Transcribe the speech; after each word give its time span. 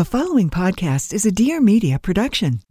The 0.00 0.06
following 0.06 0.48
podcast 0.48 1.12
is 1.12 1.26
a 1.26 1.30
Dear 1.30 1.60
Media 1.60 1.98
production. 1.98 2.62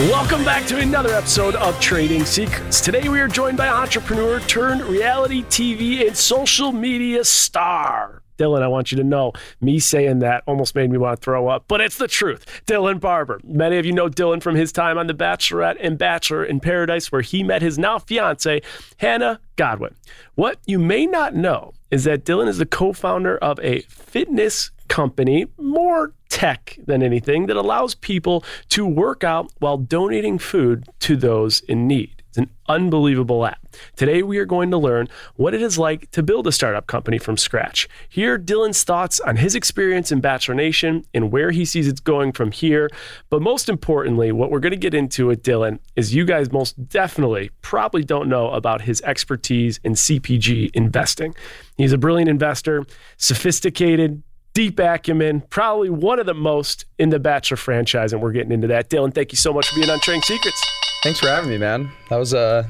Welcome 0.00 0.44
back 0.44 0.66
to 0.66 0.78
another 0.78 1.14
episode 1.14 1.54
of 1.56 1.80
Trading 1.80 2.26
Secrets. 2.26 2.82
Today 2.82 3.08
we 3.08 3.20
are 3.20 3.28
joined 3.28 3.56
by 3.56 3.68
entrepreneur 3.68 4.40
turned 4.40 4.82
reality 4.82 5.44
TV 5.44 6.06
and 6.06 6.14
social 6.14 6.72
media 6.72 7.24
star. 7.24 8.20
Dylan, 8.40 8.62
I 8.62 8.68
want 8.68 8.90
you 8.90 8.96
to 8.96 9.04
know, 9.04 9.32
me 9.60 9.78
saying 9.78 10.20
that 10.20 10.42
almost 10.46 10.74
made 10.74 10.90
me 10.90 10.96
want 10.96 11.20
to 11.20 11.24
throw 11.24 11.48
up, 11.48 11.64
but 11.68 11.82
it's 11.82 11.98
the 11.98 12.08
truth. 12.08 12.62
Dylan 12.66 12.98
Barbour. 12.98 13.40
Many 13.44 13.76
of 13.76 13.84
you 13.84 13.92
know 13.92 14.08
Dylan 14.08 14.42
from 14.42 14.54
his 14.54 14.72
time 14.72 14.96
on 14.96 15.06
The 15.06 15.14
Bachelorette 15.14 15.76
and 15.78 15.98
Bachelor 15.98 16.44
in 16.44 16.58
Paradise, 16.58 17.12
where 17.12 17.20
he 17.20 17.42
met 17.42 17.60
his 17.60 17.78
now 17.78 17.98
fiance, 17.98 18.62
Hannah 18.96 19.40
Godwin. 19.56 19.94
What 20.36 20.58
you 20.64 20.78
may 20.78 21.04
not 21.04 21.34
know 21.34 21.74
is 21.90 22.04
that 22.04 22.24
Dylan 22.24 22.48
is 22.48 22.58
the 22.58 22.66
co 22.66 22.94
founder 22.94 23.36
of 23.38 23.60
a 23.60 23.80
fitness 23.80 24.70
company, 24.88 25.46
more 25.58 26.14
tech 26.30 26.78
than 26.86 27.02
anything, 27.02 27.46
that 27.46 27.56
allows 27.56 27.94
people 27.94 28.42
to 28.70 28.86
work 28.86 29.22
out 29.22 29.52
while 29.58 29.76
donating 29.76 30.38
food 30.38 30.88
to 31.00 31.16
those 31.16 31.60
in 31.60 31.86
need. 31.86 32.19
It's 32.30 32.38
an 32.38 32.50
unbelievable 32.68 33.44
app. 33.44 33.58
Today, 33.96 34.22
we 34.22 34.38
are 34.38 34.44
going 34.44 34.70
to 34.70 34.78
learn 34.78 35.08
what 35.34 35.52
it 35.52 35.60
is 35.60 35.78
like 35.78 36.08
to 36.12 36.22
build 36.22 36.46
a 36.46 36.52
startup 36.52 36.86
company 36.86 37.18
from 37.18 37.36
scratch. 37.36 37.88
Hear 38.08 38.38
Dylan's 38.38 38.84
thoughts 38.84 39.18
on 39.18 39.36
his 39.36 39.56
experience 39.56 40.12
in 40.12 40.20
Bachelor 40.20 40.54
Nation 40.54 41.04
and 41.12 41.32
where 41.32 41.50
he 41.50 41.64
sees 41.64 41.88
it 41.88 42.04
going 42.04 42.30
from 42.30 42.52
here. 42.52 42.88
But 43.30 43.42
most 43.42 43.68
importantly, 43.68 44.30
what 44.30 44.52
we're 44.52 44.60
going 44.60 44.70
to 44.70 44.76
get 44.76 44.94
into 44.94 45.26
with 45.26 45.42
Dylan 45.42 45.80
is 45.96 46.14
you 46.14 46.24
guys 46.24 46.52
most 46.52 46.88
definitely 46.88 47.50
probably 47.62 48.04
don't 48.04 48.28
know 48.28 48.50
about 48.50 48.82
his 48.82 49.00
expertise 49.02 49.80
in 49.82 49.94
CPG 49.94 50.70
investing. 50.72 51.34
He's 51.78 51.92
a 51.92 51.98
brilliant 51.98 52.30
investor, 52.30 52.86
sophisticated, 53.16 54.22
deep 54.54 54.78
acumen, 54.78 55.40
probably 55.50 55.90
one 55.90 56.20
of 56.20 56.26
the 56.26 56.34
most 56.34 56.84
in 56.96 57.08
the 57.08 57.18
Bachelor 57.18 57.56
franchise, 57.56 58.12
and 58.12 58.22
we're 58.22 58.32
getting 58.32 58.52
into 58.52 58.68
that. 58.68 58.88
Dylan, 58.88 59.12
thank 59.12 59.32
you 59.32 59.36
so 59.36 59.52
much 59.52 59.68
for 59.68 59.74
being 59.74 59.90
on 59.90 59.98
Trading 59.98 60.22
Secrets. 60.22 60.79
Thanks 61.02 61.18
for 61.20 61.28
having 61.28 61.48
me, 61.50 61.58
man. 61.58 61.90
That 62.10 62.16
was 62.18 62.34
uh 62.34 62.64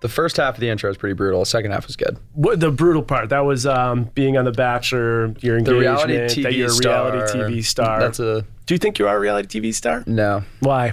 the 0.00 0.08
first 0.08 0.36
half 0.36 0.54
of 0.54 0.60
the 0.60 0.68
intro 0.68 0.90
was 0.90 0.98
pretty 0.98 1.14
brutal. 1.14 1.40
The 1.40 1.46
second 1.46 1.70
half 1.70 1.86
was 1.86 1.96
good. 1.96 2.18
What 2.34 2.60
the 2.60 2.70
brutal 2.70 3.02
part? 3.02 3.30
That 3.30 3.46
was 3.46 3.64
um, 3.64 4.04
being 4.14 4.36
on 4.36 4.44
The 4.44 4.52
Bachelor, 4.52 5.28
your 5.40 5.56
engagement, 5.56 5.64
The 5.66 5.74
reality 5.74 6.12
TV 6.18 6.42
that 6.42 6.52
you're 6.52 6.66
a 6.66 6.70
star. 6.70 7.10
reality 7.10 7.38
TV 7.38 7.64
star. 7.64 8.00
That's 8.00 8.20
a 8.20 8.44
Do 8.66 8.74
you 8.74 8.78
think 8.78 8.98
you 8.98 9.08
are 9.08 9.16
a 9.16 9.20
reality 9.20 9.60
TV 9.60 9.72
star? 9.74 10.04
no. 10.06 10.42
Why? 10.60 10.92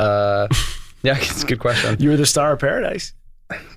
Uh, 0.00 0.48
yeah, 1.02 1.18
it's 1.18 1.42
a 1.42 1.46
good 1.46 1.58
question. 1.60 2.00
You 2.00 2.08
were 2.08 2.16
the 2.16 2.24
star 2.24 2.52
of 2.52 2.58
Paradise. 2.58 3.12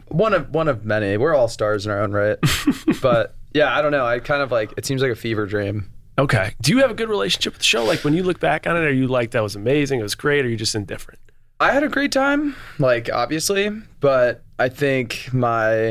One 0.08 0.34
of 0.34 0.50
one 0.52 0.70
of 0.70 0.86
many. 0.86 1.18
We're 1.18 1.36
all 1.36 1.50
stars 1.50 1.86
in 1.86 1.92
our 1.92 2.02
own 2.02 2.14
right. 2.14 2.38
but 3.02 3.36
yeah, 3.54 3.78
I 3.78 3.82
don't 3.82 3.92
know. 3.92 4.06
I 4.06 4.20
kind 4.20 4.42
of 4.42 4.52
like 4.54 4.74
it 4.78 4.86
seems 4.86 5.02
like 5.02 5.12
a 5.12 5.16
fever 5.16 5.46
dream. 5.46 5.92
Okay. 6.18 6.54
Do 6.62 6.72
you 6.72 6.80
have 6.80 6.92
a 6.92 6.96
good 6.96 7.10
relationship 7.10 7.54
with 7.54 7.60
the 7.60 7.66
show? 7.66 7.84
Like 7.84 8.06
when 8.06 8.14
you 8.14 8.24
look 8.24 8.40
back 8.40 8.66
on 8.68 8.78
it, 8.78 8.80
are 8.80 8.92
you 8.92 9.08
like 9.08 9.32
that 9.32 9.44
was 9.44 9.56
amazing, 9.58 10.00
it 10.00 10.04
was 10.04 10.16
great, 10.16 10.46
or 10.46 10.48
are 10.48 10.52
you 10.52 10.58
just 10.58 10.76
indifferent? 10.76 11.20
I 11.60 11.72
had 11.72 11.84
a 11.84 11.90
great 11.90 12.12
time, 12.12 12.56
like 12.78 13.10
obviously, 13.12 13.70
but 14.00 14.44
I 14.58 14.70
think 14.70 15.30
my 15.34 15.90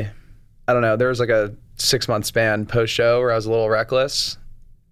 I 0.67 0.73
don't 0.73 0.81
know, 0.81 0.95
there 0.95 1.09
was 1.09 1.19
like 1.19 1.29
a 1.29 1.53
six 1.77 2.07
month 2.07 2.25
span 2.25 2.65
post 2.65 2.93
show 2.93 3.19
where 3.19 3.31
I 3.31 3.35
was 3.35 3.45
a 3.45 3.49
little 3.51 3.69
reckless. 3.69 4.37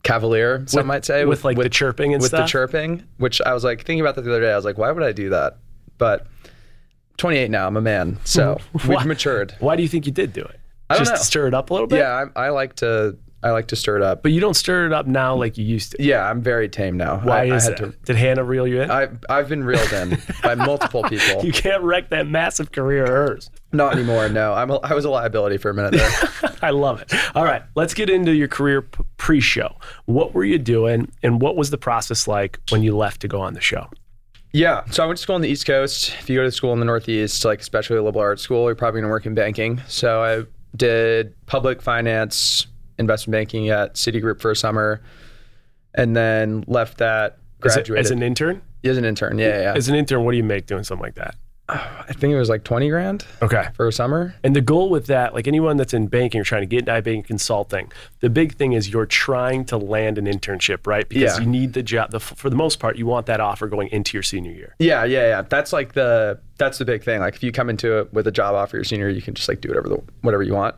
Cavalier, 0.03 0.63
some 0.67 0.79
With- 0.79 0.85
might 0.85 1.05
say, 1.05 1.25
with, 1.25 1.43
like, 1.43 1.57
the 1.57 1.67
chirping 1.67 2.13
and 2.13 2.21
with 2.21 2.29
stuff? 2.29 2.45
the 2.45 2.47
chirping, 2.49 3.03
which 3.17 3.41
I 3.41 3.53
was 3.53 3.65
like 3.65 3.79
thinking 3.79 3.99
about 3.99 4.15
that 4.15 4.21
the 4.21 4.31
other 4.31 4.39
day. 4.39 4.53
I 4.53 4.55
was 4.55 4.63
like, 4.63 4.77
why 4.77 4.89
would 4.89 5.03
I 5.03 5.11
do 5.11 5.29
that? 5.31 5.57
But 5.97 6.27
28 7.17 7.51
now, 7.51 7.67
I'm 7.67 7.75
a 7.75 7.81
man, 7.81 8.17
so 8.23 8.57
we've 8.87 9.05
matured. 9.05 9.55
Why 9.59 9.75
do 9.75 9.81
you 9.83 9.89
think 9.89 10.05
you 10.05 10.13
did 10.13 10.31
do 10.31 10.41
it? 10.43 10.59
I 10.89 10.95
don't 10.95 11.05
just 11.07 11.25
stir 11.25 11.47
it 11.47 11.53
up 11.53 11.71
a 11.71 11.73
little 11.73 11.87
bit? 11.87 11.97
Yeah, 11.99 12.27
I, 12.37 12.45
I 12.45 12.49
like 12.49 12.75
to 12.77 13.17
I 13.43 13.51
like 13.51 13.67
to 13.67 13.75
stir 13.75 13.97
it 13.97 14.01
up. 14.03 14.23
But 14.23 14.31
you 14.31 14.39
don't 14.39 14.55
stir 14.55 14.87
it 14.87 14.93
up 14.93 15.05
now 15.05 15.35
like 15.35 15.57
you 15.57 15.65
used 15.65 15.91
to. 15.91 16.03
Yeah, 16.03 16.27
I'm 16.27 16.41
very 16.41 16.67
tame 16.67 16.97
now. 16.97 17.19
Why 17.19 17.41
I, 17.41 17.55
is 17.55 17.67
I 17.67 17.69
that? 17.69 17.77
to. 17.77 17.93
Did 18.05 18.15
Hannah 18.15 18.43
reel 18.43 18.67
you 18.67 18.81
in? 18.81 18.89
I, 18.89 19.09
I've 19.29 19.47
been 19.47 19.63
reeled 19.63 19.91
in 19.93 20.17
by 20.41 20.55
multiple 20.65 21.03
people. 21.03 21.45
you 21.45 21.51
can't 21.51 21.83
wreck 21.83 22.09
that 22.09 22.27
massive 22.27 22.71
career 22.71 23.03
of 23.03 23.09
hers. 23.09 23.49
Not 23.71 23.93
anymore. 23.93 24.27
No, 24.29 24.53
I'm 24.53 24.71
a, 24.71 24.77
I 24.77 24.93
was 24.93 25.05
a 25.05 25.09
liability 25.09 25.57
for 25.57 25.69
a 25.69 25.73
minute 25.73 25.91
there. 25.93 26.55
I 26.61 26.71
love 26.71 27.01
it. 27.01 27.13
All 27.35 27.43
right, 27.43 27.61
let's 27.75 27.93
get 27.93 28.09
into 28.09 28.33
your 28.33 28.47
career 28.47 28.81
p- 28.81 29.03
pre-show. 29.17 29.75
What 30.05 30.33
were 30.33 30.43
you 30.43 30.57
doing, 30.57 31.11
and 31.21 31.39
what 31.41 31.55
was 31.55 31.69
the 31.69 31.77
process 31.77 32.27
like 32.27 32.59
when 32.69 32.81
you 32.81 32.97
left 32.97 33.21
to 33.21 33.27
go 33.27 33.39
on 33.41 33.53
the 33.53 33.61
show? 33.61 33.87
Yeah. 34.53 34.85
So 34.89 35.03
I 35.03 35.05
went 35.05 35.17
to 35.17 35.21
school 35.21 35.35
on 35.35 35.41
the 35.41 35.49
East 35.49 35.65
Coast. 35.67 36.13
If 36.19 36.29
you 36.29 36.37
go 36.37 36.43
to 36.43 36.51
school 36.51 36.73
in 36.73 36.79
the 36.79 36.85
Northeast, 36.85 37.45
like 37.45 37.59
especially 37.59 37.97
a 37.97 38.03
liberal 38.03 38.23
arts 38.23 38.41
school, 38.41 38.65
you're 38.65 38.75
probably 38.75 39.01
going 39.01 39.09
to 39.09 39.11
work 39.11 39.25
in 39.25 39.35
banking. 39.35 39.81
So 39.87 40.23
I 40.23 40.43
did 40.75 41.35
public 41.45 41.81
finance, 41.81 42.65
investment 42.97 43.33
banking 43.33 43.69
at 43.69 43.95
Citigroup 43.95 44.39
for 44.41 44.51
a 44.51 44.55
summer, 44.55 45.01
and 45.93 46.15
then 46.15 46.63
left 46.67 46.97
that. 46.99 47.37
As, 47.65 47.73
a- 47.75 47.79
Graduated 47.79 48.05
as 48.05 48.11
an 48.11 48.21
intern? 48.23 48.61
As 48.83 48.97
an 48.97 49.05
intern. 49.05 49.37
Yeah, 49.39 49.61
yeah. 49.61 49.73
As 49.75 49.89
an 49.89 49.95
intern, 49.95 50.23
what 50.23 50.31
do 50.31 50.37
you 50.37 50.43
make 50.43 50.67
doing 50.67 50.83
something 50.83 51.03
like 51.03 51.15
that? 51.15 51.35
I 51.69 52.13
think 52.13 52.31
it 52.33 52.37
was 52.37 52.47
like 52.47 52.63
twenty 52.63 52.87
grand 52.87 53.25
Okay. 53.41 53.67
for 53.73 53.89
a 53.89 53.91
summer. 53.91 54.33
And 54.41 54.55
the 54.55 54.61
goal 54.61 54.89
with 54.89 55.07
that, 55.07 55.33
like 55.33 55.49
anyone 55.49 55.75
that's 55.75 55.93
in 55.93 56.07
banking 56.07 56.39
or 56.39 56.45
trying 56.45 56.61
to 56.61 56.65
get 56.65 56.79
into 56.87 56.93
banking 56.93 57.23
consulting, 57.23 57.91
the 58.21 58.29
big 58.29 58.55
thing 58.55 58.71
is 58.71 58.87
you're 58.87 59.05
trying 59.05 59.65
to 59.65 59.77
land 59.77 60.17
an 60.17 60.27
internship, 60.27 60.87
right? 60.87 61.09
Because 61.09 61.37
Yeah. 61.37 61.43
you 61.43 61.49
need 61.49 61.73
the 61.73 61.83
job. 61.83 62.11
The, 62.11 62.21
for 62.21 62.49
the 62.49 62.55
most 62.55 62.79
part, 62.79 62.95
you 62.95 63.05
want 63.05 63.25
that 63.25 63.41
offer 63.41 63.67
going 63.67 63.89
into 63.89 64.15
your 64.15 64.23
senior 64.23 64.53
year. 64.53 64.75
Yeah, 64.79 65.03
yeah, 65.03 65.27
yeah. 65.27 65.41
That's 65.41 65.73
like 65.73 65.91
the 65.91 66.39
that's 66.57 66.77
the 66.77 66.85
big 66.85 67.03
thing. 67.03 67.19
Like 67.19 67.35
if 67.35 67.43
you 67.43 67.51
come 67.51 67.69
into 67.69 67.97
it 67.99 68.13
with 68.13 68.27
a 68.27 68.31
job 68.31 68.55
offer 68.55 68.77
your 68.77 68.85
senior, 68.85 69.09
you 69.09 69.21
can 69.21 69.33
just 69.33 69.49
like 69.49 69.59
do 69.59 69.67
whatever 69.67 69.89
the, 69.89 70.01
whatever 70.21 70.43
you 70.43 70.53
want. 70.53 70.75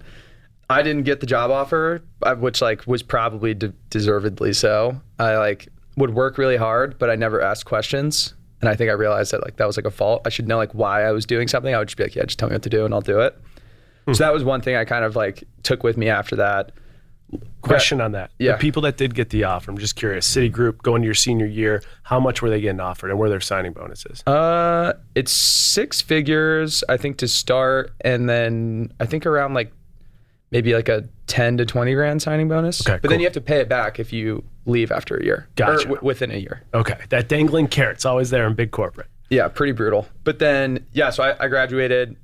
I 0.70 0.84
didn't 0.84 1.04
get 1.04 1.20
the 1.20 1.26
job 1.26 1.50
offer, 1.50 2.04
uh, 2.22 2.36
which 2.36 2.62
like 2.62 2.86
was 2.86 3.02
probably 3.02 3.54
de- 3.54 3.74
deservedly 3.90 4.54
so. 4.54 5.02
I 5.18 5.38
like 5.38 5.70
would 5.98 6.14
work 6.14 6.38
really 6.38 6.58
hard, 6.58 7.00
but 7.00 7.10
I 7.10 7.16
never 7.16 7.42
asked 7.42 7.66
questions, 7.66 8.34
and 8.62 8.70
I 8.70 8.76
think 8.76 8.90
I 8.90 8.94
realized 8.94 9.32
that 9.32 9.44
like 9.44 9.58
that 9.58 9.66
was 9.66 9.78
like 9.78 9.86
a 9.86 9.92
fault. 9.92 10.22
I 10.26 10.30
should 10.30 10.48
know 10.48 10.58
like 10.58 10.74
why 10.74 11.04
I 11.04 11.12
was 11.12 11.26
doing 11.26 11.48
something. 11.48 11.74
I 11.74 11.80
would 11.80 11.88
just 11.88 11.98
be 11.98 12.04
like, 12.04 12.16
yeah, 12.16 12.26
just 12.26 12.38
tell 12.38 12.50
me 12.50 12.56
what 12.56 12.64
to 12.64 12.70
do, 12.70 12.86
and 12.86 12.94
I'll 12.94 13.02
do 13.02 13.20
it. 13.20 13.38
So 14.12 14.24
that 14.24 14.34
was 14.34 14.44
one 14.44 14.62
thing 14.62 14.76
I 14.76 14.86
kind 14.86 15.06
of 15.06 15.16
like 15.16 15.44
took 15.62 15.84
with 15.84 15.96
me 15.96 16.10
after 16.10 16.36
that. 16.38 16.72
Question 17.62 18.02
on 18.02 18.14
that. 18.14 18.32
Yeah. 18.40 18.54
The 18.54 18.58
people 18.58 18.82
that 18.84 18.98
did 18.98 19.14
get 19.14 19.30
the 19.30 19.44
offer, 19.44 19.70
I'm 19.70 19.78
just 19.78 19.96
curious. 19.96 20.28
Citigroup 20.28 20.80
going 20.80 21.04
to 21.04 21.06
your 21.06 21.14
senior 21.14 21.46
year, 21.46 21.84
how 22.02 22.20
much 22.20 22.42
were 22.42 22.50
they 22.50 22.60
getting 22.60 22.80
offered 22.80 23.12
and 23.12 23.20
were 23.20 23.30
there 23.30 23.40
signing 23.40 23.74
bonuses? 23.74 24.24
Uh, 24.26 24.94
it's 25.14 25.32
six 25.32 26.02
figures, 26.02 26.84
I 26.90 26.98
think, 26.98 27.18
to 27.18 27.28
start, 27.28 27.94
and 28.02 28.28
then 28.28 28.92
I 29.00 29.06
think 29.06 29.28
around 29.28 29.54
like 29.54 29.72
maybe 30.52 30.74
like 30.74 30.90
a 30.90 31.08
ten 31.28 31.58
to 31.58 31.66
twenty 31.66 31.94
grand 31.94 32.22
signing 32.22 32.48
bonus. 32.48 32.82
Okay, 32.82 32.96
but 32.96 33.04
cool. 33.04 33.10
then 33.10 33.20
you 33.20 33.26
have 33.26 33.34
to 33.34 33.42
pay 33.42 33.60
it 33.60 33.70
back 33.70 34.00
if 34.00 34.12
you 34.14 34.44
leave 34.66 34.92
after 34.92 35.18
a 35.18 35.24
year. 35.24 35.48
Gotcha. 35.56 35.72
Or 35.72 35.78
w- 35.84 36.00
within 36.02 36.32
a 36.32 36.38
year. 36.38 36.64
Okay. 36.74 36.98
That 37.10 37.28
dangling 37.28 37.68
carrot's 37.68 38.06
always 38.06 38.30
there 38.30 38.48
in 38.48 38.54
big 38.54 38.72
corporate. 38.72 39.08
Yeah, 39.30 39.48
pretty 39.48 39.74
brutal. 39.74 40.08
But 40.24 40.40
then, 40.40 40.86
yeah, 40.92 41.10
so 41.12 41.24
I, 41.24 41.46
I 41.46 41.48
graduated. 41.48 42.16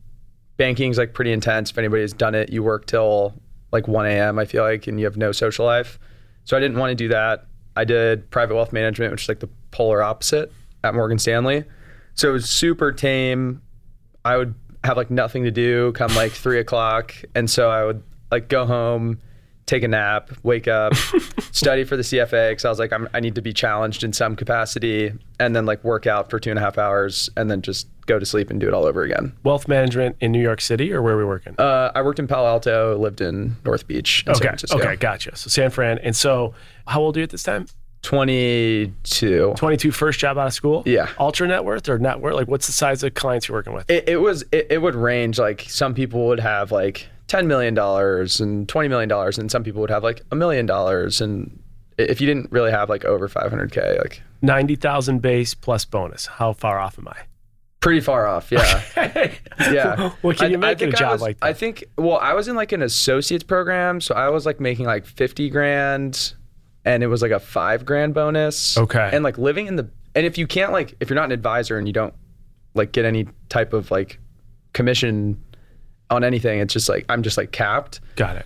Banking's 0.58 0.98
like 0.98 1.14
pretty 1.14 1.32
intense. 1.32 1.70
If 1.72 1.78
anybody's 1.78 2.14
done 2.14 2.34
it, 2.34 2.50
you 2.50 2.64
work 2.64 2.86
till 2.88 3.34
like 3.72 3.88
1 3.88 4.06
a.m. 4.06 4.40
I 4.40 4.46
feel 4.46 4.64
like, 4.64 4.88
and 4.88 5.00
you 5.00 5.06
have 5.06 5.18
no 5.18 5.32
social 5.32 5.66
life. 5.66 6.00
So 6.46 6.56
I 6.56 6.60
didn't 6.60 6.78
want 6.78 6.92
to 6.92 6.96
do 6.96 7.10
that. 7.10 7.46
I 7.76 7.84
did 7.84 8.30
private 8.32 8.56
wealth 8.56 8.72
management, 8.72 9.12
which 9.12 9.24
is 9.24 9.30
like 9.30 9.40
the 9.40 9.50
polar 9.72 10.02
opposite 10.02 10.52
at 10.84 10.96
Morgan 10.96 11.20
Stanley. 11.20 11.66
So 12.14 12.30
it 12.30 12.32
was 12.32 12.50
super 12.50 12.92
tame. 12.92 13.62
I 14.24 14.38
would 14.38 14.56
have 14.84 14.96
like 14.98 15.12
nothing 15.12 15.44
to 15.44 15.52
do 15.52 15.92
come 15.92 16.14
like 16.16 16.32
three 16.32 16.60
o'clock, 16.60 17.14
and 17.36 17.50
so 17.50 17.70
I 17.70 17.84
would 17.84 18.02
like 18.32 18.48
go 18.50 18.66
home, 18.66 19.20
take 19.66 19.84
a 19.84 19.88
nap, 19.88 20.32
wake 20.44 20.68
up, 20.68 20.96
study 21.52 21.84
for 21.84 21.98
the 21.98 22.04
CFA 22.04 22.52
because 22.52 22.66
I 22.66 22.70
was 22.70 22.80
like 22.80 22.94
I'm, 22.94 23.08
I 23.14 23.20
need 23.20 23.36
to 23.36 23.42
be 23.42 23.54
challenged 23.54 24.04
in 24.04 24.14
some 24.14 24.36
capacity, 24.36 25.14
and 25.40 25.56
then 25.56 25.66
like 25.66 25.84
work 25.84 26.08
out 26.08 26.30
for 26.30 26.40
two 26.40 26.50
and 26.50 26.60
a 26.60 26.62
half 26.62 26.78
hours, 26.78 27.30
and 27.38 27.50
then 27.50 27.62
just 27.62 27.88
go 28.06 28.20
to 28.20 28.26
sleep 28.26 28.50
and 28.50 28.60
do 28.60 28.68
it 28.68 28.74
all 28.74 28.86
over 28.86 29.04
again. 29.04 29.34
Wealth 29.44 29.68
management 29.68 30.16
in 30.20 30.32
New 30.32 30.42
York 30.42 30.62
City 30.62 30.94
or 30.94 31.02
where 31.02 31.16
are 31.16 31.18
we 31.18 31.26
working? 31.26 31.56
Uh, 31.58 31.92
I 31.96 32.02
worked 32.02 32.20
in 32.20 32.28
Palo 32.28 32.48
Alto, 32.48 32.98
lived 32.98 33.22
in 33.22 33.56
North 33.66 33.88
Beach, 33.88 34.24
in 34.28 34.36
San 34.36 34.42
okay. 34.42 34.48
Francisco. 34.50 34.78
Okay. 34.78 34.96
Gotcha. 34.96 35.36
So 35.36 35.50
San 35.50 35.72
Fran. 35.72 35.98
And 36.00 36.16
so 36.16 36.54
how 36.88 37.02
old 37.02 37.18
are 37.18 37.22
you 37.22 37.24
at 37.24 37.30
this 37.30 37.44
time? 37.44 37.68
22. 38.04 39.56
22, 39.58 39.92
first 39.92 40.20
job 40.20 40.38
out 40.38 40.48
of 40.48 40.54
school? 40.54 40.84
Yeah. 40.86 41.10
Ultra 41.20 41.48
net 41.48 41.66
worth 41.66 41.90
or 41.90 41.98
net 41.98 42.20
worth? 42.20 42.36
Like 42.36 42.48
what's 42.48 42.68
the 42.68 42.74
size 42.74 43.02
of 43.02 43.16
clients 43.16 43.48
you're 43.48 43.58
working 43.58 43.74
with? 43.74 43.90
It, 43.90 44.08
it 44.08 44.18
was 44.18 44.44
it, 44.52 44.68
it 44.70 44.82
would 44.82 44.96
range 44.96 45.40
like 45.40 45.62
some 45.62 45.96
people 45.96 46.28
would 46.28 46.40
have 46.40 46.72
like 46.72 47.08
ten 47.28 47.48
million 47.48 47.74
dollars 47.74 48.40
and 48.40 48.68
twenty 48.70 48.88
million 48.90 49.10
dollars, 49.10 49.38
and 49.38 49.50
some 49.52 49.64
people 49.64 49.82
would 49.82 49.90
have 49.90 50.04
like 50.04 50.22
a 50.32 50.36
million 50.36 50.66
dollars. 50.66 51.22
And 51.22 51.62
if 51.98 52.20
you 52.22 52.28
didn't 52.28 52.52
really 52.52 52.72
have 52.72 52.90
like 52.90 53.06
over 53.06 53.28
five 53.28 53.50
hundred 53.50 53.72
k, 53.72 53.98
like 54.00 54.22
90,000 54.42 55.22
base 55.22 55.54
plus 55.56 55.86
bonus. 55.86 56.26
How 56.28 56.54
far 56.54 56.80
off 56.80 57.00
am 57.00 57.08
I? 57.08 57.16
pretty 57.82 58.00
far 58.00 58.26
off. 58.26 58.52
Yeah, 58.52 58.82
yeah. 59.60 60.10
what 60.22 60.38
can 60.38 60.50
you 60.50 60.58
I 60.58 60.60
make 60.60 60.82
a 60.82 60.88
I 60.88 60.90
job 60.90 61.12
was- 61.14 61.22
like 61.22 61.40
that? 61.40 61.46
I 61.46 61.54
think 61.54 61.84
well, 61.98 62.18
I 62.18 62.34
was 62.34 62.48
in 62.48 62.56
like 62.56 62.72
an 62.72 62.82
associates 62.82 63.44
program, 63.44 64.02
so 64.02 64.16
I 64.16 64.30
was 64.30 64.44
like 64.46 64.60
making 64.60 64.86
like 64.88 65.06
fifty 65.06 65.52
grand, 65.52 66.34
and 66.84 67.04
it 67.04 67.08
was 67.08 67.22
like 67.22 67.30
a 67.32 67.40
five 67.40 67.86
grand 67.86 68.16
bonus. 68.16 68.76
Okay. 68.78 69.10
and 69.14 69.24
like 69.24 69.38
living 69.38 69.68
in 69.68 69.76
the 69.76 69.88
and 70.16 70.26
if 70.26 70.38
you 70.38 70.48
can't 70.48 70.72
like 70.72 70.96
if 71.00 71.10
you're 71.12 71.16
not 71.16 71.26
an 71.26 71.32
advisor 71.32 71.78
and 71.78 71.86
you 71.88 71.94
don't 71.94 72.14
like 72.74 72.92
get 72.92 73.06
any 73.06 73.28
type 73.50 73.72
of 73.74 73.92
like 73.92 74.20
commission 74.74 75.40
on 76.10 76.24
anything, 76.24 76.60
it's 76.60 76.74
just 76.74 76.90
like 76.90 77.06
I'm 77.10 77.24
just 77.24 77.38
like 77.38 77.52
capped. 77.52 78.00
Got 78.16 78.38
it. 78.38 78.46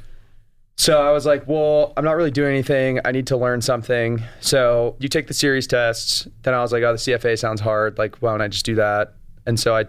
So 0.78 1.02
I 1.02 1.12
was 1.12 1.26
like, 1.26 1.46
well, 1.46 1.92
I'm 1.98 2.06
not 2.06 2.14
really 2.14 2.32
doing 2.32 2.54
anything. 2.54 3.02
I 3.04 3.12
need 3.12 3.28
to 3.28 3.38
learn 3.38 3.60
something. 3.60 4.24
So 4.40 4.96
you 5.00 5.10
take 5.10 5.28
the 5.28 5.34
series 5.34 5.68
tests. 5.68 6.26
Then 6.44 6.54
I 6.54 6.62
was 6.62 6.72
like, 6.72 6.84
oh, 6.84 6.94
the 6.94 6.98
CFA 6.98 7.38
sounds 7.38 7.60
hard. 7.60 7.98
Like, 7.98 8.16
why 8.22 8.32
don't 8.32 8.40
I 8.40 8.48
just 8.48 8.66
do 8.66 8.76
that? 8.76 9.14
And 9.46 9.60
so 9.60 9.76
I 9.76 9.88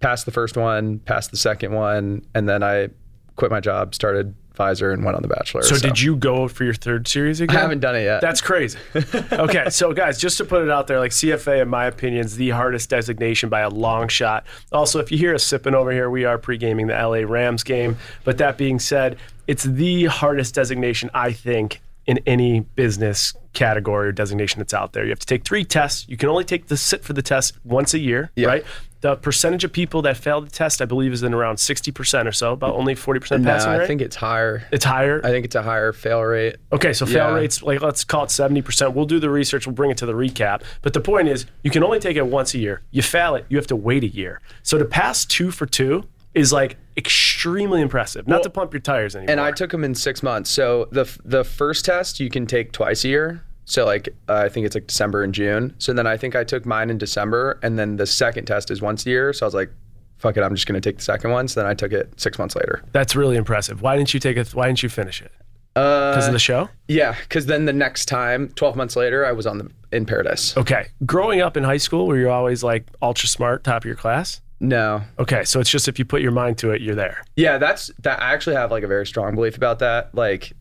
passed 0.00 0.24
the 0.24 0.32
first 0.32 0.56
one, 0.56 1.00
passed 1.00 1.30
the 1.30 1.36
second 1.36 1.74
one, 1.74 2.24
and 2.34 2.48
then 2.48 2.62
I 2.62 2.88
quit 3.36 3.50
my 3.50 3.60
job, 3.60 3.94
started 3.94 4.34
Vizer, 4.60 4.92
and 4.92 5.04
went 5.04 5.16
on 5.16 5.22
The 5.22 5.28
Bachelor. 5.28 5.62
So, 5.62 5.76
did 5.76 6.00
you 6.00 6.16
go 6.16 6.48
for 6.48 6.64
your 6.64 6.74
third 6.74 7.08
series 7.08 7.40
again? 7.40 7.56
I 7.56 7.60
haven't 7.60 7.80
done 7.80 7.96
it 7.96 8.02
yet. 8.04 8.20
That's 8.20 8.40
crazy. 8.40 8.78
okay, 9.32 9.70
so 9.70 9.92
guys, 9.92 10.18
just 10.18 10.36
to 10.38 10.44
put 10.44 10.62
it 10.62 10.70
out 10.70 10.86
there, 10.86 10.98
like 10.98 11.12
CFA, 11.12 11.62
in 11.62 11.68
my 11.68 11.86
opinion, 11.86 12.24
is 12.24 12.36
the 12.36 12.50
hardest 12.50 12.90
designation 12.90 13.48
by 13.48 13.60
a 13.60 13.68
long 13.70 14.08
shot. 14.08 14.44
Also, 14.72 14.98
if 14.98 15.10
you 15.10 15.18
hear 15.18 15.34
us 15.34 15.42
sipping 15.42 15.74
over 15.74 15.90
here, 15.92 16.10
we 16.10 16.24
are 16.24 16.38
pre-gaming 16.38 16.86
the 16.88 16.94
LA 16.94 17.18
Rams 17.26 17.62
game. 17.62 17.96
But 18.24 18.38
that 18.38 18.56
being 18.58 18.78
said, 18.78 19.16
it's 19.46 19.64
the 19.64 20.04
hardest 20.06 20.54
designation 20.54 21.10
I 21.14 21.32
think 21.32 21.80
in 22.06 22.18
any 22.26 22.60
business 22.60 23.34
category 23.52 24.08
or 24.08 24.12
designation 24.12 24.58
that's 24.58 24.74
out 24.74 24.92
there. 24.92 25.04
You 25.04 25.10
have 25.10 25.18
to 25.20 25.26
take 25.26 25.44
three 25.44 25.64
tests. 25.64 26.06
You 26.08 26.16
can 26.16 26.28
only 26.28 26.44
take 26.44 26.66
the 26.68 26.76
sit 26.76 27.04
for 27.04 27.12
the 27.12 27.22
test 27.22 27.56
once 27.64 27.94
a 27.94 27.98
year, 27.98 28.30
Yeah. 28.36 28.48
right? 28.48 28.64
The 29.02 29.16
percentage 29.16 29.64
of 29.64 29.72
people 29.72 30.02
that 30.02 30.16
fail 30.18 30.42
the 30.42 30.50
test, 30.50 30.82
I 30.82 30.84
believe, 30.84 31.12
is 31.12 31.22
in 31.22 31.32
around 31.32 31.56
60% 31.56 32.26
or 32.26 32.32
so, 32.32 32.52
about 32.52 32.74
only 32.74 32.94
40% 32.94 33.40
no, 33.40 33.50
passing 33.50 33.72
rate. 33.72 33.80
I 33.82 33.86
think 33.86 34.02
it's 34.02 34.16
higher. 34.16 34.62
it's 34.70 34.84
higher. 34.84 35.20
I 35.24 35.30
think 35.30 35.46
it's 35.46 35.54
a 35.54 35.62
higher 35.62 35.92
fail 35.94 36.20
rate. 36.22 36.56
Okay, 36.72 36.92
so 36.92 37.06
fail 37.06 37.28
Yeah. 37.30 37.34
rates, 37.34 37.62
like 37.62 37.80
let's 37.80 38.04
call 38.04 38.24
it 38.24 38.30
70%. 38.30 38.92
We'll 38.94 39.06
do 39.06 39.18
the 39.18 39.30
research, 39.30 39.66
we'll 39.66 39.74
bring 39.74 39.90
it 39.90 39.96
to 39.98 40.06
the 40.06 40.12
recap. 40.12 40.62
But 40.82 40.92
the 40.92 41.00
point 41.00 41.28
is, 41.28 41.46
you 41.62 41.70
can 41.70 41.82
only 41.82 41.98
take 41.98 42.16
it 42.16 42.26
once 42.26 42.52
a 42.54 42.58
year. 42.58 42.82
You 42.90 43.00
fail 43.02 43.34
it, 43.36 43.46
you 43.48 43.56
have 43.56 43.66
to 43.68 43.76
wait 43.76 44.04
a 44.04 44.08
year. 44.08 44.40
So 44.62 44.76
to 44.76 44.84
pass 44.84 45.24
two 45.24 45.50
for 45.50 45.64
two 45.66 46.04
is 46.34 46.52
like 46.52 46.76
extremely 46.96 47.80
impressive. 47.80 48.28
Not 48.28 48.42
to 48.44 48.50
pump 48.50 48.72
your 48.72 48.80
tires 48.80 49.16
anymore. 49.16 49.32
And 49.32 49.40
I 49.40 49.50
took 49.50 49.70
them 49.70 49.82
in 49.82 49.94
six 49.94 50.22
months. 50.22 50.50
So 50.50 50.88
the 50.92 51.10
the 51.24 51.42
first 51.42 51.84
test 51.86 52.20
you 52.20 52.30
can 52.30 52.46
take 52.46 52.70
twice 52.72 53.04
a 53.04 53.08
year. 53.08 53.42
So 53.70 53.84
like 53.84 54.08
uh, 54.28 54.34
I 54.34 54.48
think 54.48 54.66
it's 54.66 54.74
like 54.74 54.88
December 54.88 55.22
and 55.22 55.32
June. 55.32 55.74
So 55.78 55.92
then 55.92 56.06
I 56.06 56.16
think 56.16 56.34
I 56.34 56.42
took 56.44 56.66
mine 56.66 56.90
in 56.90 56.98
December, 56.98 57.58
and 57.62 57.78
then 57.78 57.96
the 57.96 58.06
second 58.06 58.46
test 58.46 58.70
is 58.70 58.82
once 58.82 59.06
a 59.06 59.10
year. 59.10 59.32
So 59.32 59.44
I 59.44 59.46
was 59.46 59.54
like, 59.54 59.70
fuck 60.18 60.36
it, 60.36 60.42
I'm 60.42 60.54
just 60.54 60.66
gonna 60.66 60.80
take 60.80 60.96
the 60.96 61.02
second 61.04 61.30
one. 61.30 61.46
So 61.46 61.60
then 61.60 61.68
I 61.68 61.74
took 61.74 61.92
it 61.92 62.12
six 62.20 62.38
months 62.38 62.56
later. 62.56 62.82
That's 62.92 63.14
really 63.14 63.36
impressive. 63.36 63.80
Why 63.80 63.96
didn't 63.96 64.12
you 64.12 64.18
take 64.20 64.36
it? 64.36 64.54
Why 64.54 64.66
didn't 64.66 64.82
you 64.82 64.88
finish 64.88 65.22
it? 65.22 65.30
Uh, 65.76 66.10
Because 66.10 66.26
of 66.26 66.32
the 66.32 66.40
show? 66.40 66.68
yeah, 66.88 67.14
because 67.22 67.46
then 67.46 67.64
the 67.64 67.72
next 67.72 68.06
time, 68.06 68.48
12 68.56 68.74
months 68.74 68.96
later, 68.96 69.24
I 69.24 69.30
was 69.30 69.46
on 69.46 69.58
the 69.58 69.70
in 69.92 70.04
Paradise. 70.04 70.56
Okay. 70.56 70.88
Growing 71.06 71.40
up 71.40 71.56
in 71.56 71.62
high 71.62 71.76
school, 71.76 72.08
were 72.08 72.18
you 72.18 72.28
always 72.28 72.64
like 72.64 72.86
ultra 73.00 73.28
smart, 73.28 73.62
top 73.62 73.82
of 73.82 73.86
your 73.86 73.94
class? 73.94 74.40
No, 74.62 75.00
Okay, 75.18 75.44
so 75.44 75.58
it's 75.60 75.70
just 75.70 75.88
if 75.88 75.98
you 75.98 76.04
put 76.04 76.20
your 76.20 76.32
mind 76.32 76.58
to 76.58 76.70
it, 76.72 76.82
you're 76.82 76.94
there. 76.96 77.22
Yeah, 77.36 77.56
that's 77.56 77.90
that. 78.02 78.20
I 78.20 78.32
actually 78.34 78.56
have 78.56 78.70
like 78.72 78.82
a 78.82 78.86
very 78.88 79.06
strong 79.06 79.34
belief 79.36 79.56
about 79.56 79.78
that. 79.78 80.14
Like, 80.14 80.52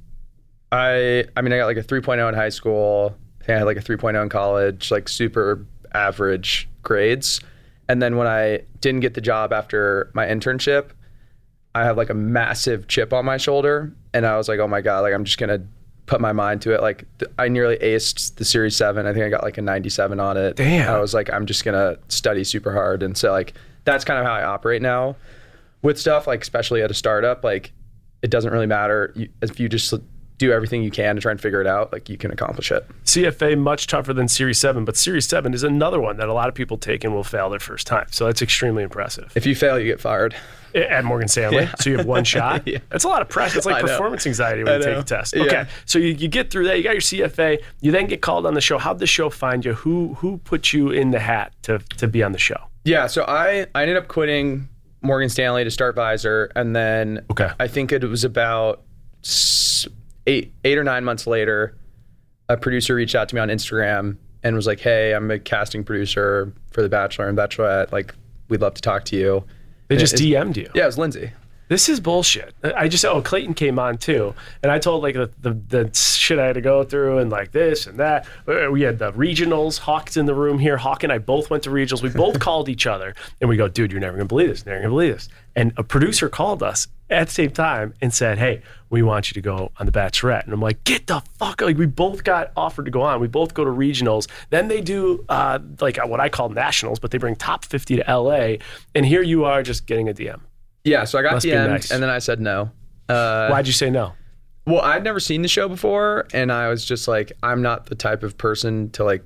I, 0.72 1.26
I 1.36 1.42
mean, 1.42 1.54
I 1.54 1.58
got 1.58 1.66
like 1.66 1.78
a 1.78 1.84
3.0 1.84 2.30
in 2.30 2.36
high 2.36 2.50
school. 2.50 3.16
I 3.48 3.54
I 3.54 3.58
had 3.58 3.64
like 3.64 3.78
a 3.78 3.82
3.0 3.82 4.22
in 4.22 4.30
college, 4.30 4.92
like 4.92 5.10
super 5.10 5.66
average 5.94 6.70
grades. 6.84 7.42
And 7.88 8.02
then 8.02 8.18
when 8.18 8.28
I 8.28 8.62
didn't 8.82 9.00
get 9.00 9.16
the 9.16 9.22
job 9.22 9.52
after 9.52 10.12
my 10.14 10.28
internship, 10.28 10.90
I 11.74 11.84
had 11.84 11.98
like 11.98 12.10
a 12.10 12.14
massive 12.14 12.88
chip 12.88 13.14
on 13.14 13.26
my 13.26 13.38
shoulder, 13.38 13.94
and 14.14 14.26
I 14.26 14.38
was 14.38 14.48
like, 14.48 14.60
oh 14.60 14.68
my 14.68 14.82
god, 14.82 15.02
like 15.02 15.14
I'm 15.14 15.24
just 15.24 15.38
gonna 15.38 15.66
put 16.06 16.20
my 16.20 16.34
mind 16.34 16.62
to 16.64 16.74
it. 16.74 16.82
Like 16.82 17.06
th- 17.20 17.32
I 17.38 17.48
nearly 17.48 17.78
aced 17.78 18.36
the 18.36 18.46
Series 18.46 18.76
Seven. 18.76 19.06
I 19.06 19.14
think 19.14 19.26
I 19.26 19.30
got 19.30 19.44
like 19.44 19.58
a 19.58 19.62
97 19.62 20.20
on 20.20 20.38
it. 20.38 20.56
Damn. 20.56 20.90
I 20.90 21.00
was 21.00 21.14
like, 21.14 21.32
I'm 21.32 21.46
just 21.46 21.64
gonna 21.64 21.98
study 22.08 22.44
super 22.44 22.72
hard, 22.72 23.04
and 23.04 23.18
so 23.18 23.32
like 23.32 23.54
that's 23.86 24.04
kind 24.04 24.20
of 24.20 24.26
how 24.26 24.34
I 24.34 24.44
operate 24.44 24.82
now 24.82 25.16
with 25.82 26.00
stuff. 26.00 26.28
Like 26.28 26.42
especially 26.42 26.82
at 26.82 26.92
a 26.92 26.96
startup, 26.96 27.44
like 27.44 27.72
it 28.22 28.30
doesn't 28.30 28.52
really 28.52 28.68
matter 28.68 29.14
you, 29.16 29.30
if 29.42 29.60
you 29.60 29.70
just 29.70 29.94
do 30.40 30.52
everything 30.52 30.82
you 30.82 30.90
can 30.90 31.14
to 31.16 31.22
try 31.22 31.32
and 31.32 31.40
figure 31.40 31.62
it 31.62 31.68
out. 31.68 31.92
Like 31.94 32.10
you 32.10 32.18
can 32.18 32.32
accomplish 32.32 32.72
it. 32.72 32.88
CFA 33.06 33.58
much 33.60 33.86
tougher 33.86 34.14
than 34.14 34.28
Series 34.28 34.60
7, 34.60 34.86
but 34.86 34.98
Series 34.98 35.28
7 35.28 35.54
is 35.54 35.62
another 35.64 36.00
one 36.00 36.18
that 36.18 36.28
a 36.30 36.34
lot 36.34 36.50
of 36.50 36.56
people 36.56 36.78
take 36.78 37.04
and 37.04 37.14
will 37.14 37.24
fail 37.24 37.50
their 37.52 37.60
first 37.60 37.86
time. 37.86 38.08
So 38.10 38.26
that's 38.26 38.42
extremely 38.42 38.82
impressive. 38.82 39.32
If 39.36 39.46
you 39.46 39.54
fail, 39.54 39.78
you 39.78 39.86
get 39.86 40.00
fired. 40.02 40.34
at 40.74 41.04
Morgan 41.04 41.28
Stanley. 41.28 41.68
So 41.80 41.90
you 41.90 41.98
have 41.98 42.06
one 42.06 42.24
shot. 42.36 42.66
Yeah. 42.68 42.78
That's 42.90 43.04
a 43.04 43.08
lot 43.10 43.22
of 43.22 43.28
pressure. 43.30 43.58
It's 43.58 43.66
like 43.66 43.76
I 43.84 43.88
know. 43.88 43.88
performance 43.88 44.26
anxiety 44.26 44.64
when 44.64 44.74
I 44.74 44.78
you 44.78 44.84
take 44.84 44.98
a 44.98 45.04
test. 45.04 45.36
Yeah. 45.36 45.44
Okay. 45.44 45.66
So 45.86 46.00
you, 46.00 46.14
you 46.14 46.28
get 46.28 46.50
through 46.52 46.66
that. 46.68 46.78
You 46.78 46.84
got 46.84 46.94
your 46.94 47.02
CFA. 47.02 47.62
You 47.82 47.92
then 47.92 48.08
get 48.08 48.22
called 48.22 48.46
on 48.46 48.54
the 48.54 48.62
show. 48.62 48.78
How'd 48.78 49.00
the 49.00 49.08
show 49.08 49.30
find 49.30 49.66
you? 49.66 49.74
Who 49.74 50.14
who 50.16 50.38
put 50.38 50.72
you 50.74 50.90
in 50.92 51.12
the 51.12 51.20
hat 51.20 51.54
to, 51.64 51.80
to 51.98 52.08
be 52.08 52.24
on 52.24 52.32
the 52.32 52.40
show? 52.40 52.60
Yeah, 52.86 53.08
so 53.08 53.26
I 53.28 53.68
I 53.76 53.82
ended 53.82 53.98
up 53.98 54.08
quitting 54.08 54.70
Morgan 55.02 55.28
Stanley 55.30 55.64
to 55.64 55.72
start 55.72 55.96
Vizer, 55.96 56.50
and 56.56 56.76
then 56.76 57.26
Okay. 57.32 57.50
I 57.60 57.68
think 57.68 57.92
it 57.92 58.04
was 58.04 58.24
about 58.24 58.84
eight 60.30 60.54
eight 60.64 60.78
or 60.78 60.84
nine 60.84 61.04
months 61.04 61.28
later, 61.28 61.76
a 62.48 62.58
producer 62.58 62.96
reached 62.96 63.16
out 63.16 63.30
to 63.30 63.36
me 63.36 63.42
on 63.42 63.50
Instagram 63.50 64.18
and 64.44 64.56
was 64.56 64.68
like, 64.68 64.80
"Hey, 64.80 65.14
I'm 65.14 65.30
a 65.32 65.40
casting 65.40 65.84
producer 65.84 66.54
for 66.72 66.82
The 66.82 66.90
Bachelor 66.90 67.28
and 67.28 67.38
Bachelorette. 67.38 67.92
Like, 67.92 68.16
we'd 68.48 68.62
love 68.62 68.74
to 68.76 68.82
talk 68.82 69.06
to 69.06 69.16
you." 69.16 69.44
They 69.88 69.96
And 69.96 70.00
just 70.00 70.14
it's- 70.16 70.26
DM'd 70.46 70.58
you. 70.58 70.70
Yeah, 70.76 70.84
it 70.84 70.88
was 70.88 70.98
Lindsay. 70.98 71.32
This 71.70 71.88
is 71.88 72.00
bullshit. 72.00 72.56
I 72.64 72.88
just 72.88 73.06
oh 73.06 73.22
Clayton 73.22 73.54
came 73.54 73.78
on 73.78 74.00
too, 74.00 74.34
and 74.64 74.72
I 74.72 74.80
told 74.80 75.04
like 75.04 75.14
the, 75.14 75.30
the 75.40 75.54
the 75.54 75.92
shit 75.94 76.40
I 76.40 76.48
had 76.48 76.56
to 76.56 76.62
go 76.62 76.84
through 76.84 77.20
and 77.20 77.30
like 77.30 77.52
this 77.52 77.86
and 77.86 78.00
that. 78.00 78.26
Uh, 78.48 78.72
We 78.72 78.82
had 78.82 78.98
the 78.98 79.14
regionals. 79.14 79.78
Hawk's 79.78 80.18
in 80.18 80.26
the 80.26 80.34
room 80.34 80.58
here. 80.58 80.78
Hawk 80.78 81.04
and 81.04 81.14
I 81.14 81.20
both 81.20 81.52
went 81.52 81.64
to 81.64 81.70
regionals. 81.70 82.02
We 82.02 82.10
both 82.10 82.40
called 82.48 82.70
each 82.70 82.88
other 82.88 83.14
and 83.40 83.48
we 83.48 83.56
go, 83.56 83.68
dude, 83.68 83.92
you're 83.92 84.02
never 84.02 84.18
gonna 84.18 84.26
believe 84.26 84.50
this. 84.50 84.66
You're 84.66 84.74
never 84.76 84.84
gonna 84.86 84.96
believe 84.96 85.14
this. 85.14 85.30
And 85.56 85.72
a 85.78 85.84
producer 85.84 86.28
called 86.28 86.64
us 86.64 86.88
at 87.12 87.28
the 87.28 87.34
same 87.34 87.52
time 87.52 87.94
and 88.02 88.12
said, 88.12 88.40
hey, 88.40 88.64
we 88.90 89.04
want 89.04 89.30
you 89.30 89.36
to 89.36 89.42
go 89.42 89.72
on 89.78 89.86
the 89.86 89.92
Bachelorette. 89.92 90.46
And 90.46 90.54
I'm 90.54 90.62
like, 90.62 90.84
get 90.86 91.06
the 91.06 91.22
fuck 91.38 91.62
like 91.62 91.78
we 91.78 91.86
both 91.86 92.24
got 92.24 92.52
offered 92.58 92.86
to 92.86 92.92
go 92.92 93.04
on. 93.04 93.20
We 93.20 93.28
both 93.28 93.54
go 93.54 93.64
to 93.64 93.70
regionals. 93.70 94.28
Then 94.50 94.70
they 94.70 94.82
do 94.82 95.24
uh, 95.30 95.60
like 95.80 95.98
what 96.08 96.20
I 96.20 96.30
call 96.30 96.50
nationals, 96.50 96.98
but 96.98 97.12
they 97.12 97.20
bring 97.20 97.36
top 97.36 97.64
50 97.64 97.98
to 97.98 98.04
LA. 98.12 98.56
And 98.96 99.06
here 99.06 99.22
you 99.22 99.46
are 99.46 99.62
just 99.62 99.86
getting 99.86 100.10
a 100.10 100.14
DM. 100.14 100.40
Yeah, 100.84 101.04
so 101.04 101.20
I 101.20 101.22
got 101.22 101.34
Must 101.34 101.46
be 101.46 101.52
DM'd, 101.52 101.70
nice. 101.70 101.92
and 101.92 102.02
then 102.02 102.10
I 102.10 102.20
said 102.20 102.40
no. 102.40 102.72
Uh, 103.08 103.48
Why'd 103.50 103.68
you 103.68 103.74
say 103.74 103.90
no? 103.90 104.14
Well, 104.66 104.82
I'd 104.82 105.04
never 105.04 105.20
seen 105.20 105.42
the 105.42 105.48
show 105.48 105.68
before, 105.68 106.28
and 106.34 106.52
I 106.52 106.70
was 106.70 106.86
just 106.86 107.08
like, 107.08 107.32
I'm 107.44 107.62
not 107.62 107.88
the 107.88 107.96
type 107.96 108.24
of 108.24 108.38
person 108.38 108.90
to 108.92 109.04
like 109.04 109.24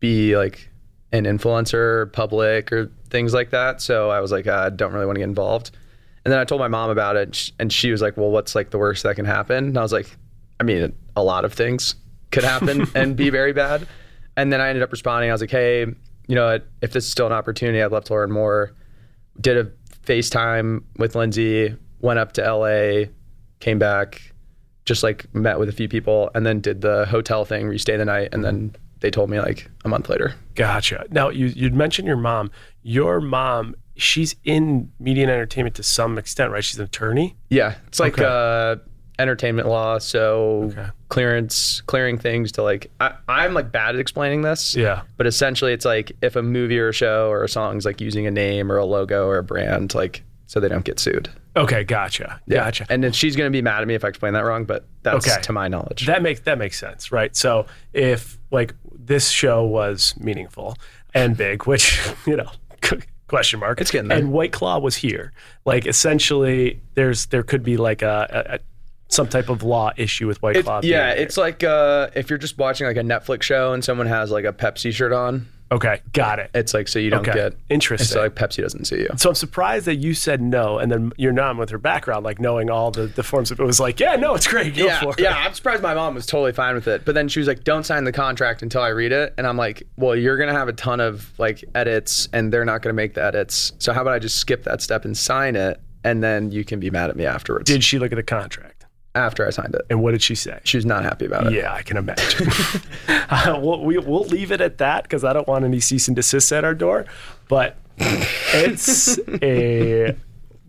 be 0.00 0.36
like 0.36 0.68
an 1.12 1.24
influencer, 1.24 1.74
or 1.74 2.06
public, 2.06 2.72
or 2.72 2.90
things 3.10 3.34
like 3.34 3.50
that. 3.50 3.80
So 3.80 4.10
I 4.10 4.20
was 4.20 4.30
like, 4.30 4.46
I 4.46 4.70
don't 4.70 4.92
really 4.92 5.06
want 5.06 5.16
to 5.16 5.20
get 5.20 5.28
involved. 5.28 5.70
And 6.24 6.32
then 6.32 6.38
I 6.38 6.44
told 6.44 6.60
my 6.60 6.68
mom 6.68 6.90
about 6.90 7.16
it, 7.16 7.22
and 7.28 7.34
sh- 7.36 7.50
and 7.58 7.72
she 7.72 7.90
was 7.90 8.00
like, 8.02 8.16
Well, 8.16 8.30
what's 8.30 8.54
like 8.54 8.70
the 8.70 8.78
worst 8.78 9.02
that 9.02 9.16
can 9.16 9.24
happen? 9.24 9.64
And 9.68 9.78
I 9.78 9.82
was 9.82 9.92
like, 9.92 10.16
I 10.60 10.64
mean, 10.64 10.94
a 11.16 11.22
lot 11.22 11.44
of 11.44 11.52
things 11.52 11.94
could 12.30 12.44
happen 12.44 12.86
and 12.94 13.16
be 13.16 13.30
very 13.30 13.52
bad. 13.52 13.86
And 14.36 14.52
then 14.52 14.60
I 14.60 14.68
ended 14.68 14.82
up 14.82 14.92
responding. 14.92 15.30
I 15.30 15.34
was 15.34 15.40
like, 15.40 15.50
Hey, 15.50 15.80
you 16.28 16.34
know, 16.34 16.60
if 16.82 16.92
this 16.92 17.04
is 17.04 17.10
still 17.10 17.26
an 17.26 17.32
opportunity, 17.32 17.82
I'd 17.82 17.90
love 17.90 18.04
to 18.04 18.12
learn 18.14 18.30
more. 18.30 18.74
Did 19.40 19.56
a 19.56 19.70
FaceTime 20.08 20.82
with 20.96 21.14
Lindsay, 21.14 21.76
went 22.00 22.18
up 22.18 22.32
to 22.32 22.42
LA, 22.42 23.10
came 23.60 23.78
back, 23.78 24.32
just 24.86 25.02
like 25.02 25.32
met 25.34 25.58
with 25.58 25.68
a 25.68 25.72
few 25.72 25.88
people, 25.88 26.30
and 26.34 26.46
then 26.46 26.60
did 26.60 26.80
the 26.80 27.04
hotel 27.06 27.44
thing 27.44 27.64
where 27.64 27.72
you 27.72 27.78
stay 27.78 27.96
the 27.96 28.04
night, 28.04 28.30
and 28.32 28.42
then 28.44 28.74
they 29.00 29.10
told 29.10 29.28
me 29.30 29.38
like 29.38 29.70
a 29.84 29.88
month 29.88 30.08
later. 30.08 30.34
Gotcha. 30.54 31.04
Now 31.10 31.28
you 31.28 31.46
you'd 31.46 31.74
mentioned 31.74 32.08
your 32.08 32.16
mom. 32.16 32.50
Your 32.82 33.20
mom, 33.20 33.74
she's 33.96 34.34
in 34.44 34.90
media 34.98 35.24
and 35.24 35.30
entertainment 35.30 35.76
to 35.76 35.82
some 35.82 36.16
extent, 36.18 36.50
right? 36.52 36.64
She's 36.64 36.78
an 36.78 36.84
attorney. 36.86 37.36
Yeah, 37.50 37.74
it's 37.86 38.00
like 38.00 38.14
Okay. 38.18 38.24
uh, 38.24 38.76
entertainment 39.18 39.68
law, 39.68 39.98
so 39.98 40.70
Okay. 40.72 40.86
clearance, 41.08 41.80
clearing 41.82 42.18
things 42.18 42.52
to 42.52 42.62
like. 42.62 42.90
I, 43.00 43.12
I'm 43.28 43.54
like 43.54 43.72
bad 43.72 43.94
at 43.94 44.00
explaining 44.00 44.42
this. 44.42 44.74
Yeah. 44.76 45.02
But 45.16 45.26
essentially, 45.26 45.72
it's 45.72 45.84
like 45.84 46.12
if 46.22 46.36
a 46.36 46.42
movie 46.42 46.78
or 46.78 46.88
a 46.88 46.92
show 46.92 47.28
or 47.30 47.42
a 47.44 47.48
song's 47.48 47.84
like 47.84 48.00
using 48.00 48.26
a 48.26 48.30
name 48.30 48.70
or 48.70 48.76
a 48.76 48.84
logo 48.84 49.26
or 49.26 49.38
a 49.38 49.42
brand, 49.44 49.94
like 49.94 50.22
so 50.46 50.60
they 50.60 50.68
don't 50.68 50.84
get 50.84 50.98
sued. 50.98 51.28
Okay, 51.56 51.82
gotcha. 51.82 52.40
Gotcha. 52.48 52.86
And 52.88 53.02
then 53.02 53.10
she's 53.12 53.34
gonna 53.34 53.50
be 53.50 53.62
mad 53.62 53.82
at 53.82 53.88
me 53.88 53.94
if 53.94 54.04
I 54.04 54.08
explain 54.08 54.32
that 54.34 54.44
wrong, 54.44 54.64
but 54.64 54.86
that's 55.02 55.26
Okay. 55.28 55.40
to 55.42 55.52
my 55.52 55.66
knowledge. 55.68 56.06
That 56.06 56.22
makes 56.22 56.40
that 56.40 56.56
makes 56.58 56.78
sense, 56.78 57.10
right? 57.10 57.34
So 57.34 57.66
if 57.92 58.38
like 58.52 58.74
this 58.96 59.28
show 59.30 59.64
was 59.64 60.14
meaningful 60.18 60.76
and 61.14 61.36
big, 61.36 61.66
which 61.66 62.00
you 62.26 62.36
know, 62.36 62.50
question 63.28 63.58
mark, 63.60 63.80
It's 63.80 63.90
getting 63.90 64.08
there. 64.08 64.18
and 64.18 64.30
White 64.32 64.52
Claw 64.52 64.78
was 64.78 64.94
here, 64.96 65.32
like 65.64 65.84
essentially, 65.86 66.80
there's 66.94 67.26
there 67.26 67.42
could 67.42 67.62
be 67.64 67.76
like 67.76 68.02
a 68.02 68.60
some 69.08 69.26
type 69.28 69.48
of 69.48 69.62
law 69.62 69.90
issue 69.96 70.26
with 70.26 70.40
White 70.42 70.56
It- 70.56 70.64
Claw. 70.64 70.80
yeah, 70.82 71.10
it's 71.10 71.36
like 71.36 71.64
uh, 71.64 72.08
if 72.14 72.28
you're 72.30 72.38
just 72.38 72.58
watching 72.58 72.86
like 72.86 72.96
a 72.96 73.02
Netflix 73.02 73.42
show 73.42 73.72
and 73.72 73.82
someone 73.84 74.06
has 74.06 74.30
like 74.30 74.44
a 74.44 74.52
Pepsi 74.52 74.92
shirt 74.92 75.12
on, 75.12 75.48
Okay, 75.70 76.00
got 76.14 76.38
it. 76.38 76.50
It's 76.54 76.72
like 76.72 76.88
so 76.88 76.98
you 76.98 77.10
don't 77.10 77.28
Okay. 77.28 77.34
get 77.38 77.52
Interesting. 77.68 78.06
So 78.08 78.22
like 78.22 78.34
Pepsi 78.34 78.62
doesn't 78.62 78.86
see 78.86 79.00
you. 79.00 79.08
So 79.18 79.28
I'm 79.28 79.34
surprised 79.34 79.84
that 79.84 79.96
you 79.96 80.14
said 80.14 80.40
no, 80.40 80.78
and 80.78 80.90
then 80.90 81.12
your 81.18 81.34
mom, 81.34 81.58
with 81.58 81.68
her 81.68 81.76
background, 81.76 82.24
like 82.24 82.40
knowing 82.40 82.70
all 82.70 82.90
the, 82.90 83.06
the 83.06 83.22
forms 83.22 83.50
of 83.50 83.60
it, 83.60 83.64
was 83.64 83.78
like, 83.78 84.00
yeah, 84.00 84.16
no, 84.16 84.34
it's 84.34 84.46
great, 84.46 84.74
go 84.74 84.86
yeah, 84.86 85.00
for 85.02 85.10
it. 85.12 85.20
yeah. 85.20 85.36
I'm 85.36 85.52
surprised 85.52 85.82
my 85.82 85.92
mom 85.92 86.14
was 86.14 86.24
totally 86.24 86.52
fine 86.52 86.74
with 86.74 86.88
it. 86.88 87.04
But 87.04 87.14
then 87.14 87.28
she 87.28 87.38
was 87.38 87.46
like, 87.48 87.64
"Don't 87.64 87.84
sign 87.84 88.04
the 88.04 88.12
contract 88.12 88.62
until 88.62 88.80
I 88.80 88.88
read 88.88 89.12
it." 89.12 89.34
And 89.36 89.46
I'm 89.46 89.58
like, 89.58 89.82
"Well, 89.98 90.16
you're 90.16 90.38
gonna 90.38 90.54
have 90.54 90.68
a 90.68 90.72
ton 90.72 91.00
of 91.00 91.30
like 91.38 91.62
edits, 91.74 92.30
and 92.32 92.50
they're 92.50 92.64
not 92.64 92.80
gonna 92.80 92.94
make 92.94 93.12
the 93.12 93.22
edits. 93.24 93.72
So 93.78 93.92
how 93.92 94.00
about 94.00 94.14
I 94.14 94.18
just 94.20 94.38
skip 94.38 94.64
that 94.64 94.80
step 94.80 95.04
and 95.04 95.14
sign 95.14 95.54
it, 95.54 95.78
and 96.02 96.22
then 96.24 96.50
you 96.50 96.64
can 96.64 96.80
be 96.80 96.88
mad 96.88 97.10
at 97.10 97.16
me 97.16 97.26
afterwards." 97.26 97.70
Did 97.70 97.84
she 97.84 97.98
look 97.98 98.10
at 98.10 98.16
the 98.16 98.22
contract? 98.22 98.77
After 99.18 99.46
I 99.46 99.50
signed 99.50 99.74
it, 99.74 99.82
And 99.90 100.02
what 100.02 100.12
did 100.12 100.22
she 100.22 100.34
say? 100.34 100.60
she 100.64 100.76
was 100.78 100.86
not 100.86 101.02
happy 101.02 101.26
about 101.26 101.46
it. 101.48 101.52
Yeah, 101.52 101.72
I 101.72 101.82
can 101.82 101.96
imagine. 101.96 102.48
uh, 103.08 103.58
we'll, 103.62 103.84
we, 103.84 103.98
we'll 103.98 104.24
leave 104.24 104.52
it 104.52 104.60
at 104.60 104.78
that 104.78 105.02
because 105.04 105.24
I 105.24 105.32
don't 105.32 105.46
want 105.48 105.64
any 105.64 105.80
cease 105.80 106.08
and 106.08 106.16
desist 106.16 106.52
at 106.52 106.64
our 106.64 106.74
door. 106.74 107.04
But 107.48 107.76
it's 107.98 109.18
a 109.42 110.16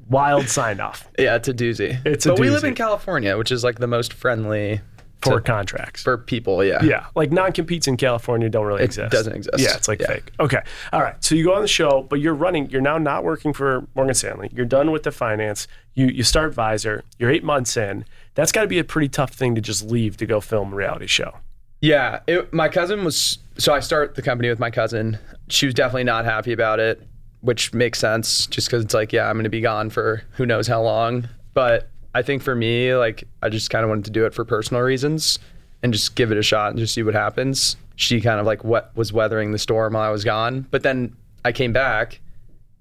wild 0.10 0.50
sign 0.50 0.80
off 0.80 1.08
Yeah, 1.18 1.36
it's 1.36 1.48
a 1.48 1.54
doozy. 1.54 2.04
It's 2.06 2.26
a 2.26 2.30
but 2.30 2.40
we 2.40 2.50
live 2.50 2.64
in 2.64 2.76
California, 2.76 3.38
which 3.38 3.52
is 3.52 3.64
like 3.64 3.80
the 3.80 3.88
most 3.88 4.14
friendly 4.14 4.82
for 5.22 5.42
contracts. 5.42 6.02
for 6.04 6.18
people. 6.18 6.64
Yeah. 6.64 6.84
Yeah, 6.84 7.06
like 7.16 7.32
non-competes 7.32 7.88
in 7.88 7.98
California 7.98 8.50
don't 8.50 8.66
really 8.66 8.84
exist. 8.84 9.12
doesn't 9.12 9.34
exist. 9.36 9.60
Yeah, 9.60 9.76
it's 9.76 9.88
like 9.88 10.00
Yeah. 10.02 10.08
fake. 10.08 10.32
Okay, 10.40 10.62
all 10.94 11.02
right. 11.02 11.22
So 11.24 11.36
you 11.36 11.44
go 11.44 11.54
on 11.54 11.62
the 11.62 11.68
show, 11.68 12.04
but 12.10 12.20
you're 12.20 12.34
running. 12.34 12.70
You're 12.70 12.82
now 12.82 12.98
not 12.98 13.24
working 13.24 13.52
for 13.54 13.86
Morgan 13.96 14.14
Stanley. 14.16 14.50
You're 14.54 14.66
done 14.66 14.92
with 14.92 15.04
the 15.04 15.12
finance. 15.12 15.68
You 15.94 16.08
you 16.08 16.24
start 16.24 16.54
Vizer. 16.56 17.02
You're 17.18 17.30
eight 17.32 17.44
months 17.44 17.76
in. 17.78 18.06
That's 18.36 18.52
got 18.52 18.62
to 18.62 18.68
be 18.68 18.80
a 18.80 18.84
pretty 18.84 19.10
tough 19.10 19.32
thing 19.32 19.56
to 19.56 19.62
just 19.62 19.84
leave 19.90 20.16
to 20.18 20.26
go 20.26 20.40
film 20.40 20.72
a 20.72 20.76
reality 20.76 21.08
show. 21.08 21.34
Yeah, 21.82 22.20
it, 22.28 22.54
my 22.54 22.70
cousin 22.70 23.04
was. 23.04 23.38
So 23.58 23.74
I 23.74 23.80
start 23.82 24.16
the 24.16 24.22
company 24.22 24.50
with 24.50 24.60
my 24.60 24.70
cousin. 24.72 25.18
She 25.50 25.66
was 25.66 25.74
definitely 25.76 26.04
not 26.06 26.24
happy 26.26 26.54
about 26.54 26.80
it, 26.80 27.02
which 27.42 27.74
makes 27.74 28.00
sense, 28.00 28.48
just 28.48 28.68
because 28.68 28.84
it's 28.86 28.94
like, 28.94 29.12
yeah, 29.12 29.28
I'm 29.30 29.36
going 29.36 29.44
to 29.46 29.50
be 29.50 29.62
gone 29.62 29.90
for 29.90 30.22
who 30.32 30.46
knows 30.46 30.68
how 30.68 30.82
long. 30.82 31.28
But 31.54 31.90
I 32.14 32.22
think 32.22 32.42
for 32.42 32.56
me, 32.56 32.96
like, 32.96 33.24
I 33.42 33.50
just 33.50 33.70
kind 33.70 33.84
of 33.84 33.90
wanted 33.90 34.06
to 34.06 34.12
do 34.12 34.26
it 34.26 34.34
for 34.34 34.46
personal 34.46 34.82
reasons 34.82 35.40
and 35.84 35.94
just 35.94 36.16
give 36.16 36.32
it 36.32 36.38
a 36.38 36.44
shot 36.44 36.72
and 36.72 36.80
just 36.80 36.94
see 36.94 37.04
what 37.04 37.14
happens. 37.14 37.76
She 37.96 38.22
kind 38.22 38.40
of 38.40 38.46
like 38.46 38.64
what 38.64 38.96
was 38.96 39.12
weathering 39.12 39.52
the 39.52 39.58
storm 39.58 39.94
while 39.94 40.04
I 40.04 40.10
was 40.10 40.24
gone, 40.24 40.68
but 40.72 40.84
then 40.84 41.16
I 41.44 41.52
came 41.52 41.74
back, 41.74 42.20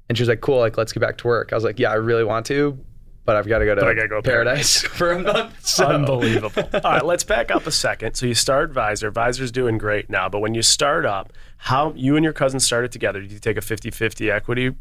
and 0.08 0.16
she 0.16 0.22
was 0.22 0.28
like, 0.28 0.40
"Cool, 0.40 0.58
like 0.58 0.76
let's 0.76 0.92
get 0.92 1.00
back 1.00 1.18
to 1.18 1.26
work." 1.26 1.52
I 1.52 1.56
was 1.56 1.64
like, 1.64 1.78
"Yeah, 1.78 1.90
I 1.90 1.94
really 1.94 2.24
want 2.24 2.46
to." 2.46 2.78
But 3.24 3.36
I've 3.36 3.46
got 3.46 3.58
to 3.58 3.66
go 3.66 3.74
to 3.74 4.08
go 4.08 4.22
paradise 4.22 4.80
for 4.82 5.12
a 5.12 5.18
month. 5.18 5.66
So. 5.66 5.86
Unbelievable. 5.86 6.62
All 6.72 6.92
right, 6.92 7.04
let's 7.04 7.24
back 7.24 7.50
up 7.50 7.66
a 7.66 7.70
second. 7.70 8.14
So 8.14 8.24
you 8.24 8.32
start 8.32 8.72
Vizer. 8.72 9.12
Vizer's 9.12 9.52
doing 9.52 9.76
great 9.76 10.08
now, 10.08 10.30
but 10.30 10.38
when 10.38 10.54
you 10.54 10.62
start 10.62 11.04
up, 11.04 11.34
how 11.58 11.92
you 11.94 12.16
and 12.16 12.24
your 12.24 12.32
cousin 12.32 12.58
started 12.58 12.90
together? 12.90 13.20
Did 13.20 13.30
you 13.30 13.38
take 13.38 13.58
a 13.58 13.60
50-50 13.60 14.32
equity? 14.32 14.74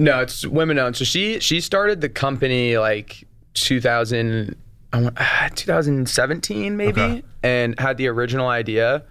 No, 0.00 0.18
it's 0.18 0.44
women 0.44 0.80
owned. 0.80 0.96
So 0.96 1.04
she 1.04 1.38
she 1.38 1.60
started 1.60 2.00
the 2.00 2.08
company 2.08 2.76
like 2.76 3.24
2000 3.54 4.56
I 4.94 5.00
want- 5.00 5.16
ah, 5.18 5.48
2017 5.54 6.76
maybe 6.76 7.00
Okay. 7.00 7.22
and 7.42 7.78
had 7.80 7.96
the 7.96 8.08
original 8.08 8.48
idea 8.48 9.02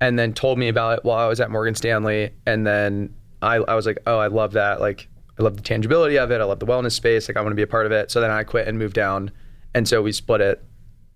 and 0.00 0.18
then 0.18 0.32
told 0.32 0.58
me 0.58 0.68
about 0.68 0.98
it 0.98 1.04
while 1.04 1.18
I 1.18 1.28
was 1.28 1.40
at 1.40 1.50
Morgan 1.50 1.74
Stanley 1.74 2.30
and 2.46 2.66
then 2.66 3.10
I 3.42 3.56
I 3.56 3.74
was 3.74 3.86
like, 3.86 3.98
"Oh, 4.06 4.18
I 4.18 4.26
love 4.26 4.52
that. 4.54 4.80
Like 4.80 5.06
I 5.38 5.42
love 5.44 5.56
the 5.56 5.62
tangibility 5.62 6.18
of 6.18 6.30
it. 6.32 6.40
I 6.40 6.44
love 6.44 6.58
the 6.58 6.66
wellness 6.66 6.92
space. 6.92 7.28
Like 7.28 7.36
I 7.36 7.40
want 7.40 7.52
to 7.52 7.56
be 7.56 7.62
a 7.62 7.66
part 7.68 7.86
of 7.86 7.92
it." 7.92 8.10
So 8.10 8.20
then 8.20 8.30
I 8.32 8.42
quit 8.42 8.66
and 8.66 8.78
moved 8.78 8.94
down. 8.94 9.30
And 9.74 9.86
so 9.86 10.02
we 10.02 10.10
split 10.12 10.40
it 10.40 10.60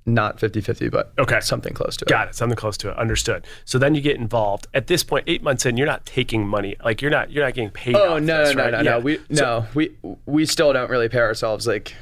not 0.06 0.38
50-50, 0.38 0.88
but 0.90 1.12
Okay. 1.18 1.40
something 1.40 1.72
close 1.74 1.96
to 1.96 2.04
it. 2.04 2.08
Got 2.08 2.28
it. 2.28 2.34
Something 2.34 2.56
close 2.56 2.76
to 2.78 2.90
it. 2.90 2.96
Understood. 2.98 3.44
So 3.64 3.78
then 3.78 3.94
you 3.94 4.00
get 4.00 4.16
involved. 4.16 4.66
At 4.74 4.86
this 4.88 5.02
point, 5.04 5.24
eight 5.28 5.42
months 5.44 5.64
in, 5.66 5.76
you're 5.76 5.86
not 5.86 6.04
taking 6.06 6.46
money. 6.46 6.76
Like 6.84 7.02
you're 7.02 7.10
not 7.10 7.30
you're 7.32 7.44
not 7.44 7.54
getting 7.54 7.70
paid. 7.70 7.96
Oh 7.96 8.14
off 8.16 8.22
no 8.22 8.44
this, 8.44 8.54
no 8.54 8.62
right? 8.62 8.72
no 8.72 8.78
Yeah. 8.78 8.90
no 8.90 8.98
we 9.00 9.16
So- 9.32 9.44
no 9.44 9.66
we 9.74 9.90
we 10.26 10.46
still 10.46 10.72
don't 10.72 10.90
really 10.90 11.08
pay 11.08 11.18
ourselves 11.20 11.66
like 11.66 11.94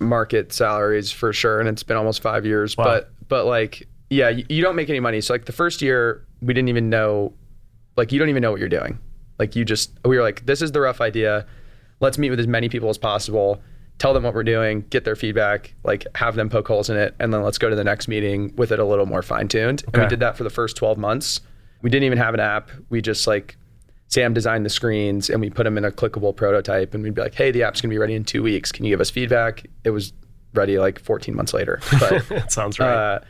market 0.00 0.52
salaries 0.52 1.10
for 1.10 1.32
sure, 1.32 1.60
and 1.60 1.68
it's 1.68 1.82
been 1.82 1.96
almost 1.96 2.22
five 2.22 2.44
years. 2.44 2.76
Wow. 2.76 2.84
But 2.84 3.10
but 3.28 3.46
like 3.46 3.88
yeah, 4.12 4.28
you, 4.28 4.44
you 4.48 4.62
don't 4.62 4.76
make 4.76 4.90
any 4.90 5.00
money. 5.00 5.20
So 5.20 5.32
like 5.32 5.46
the 5.46 5.52
first 5.52 5.80
year, 5.80 6.26
we 6.42 6.52
didn't 6.52 6.68
even 6.68 6.90
know, 6.90 7.32
like 7.96 8.12
you 8.12 8.18
don't 8.18 8.28
even 8.28 8.42
know 8.42 8.50
what 8.50 8.60
you're 8.60 8.68
doing. 8.68 8.98
Like 9.38 9.56
you 9.56 9.64
just 9.64 9.98
we 10.04 10.16
were 10.16 10.22
like, 10.22 10.44
this 10.44 10.60
is 10.60 10.72
the 10.72 10.80
rough 10.80 11.00
idea. 11.00 11.46
Let's 12.00 12.18
meet 12.18 12.30
with 12.30 12.38
as 12.38 12.46
many 12.46 12.68
people 12.68 12.90
as 12.90 12.98
possible. 12.98 13.62
Tell 13.98 14.12
them 14.12 14.24
what 14.24 14.34
we're 14.34 14.44
doing, 14.44 14.84
get 14.90 15.04
their 15.04 15.16
feedback, 15.16 15.74
like 15.84 16.06
have 16.14 16.34
them 16.34 16.48
poke 16.50 16.68
holes 16.68 16.90
in 16.90 16.96
it, 16.96 17.14
and 17.20 17.32
then 17.32 17.42
let's 17.42 17.58
go 17.58 17.70
to 17.70 17.76
the 17.76 17.84
next 17.84 18.08
meeting 18.08 18.52
with 18.56 18.72
it 18.72 18.78
a 18.78 18.84
little 18.84 19.06
more 19.06 19.22
fine 19.22 19.48
tuned. 19.48 19.84
And 19.92 20.02
we 20.02 20.08
did 20.08 20.20
that 20.20 20.36
for 20.36 20.44
the 20.44 20.50
first 20.50 20.76
12 20.76 20.98
months. 20.98 21.40
We 21.82 21.90
didn't 21.90 22.04
even 22.04 22.18
have 22.18 22.34
an 22.34 22.40
app. 22.40 22.70
We 22.90 23.00
just 23.00 23.26
like 23.26 23.56
Sam 24.12 24.34
designed 24.34 24.66
the 24.66 24.70
screens 24.70 25.30
and 25.30 25.40
we 25.40 25.48
put 25.48 25.64
them 25.64 25.78
in 25.78 25.86
a 25.86 25.90
clickable 25.90 26.36
prototype 26.36 26.92
and 26.92 27.02
we'd 27.02 27.14
be 27.14 27.22
like, 27.22 27.34
hey, 27.34 27.50
the 27.50 27.62
app's 27.62 27.80
gonna 27.80 27.88
be 27.90 27.96
ready 27.96 28.14
in 28.14 28.24
two 28.24 28.42
weeks. 28.42 28.70
Can 28.70 28.84
you 28.84 28.90
give 28.90 29.00
us 29.00 29.08
feedback? 29.08 29.66
It 29.84 29.90
was 29.90 30.12
ready 30.52 30.78
like 30.78 30.98
14 30.98 31.34
months 31.34 31.54
later. 31.54 31.80
But 31.98 32.28
that 32.28 32.52
sounds 32.52 32.78
right. 32.78 32.88
uh, 32.88 33.20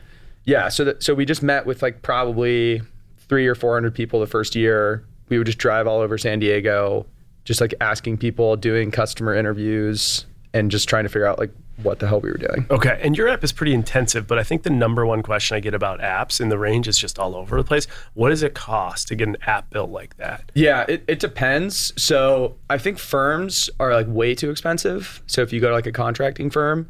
yeah, 0.43 0.67
so 0.67 0.83
that, 0.83 1.01
so 1.01 1.13
we 1.13 1.23
just 1.23 1.41
met 1.41 1.65
with 1.65 1.81
like 1.81 2.01
probably 2.01 2.81
three 3.17 3.47
or 3.47 3.55
400 3.55 3.95
people 3.95 4.19
the 4.19 4.27
first 4.27 4.55
year. 4.57 5.05
We 5.29 5.37
would 5.37 5.47
just 5.47 5.57
drive 5.57 5.87
all 5.87 6.01
over 6.01 6.17
San 6.17 6.39
Diego, 6.39 7.05
just 7.45 7.61
like 7.61 7.73
asking 7.79 8.17
people, 8.17 8.57
doing 8.57 8.91
customer 8.91 9.33
interviews, 9.33 10.25
and 10.53 10.69
just 10.69 10.89
trying 10.89 11.05
to 11.05 11.09
figure 11.09 11.25
out 11.25 11.39
like 11.39 11.51
what 11.81 11.99
the 11.99 12.07
hell 12.07 12.21
we 12.21 12.29
were 12.29 12.37
doing. 12.37 12.65
Okay, 12.69 12.99
and 13.01 13.17
your 13.17 13.27
app 13.27 13.43
is 13.43 13.51
pretty 13.51 13.73
intensive, 13.73 14.27
but 14.27 14.37
I 14.37 14.43
think 14.43 14.61
the 14.63 14.69
number 14.69 15.05
one 15.05 15.23
question 15.23 15.57
I 15.57 15.59
get 15.59 15.73
about 15.73 15.99
apps 16.01 16.39
in 16.39 16.49
the 16.49 16.57
range 16.57 16.87
is 16.87 16.97
just 16.97 17.17
all 17.17 17.35
over 17.35 17.57
the 17.57 17.63
place. 17.63 17.87
What 18.13 18.29
does 18.29 18.43
it 18.43 18.53
cost 18.53 19.07
to 19.07 19.15
get 19.15 19.27
an 19.27 19.37
app 19.47 19.69
built 19.71 19.89
like 19.89 20.15
that? 20.17 20.51
Yeah, 20.53 20.85
it, 20.87 21.03
it 21.07 21.19
depends. 21.19 21.91
So 22.01 22.55
I 22.69 22.77
think 22.77 22.99
firms 22.99 23.69
are 23.79 23.91
like 23.93 24.05
way 24.07 24.35
too 24.35 24.51
expensive. 24.51 25.23
So 25.25 25.41
if 25.41 25.51
you 25.51 25.59
go 25.59 25.69
to 25.69 25.73
like 25.73 25.87
a 25.87 25.91
contracting 25.91 26.49
firm, 26.51 26.89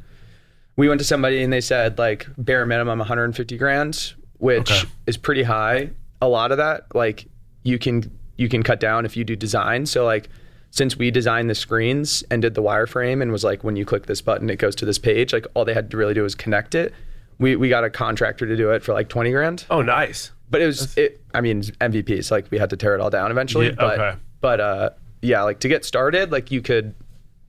we 0.75 0.89
went 0.89 0.99
to 0.99 1.05
somebody 1.05 1.41
and 1.43 1.53
they 1.53 1.61
said 1.61 1.97
like 1.97 2.27
bare 2.37 2.65
minimum 2.65 2.99
150 2.99 3.57
grand, 3.57 4.13
which 4.39 4.69
Okay. 4.71 4.89
is 5.07 5.15
pretty 5.17 5.43
high. 5.43 5.91
A 6.21 6.27
lot 6.27 6.51
of 6.51 6.57
that 6.57 6.87
like 6.93 7.27
you 7.63 7.77
can 7.79 8.11
you 8.35 8.49
can 8.49 8.63
cut 8.63 8.79
down 8.79 9.05
if 9.05 9.15
you 9.15 9.23
do 9.23 9.35
design. 9.35 9.85
So 9.85 10.03
like 10.03 10.27
since 10.75 10.97
we 10.97 11.11
designed 11.11 11.51
the 11.51 11.55
screens 11.55 12.23
and 12.31 12.41
did 12.41 12.55
the 12.55 12.61
wireframe 12.63 13.21
and 13.21 13.31
was 13.31 13.43
like 13.43 13.63
when 13.63 13.75
you 13.75 13.85
click 13.85 14.07
this 14.07 14.21
button 14.23 14.49
it 14.49 14.55
goes 14.55 14.73
to 14.77 14.85
this 14.85 14.97
page, 14.97 15.31
like 15.31 15.45
all 15.53 15.63
they 15.65 15.73
had 15.75 15.91
to 15.91 15.97
really 15.97 16.15
do 16.15 16.23
was 16.23 16.33
connect 16.33 16.73
it. 16.73 16.91
We 17.37 17.55
we 17.55 17.69
got 17.69 17.83
a 17.83 17.91
contractor 17.91 18.47
to 18.47 18.55
do 18.57 18.71
it 18.71 18.81
for 18.81 18.91
like 18.93 19.07
20 19.07 19.31
grand 19.31 19.65
Oh, 19.69 19.83
nice. 19.83 20.31
but 20.49 20.61
it 20.61 20.65
was 20.65 20.97
it 20.97 21.21
i 21.35 21.41
mean 21.41 21.61
mvps 21.61 22.29
like 22.31 22.49
we 22.51 22.57
had 22.59 22.69
to 22.69 22.77
tear 22.77 22.93
it 22.95 23.01
all 23.01 23.09
down 23.09 23.29
eventually 23.31 23.67
Yeah, 23.67 23.75
but 23.77 23.99
okay. 23.99 24.17
but 24.41 24.59
uh 24.61 24.89
yeah 25.21 25.41
like 25.43 25.59
to 25.61 25.67
get 25.67 25.83
started 25.85 26.31
like 26.31 26.51
you 26.51 26.61
could 26.61 26.93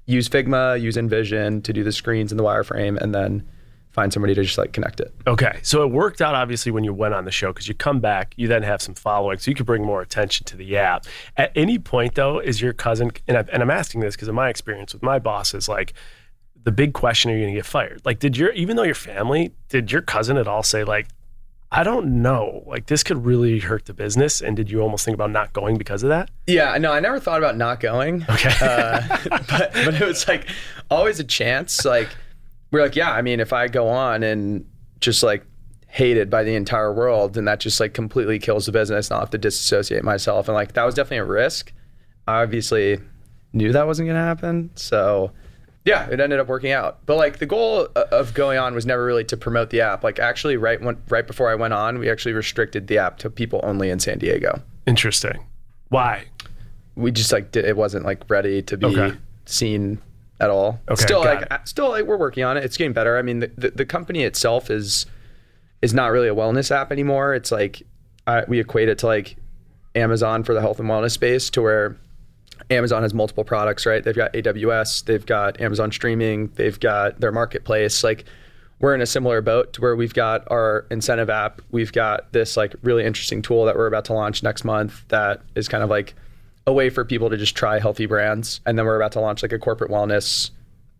use 0.06 0.28
figma 0.28 0.80
use 0.80 0.96
InVision 0.96 1.62
to 1.64 1.72
do 1.72 1.82
the 1.84 1.92
screens 1.92 2.32
and 2.32 2.38
the 2.38 2.44
wireframe 2.44 2.96
and 3.00 3.14
then 3.14 3.46
find 3.94 4.12
somebody 4.12 4.34
to 4.34 4.42
just 4.42 4.58
like 4.58 4.72
connect 4.72 5.00
it 5.00 5.14
Okay, 5.26 5.58
so 5.62 5.82
it 5.84 5.90
worked 5.90 6.20
out 6.20 6.34
obviously 6.34 6.70
when 6.72 6.84
you 6.84 6.92
went 6.92 7.14
on 7.14 7.24
the 7.24 7.30
show 7.30 7.52
because 7.52 7.68
you 7.68 7.74
come 7.74 8.00
back, 8.00 8.34
you 8.36 8.46
then 8.48 8.62
have 8.62 8.82
some 8.82 8.94
following, 8.94 9.38
so 9.38 9.50
you 9.50 9.54
could 9.54 9.66
bring 9.66 9.84
more 9.84 10.02
attention 10.02 10.44
to 10.46 10.56
the 10.56 10.76
app. 10.76 11.06
At 11.36 11.52
any 11.54 11.78
point, 11.78 12.14
though, 12.16 12.40
is 12.40 12.60
your 12.60 12.72
cousin, 12.72 13.12
and, 13.28 13.38
I, 13.38 13.44
and 13.52 13.62
I'm 13.62 13.70
asking 13.70 14.00
this 14.00 14.14
because 14.16 14.28
of 14.28 14.34
my 14.34 14.48
experience 14.50 14.92
with 14.92 15.02
my 15.02 15.18
bosses, 15.18 15.68
like 15.68 15.94
the 16.62 16.72
big 16.72 16.92
question: 16.92 17.30
Are 17.30 17.34
you 17.34 17.42
going 17.42 17.54
to 17.54 17.58
get 17.58 17.66
fired? 17.66 18.02
Like, 18.04 18.18
did 18.18 18.36
your 18.36 18.50
even 18.52 18.76
though 18.76 18.82
your 18.82 18.94
family, 18.94 19.52
did 19.68 19.90
your 19.92 20.02
cousin 20.02 20.36
at 20.36 20.48
all 20.48 20.62
say 20.62 20.82
like, 20.84 21.06
I 21.70 21.82
don't 21.84 22.22
know, 22.22 22.62
like 22.66 22.86
this 22.86 23.02
could 23.02 23.24
really 23.24 23.58
hurt 23.60 23.84
the 23.86 23.94
business, 23.94 24.40
and 24.40 24.56
did 24.56 24.70
you 24.70 24.80
almost 24.80 25.04
think 25.04 25.14
about 25.14 25.30
not 25.30 25.52
going 25.52 25.76
because 25.78 26.02
of 26.02 26.08
that? 26.10 26.30
yeah 26.46 26.76
no 26.76 26.92
i 26.92 27.00
never 27.00 27.18
thought 27.18 27.38
about 27.38 27.56
not 27.56 27.80
going 27.80 28.22
Okay. 28.28 28.52
uh, 28.60 29.00
but 29.30 29.72
but 29.72 29.94
it 29.94 30.04
was 30.06 30.28
like 30.28 30.46
always 30.90 31.18
a 31.20 31.24
chance 31.24 31.84
like 31.86 32.08
we're 32.74 32.82
like 32.82 32.96
yeah 32.96 33.12
i 33.12 33.22
mean 33.22 33.40
if 33.40 33.52
i 33.52 33.68
go 33.68 33.88
on 33.88 34.22
and 34.22 34.64
just 35.00 35.22
like 35.22 35.44
hated 35.88 36.28
by 36.28 36.42
the 36.42 36.54
entire 36.56 36.92
world 36.92 37.36
and 37.38 37.46
that 37.46 37.60
just 37.60 37.78
like 37.78 37.94
completely 37.94 38.38
kills 38.38 38.66
the 38.66 38.72
business 38.72 39.08
and 39.08 39.14
i'll 39.14 39.20
have 39.20 39.30
to 39.30 39.38
disassociate 39.38 40.02
myself 40.02 40.48
and 40.48 40.54
like 40.54 40.72
that 40.72 40.84
was 40.84 40.94
definitely 40.94 41.18
a 41.18 41.24
risk 41.24 41.72
i 42.26 42.42
obviously 42.42 42.98
knew 43.52 43.70
that 43.72 43.86
wasn't 43.86 44.04
going 44.06 44.16
to 44.16 44.20
happen 44.22 44.70
so 44.74 45.30
yeah 45.84 46.08
it 46.10 46.18
ended 46.18 46.40
up 46.40 46.48
working 46.48 46.72
out 46.72 46.98
but 47.06 47.16
like 47.16 47.38
the 47.38 47.46
goal 47.46 47.86
of 47.94 48.34
going 48.34 48.58
on 48.58 48.74
was 48.74 48.84
never 48.84 49.04
really 49.04 49.22
to 49.24 49.36
promote 49.36 49.70
the 49.70 49.80
app 49.80 50.02
like 50.02 50.18
actually 50.18 50.56
right 50.56 50.82
when 50.82 50.96
right 51.08 51.26
before 51.28 51.48
i 51.50 51.54
went 51.54 51.72
on 51.72 51.98
we 52.00 52.10
actually 52.10 52.32
restricted 52.32 52.88
the 52.88 52.98
app 52.98 53.18
to 53.18 53.30
people 53.30 53.60
only 53.62 53.88
in 53.90 53.98
san 54.00 54.18
diego 54.18 54.60
Interesting. 54.86 55.46
Why? 55.88 56.24
we 56.96 57.10
just 57.10 57.32
like 57.32 57.50
did, 57.52 57.64
it 57.64 57.76
wasn't 57.76 58.04
like 58.04 58.22
ready 58.28 58.60
to 58.62 58.76
be 58.76 58.86
Okay. 58.86 59.16
seen 59.46 60.00
at 60.40 60.50
all. 60.50 60.80
Okay, 60.88 61.02
still 61.02 61.20
like 61.20 61.42
it. 61.42 61.60
still 61.64 61.90
like 61.90 62.04
we're 62.04 62.16
working 62.16 62.44
on 62.44 62.56
it. 62.56 62.64
It's 62.64 62.76
getting 62.76 62.92
better. 62.92 63.16
I 63.16 63.22
mean, 63.22 63.40
the, 63.40 63.50
the, 63.56 63.70
the 63.70 63.86
company 63.86 64.22
itself 64.22 64.70
is 64.70 65.06
is 65.82 65.92
not 65.92 66.10
really 66.12 66.28
a 66.28 66.34
wellness 66.34 66.70
app 66.70 66.90
anymore. 66.90 67.34
It's 67.34 67.52
like 67.52 67.82
I, 68.26 68.44
we 68.48 68.58
equate 68.58 68.88
it 68.88 68.98
to 68.98 69.06
like 69.06 69.36
Amazon 69.94 70.42
for 70.42 70.54
the 70.54 70.60
health 70.60 70.80
and 70.80 70.88
wellness 70.88 71.12
space, 71.12 71.50
to 71.50 71.62
where 71.62 71.96
Amazon 72.70 73.02
has 73.02 73.14
multiple 73.14 73.44
products, 73.44 73.86
right? 73.86 74.02
They've 74.02 74.14
got 74.14 74.32
AWS, 74.32 75.04
they've 75.04 75.24
got 75.24 75.60
Amazon 75.60 75.92
streaming, 75.92 76.48
they've 76.54 76.78
got 76.78 77.20
their 77.20 77.32
marketplace. 77.32 78.02
Like 78.02 78.24
we're 78.80 78.94
in 78.94 79.00
a 79.00 79.06
similar 79.06 79.40
boat 79.40 79.72
to 79.74 79.80
where 79.80 79.94
we've 79.94 80.14
got 80.14 80.50
our 80.50 80.86
incentive 80.90 81.30
app. 81.30 81.62
We've 81.70 81.92
got 81.92 82.32
this 82.32 82.56
like 82.56 82.74
really 82.82 83.04
interesting 83.04 83.42
tool 83.42 83.64
that 83.66 83.76
we're 83.76 83.86
about 83.86 84.04
to 84.06 84.12
launch 84.14 84.42
next 84.42 84.64
month 84.64 85.06
that 85.08 85.42
is 85.54 85.68
kind 85.68 85.84
of 85.84 85.90
like 85.90 86.14
a 86.66 86.72
way 86.72 86.90
for 86.90 87.04
people 87.04 87.30
to 87.30 87.36
just 87.36 87.54
try 87.54 87.78
healthy 87.78 88.06
brands. 88.06 88.60
And 88.66 88.78
then 88.78 88.86
we're 88.86 88.96
about 88.96 89.12
to 89.12 89.20
launch 89.20 89.42
like 89.42 89.52
a 89.52 89.58
corporate 89.58 89.90
wellness 89.90 90.50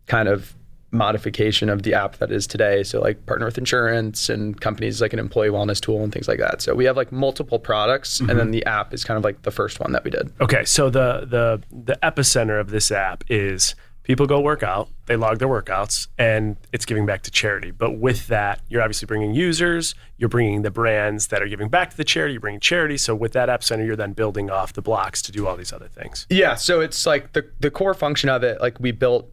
kind 0.06 0.28
of 0.28 0.54
modification 0.94 1.68
of 1.68 1.82
the 1.82 1.92
app 1.92 2.16
that 2.18 2.30
is 2.30 2.46
today. 2.46 2.82
So 2.82 3.00
like 3.00 3.26
partner 3.26 3.46
with 3.46 3.58
insurance 3.58 4.28
and 4.28 4.58
companies 4.60 5.00
like 5.00 5.12
an 5.12 5.18
employee 5.18 5.48
wellness 5.48 5.80
tool 5.80 6.02
and 6.02 6.12
things 6.12 6.28
like 6.28 6.38
that. 6.38 6.62
So 6.62 6.74
we 6.74 6.84
have 6.84 6.96
like 6.96 7.10
multiple 7.10 7.58
products 7.58 8.20
and 8.20 8.30
then 8.30 8.38
mm-hmm. 8.38 8.50
the 8.52 8.64
app 8.66 8.94
is 8.94 9.04
kind 9.04 9.18
of 9.18 9.24
like 9.24 9.42
the 9.42 9.50
first 9.50 9.80
one 9.80 9.92
that 9.92 10.04
we 10.04 10.10
did. 10.10 10.32
Okay, 10.40 10.64
so 10.64 10.88
the 10.88 11.26
the 11.28 11.62
the 11.70 11.98
epicenter 12.02 12.60
of 12.60 12.70
this 12.70 12.92
app 12.92 13.24
is 13.28 13.74
people 14.04 14.26
go 14.26 14.38
work 14.38 14.62
out, 14.62 14.88
they 15.06 15.16
log 15.16 15.38
their 15.38 15.48
workouts, 15.48 16.06
and 16.16 16.56
it's 16.72 16.84
giving 16.84 17.04
back 17.04 17.22
to 17.22 17.30
charity. 17.30 17.72
But 17.72 17.98
with 17.98 18.28
that, 18.28 18.60
you're 18.68 18.82
obviously 18.82 19.06
bringing 19.06 19.34
users, 19.34 19.94
you're 20.18 20.28
bringing 20.28 20.62
the 20.62 20.70
brands 20.70 21.26
that 21.28 21.42
are 21.42 21.48
giving 21.48 21.68
back 21.68 21.90
to 21.90 21.96
the 21.96 22.04
charity, 22.04 22.34
you're 22.34 22.40
bringing 22.40 22.60
charity. 22.60 22.96
So 22.96 23.14
with 23.14 23.32
that 23.32 23.50
app 23.50 23.64
center, 23.64 23.84
you're 23.84 23.96
then 23.96 24.12
building 24.12 24.50
off 24.50 24.74
the 24.74 24.82
blocks 24.82 25.20
to 25.22 25.32
do 25.32 25.46
all 25.46 25.56
these 25.56 25.72
other 25.72 25.88
things. 25.88 26.26
Yeah, 26.30 26.54
so 26.54 26.80
it's 26.80 27.04
like 27.04 27.32
the 27.32 27.50
the 27.60 27.70
core 27.70 27.94
function 27.94 28.28
of 28.28 28.44
it. 28.44 28.60
Like 28.60 28.78
we 28.78 28.92
built 28.92 29.28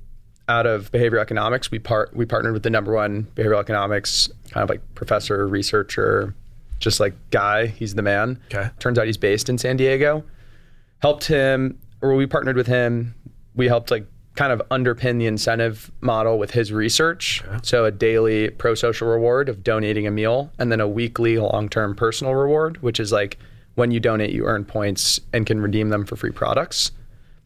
out 0.47 0.65
of 0.65 0.91
behavioral 0.91 1.21
economics. 1.21 1.69
We 1.69 1.79
part 1.79 2.15
we 2.15 2.25
partnered 2.25 2.53
with 2.53 2.63
the 2.63 2.69
number 2.69 2.93
one 2.93 3.27
behavioral 3.35 3.59
economics 3.59 4.29
kind 4.49 4.63
of 4.63 4.69
like 4.69 4.81
professor, 4.95 5.47
researcher, 5.47 6.33
just 6.79 6.99
like 6.99 7.13
guy. 7.29 7.67
He's 7.67 7.95
the 7.95 8.01
man. 8.01 8.39
Okay. 8.53 8.69
Turns 8.79 8.97
out 8.97 9.05
he's 9.05 9.17
based 9.17 9.49
in 9.49 9.57
San 9.57 9.77
Diego. 9.77 10.23
Helped 11.01 11.25
him, 11.25 11.79
or 12.01 12.15
we 12.15 12.25
partnered 12.25 12.55
with 12.55 12.67
him. 12.67 13.15
We 13.55 13.67
helped 13.67 13.91
like 13.91 14.05
kind 14.35 14.53
of 14.53 14.61
underpin 14.69 15.19
the 15.19 15.25
incentive 15.25 15.91
model 16.01 16.39
with 16.39 16.51
his 16.51 16.71
research. 16.71 17.43
So 17.63 17.85
a 17.85 17.91
daily 17.91 18.49
pro 18.49 18.75
social 18.75 19.07
reward 19.07 19.49
of 19.49 19.63
donating 19.63 20.07
a 20.07 20.11
meal, 20.11 20.51
and 20.57 20.71
then 20.71 20.79
a 20.79 20.87
weekly 20.87 21.37
long 21.37 21.69
term 21.69 21.95
personal 21.95 22.35
reward, 22.35 22.81
which 22.81 22.99
is 22.99 23.11
like 23.11 23.37
when 23.75 23.91
you 23.91 23.99
donate, 23.99 24.31
you 24.31 24.45
earn 24.45 24.65
points 24.65 25.19
and 25.33 25.45
can 25.45 25.61
redeem 25.61 25.89
them 25.89 26.05
for 26.05 26.15
free 26.15 26.31
products 26.31 26.91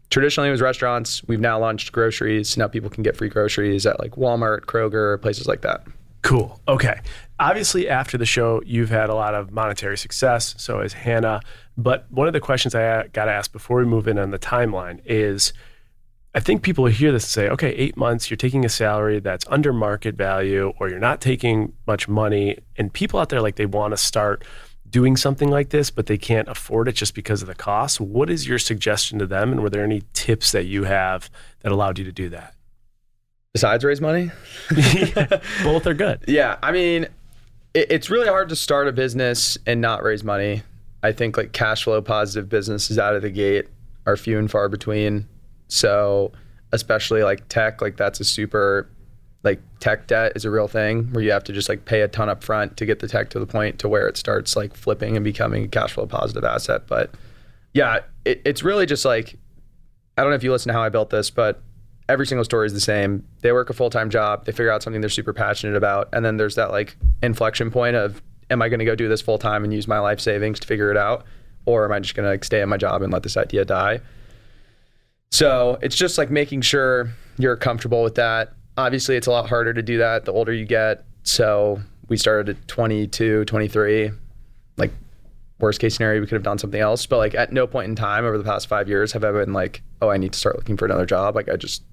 traditionally 0.09 0.49
it 0.49 0.51
was 0.51 0.61
restaurants. 0.61 1.23
We've 1.27 1.39
now 1.39 1.59
launched 1.59 1.91
groceries. 1.91 2.57
Now 2.57 2.67
people 2.67 2.89
can 2.89 3.03
get 3.03 3.17
free 3.17 3.29
groceries 3.29 3.85
at 3.85 3.99
like 3.99 4.11
Walmart, 4.11 4.61
Kroger, 4.61 5.21
places 5.21 5.47
like 5.47 5.61
that. 5.61 5.85
Cool. 6.21 6.59
Okay. 6.67 6.99
Obviously, 7.39 7.87
after 7.87 8.17
the 8.17 8.25
show, 8.25 8.61
you've 8.65 8.89
had 8.89 9.09
a 9.09 9.13
lot 9.13 9.35
of 9.35 9.51
monetary 9.51 9.97
success. 9.97 10.55
So 10.57 10.81
has 10.81 10.93
Hannah. 10.93 11.41
But 11.77 12.05
one 12.09 12.27
of 12.27 12.33
the 12.33 12.39
questions 12.39 12.73
I 12.73 13.07
got 13.07 13.25
to 13.25 13.31
ask 13.31 13.51
before 13.51 13.77
we 13.77 13.85
move 13.85 14.07
in 14.07 14.17
on 14.17 14.31
the 14.31 14.39
timeline 14.39 15.01
is 15.05 15.53
I 16.35 16.41
think 16.41 16.63
people 16.63 16.85
hear 16.87 17.13
this 17.13 17.23
and 17.23 17.29
say, 17.29 17.49
okay, 17.49 17.69
eight 17.69 17.95
months, 17.95 18.29
you're 18.29 18.35
taking 18.35 18.65
a 18.65 18.69
salary 18.69 19.21
that's 19.21 19.45
under 19.47 19.71
market 19.71 20.15
value, 20.15 20.73
or 20.79 20.89
you're 20.89 20.99
not 20.99 21.21
taking 21.21 21.71
much 21.87 22.09
money. 22.09 22.57
And 22.75 22.91
people 22.91 23.21
out 23.21 23.29
there, 23.29 23.39
like, 23.39 23.55
they 23.55 23.65
want 23.65 23.93
to 23.93 23.97
start 23.97 24.43
doing 24.89 25.15
something 25.15 25.49
like 25.49 25.69
this, 25.69 25.89
but 25.89 26.07
they 26.07 26.17
can't 26.17 26.49
afford 26.49 26.89
it 26.89 26.91
just 26.91 27.15
because 27.15 27.41
of 27.41 27.47
the 27.47 27.55
cost. 27.55 28.01
What 28.01 28.29
is 28.29 28.49
your 28.49 28.59
suggestion 28.59 29.17
to 29.19 29.25
them? 29.25 29.53
And 29.53 29.63
were 29.63 29.69
there 29.69 29.83
any 29.85 30.03
tips 30.11 30.51
that 30.51 30.65
you 30.65 30.83
have 30.83 31.29
that 31.61 31.71
allowed 31.71 31.97
you 31.97 32.03
to 32.03 32.11
do 32.11 32.27
that? 32.29 32.53
Besides 33.53 33.85
raise 33.85 34.01
money? 34.01 34.31
Both 35.63 35.87
are 35.87 35.93
good. 35.93 36.19
Yeah. 36.27 36.57
I 36.61 36.73
mean, 36.73 37.03
it, 37.73 37.87
it's 37.89 38.09
really 38.09 38.27
hard 38.27 38.49
to 38.49 38.57
start 38.57 38.89
a 38.89 38.91
business 38.91 39.57
and 39.65 39.79
not 39.79 40.03
raise 40.03 40.25
money. 40.25 40.63
I 41.01 41.13
think 41.13 41.37
like 41.37 41.53
cash 41.53 41.85
flow 41.85 42.01
positive 42.01 42.49
businesses 42.49 42.99
out 42.99 43.15
of 43.15 43.21
the 43.21 43.29
gate 43.29 43.67
are 44.05 44.17
few 44.17 44.37
and 44.37 44.51
far 44.51 44.67
between. 44.67 45.29
So, 45.67 46.31
especially 46.71 47.23
like 47.23 47.47
tech, 47.49 47.81
like 47.81 47.97
that's 47.97 48.19
a 48.19 48.23
super 48.23 48.89
like 49.43 49.61
tech 49.79 50.07
debt 50.07 50.33
is 50.35 50.43
a 50.43 50.49
real 50.49 50.67
thing 50.67 51.03
where 51.13 51.23
you 51.23 51.31
have 51.31 51.43
to 51.43 51.53
just 51.53 51.69
like 51.69 51.85
pay 51.85 52.01
a 52.01 52.07
ton 52.07 52.29
up 52.29 52.43
front 52.43 52.75
to 52.77 52.85
get 52.85 52.99
the 52.99 53.07
tech 53.07 53.29
to 53.29 53.39
the 53.39 53.45
point 53.45 53.77
to 53.79 53.87
where 53.87 54.07
it 54.07 54.17
starts 54.17 54.55
like 54.55 54.75
flipping 54.75 55.15
and 55.15 55.23
becoming 55.23 55.65
a 55.65 55.67
cash 55.67 55.93
flow 55.93 56.07
positive 56.07 56.43
asset. 56.43 56.87
But 56.87 57.11
yeah, 57.73 57.99
it, 58.25 58.41
it's 58.43 58.63
really 58.63 58.85
just 58.87 59.05
like 59.05 59.37
I 60.17 60.21
don't 60.21 60.31
know 60.31 60.35
if 60.35 60.43
you 60.43 60.51
listen 60.51 60.69
to 60.69 60.73
how 60.73 60.81
I 60.81 60.89
built 60.89 61.09
this, 61.09 61.29
but 61.29 61.61
every 62.09 62.25
single 62.25 62.45
story 62.45 62.65
is 62.65 62.73
the 62.73 62.79
same. 62.79 63.25
They 63.41 63.51
work 63.51 63.69
a 63.69 63.73
full 63.73 63.89
time 63.89 64.09
job, 64.09 64.45
they 64.45 64.51
figure 64.51 64.71
out 64.71 64.81
something 64.81 65.01
they're 65.01 65.09
super 65.09 65.33
passionate 65.33 65.75
about, 65.75 66.09
and 66.13 66.25
then 66.25 66.37
there's 66.37 66.55
that 66.55 66.71
like 66.71 66.97
inflection 67.21 67.69
point 67.71 67.95
of 67.95 68.21
am 68.49 68.61
I 68.61 68.69
going 68.69 68.79
to 68.79 68.85
go 68.85 68.95
do 68.95 69.07
this 69.07 69.21
full 69.21 69.37
time 69.37 69.63
and 69.63 69.73
use 69.73 69.87
my 69.87 69.99
life 69.99 70.19
savings 70.19 70.59
to 70.59 70.67
figure 70.67 70.89
it 70.89 70.97
out, 70.97 71.25
or 71.65 71.85
am 71.85 71.91
I 71.91 71.99
just 71.99 72.15
going 72.15 72.25
to 72.25 72.29
like 72.31 72.43
stay 72.43 72.61
at 72.61 72.67
my 72.67 72.77
job 72.77 73.01
and 73.01 73.11
let 73.11 73.23
this 73.23 73.37
idea 73.37 73.65
die? 73.65 74.01
So 75.35 75.77
it's 75.81 75.95
just 75.95 76.17
like 76.17 76.31
making 76.31 76.61
sure 76.61 77.09
you're 77.37 77.57
comfortable 77.57 78.03
with 78.03 78.15
that 78.15 78.53
obviously 78.77 79.15
it's 79.15 79.27
a 79.27 79.31
lot 79.31 79.47
harder 79.47 79.73
to 79.73 79.81
do 79.81 79.97
that 79.99 80.25
the 80.25 80.33
older 80.33 80.53
you 80.53 80.65
get. 80.65 81.05
So 81.23 81.81
we 82.07 82.17
started 82.17 82.57
at 82.57 82.67
22, 82.67 83.45
23. 83.45 84.11
Like 84.77 84.91
worst 85.59 85.79
case 85.79 85.95
scenario, 85.95 86.21
we 86.21 86.27
could 86.27 86.35
have 86.35 86.43
done 86.43 86.57
something 86.57 86.79
else. 86.81 87.05
But 87.05 87.17
like 87.17 87.35
at 87.35 87.51
no 87.51 87.67
point 87.67 87.89
in 87.89 87.95
time 87.95 88.25
over 88.25 88.37
the 88.37 88.43
past 88.43 88.67
five 88.67 88.87
years 88.87 89.11
have 89.13 89.23
I 89.23 89.31
been 89.31 89.53
like, 89.53 89.81
oh, 90.01 90.09
I 90.09 90.17
need 90.17 90.33
to 90.33 90.39
start 90.39 90.55
looking 90.55 90.77
for 90.77 90.85
another 90.85 91.05
job. 91.05 91.35
Like 91.35 91.49
I 91.49 91.55
just 91.55 91.83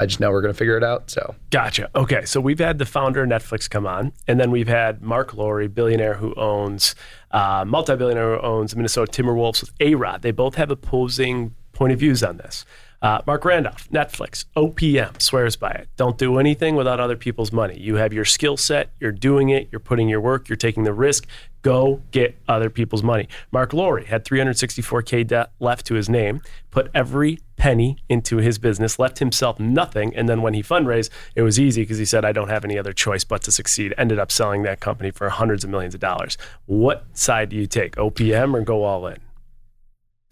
I 0.00 0.06
just 0.06 0.18
know 0.18 0.32
we're 0.32 0.40
going 0.40 0.52
to 0.52 0.58
figure 0.58 0.76
it 0.76 0.82
out. 0.82 1.10
So 1.10 1.36
gotcha. 1.50 1.88
Okay, 1.94 2.24
so 2.24 2.40
we've 2.40 2.58
had 2.58 2.78
the 2.78 2.86
founder 2.86 3.22
of 3.22 3.28
Netflix 3.28 3.70
come 3.70 3.86
on, 3.86 4.12
and 4.26 4.40
then 4.40 4.50
we've 4.50 4.66
had 4.66 5.00
Marc 5.00 5.34
Lore, 5.34 5.68
billionaire 5.68 6.14
who 6.14 6.34
owns, 6.34 6.96
uh, 7.30 7.64
multi-billionaire 7.64 8.36
who 8.36 8.40
owns 8.40 8.74
Minnesota 8.74 9.22
Timberwolves 9.22 9.60
with 9.60 9.70
A 9.78 9.94
Rod. 9.94 10.22
They 10.22 10.32
both 10.32 10.56
have 10.56 10.72
opposing 10.72 11.54
point 11.82 11.92
of 11.92 11.98
views 11.98 12.22
on 12.22 12.36
this. 12.36 12.64
Uh, 13.02 13.20
Marc 13.26 13.44
Randolph, 13.44 13.90
Netflix, 13.90 14.44
OPM, 14.56 15.20
swears 15.20 15.56
by 15.56 15.72
it. 15.72 15.88
Don't 15.96 16.16
do 16.16 16.38
anything 16.38 16.76
without 16.76 17.00
other 17.00 17.16
people's 17.16 17.50
money. 17.50 17.76
You 17.76 17.96
have 17.96 18.12
your 18.12 18.24
skill 18.24 18.56
set, 18.56 18.90
you're 19.00 19.10
doing 19.10 19.48
it, 19.48 19.68
you're 19.72 19.80
putting 19.80 20.08
your 20.08 20.20
work, 20.20 20.48
you're 20.48 20.54
taking 20.54 20.84
the 20.84 20.92
risk. 20.92 21.26
Go 21.62 22.00
get 22.12 22.38
other 22.46 22.70
people's 22.70 23.02
money. 23.02 23.26
Marc 23.50 23.72
Lore 23.72 23.98
had 23.98 24.24
364K 24.24 25.26
debt 25.26 25.50
left 25.58 25.84
to 25.86 25.94
his 25.94 26.08
name, 26.08 26.40
put 26.70 26.88
every 26.94 27.40
penny 27.56 27.96
into 28.08 28.36
his 28.36 28.58
business, 28.58 29.00
left 29.00 29.18
himself 29.18 29.58
nothing. 29.58 30.14
And 30.14 30.28
then 30.28 30.40
when 30.40 30.54
he 30.54 30.62
fundraised, 30.62 31.10
it 31.34 31.42
was 31.42 31.58
easy 31.58 31.82
because 31.82 31.98
he 31.98 32.04
said, 32.04 32.24
I 32.24 32.30
don't 32.30 32.48
have 32.48 32.64
any 32.64 32.78
other 32.78 32.92
choice 32.92 33.24
but 33.24 33.42
to 33.42 33.50
succeed. 33.50 33.92
Ended 33.98 34.20
up 34.20 34.30
selling 34.30 34.62
that 34.62 34.78
company 34.78 35.10
for 35.10 35.28
hundreds 35.28 35.64
of 35.64 35.70
millions 35.70 35.94
of 35.94 36.00
dollars. 36.00 36.38
What 36.66 37.04
side 37.12 37.48
do 37.48 37.56
you 37.56 37.66
take, 37.66 37.96
OPM 37.96 38.54
or 38.54 38.60
go 38.60 38.84
all 38.84 39.08
in? 39.08 39.18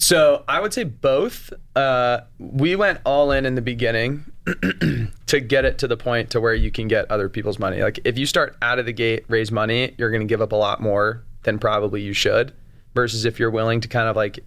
So 0.00 0.44
I 0.48 0.60
would 0.60 0.72
say 0.72 0.84
both. 0.84 1.52
Uh, 1.76 2.22
we 2.38 2.74
went 2.74 3.00
all 3.04 3.30
in 3.30 3.46
in 3.46 3.54
the 3.54 3.62
beginning 3.62 4.24
to 5.26 5.40
get 5.40 5.64
it 5.64 5.78
to 5.78 5.86
the 5.86 5.96
point 5.96 6.30
to 6.30 6.40
where 6.40 6.54
you 6.54 6.70
can 6.70 6.88
get 6.88 7.08
other 7.10 7.28
people's 7.28 7.58
money. 7.58 7.82
Like 7.82 8.00
if 8.04 8.18
you 8.18 8.26
start 8.26 8.56
out 8.62 8.78
of 8.78 8.86
the 8.86 8.92
gate, 8.92 9.24
raise 9.28 9.52
money, 9.52 9.94
you're 9.98 10.10
going 10.10 10.22
to 10.22 10.26
give 10.26 10.40
up 10.40 10.52
a 10.52 10.56
lot 10.56 10.80
more 10.80 11.22
than 11.42 11.58
probably 11.58 12.00
you 12.00 12.14
should. 12.14 12.52
Versus 12.94 13.24
if 13.24 13.38
you're 13.38 13.50
willing 13.50 13.80
to 13.82 13.88
kind 13.88 14.08
of 14.08 14.16
like 14.16 14.40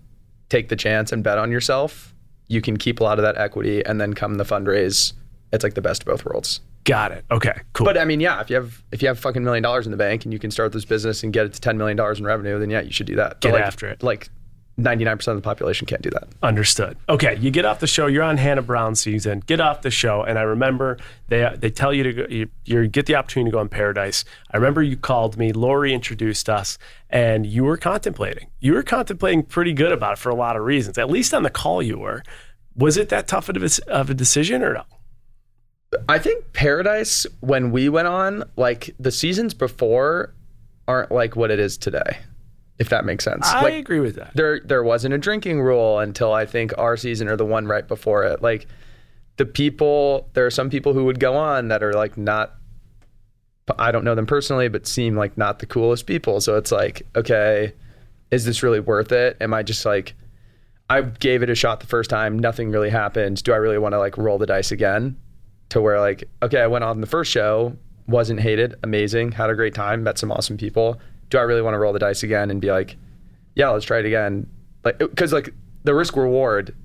take 0.50 0.68
the 0.68 0.76
chance 0.76 1.12
and 1.12 1.24
bet 1.24 1.38
on 1.38 1.50
yourself, 1.50 2.14
you 2.48 2.60
can 2.60 2.76
keep 2.76 3.00
a 3.00 3.04
lot 3.04 3.20
of 3.20 3.24
that 3.24 3.38
equity 3.38 3.86
and 3.86 4.02
then 4.02 4.14
come 4.14 4.36
the 4.36 4.44
fundraise. 4.44 5.14
It's 5.54 5.64
like 5.64 5.76
the 5.76 5.82
best 5.82 6.02
of 6.02 6.08
both 6.08 6.26
worlds. 6.26 6.60
Got 6.84 7.14
it. 7.14 7.24
Okay, 7.32 7.58
cool. 7.72 7.86
But 7.86 7.98
I 7.98 8.04
mean, 8.04 8.20
yeah, 8.20 8.42
if 8.42 8.50
you 8.50 8.58
have 8.58 8.84
if 8.92 9.02
you 9.02 9.08
have 9.08 9.18
fucking 9.20 9.44
million 9.44 9.64
dollars 9.64 9.86
in 9.86 9.92
the 9.92 9.98
bank 9.98 10.26
and 10.26 10.34
you 10.34 10.40
can 10.40 10.52
start 10.52 10.74
this 10.74 10.84
business 10.84 11.24
and 11.24 11.32
get 11.32 11.46
it 11.46 11.54
to 11.54 11.62
ten 11.62 11.78
million 11.78 11.96
dollars 11.96 12.20
in 12.20 12.26
revenue, 12.26 12.60
then 12.60 12.70
yeah, 12.70 12.82
you 12.82 12.92
should 12.92 13.08
do 13.08 13.16
that. 13.16 13.40
Get 13.40 13.54
like, 13.54 13.62
after 13.62 13.88
it. 13.88 14.04
Like 14.04 14.30
99% 14.80 15.28
of 15.28 15.36
the 15.36 15.42
population 15.42 15.86
can't 15.86 16.02
do 16.02 16.10
that. 16.10 16.28
Understood. 16.42 16.98
Okay, 17.08 17.38
you 17.38 17.52
get 17.52 17.64
off 17.64 17.80
the 17.80 17.88
show. 17.88 18.08
You're 18.08 18.24
on 18.24 18.38
Hannah 18.38 18.64
Brown 18.64 18.96
season. 18.96 19.42
Get 19.46 19.60
off 19.60 19.84
the 19.84 19.92
show, 19.92 20.24
and 20.24 20.40
I 20.40 20.42
remember 20.42 20.98
they 21.28 21.44
uh, 21.44 21.56
they 21.56 21.70
tell 21.70 21.94
you 21.94 22.04
to 22.04 22.14
go. 22.14 22.26
You, 22.28 22.50
you 22.66 22.88
get 22.88 23.06
the 23.06 23.16
opportunity 23.16 23.52
to 23.52 23.54
go 23.54 23.60
on 23.60 23.70
Paradise. 23.70 24.26
I 24.52 24.58
remember 24.58 24.82
you 24.82 24.98
called 24.98 25.38
me. 25.38 25.54
Lori 25.54 25.94
introduced 25.94 26.50
us, 26.50 26.80
and 27.10 27.46
you 27.46 27.64
were 27.64 27.78
contemplating. 27.78 28.48
You 28.62 28.74
were 28.74 28.84
contemplating 28.84 29.44
pretty 29.44 29.74
good 29.74 29.92
about 29.92 30.14
it 30.14 30.20
for 30.20 30.30
a 30.30 30.36
lot 30.36 30.56
of 30.56 30.64
reasons. 30.64 30.98
At 30.98 31.10
least 31.10 31.34
on 31.34 31.44
the 31.44 31.52
call, 31.52 31.82
you 31.84 32.00
were. 32.00 32.24
Was 32.76 32.98
it 32.98 33.10
that 33.10 33.28
tough 33.28 33.50
of 33.50 33.58
a, 33.58 33.70
of 33.88 34.10
a 34.10 34.16
decision 34.16 34.64
or 34.64 34.74
no? 34.74 34.84
I 36.10 36.18
think 36.18 36.52
Paradise 36.54 37.28
when 37.42 37.72
we 37.72 37.90
went 37.90 38.08
on, 38.08 38.44
like 38.56 38.96
the 38.98 39.12
seasons 39.12 39.54
before, 39.54 40.34
aren't 40.88 41.12
like 41.12 41.36
what 41.36 41.52
it 41.52 41.60
is 41.60 41.78
today 41.78 42.18
if 42.84 42.90
that 42.90 43.06
makes 43.06 43.24
sense. 43.24 43.48
I 43.48 43.62
like, 43.62 43.74
agree 43.76 44.02
with 44.02 44.16
that. 44.16 44.36
There 44.36 44.60
there 44.60 44.84
wasn't 44.84 45.14
a 45.14 45.18
drinking 45.18 45.62
rule 45.62 46.00
until 46.00 46.34
I 46.34 46.46
think 46.46 46.78
our 46.78 46.98
season 46.98 47.30
or 47.30 47.38
the 47.38 47.46
one 47.46 47.66
right 47.66 47.88
before 47.88 48.26
it. 48.26 48.42
Like 48.42 48.68
the 49.38 49.46
people, 49.46 50.30
there 50.34 50.46
are 50.46 50.52
some 50.52 50.70
people 50.70 50.94
who 50.94 51.06
would 51.06 51.18
go 51.18 51.38
on 51.38 51.70
that 51.70 51.82
are 51.82 51.94
like 51.94 52.18
not. 52.18 52.56
I 53.80 53.94
don't 53.94 54.04
know 54.04 54.16
them 54.16 54.26
personally, 54.26 54.68
but 54.68 54.86
seem 54.86 55.16
like 55.16 55.38
not 55.38 55.60
the 55.60 55.66
coolest 55.66 56.06
people. 56.06 56.42
So 56.42 56.58
it's 56.58 56.74
like, 56.74 57.04
okay, 57.16 57.72
is 58.32 58.44
this 58.44 58.62
really 58.62 58.82
worth 58.82 59.14
it? 59.14 59.38
Am 59.40 59.54
I 59.54 59.64
just 59.64 59.86
like, 59.86 60.14
I 60.90 61.00
gave 61.04 61.42
it 61.42 61.50
a 61.50 61.56
shot 61.56 61.80
the 61.80 61.88
first 61.88 62.10
time, 62.10 62.38
nothing 62.38 62.70
really 62.72 62.90
happened. 62.90 63.42
Do 63.42 63.54
I 63.54 63.56
really 63.56 63.78
want 63.78 63.94
to 63.94 64.00
like 64.00 64.18
roll 64.18 64.38
the 64.38 64.46
dice 64.46 64.74
again? 64.74 65.16
To 65.70 65.80
where 65.80 66.02
like, 66.02 66.26
okay, 66.42 66.60
I 66.60 66.68
went 66.68 66.84
on 66.84 67.00
the 67.00 67.08
first 67.08 67.32
show, 67.32 67.78
wasn't 68.06 68.42
hated, 68.42 68.76
amazing, 68.84 69.32
had 69.32 69.50
a 69.50 69.56
great 69.56 69.74
time, 69.74 70.04
met 70.04 70.18
some 70.18 70.30
awesome 70.30 70.58
people 70.58 71.00
do 71.34 71.40
I 71.40 71.42
really 71.42 71.64
want 71.64 71.74
to 71.74 71.80
roll 71.80 71.94
the 71.94 72.00
dice 72.00 72.22
again 72.22 72.52
and 72.52 72.62
be 72.62 72.70
like, 72.72 72.96
yeah, 73.56 73.70
let's 73.70 73.86
try 73.86 73.98
it 73.98 74.06
again? 74.06 74.48
Like, 74.86 75.00
because 75.00 75.34
like 75.34 75.52
the 75.84 75.96
risk 75.96 76.16
reward, 76.16 76.76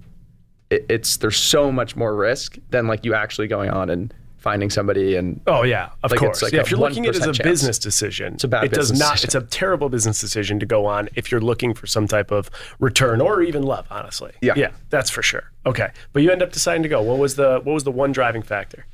it, 0.71 0.87
it's 0.89 1.19
there's 1.19 1.37
so 1.37 1.71
much 1.71 1.97
more 1.97 2.17
risk 2.17 2.57
than 2.71 2.87
like 2.87 3.05
you 3.05 3.13
actually 3.15 3.47
going 3.47 3.69
on 3.69 3.91
and 3.91 4.15
finding 4.39 4.71
somebody 4.71 5.17
and 5.17 5.39
Oh 5.47 5.65
yeah, 5.65 5.91
of 6.03 6.11
Like, 6.13 6.21
course. 6.21 6.41
like 6.41 6.53
yeah, 6.53 6.61
if 6.61 6.71
you're 6.71 6.81
looking 6.81 7.05
at 7.07 7.15
it 7.15 7.21
as 7.21 7.27
a 7.29 7.33
chance. 7.35 7.39
business 7.47 7.79
decision, 7.79 8.35
it's 8.35 8.45
a 8.45 8.49
bad 8.49 8.65
it 8.65 8.73
does 8.73 8.91
not. 8.91 9.17
decision. 9.17 9.27
It's 9.27 9.35
a 9.35 9.43
terrible 9.59 9.91
business 9.91 10.19
decision 10.19 10.59
to 10.61 10.65
go 10.67 10.87
on 10.87 11.11
if 11.15 11.31
you're 11.31 11.41
looking 11.43 11.75
for 11.75 11.87
some 11.87 12.09
type 12.09 12.31
of 12.31 12.49
return 12.79 13.21
or 13.21 13.43
even 13.43 13.63
love. 13.65 13.87
Honestly, 13.91 14.33
Yeah. 14.41 14.55
yeah, 14.57 14.71
that's 14.89 15.11
for 15.11 15.23
sure. 15.23 15.51
Okay, 15.67 15.91
but 16.15 16.23
you 16.23 16.31
end 16.31 16.41
up 16.41 16.53
deciding 16.53 16.83
to 16.85 16.89
go. 16.89 17.03
What 17.03 17.19
was 17.19 17.37
the 17.37 17.61
What 17.65 17.75
was 17.75 17.85
the 17.85 17.91
one 17.93 18.13
driving 18.13 18.43
factor? 18.43 18.87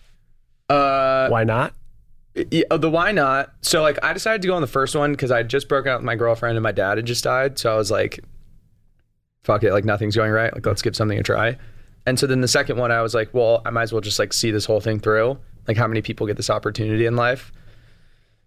uh 0.69 1.29
Why 1.29 1.45
not? 1.45 1.75
Yeah, 2.35 2.65
uh, 2.71 2.77
the 2.77 2.91
why 2.91 3.13
not? 3.13 3.53
So 3.63 3.83
like 3.83 3.99
I 4.03 4.13
decided 4.13 4.43
to 4.43 4.49
go 4.49 4.55
on 4.55 4.61
the 4.61 4.67
first 4.67 4.97
one 4.97 5.13
because 5.13 5.31
I 5.31 5.39
had 5.39 5.49
just 5.49 5.69
broken 5.69 5.93
up 5.93 6.01
with 6.01 6.05
my 6.05 6.17
girlfriend 6.17 6.57
and 6.57 6.63
my 6.63 6.73
dad 6.73 6.99
had 6.99 7.07
just 7.07 7.25
died. 7.25 7.59
So 7.59 7.73
I 7.73 7.77
was 7.77 7.91
like, 7.91 8.21
fuck 9.43 9.63
it, 9.63 9.73
like 9.73 9.85
nothing's 9.85 10.17
going 10.17 10.33
right. 10.33 10.53
Like 10.53 10.67
let's 10.67 10.83
give 10.83 10.97
something 10.97 11.19
a 11.19 11.23
try. 11.23 11.57
And 12.07 12.19
so 12.19 12.27
then 12.27 12.41
the 12.41 12.49
second 12.49 12.77
one 12.77 12.91
I 12.91 13.03
was 13.03 13.15
like, 13.15 13.33
well, 13.33 13.63
I 13.65 13.71
might 13.71 13.85
as 13.85 13.93
well 13.93 14.01
just 14.01 14.19
like 14.19 14.33
see 14.33 14.51
this 14.51 14.65
whole 14.65 14.81
thing 14.81 14.99
through. 14.99 15.39
Like 15.69 15.77
how 15.77 15.87
many 15.87 16.03
people 16.03 16.27
get 16.27 16.37
this 16.37 16.51
opportunity 16.51 17.07
in 17.07 17.17
life? 17.17 17.53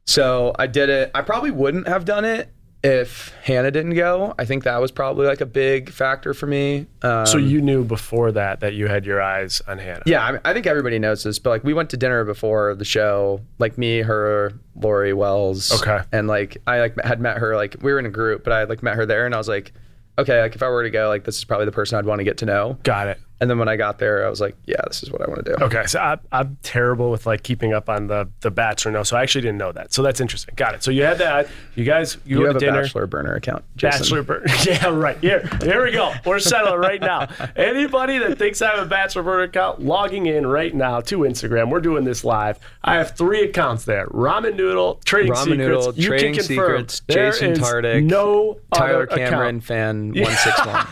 So 0.06 0.54
I 0.60 0.67
did 0.67 0.89
it. 0.89 1.12
I 1.15 1.21
probably 1.21 1.52
wouldn't 1.52 1.88
have 1.88 2.06
done 2.06 2.26
it 2.26 2.50
if 2.88 3.34
Hannah 3.43 3.71
didn't 3.71 3.95
go. 3.95 4.34
I 4.39 4.45
think 4.45 4.63
that 4.63 4.80
was 4.80 4.91
probably 4.91 5.28
like 5.28 5.41
a 5.41 5.45
big 5.45 5.89
factor 5.91 6.34
for 6.34 6.47
me. 6.47 6.88
Um, 7.02 7.26
So 7.26 7.38
you 7.38 7.62
knew 7.62 7.84
before 7.84 8.32
that 8.32 8.62
that 8.62 8.73
you 8.73 8.88
had 8.88 9.06
your 9.06 9.21
eyes 9.21 9.62
on 9.67 9.78
Hannah. 9.78 10.04
yeah, 10.06 10.26
I, 10.26 10.32
mean, 10.32 10.41
I 10.45 10.54
think 10.54 10.65
everybody 10.67 11.00
knows 11.00 11.23
this, 11.23 11.39
but 11.39 11.50
like 11.50 11.63
we 11.63 11.73
went 11.73 11.89
to 11.91 11.97
dinner 11.97 12.23
before 12.23 12.76
the 12.76 12.86
show, 12.86 13.41
like 13.60 13.78
me, 13.78 14.00
her, 14.00 14.54
Lori 14.76 15.13
Wells. 15.13 15.71
Okay. 15.82 16.00
And 16.12 16.28
like 16.28 16.58
I 16.67 16.80
like 16.80 16.95
had 17.04 17.19
met 17.19 17.38
her, 17.38 17.56
like 17.56 17.76
we 17.82 17.91
were 17.91 18.00
in 18.00 18.06
a 18.06 18.10
group, 18.12 18.43
but 18.43 18.54
I 18.54 18.63
like 18.63 18.82
met 18.84 18.95
her 18.95 19.06
there, 19.06 19.26
and 19.26 19.34
I 19.36 19.38
was 19.38 19.47
like, 19.47 19.73
okay, 20.19 20.41
like 20.41 20.56
if 20.56 20.63
I 20.63 20.69
were 20.69 20.84
to 20.84 20.89
go, 20.89 21.08
like 21.10 21.23
this 21.23 21.38
is 21.38 21.43
probably 21.45 21.65
the 21.65 21.71
person 21.71 21.97
I'd 21.97 22.06
want 22.06 22.19
to 22.19 22.23
get 22.26 22.38
to 22.39 22.45
know. 22.45 22.78
got 22.84 23.08
it. 23.08 23.19
And 23.39 23.50
then 23.50 23.60
when 23.60 23.67
I 23.69 23.76
got 23.76 24.00
there, 24.00 24.26
I 24.26 24.30
was 24.30 24.41
like, 24.41 24.56
yeah, 24.65 24.82
this 24.88 25.04
is 25.04 25.12
what 25.12 25.21
I 25.21 25.28
want 25.30 25.45
to 25.45 25.56
do. 25.56 25.63
Okay, 25.65 25.86
so 25.86 26.00
I, 26.00 26.17
I'm 26.32 26.58
terrible 26.63 27.12
with 27.12 27.26
like 27.28 27.43
keeping 27.43 27.71
up 27.73 27.88
on 27.89 28.08
the 28.08 28.28
the 28.41 28.50
Bachelor 28.50 28.91
now, 28.93 29.04
so 29.04 29.15
I 29.15 29.21
actually 29.21 29.41
didn't 29.41 29.58
know 29.60 29.71
that. 29.71 29.93
So 29.93 30.02
that's 30.02 30.19
interesting. 30.19 30.56
Got 30.58 30.73
it. 30.73 30.84
So 30.84 30.89
you 30.89 31.04
had 31.04 31.19
that. 31.19 31.47
You 31.76 31.84
guys, 31.84 32.17
you, 32.26 32.39
You 32.39 32.45
have 32.45 32.54
to 32.54 32.58
a 32.58 32.60
dinner. 32.62 32.82
bachelor 32.82 33.06
burner 33.06 33.36
account, 33.36 33.63
Jason. 33.76 34.00
Bachelor 34.02 34.23
burner. 34.23 34.45
Yeah, 34.65 34.88
right. 34.88 35.17
Here, 35.19 35.47
here 35.62 35.84
we 35.86 35.91
go. 35.91 36.13
We're 36.26 36.39
settling 36.39 36.80
right 36.80 37.00
now. 37.00 37.28
Anybody 37.56 38.17
that 38.17 38.38
thinks 38.39 38.62
I 38.62 38.71
have 38.76 38.86
a 38.86 38.89
bachelor 38.89 39.21
burner 39.23 39.43
account, 39.43 39.82
logging 39.82 40.26
in 40.26 40.47
right 40.47 40.73
now 40.73 41.00
to 41.02 41.19
Instagram. 41.19 41.69
We're 41.69 41.80
doing 41.82 42.04
this 42.06 42.23
live. 42.23 42.60
I 42.84 42.95
have 42.95 43.15
three 43.15 43.43
accounts 43.43 43.86
there: 43.86 44.08
Ramen 44.08 44.56
Noodle, 44.56 45.00
Trading 45.06 45.32
Ramen 45.34 45.43
Secrets. 45.43 45.58
Noodle, 45.60 45.93
you 45.95 46.08
Trading 46.08 46.34
can 46.34 46.43
confirm 46.45 46.88
Secrets, 46.88 47.02
there 47.08 47.32
Jason 47.32 47.52
is 47.52 47.60
Tardik, 47.60 48.04
no 48.04 48.60
Tyler 48.73 49.04
other 49.04 49.08
Cameron 49.08 49.58
account. 49.58 49.63
fan 49.63 50.13
one 50.15 50.32
six 50.32 50.65
one. 50.65 50.88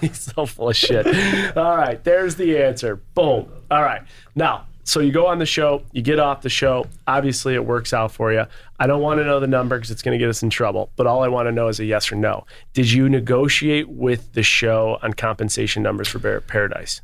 He's 0.00 0.20
so 0.20 0.44
full 0.46 0.71
of 0.72 0.76
shit. 0.76 1.56
All 1.56 1.76
right, 1.76 2.02
there's 2.02 2.34
the 2.34 2.58
answer. 2.58 2.96
Boom. 3.14 3.50
All 3.70 3.82
right. 3.82 4.02
Now, 4.34 4.66
so 4.84 5.00
you 5.00 5.12
go 5.12 5.26
on 5.26 5.38
the 5.38 5.46
show, 5.46 5.82
you 5.92 6.02
get 6.02 6.18
off 6.18 6.42
the 6.42 6.48
show. 6.48 6.86
Obviously, 7.06 7.54
it 7.54 7.64
works 7.64 7.92
out 7.92 8.10
for 8.10 8.32
you. 8.32 8.44
I 8.80 8.86
don't 8.86 9.00
want 9.00 9.20
to 9.20 9.24
know 9.24 9.38
the 9.38 9.46
number 9.46 9.76
because 9.76 9.90
it's 9.90 10.02
going 10.02 10.18
to 10.18 10.18
get 10.18 10.28
us 10.28 10.42
in 10.42 10.50
trouble. 10.50 10.90
But 10.96 11.06
all 11.06 11.22
I 11.22 11.28
want 11.28 11.46
to 11.46 11.52
know 11.52 11.68
is 11.68 11.78
a 11.78 11.84
yes 11.84 12.10
or 12.10 12.16
no. 12.16 12.44
Did 12.72 12.90
you 12.90 13.08
negotiate 13.08 13.88
with 13.88 14.32
the 14.32 14.42
show 14.42 14.98
on 15.02 15.12
compensation 15.12 15.82
numbers 15.82 16.08
for 16.08 16.18
Bear 16.18 16.40
Paradise? 16.40 17.00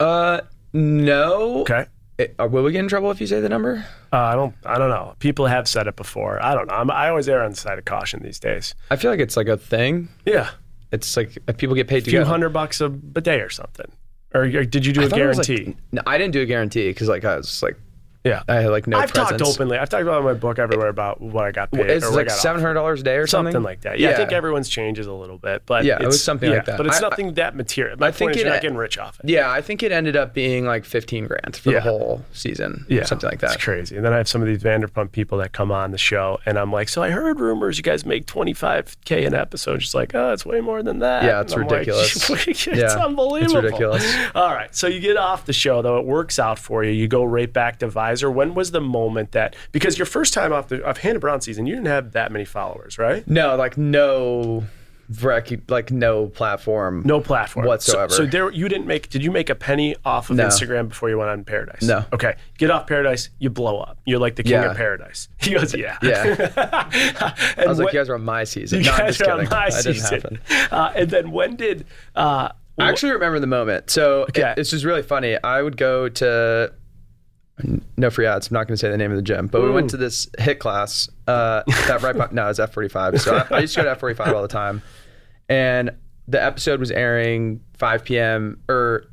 Uh, 0.00 0.40
no. 0.72 1.60
Okay. 1.60 1.86
Eh, 2.18 2.26
uh, 2.38 2.48
will 2.50 2.64
we 2.64 2.72
get 2.72 2.80
in 2.80 2.88
trouble 2.88 3.10
if 3.10 3.20
you 3.20 3.26
say 3.26 3.40
the 3.40 3.48
number? 3.48 3.84
Uh, 4.12 4.16
I 4.16 4.34
don't. 4.34 4.54
I 4.66 4.76
don't 4.78 4.90
know. 4.90 5.14
People 5.20 5.46
have 5.46 5.68
said 5.68 5.86
it 5.86 5.96
before. 5.96 6.42
I 6.44 6.54
don't 6.54 6.66
know. 6.66 6.74
I'm, 6.74 6.90
I 6.90 7.08
always 7.08 7.28
err 7.28 7.42
on 7.42 7.52
the 7.52 7.56
side 7.56 7.78
of 7.78 7.84
caution 7.84 8.22
these 8.22 8.40
days. 8.40 8.74
I 8.90 8.96
feel 8.96 9.10
like 9.10 9.20
it's 9.20 9.36
like 9.36 9.48
a 9.48 9.56
thing. 9.56 10.08
Yeah, 10.26 10.50
It's 10.92 11.16
like 11.16 11.38
if 11.48 11.56
people 11.56 11.74
get 11.76 11.88
paid 11.88 12.06
a 12.06 12.10
few 12.10 12.24
hundred 12.24 12.50
bucks 12.50 12.80
a, 12.80 12.86
a 12.86 13.20
day 13.20 13.40
or 13.40 13.50
something. 13.50 13.90
Or, 14.34 14.42
or 14.42 14.64
did 14.64 14.86
you 14.86 14.92
do 14.92 15.02
I 15.02 15.04
a 15.04 15.08
thought 15.08 15.20
it 15.20 15.26
was, 15.26 15.38
like- 15.38 15.46
guarantee? 15.48 15.76
no, 15.92 16.02
I 16.06 16.16
didn't 16.18 16.32
do 16.32 16.40
a 16.42 16.46
guarantee 16.46 16.88
because 16.90 17.08
like 17.08 17.24
I 17.24 17.36
was 17.36 17.62
like 17.62 17.76
yeah. 18.24 18.42
I 18.48 18.56
had 18.56 18.70
like 18.70 18.86
no 18.86 18.98
I've 18.98 19.12
presence. 19.12 19.40
talked 19.40 19.54
openly. 19.54 19.78
I've 19.78 19.88
talked 19.88 20.02
about 20.02 20.22
my 20.24 20.34
book 20.34 20.58
everywhere 20.58 20.88
about 20.88 21.20
what 21.20 21.44
I 21.46 21.52
got 21.52 21.70
paid. 21.70 21.86
It's 21.88 22.06
or 22.06 22.10
like 22.12 22.30
seven 22.30 22.60
hundred 22.60 22.74
dollars 22.74 23.00
a 23.00 23.04
day 23.04 23.16
or 23.16 23.26
something. 23.26 23.52
something 23.52 23.64
like 23.64 23.80
that. 23.82 23.98
Yeah, 23.98 24.10
I 24.10 24.14
think 24.14 24.32
everyone's 24.32 24.68
changes 24.68 25.06
a 25.06 25.12
little 25.12 25.38
bit, 25.38 25.62
but 25.66 25.84
Yeah, 25.84 25.94
it 25.94 26.06
was 26.06 26.16
it's- 26.16 26.22
something 26.22 26.50
like 26.50 26.66
that. 26.66 26.76
But 26.76 26.86
it's 26.86 26.98
I- 27.02 27.08
nothing 27.08 27.34
that 27.34 27.56
material. 27.56 27.96
My 27.98 28.08
I 28.08 28.10
think 28.10 28.28
point 28.30 28.36
is 28.36 28.42
it- 28.42 28.44
you're 28.46 28.54
not 28.54 28.62
getting 28.62 28.76
rich 28.76 28.98
off 28.98 29.18
it. 29.22 29.28
Yeah, 29.30 29.50
I 29.50 29.60
think 29.62 29.82
it 29.82 29.92
ended 29.92 30.16
up 30.16 30.34
being 30.34 30.66
like 30.66 30.84
fifteen 30.84 31.26
grand 31.26 31.56
for 31.56 31.70
Yeah. 31.70 31.76
the 31.76 31.80
whole 31.82 32.22
season. 32.32 32.84
Yeah, 32.88 33.04
something 33.04 33.28
like 33.28 33.40
that. 33.40 33.54
It's 33.54 33.64
crazy. 33.64 33.96
And 33.96 34.04
then 34.04 34.12
I 34.12 34.18
have 34.18 34.28
some 34.28 34.42
of 34.42 34.48
these 34.48 34.62
Vanderpump 34.62 35.12
people 35.12 35.38
that 35.38 35.52
come 35.52 35.70
on 35.72 35.90
the 35.90 35.98
show, 35.98 36.38
and 36.46 36.58
I'm 36.58 36.72
like, 36.72 36.88
so 36.88 37.02
I 37.02 37.10
heard 37.10 37.40
rumors 37.40 37.76
you 37.78 37.82
guys 37.82 38.04
make 38.04 38.26
25k 38.26 39.26
an 39.26 39.34
episode. 39.34 39.82
She's 39.82 39.94
like, 39.94 40.14
oh, 40.14 40.32
it's 40.32 40.44
way 40.44 40.60
more 40.60 40.82
than 40.82 40.98
that. 41.00 41.24
Yeah, 41.24 41.40
it's 41.40 41.52
I'm 41.52 41.62
like, 41.62 41.70
ridiculous. 41.86 42.30
it's 42.46 42.66
Yeah, 42.66 43.04
unbelievable. 43.04 43.56
it's 43.56 43.64
ridiculous. 43.64 44.16
All 44.34 44.52
right, 44.54 44.74
so 44.74 44.86
you 44.86 45.00
get 45.00 45.16
off 45.16 45.46
the 45.46 45.52
show 45.52 45.82
though. 45.82 45.98
It 45.98 46.04
works 46.06 46.38
out 46.38 46.58
for 46.58 46.84
you. 46.84 46.90
You 46.92 47.08
go 47.08 47.24
right 47.24 47.50
back 47.52 47.78
to 47.80 47.88
Vizer. 48.12 48.32
When 48.32 48.54
was 48.54 48.70
the 48.70 48.80
moment 48.80 49.32
that 49.32 49.56
because 49.72 49.98
your 49.98 50.06
first 50.06 50.34
time 50.34 50.52
off 50.52 50.68
the 50.68 50.84
off 50.86 50.98
Hannah 50.98 51.18
Brown 51.18 51.40
season, 51.40 51.66
you 51.66 51.74
didn't 51.74 51.88
have 51.88 52.12
that 52.12 52.32
many 52.32 52.44
followers, 52.44 52.98
right? 52.98 53.26
No, 53.28 53.56
like 53.56 53.76
no, 53.78 54.64
like 55.68 55.90
no 55.90 56.28
platform. 56.28 57.02
No 57.04 57.20
platform 57.20 57.66
Whatsoever. 57.66 58.12
So, 58.12 58.24
so 58.24 58.26
there, 58.26 58.50
you 58.52 58.68
didn't 58.68 58.86
make. 58.86 59.08
Did 59.10 59.22
you 59.24 59.30
make 59.30 59.50
a 59.50 59.54
penny 59.54 59.96
off 60.04 60.30
of 60.30 60.36
No. 60.36 60.46
Instagram 60.46 60.88
before 60.88 61.08
you 61.10 61.18
went 61.18 61.30
on 61.30 61.44
Paradise? 61.44 61.82
No. 61.82 62.04
Okay, 62.12 62.36
get 62.58 62.70
off 62.70 62.86
Paradise, 62.86 63.30
you 63.38 63.50
blow 63.50 63.78
up. 63.80 63.98
You're 64.06 64.20
like 64.20 64.36
the 64.36 64.42
king 64.42 64.52
Yeah. 64.52 64.70
of 64.70 64.76
Paradise. 64.76 65.28
He 65.40 65.54
goes, 65.54 65.74
yeah. 65.74 65.96
Yeah, 66.02 66.52
I 67.58 67.64
was 67.66 67.78
like, 67.78 67.92
you 67.92 67.98
guys 67.98 68.08
are 68.08 68.14
on 68.14 68.24
my 68.24 68.44
season. 68.44 68.80
you 68.80 68.84
no, 68.86 68.96
guys 68.96 69.16
just 69.18 69.28
are 69.28 69.32
on 69.38 69.44
my 69.44 69.70
that 69.70 69.72
season. 69.72 70.38
Uh, 70.70 70.92
and 70.94 71.10
then 71.10 71.30
when 71.32 71.56
did? 71.56 71.86
Uh, 72.14 72.48
I 72.78 72.88
actually 72.88 73.12
remember 73.12 73.40
the 73.40 73.46
moment. 73.48 73.90
So 73.90 74.22
Okay. 74.28 74.50
it, 74.52 74.56
this 74.56 74.72
is 74.72 74.84
really 74.84 75.02
funny. 75.02 75.36
I 75.42 75.60
would 75.62 75.76
go 75.76 76.08
to 76.08 76.72
no 77.96 78.10
free 78.10 78.26
ads. 78.26 78.48
I'm 78.48 78.54
not 78.54 78.66
going 78.66 78.74
to 78.74 78.78
say 78.78 78.90
the 78.90 78.96
name 78.96 79.10
of 79.10 79.16
the 79.16 79.22
gym, 79.22 79.46
but 79.46 79.62
we 79.62 79.70
went 79.70 79.90
to 79.90 79.96
this 79.96 80.28
hit 80.38 80.58
class. 80.58 81.08
Uh, 81.26 81.62
that 81.86 82.02
right, 82.02 82.16
by, 82.16 82.28
no, 82.32 82.48
it's 82.48 82.58
F45. 82.60 83.20
So 83.20 83.36
I, 83.50 83.56
I 83.56 83.60
used 83.60 83.74
to 83.74 83.82
go 83.82 83.94
to 83.94 84.00
F45 84.00 84.32
all 84.34 84.42
the 84.42 84.48
time, 84.48 84.82
and 85.48 85.90
the 86.28 86.42
episode 86.42 86.80
was 86.80 86.90
airing 86.90 87.60
5 87.78 88.04
p.m. 88.04 88.60
or 88.68 89.04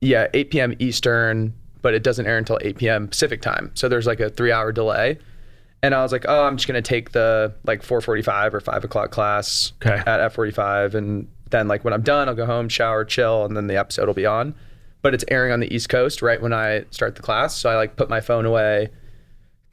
yeah, 0.00 0.26
8 0.34 0.50
p.m. 0.50 0.74
Eastern, 0.78 1.54
but 1.80 1.94
it 1.94 2.02
doesn't 2.02 2.26
air 2.26 2.36
until 2.38 2.58
8 2.60 2.76
p.m. 2.78 3.08
Pacific 3.08 3.40
time. 3.42 3.70
So 3.74 3.88
there's 3.88 4.06
like 4.06 4.20
a 4.20 4.28
three-hour 4.30 4.72
delay. 4.72 5.18
And 5.84 5.94
I 5.96 6.02
was 6.02 6.12
like, 6.12 6.24
oh, 6.28 6.44
I'm 6.44 6.56
just 6.56 6.68
gonna 6.68 6.80
take 6.80 7.10
the 7.10 7.54
like 7.64 7.82
4:45 7.82 8.54
or 8.54 8.60
5 8.60 8.84
o'clock 8.84 9.10
class 9.10 9.72
Okay. 9.84 9.96
at 10.06 10.32
F45, 10.32 10.94
and 10.94 11.28
then 11.50 11.66
like 11.68 11.84
when 11.84 11.92
I'm 11.92 12.02
done, 12.02 12.28
I'll 12.28 12.34
go 12.36 12.46
home, 12.46 12.68
shower, 12.68 13.04
chill, 13.04 13.44
and 13.44 13.56
then 13.56 13.66
the 13.66 13.76
episode 13.76 14.06
will 14.06 14.14
be 14.14 14.24
on. 14.26 14.54
But 15.02 15.14
it's 15.14 15.24
airing 15.28 15.52
on 15.52 15.60
the 15.60 15.72
East 15.74 15.88
Coast 15.88 16.22
right 16.22 16.40
when 16.40 16.52
I 16.52 16.84
start 16.90 17.16
the 17.16 17.22
class, 17.22 17.56
so 17.56 17.68
I 17.68 17.74
like 17.76 17.96
put 17.96 18.08
my 18.08 18.20
phone 18.20 18.46
away, 18.46 18.88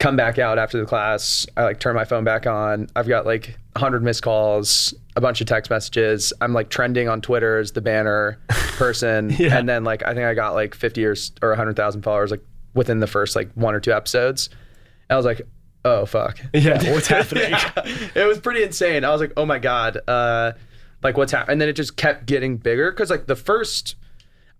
come 0.00 0.16
back 0.16 0.38
out 0.38 0.58
after 0.58 0.78
the 0.80 0.86
class. 0.86 1.46
I 1.56 1.62
like 1.64 1.78
turn 1.78 1.94
my 1.94 2.04
phone 2.04 2.24
back 2.24 2.46
on. 2.48 2.88
I've 2.96 3.06
got 3.06 3.26
like 3.26 3.56
100 3.74 4.02
missed 4.02 4.22
calls, 4.22 4.92
a 5.14 5.20
bunch 5.20 5.40
of 5.40 5.46
text 5.46 5.70
messages. 5.70 6.32
I'm 6.40 6.52
like 6.52 6.68
trending 6.68 7.08
on 7.08 7.20
Twitter 7.20 7.58
as 7.58 7.72
the 7.72 7.80
banner 7.80 8.38
person, 8.48 9.30
Yeah. 9.38 9.56
and 9.56 9.68
then 9.68 9.84
like 9.84 10.02
I 10.04 10.14
think 10.14 10.26
I 10.26 10.34
got 10.34 10.54
like 10.54 10.74
50 10.74 11.04
or 11.04 11.14
or 11.42 11.50
100,000 11.50 12.02
followers 12.02 12.30
like 12.32 12.42
within 12.74 12.98
the 12.98 13.06
first 13.06 13.36
like 13.36 13.52
one 13.54 13.74
or 13.74 13.80
two 13.80 13.92
episodes. 13.92 14.48
And 15.08 15.14
I 15.14 15.16
was 15.16 15.26
like, 15.26 15.42
oh 15.84 16.06
fuck. 16.06 16.40
yeah, 16.54 16.82
what's 16.92 17.06
happening? 17.06 17.52
it 18.16 18.26
was 18.26 18.40
pretty 18.40 18.64
insane. 18.64 19.04
I 19.04 19.10
was 19.10 19.20
like, 19.20 19.32
oh 19.36 19.46
my 19.46 19.60
god, 19.60 20.00
uh, 20.08 20.52
like 21.04 21.16
what's 21.16 21.30
happening? 21.30 21.52
And 21.52 21.60
then 21.60 21.68
it 21.68 21.74
just 21.74 21.96
kept 21.96 22.26
getting 22.26 22.56
bigger 22.56 22.90
because 22.90 23.10
like 23.10 23.26
the 23.26 23.36
first, 23.36 23.94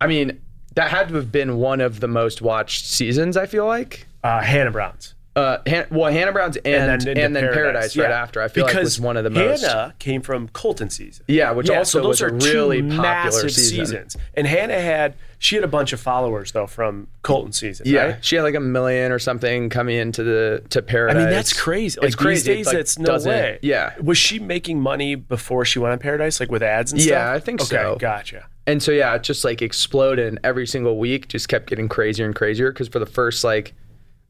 I 0.01 0.07
mean, 0.07 0.41
that 0.81 0.91
had 0.91 1.09
to 1.09 1.15
have 1.15 1.31
been 1.31 1.59
one 1.59 1.81
of 1.81 2.01
the 2.01 2.09
most 2.09 2.41
watched 2.43 2.87
seasons. 2.87 3.37
I 3.37 3.47
feel 3.47 3.67
like. 3.67 4.07
Uh, 4.25 4.41
Hannah 4.41 4.71
Brown's. 4.71 5.15
Uh, 5.37 5.59
Han- 5.69 5.87
well, 5.91 6.11
Hannah 6.11 6.33
Brown's 6.33 6.57
and 6.57 7.07
and 7.07 7.37
then, 7.37 7.37
into 7.37 7.53
Paradise, 7.53 7.97
right 7.97 8.11
yeah. 8.11 8.21
after. 8.21 8.43
I 8.43 8.49
feel 8.49 8.65
like 8.65 8.73
because 8.73 8.99
was 8.99 9.01
one 9.01 9.17
of 9.17 9.23
the 9.25 9.31
most. 9.31 9.63
Hannah 9.65 9.95
came 10.01 10.23
from 10.23 10.49
Colton 10.49 10.91
season. 10.91 11.25
Yeah, 11.29 11.53
which 11.53 11.71
also 11.71 11.99
so 11.99 12.03
those 12.03 12.21
was 12.21 12.23
a 12.23 12.27
are 12.27 12.53
really 12.53 12.83
popular 12.83 13.49
season. 13.49 13.87
seasons. 13.87 14.17
And 14.35 14.47
Hannah 14.47 14.81
had 14.81 15.15
she 15.39 15.55
had 15.55 15.63
a 15.63 15.69
bunch 15.69 15.93
of 15.93 16.01
followers 16.01 16.51
though 16.51 16.67
from 16.67 17.07
Colton 17.23 17.53
season. 17.53 17.87
Yeah, 17.89 18.05
right? 18.05 18.25
she 18.25 18.37
had 18.37 18.43
like 18.43 18.57
a 18.57 18.61
million 18.61 19.13
or 19.13 19.21
something 19.21 19.69
coming 19.69 19.97
into 19.97 20.25
the 20.25 20.65
to 20.71 20.83
Paradise. 20.83 21.17
I 21.17 21.21
mean 21.21 21.31
that's 21.31 21.53
crazy. 21.53 22.01
Like 22.01 22.09
it's 22.09 22.17
crazy. 22.17 22.53
these 22.55 22.57
days, 22.57 22.67
like, 22.67 22.77
it's 22.77 22.99
no 22.99 23.19
way. 23.21 23.61
Yeah, 23.63 23.95
Was 24.03 24.19
she 24.19 24.41
making 24.41 24.81
money 24.81 25.15
before 25.15 25.65
she 25.65 25.79
went 25.79 25.93
on 25.93 26.01
Paradise, 26.01 26.41
like 26.41 26.51
with 26.51 26.63
ads 26.63 26.91
and 26.91 27.01
Yeah, 27.01 27.05
stuff? 27.07 27.13
Yeah, 27.13 27.33
I 27.33 27.39
think 27.39 27.61
so. 27.61 27.77
okay, 27.77 27.85
so. 27.85 27.97
Gotcha. 27.99 28.47
And 28.71 28.81
so 28.83 28.93
yeah, 28.93 29.15
it 29.17 29.23
just 29.25 29.45
like 29.45 29.63
exploded 29.63 30.29
and 30.29 30.39
every 30.45 30.67
single 30.67 30.97
week 30.99 31.27
just 31.29 31.49
kept 31.49 31.69
getting 31.69 31.89
crazier 31.89 32.25
and 32.25 32.35
crazier 32.35 32.71
because 32.73 32.87
for 32.89 32.99
the 33.01 33.07
first 33.07 33.43
like 33.43 33.75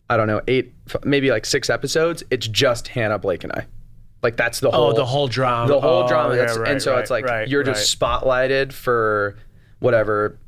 I 0.09 0.17
don't 0.17 0.27
know, 0.27 0.41
eight 0.49 0.73
maybe 1.05 1.31
like 1.31 1.45
six 1.45 1.69
episodes, 1.71 2.23
it's 2.31 2.49
just 2.49 2.89
Hannah, 2.89 3.19
Blake 3.19 3.45
and 3.45 3.53
I. 3.53 3.67
Like 4.23 4.37
that's 4.37 4.61
the 4.61 4.69
oh, 4.69 4.73
whole 4.73 4.87
Oh, 4.87 4.93
the 4.95 5.05
whole 5.05 5.29
drama. 5.29 5.69
the 5.69 5.81
whole 5.81 6.05
Oh, 6.05 6.09
drama. 6.09 6.37
yeah, 6.37 6.55
right, 6.57 6.71
and 6.73 6.83
so 6.83 6.93
right, 6.93 7.01
it's 7.01 7.11
like 7.11 7.25
right, 7.27 7.47
you're 7.49 7.63
just 7.63 7.99
spotlighted 7.99 8.73
for 8.73 9.37
whatever 9.81 10.39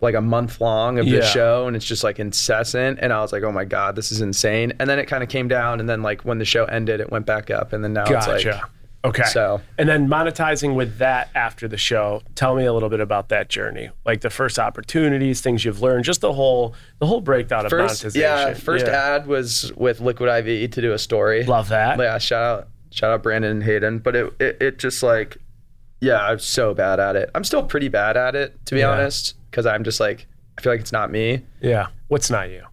like 0.00 0.14
a 0.14 0.20
month 0.20 0.60
long 0.60 0.98
of 1.00 1.06
Yeah. 1.06 1.16
this 1.20 1.30
show 1.30 1.66
and 1.66 1.74
it's 1.74 1.84
just 1.84 2.04
like 2.04 2.20
incessant 2.20 3.00
and 3.02 3.12
I 3.12 3.20
was 3.20 3.32
like, 3.32 3.42
"Oh 3.42 3.50
my 3.52 3.64
god, 3.64 3.96
this 3.96 4.12
is 4.12 4.20
insane." 4.20 4.72
And 4.78 4.88
then 4.88 4.98
it 5.00 5.06
kind 5.06 5.22
of 5.24 5.28
came 5.28 5.48
down 5.48 5.80
and 5.80 5.88
then 5.88 6.02
like 6.02 6.22
when 6.24 6.38
the 6.38 6.44
show 6.44 6.64
ended, 6.66 7.00
it 7.00 7.10
went 7.10 7.26
back 7.26 7.50
up 7.50 7.72
and 7.72 7.82
then 7.82 7.92
now 7.94 8.04
Gotcha. 8.04 8.36
it's 8.36 8.44
like 8.44 8.62
Okay. 9.04 9.22
So 9.24 9.60
And 9.78 9.88
then 9.88 10.08
monetizing 10.08 10.74
with 10.74 10.98
that 10.98 11.30
after 11.34 11.68
the 11.68 11.76
show. 11.76 12.22
Tell 12.34 12.56
me 12.56 12.64
a 12.64 12.72
little 12.72 12.88
bit 12.88 12.98
about 13.00 13.28
that 13.28 13.48
journey. 13.48 13.90
Like 14.04 14.22
the 14.22 14.30
first 14.30 14.58
opportunities, 14.58 15.40
things 15.40 15.64
you've 15.64 15.80
learned, 15.80 16.04
just 16.04 16.20
the 16.20 16.32
whole 16.32 16.74
the 16.98 17.06
whole 17.06 17.20
breakdown 17.20 17.64
of 17.64 17.70
first, 17.70 18.02
monetization. 18.04 18.20
yeah, 18.20 18.54
first 18.54 18.86
Yeah. 18.86 19.14
ad 19.14 19.26
was 19.26 19.72
with 19.76 20.00
Liquid 20.00 20.28
IV 20.46 20.70
to 20.72 20.80
do 20.80 20.92
a 20.92 20.98
story. 20.98 21.44
Love 21.44 21.68
that. 21.68 21.98
Yeah, 21.98 22.18
shout 22.18 22.42
out, 22.42 22.68
shout 22.90 23.10
out 23.12 23.22
Brandon 23.22 23.52
and 23.52 23.62
Hayden. 23.62 24.00
But 24.00 24.16
it, 24.16 24.32
it, 24.40 24.56
it 24.60 24.78
just 24.80 25.02
like, 25.02 25.36
yeah, 26.00 26.18
I'm 26.20 26.40
so 26.40 26.74
bad 26.74 26.98
at 26.98 27.14
it. 27.14 27.30
I'm 27.36 27.44
still 27.44 27.62
pretty 27.62 27.88
bad 27.88 28.16
at 28.16 28.34
it, 28.34 28.58
to 28.66 28.74
be 28.74 28.80
Yeah. 28.80 28.90
honest, 28.90 29.34
because 29.50 29.64
I'm 29.64 29.84
just 29.84 30.00
like, 30.00 30.26
I 30.58 30.60
feel 30.60 30.72
like 30.72 30.80
it's 30.80 30.92
not 30.92 31.12
me. 31.12 31.44
Yeah. 31.60 31.86
What's 32.08 32.30
not 32.30 32.50
you? 32.50 32.64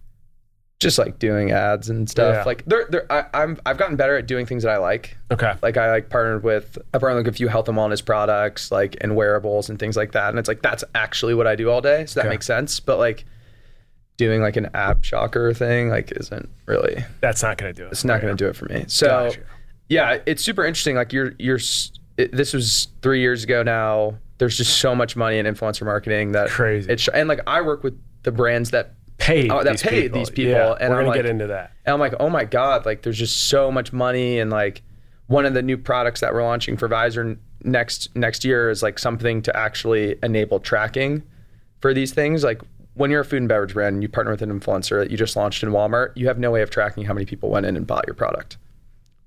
Just 0.78 0.98
like 0.98 1.18
doing 1.18 1.52
ads 1.52 1.88
and 1.88 2.08
stuff. 2.08 2.34
Yeah. 2.34 2.44
Like, 2.44 2.62
they're, 2.66 2.86
they're, 2.90 3.10
I, 3.10 3.24
I'm, 3.32 3.58
I've 3.64 3.78
gotten 3.78 3.96
better 3.96 4.16
at 4.16 4.26
doing 4.26 4.44
things 4.44 4.62
that 4.62 4.72
I 4.72 4.76
like. 4.76 5.16
Okay. 5.30 5.54
Like, 5.62 5.78
I 5.78 5.90
like 5.90 6.10
partnered 6.10 6.42
with, 6.42 6.76
I 6.92 6.98
partnered 6.98 7.24
with 7.24 7.34
a 7.34 7.36
few 7.36 7.48
health 7.48 7.68
and 7.68 7.78
wellness 7.78 8.04
products, 8.04 8.70
like, 8.70 8.94
and 9.00 9.16
wearables 9.16 9.70
and 9.70 9.78
things 9.78 9.96
like 9.96 10.12
that. 10.12 10.28
And 10.28 10.38
it's 10.38 10.48
like, 10.48 10.60
that's 10.60 10.84
actually 10.94 11.32
what 11.34 11.46
I 11.46 11.56
do 11.56 11.70
all 11.70 11.80
day. 11.80 12.04
So 12.04 12.20
that 12.20 12.26
Okay. 12.26 12.34
makes 12.34 12.44
sense. 12.46 12.78
But 12.78 12.98
like, 12.98 13.24
doing 14.18 14.40
like 14.42 14.56
an 14.56 14.68
app 14.74 15.02
shocker 15.02 15.54
thing, 15.54 15.88
like, 15.88 16.12
isn't 16.12 16.48
really, 16.66 17.04
That's 17.20 17.42
not 17.42 17.56
going 17.56 17.74
to 17.74 17.80
do 17.82 17.86
it. 17.86 17.92
it's 17.92 18.04
not 18.04 18.20
going 18.20 18.36
to 18.36 18.44
do 18.44 18.48
it 18.48 18.54
for 18.56 18.66
me. 18.66 18.84
So, 18.88 19.06
Gotcha. 19.06 19.40
yeah, 19.88 20.18
it's 20.26 20.42
super 20.42 20.64
interesting. 20.64 20.96
Like 20.96 21.12
you're 21.12 21.32
you're 21.38 21.58
it, 22.18 22.32
this 22.32 22.52
was 22.52 22.88
three 23.02 23.20
years 23.20 23.44
ago 23.44 23.62
now. 23.62 24.18
There's 24.38 24.56
just 24.58 24.78
so 24.78 24.94
much 24.94 25.16
money 25.16 25.38
in 25.38 25.46
influencer 25.46 25.84
marketing 25.84 26.32
that 26.32 26.48
Crazy. 26.50 26.90
It's 26.92 27.08
and 27.08 27.28
like 27.28 27.40
I 27.46 27.62
work 27.62 27.82
with 27.82 27.98
the 28.22 28.32
brands 28.32 28.70
that 28.72 28.94
Paid 29.18 29.50
Oh, 29.50 29.62
that 29.64 29.72
these 29.72 29.82
paid 29.82 30.02
people. 30.04 30.18
these 30.18 30.30
people, 30.30 30.50
Yeah, 30.52 30.76
and 30.78 30.90
we're 30.90 30.96
I'm 30.96 31.02
gonna 31.02 31.06
like- 31.08 31.16
get 31.16 31.26
into 31.26 31.46
that. 31.48 31.72
and 31.84 31.94
I'm 31.94 32.00
like, 32.00 32.14
oh 32.20 32.28
my 32.28 32.44
god, 32.44 32.84
like 32.86 33.02
there's 33.02 33.18
just 33.18 33.48
so 33.48 33.72
much 33.72 33.92
money 33.92 34.38
and 34.38 34.50
like 34.50 34.82
one 35.26 35.46
of 35.46 35.54
the 35.54 35.62
new 35.62 35.76
products 35.78 36.20
that 36.20 36.32
we're 36.34 36.42
launching 36.44 36.76
for 36.76 36.88
Vizer 36.88 37.36
next 37.64 38.14
next 38.14 38.44
year 38.44 38.70
is 38.70 38.82
like 38.82 38.98
something 38.98 39.42
to 39.42 39.56
actually 39.56 40.16
enable 40.22 40.60
tracking 40.60 41.22
for 41.80 41.92
these 41.94 42.12
things. 42.12 42.44
Like 42.44 42.60
when 42.94 43.10
you're 43.10 43.22
a 43.22 43.24
food 43.24 43.38
and 43.38 43.48
beverage 43.48 43.72
brand 43.74 43.94
and 43.94 44.02
you 44.02 44.08
partner 44.08 44.30
with 44.32 44.42
an 44.42 44.60
influencer 44.60 45.00
that 45.00 45.10
you 45.10 45.16
just 45.16 45.34
launched 45.34 45.62
in 45.62 45.70
Walmart, 45.70 46.12
you 46.14 46.28
have 46.28 46.38
no 46.38 46.50
way 46.50 46.62
of 46.62 46.70
tracking 46.70 47.04
how 47.06 47.14
many 47.14 47.26
people 47.26 47.48
went 47.48 47.66
in 47.66 47.76
and 47.76 47.86
bought 47.86 48.06
your 48.06 48.14
product. 48.14 48.58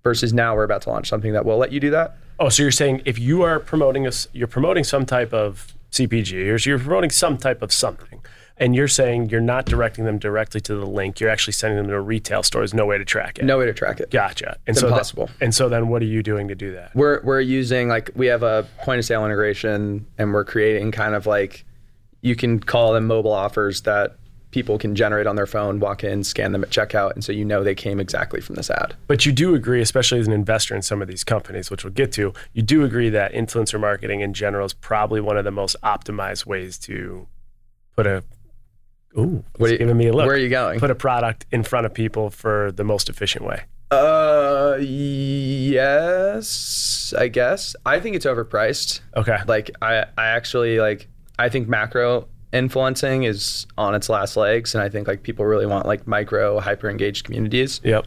Versus 0.03 0.31
now 0.33 0.55
we're 0.55 0.63
about 0.63 0.83
to 0.83 0.89
launch 0.89 1.09
something 1.09 1.33
that 1.33 1.43
will 1.45 1.57
let 1.57 1.71
you 1.73 1.79
do 1.79 1.89
that. 1.89 2.15
Oh, 2.39 2.47
so 2.47 2.63
you're 2.63 2.71
saying 2.71 3.01
if 3.05 3.19
you 3.19 3.41
are 3.41 3.59
promoting 3.59 4.05
a, 4.05 4.09
s- 4.09 4.27
you're 4.31 4.47
promoting 4.47 4.85
some 4.85 5.05
type 5.05 5.33
of 5.33 5.73
CPG, 5.91 6.47
or 6.53 6.57
so 6.57 6.69
you're 6.69 6.79
promoting 6.79 7.09
some 7.09 7.37
type 7.37 7.61
of 7.61 7.73
something, 7.73 8.21
and 8.59 8.75
you're 8.75 8.87
saying 8.87 9.29
you're 9.29 9.41
not 9.41 9.65
directing 9.65 10.05
them 10.05 10.19
directly 10.19 10.59
to 10.61 10.75
the 10.75 10.85
link, 10.85 11.19
you're 11.19 11.29
actually 11.29 11.53
sending 11.53 11.77
them 11.77 11.87
to 11.87 11.95
a 11.95 12.01
retail 12.01 12.43
store. 12.43 12.61
There's 12.61 12.73
no 12.73 12.85
way 12.85 12.97
to 12.97 13.05
track 13.05 13.39
it. 13.39 13.45
No 13.45 13.57
way 13.57 13.65
to 13.65 13.73
track 13.73 13.99
it. 13.99 14.11
Gotcha. 14.11 14.57
And 14.67 14.75
It's 14.75 14.79
so 14.79 14.87
that- 14.87 14.93
impossible. 14.93 15.29
and 15.41 15.53
so 15.55 15.69
then, 15.69 15.87
what 15.87 16.01
are 16.01 16.05
you 16.05 16.21
doing 16.23 16.47
to 16.49 16.55
do 16.55 16.73
that? 16.73 16.93
we're 16.95 17.21
we're 17.23 17.41
using 17.41 17.87
like 17.87 18.11
we 18.15 18.27
have 18.27 18.43
a 18.43 18.67
point 18.83 18.99
of 18.99 19.05
sale 19.05 19.25
integration 19.25 20.05
and 20.17 20.33
we're 20.33 20.43
creating 20.45 20.91
kind 20.91 21.15
of 21.15 21.25
like 21.25 21.65
you 22.21 22.35
can 22.35 22.59
call 22.59 22.93
them 22.93 23.07
mobile 23.07 23.31
offers 23.31 23.81
that 23.83 24.17
people 24.51 24.79
can 24.79 24.95
generate 24.95 25.27
on 25.27 25.35
their 25.35 25.45
phone, 25.45 25.79
walk 25.79 26.03
in, 26.03 26.23
scan 26.23 26.51
them 26.53 26.63
at 26.63 26.71
checkout, 26.71 27.13
and 27.13 27.23
so 27.23 27.31
you 27.31 27.45
know 27.45 27.63
they 27.63 27.75
came 27.75 27.99
exactly 27.99 28.41
from 28.41 28.55
this 28.55 28.69
ad. 28.71 28.95
But 29.05 29.23
you 29.25 29.31
do 29.31 29.53
agree, 29.53 29.79
especially 29.79 30.19
as 30.19 30.25
an 30.27 30.33
investor 30.33 30.75
in 30.75 30.81
some 30.81 31.03
of 31.03 31.07
these 31.07 31.23
companies, 31.23 31.69
which 31.69 31.83
we'll 31.83 31.93
get 31.93 32.11
to, 32.13 32.33
you 32.53 32.63
do 32.63 32.83
agree 32.83 33.09
that 33.09 33.31
influencer 33.33 33.79
marketing 33.79 34.21
in 34.21 34.33
general 34.33 34.65
is 34.65 34.73
probably 34.73 35.21
one 35.21 35.37
of 35.37 35.45
the 35.45 35.51
most 35.51 35.75
optimized 35.83 36.45
ways 36.47 36.77
to 36.79 37.27
put 37.95 38.07
a. 38.07 38.23
Ooh, 39.17 39.43
What 39.57 39.69
are 39.69 39.73
you- 39.73 39.79
giving 39.79 39.97
me 39.97 40.07
a 40.07 40.13
look. 40.13 40.25
Where 40.27 40.35
are 40.35 40.39
you 40.39 40.49
going? 40.49 40.79
Put 40.79 40.91
a 40.91 40.95
product 40.95 41.45
in 41.51 41.63
front 41.63 41.85
of 41.85 41.93
people 41.93 42.29
for 42.29 42.71
the 42.71 42.83
most 42.83 43.09
efficient 43.09 43.43
way. 43.45 43.63
Uh, 43.91 44.77
yes, 45.79 47.13
I 47.17 47.27
guess. 47.27 47.75
I 47.85 47.99
think 47.99 48.15
it's 48.15 48.25
overpriced. 48.25 49.01
Okay. 49.15 49.37
Like 49.47 49.71
I, 49.81 50.05
I 50.17 50.27
actually 50.27 50.79
like. 50.79 51.07
I 51.37 51.47
think 51.49 51.69
macro 51.69 52.27
influencing 52.51 53.23
is 53.23 53.65
on 53.77 53.95
its 53.95 54.09
last 54.09 54.35
legs, 54.35 54.75
and 54.75 54.83
I 54.83 54.89
think 54.89 55.07
like 55.07 55.23
people 55.23 55.45
really 55.45 55.65
want 55.65 55.85
like 55.85 56.05
micro, 56.05 56.59
hyper 56.59 56.89
engaged 56.89 57.25
communities. 57.25 57.79
Yep. 57.83 58.05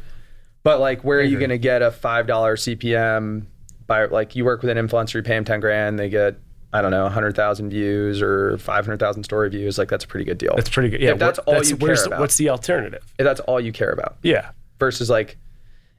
But 0.63 0.81
like, 0.81 1.03
where 1.03 1.19
are 1.19 1.23
you 1.23 1.39
going 1.39 1.51
to 1.51 1.59
get 1.59 1.83
a 1.83 1.91
five 1.91 2.27
dollar 2.27 2.57
CPM 2.57 3.47
by 3.87 4.05
like 4.05 4.37
you 4.37 4.45
work 4.45 4.63
with 4.63 4.71
an 4.77 4.87
influencer, 4.87 5.15
you 5.15 5.23
pay 5.23 5.35
them 5.35 5.45
ten 5.45 5.61
grand, 5.61 5.99
they 5.99 6.09
get 6.11 6.37
I 6.73 6.81
don't 6.83 6.91
know 6.91 7.09
hundred 7.09 7.37
thousand 7.37 7.71
views 7.71 8.23
or 8.23 8.57
five 8.59 8.85
hundred 8.87 8.99
thousand 9.01 9.25
story 9.25 9.51
views. 9.51 9.77
Like 9.79 9.89
that's 9.89 10.05
a 10.05 10.09
pretty 10.09 10.25
good 10.25 10.39
deal. 10.39 10.55
That's 10.57 10.71
pretty 10.71 10.89
good. 10.89 11.01
Yeah. 11.01 11.11
If 11.13 11.19
that's 11.19 11.39
all 11.41 11.63
you 11.63 11.77
care 11.77 12.05
about. 12.07 12.21
What's 12.21 12.37
the 12.37 12.49
alternative? 12.49 13.05
if 13.19 13.25
that's 13.25 13.41
all 13.41 13.61
you 13.61 13.73
care 13.73 13.91
about 13.91 14.17
Yeah. 14.23 14.51
versus 14.79 15.11
like 15.11 15.37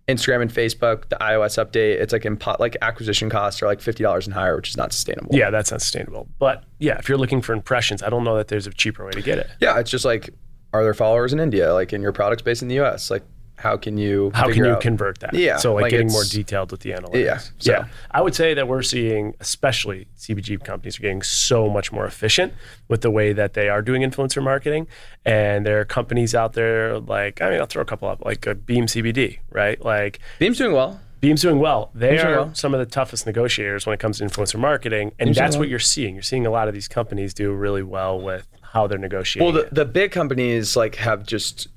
Instagram 0.08 0.42
and 0.42 0.52
Facebook, 0.52 1.08
the 1.10 1.16
iOS 1.18 1.64
update. 1.64 2.02
It's 2.02 2.12
like 2.12 2.24
impo- 2.24 2.60
like 2.60 2.76
acquisition 2.82 3.30
costs 3.30 3.62
are 3.62 3.68
like 3.68 3.80
fifty 3.82 4.04
dollars 4.04 4.26
and 4.28 4.34
higher, 4.34 4.56
which 4.56 4.70
is 4.70 4.76
not 4.78 4.92
sustainable. 4.92 5.30
Yeah, 5.34 5.50
that's 5.50 5.72
not 5.72 5.82
sustainable. 5.82 6.28
But 6.40 6.64
yeah, 6.80 6.98
if 6.98 7.08
you're 7.08 7.18
looking 7.18 7.42
for 7.42 7.54
impressions, 7.54 8.04
I 8.04 8.10
don't 8.10 8.24
know 8.24 8.36
that 8.36 8.48
there's 8.50 8.68
a 8.68 8.72
cheaper 8.74 9.06
way 9.06 9.12
to 9.12 9.22
get 9.22 9.38
it. 9.38 9.48
yeah. 9.62 9.80
It's 9.80 9.90
just 9.92 10.04
like, 10.06 10.32
are 10.74 10.84
there 10.84 10.94
followers 10.94 11.32
in 11.34 11.40
India? 11.40 11.72
Like, 11.74 11.94
in 11.94 12.02
your 12.02 12.12
product's 12.12 12.42
based 12.44 12.62
in 12.64 12.68
the 12.68 12.76
U.S. 12.76 13.10
Like, 13.12 13.24
how 13.56 13.78
can 13.78 13.98
you? 13.98 14.32
How 14.34 14.48
can 14.48 14.66
you 14.66 14.72
out- 14.72 14.82
convert 14.82 15.20
that? 15.20 15.34
Yeah, 15.34 15.58
So 15.58 15.74
like, 15.74 15.84
like 15.84 15.92
getting 15.92 16.12
more 16.12 16.24
detailed 16.24 16.72
with 16.72 16.82
the 16.82 16.92
analytics. 16.92 17.24
Yeah, 17.26 17.38
so- 17.38 17.72
yeah. 17.72 17.86
I 18.12 18.22
would 18.22 18.36
say 18.36 18.54
that 18.54 18.68
we're 18.68 18.82
seeing, 18.82 19.34
especially 19.40 20.08
CPG 20.18 20.64
companies, 20.64 21.00
are 21.00 21.02
getting 21.04 21.22
so 21.22 21.70
much 21.70 21.92
more 21.92 22.06
efficient 22.06 22.54
with 22.88 23.02
the 23.02 23.12
way 23.12 23.34
that 23.34 23.54
they 23.54 23.70
are 23.70 23.82
doing 23.82 24.02
influencer 24.02 24.44
marketing. 24.44 24.88
And 25.26 25.66
there 25.66 25.80
are 25.80 25.86
companies 25.86 26.36
out 26.36 26.54
there 26.54 27.00
like, 27.00 27.42
I 27.42 27.50
mean, 27.50 27.60
I'll 27.60 27.66
throw 27.66 27.82
a 27.82 27.86
couple 27.86 28.08
up, 28.10 28.24
like 28.26 28.46
a 28.48 28.56
Beam 28.56 28.86
CBD, 28.88 29.40
right? 29.52 29.80
Like 29.84 30.20
Beam's 30.40 30.58
doing 30.58 30.74
well. 30.74 31.00
Beam's 31.22 31.42
doing 31.42 31.60
well. 31.60 31.90
They 31.96 32.10
Beam's 32.10 32.24
are 32.24 32.32
well. 32.36 32.54
some 32.54 32.74
of 32.74 32.82
the 32.82 32.86
toughest 32.86 33.26
negotiators 33.26 33.86
when 33.86 33.94
it 33.94 34.00
comes 34.02 34.18
to 34.18 34.26
influencer 34.26 34.60
marketing, 34.60 35.14
and 35.20 35.28
Beam's 35.28 35.38
that's 35.38 35.56
what 35.56 35.70
you're 35.70 35.80
seeing. 35.80 36.16
You're 36.16 36.22
seeing 36.22 36.46
a 36.46 36.50
lot 36.52 36.68
of 36.68 36.74
these 36.74 36.90
companies 36.90 37.34
do 37.34 37.54
really 37.54 37.82
well 37.84 38.20
with 38.20 38.46
how 38.62 38.88
they're 38.88 38.98
negotiating. 38.98 39.54
Well, 39.54 39.64
the, 39.64 39.74
the 39.74 39.86
big 39.86 40.12
companies 40.12 40.76
like 40.76 40.96
have 40.96 41.26
just 41.26 41.70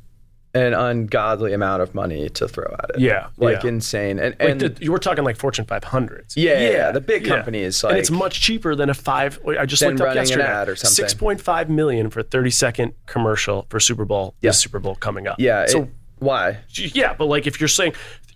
an 0.56 0.74
ungodly 0.74 1.52
amount 1.52 1.82
of 1.82 1.94
money 1.94 2.28
to 2.30 2.48
throw 2.48 2.64
at 2.82 2.90
it. 2.94 3.00
Yeah, 3.00 3.28
like 3.36 3.62
yeah. 3.62 3.68
insane. 3.68 4.18
And, 4.18 4.34
like 4.38 4.48
and 4.48 4.60
the, 4.60 4.76
you 4.80 4.92
were 4.92 4.98
talking 4.98 5.24
like 5.24 5.36
Fortune 5.36 5.64
500s. 5.64 6.34
Yeah, 6.36 6.60
yeah, 6.60 6.70
yeah, 6.70 6.92
the 6.92 7.00
big 7.00 7.24
companies, 7.24 7.82
and 7.84 7.96
it's 7.96 8.10
much 8.10 8.40
cheaper 8.40 8.74
than 8.74 8.90
a 8.90 8.94
five. 8.94 9.38
I 9.46 9.66
just 9.66 9.82
looked 9.82 10.00
up 10.00 10.14
yesterday. 10.14 10.44
ad 10.44 10.68
or 10.68 10.76
something. 10.76 10.94
Six 10.94 11.14
point 11.14 11.40
five 11.40 11.68
million 11.68 12.10
for 12.10 12.20
a 12.20 12.24
thirty 12.24 12.50
second 12.50 12.94
commercial 13.06 13.66
for 13.68 13.78
Super 13.80 14.04
Bowl. 14.04 14.34
Yeah. 14.40 14.50
This 14.50 14.60
Super 14.60 14.78
Bowl 14.78 14.94
coming 14.94 15.26
up. 15.26 15.36
yeah, 15.38 15.66
So 15.66 15.82
it- 15.82 15.88
why? 16.18 16.58
yeah, 16.74 17.12
but 17.12 17.26
like 17.26 17.46
if 17.46 17.60
you're 17.60 17.68
saying 17.68 17.92